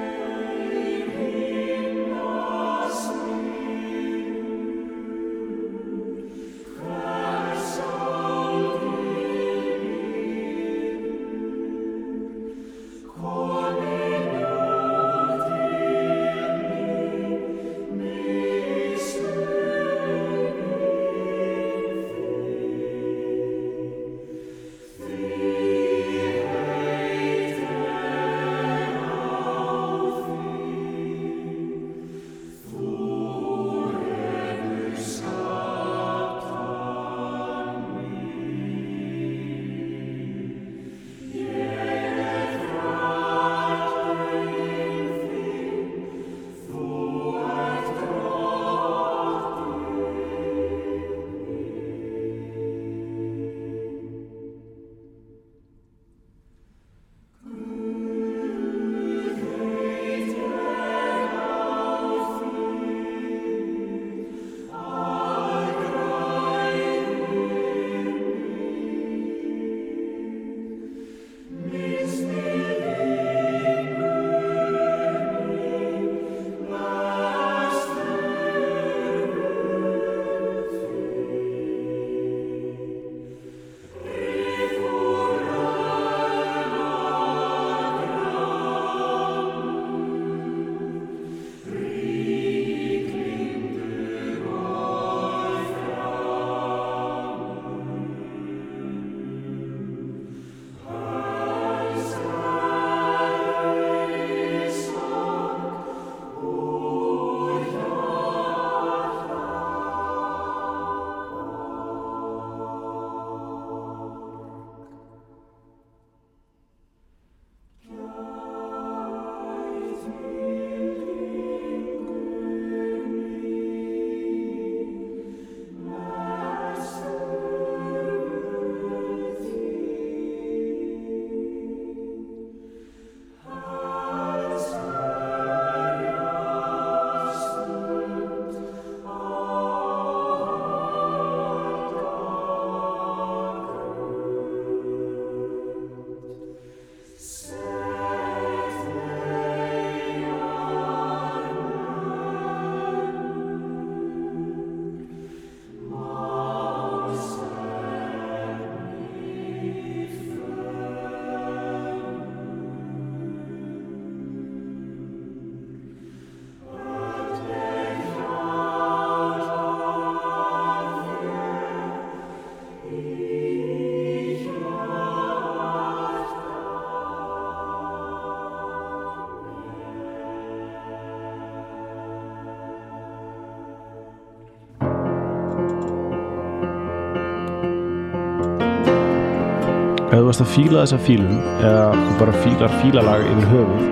þú 190.28 190.32
varst 190.34 190.42
að 190.44 190.50
fíla 190.52 190.80
þessa 190.82 190.96
fílun 191.00 191.36
eða 191.64 191.84
þú 191.96 192.14
bara 192.20 192.32
fílar 192.42 192.72
fílalag 192.82 193.22
yfir 193.30 193.46
höfuð 193.48 193.84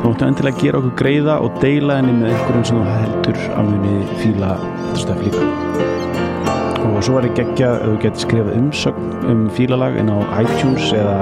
þá 0.00 0.06
máttu 0.08 0.26
endilega 0.26 0.62
gera 0.64 0.80
okkur 0.80 0.94
greiða 0.98 1.36
og 1.44 1.60
deila 1.62 1.98
henni 2.00 2.14
með 2.16 2.32
einhverjum 2.32 2.64
sem 2.66 2.80
þú 2.80 2.96
heldur 2.96 3.38
að 3.54 3.68
muni 3.68 4.16
fíla 4.18 4.48
þetta 4.64 5.02
stöf 5.04 5.22
líka. 5.22 5.44
Og 6.88 6.98
svo 7.06 7.14
var 7.14 7.28
ég 7.28 7.38
geggja 7.38 7.70
ef 7.76 7.86
þú 7.86 7.94
getur 8.02 8.24
skrifað 8.24 8.58
umsögn 8.58 9.14
um 9.30 9.46
fílalag 9.54 10.00
inn 10.02 10.10
á 10.10 10.18
iTunes 10.42 10.90
eða 10.98 11.16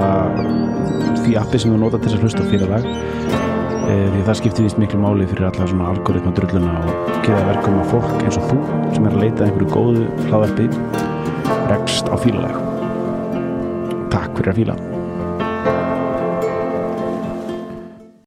því 1.21 1.37
appi 1.43 1.61
sem 1.61 1.75
þú 1.75 1.83
nota 1.85 2.01
til 2.01 2.09
þess 2.09 2.17
að 2.17 2.25
hlusta 2.25 2.41
á 2.43 2.51
fílalag. 2.55 2.89
E, 2.89 3.95
því 4.17 4.25
það 4.25 4.41
skiptir 4.41 4.69
vist 4.71 4.81
miklu 4.81 5.05
máli 5.05 5.29
fyrir 5.29 5.51
alla 5.51 5.69
svona 5.69 5.93
algoritma 5.93 6.33
drulluna 6.33 6.75
og 6.81 7.17
geða 7.21 7.47
verkum 7.53 7.81
að 7.85 7.89
fólk 7.93 8.13
eins 8.23 8.41
og 8.41 8.49
þú 8.49 8.61
sem 8.97 9.05
er 9.05 9.13
að 9.13 9.25
leita 9.27 9.43
að 9.43 9.49
einhverju 9.51 9.73
góðu 9.77 10.29
hlaðarpi 10.31 10.71
rekst 11.69 12.09
á 12.09 12.17
fílalag 12.17 12.72
Takk 14.33 14.41
fyrir 14.41 14.53
að 14.53 14.59
fíla 14.63 14.92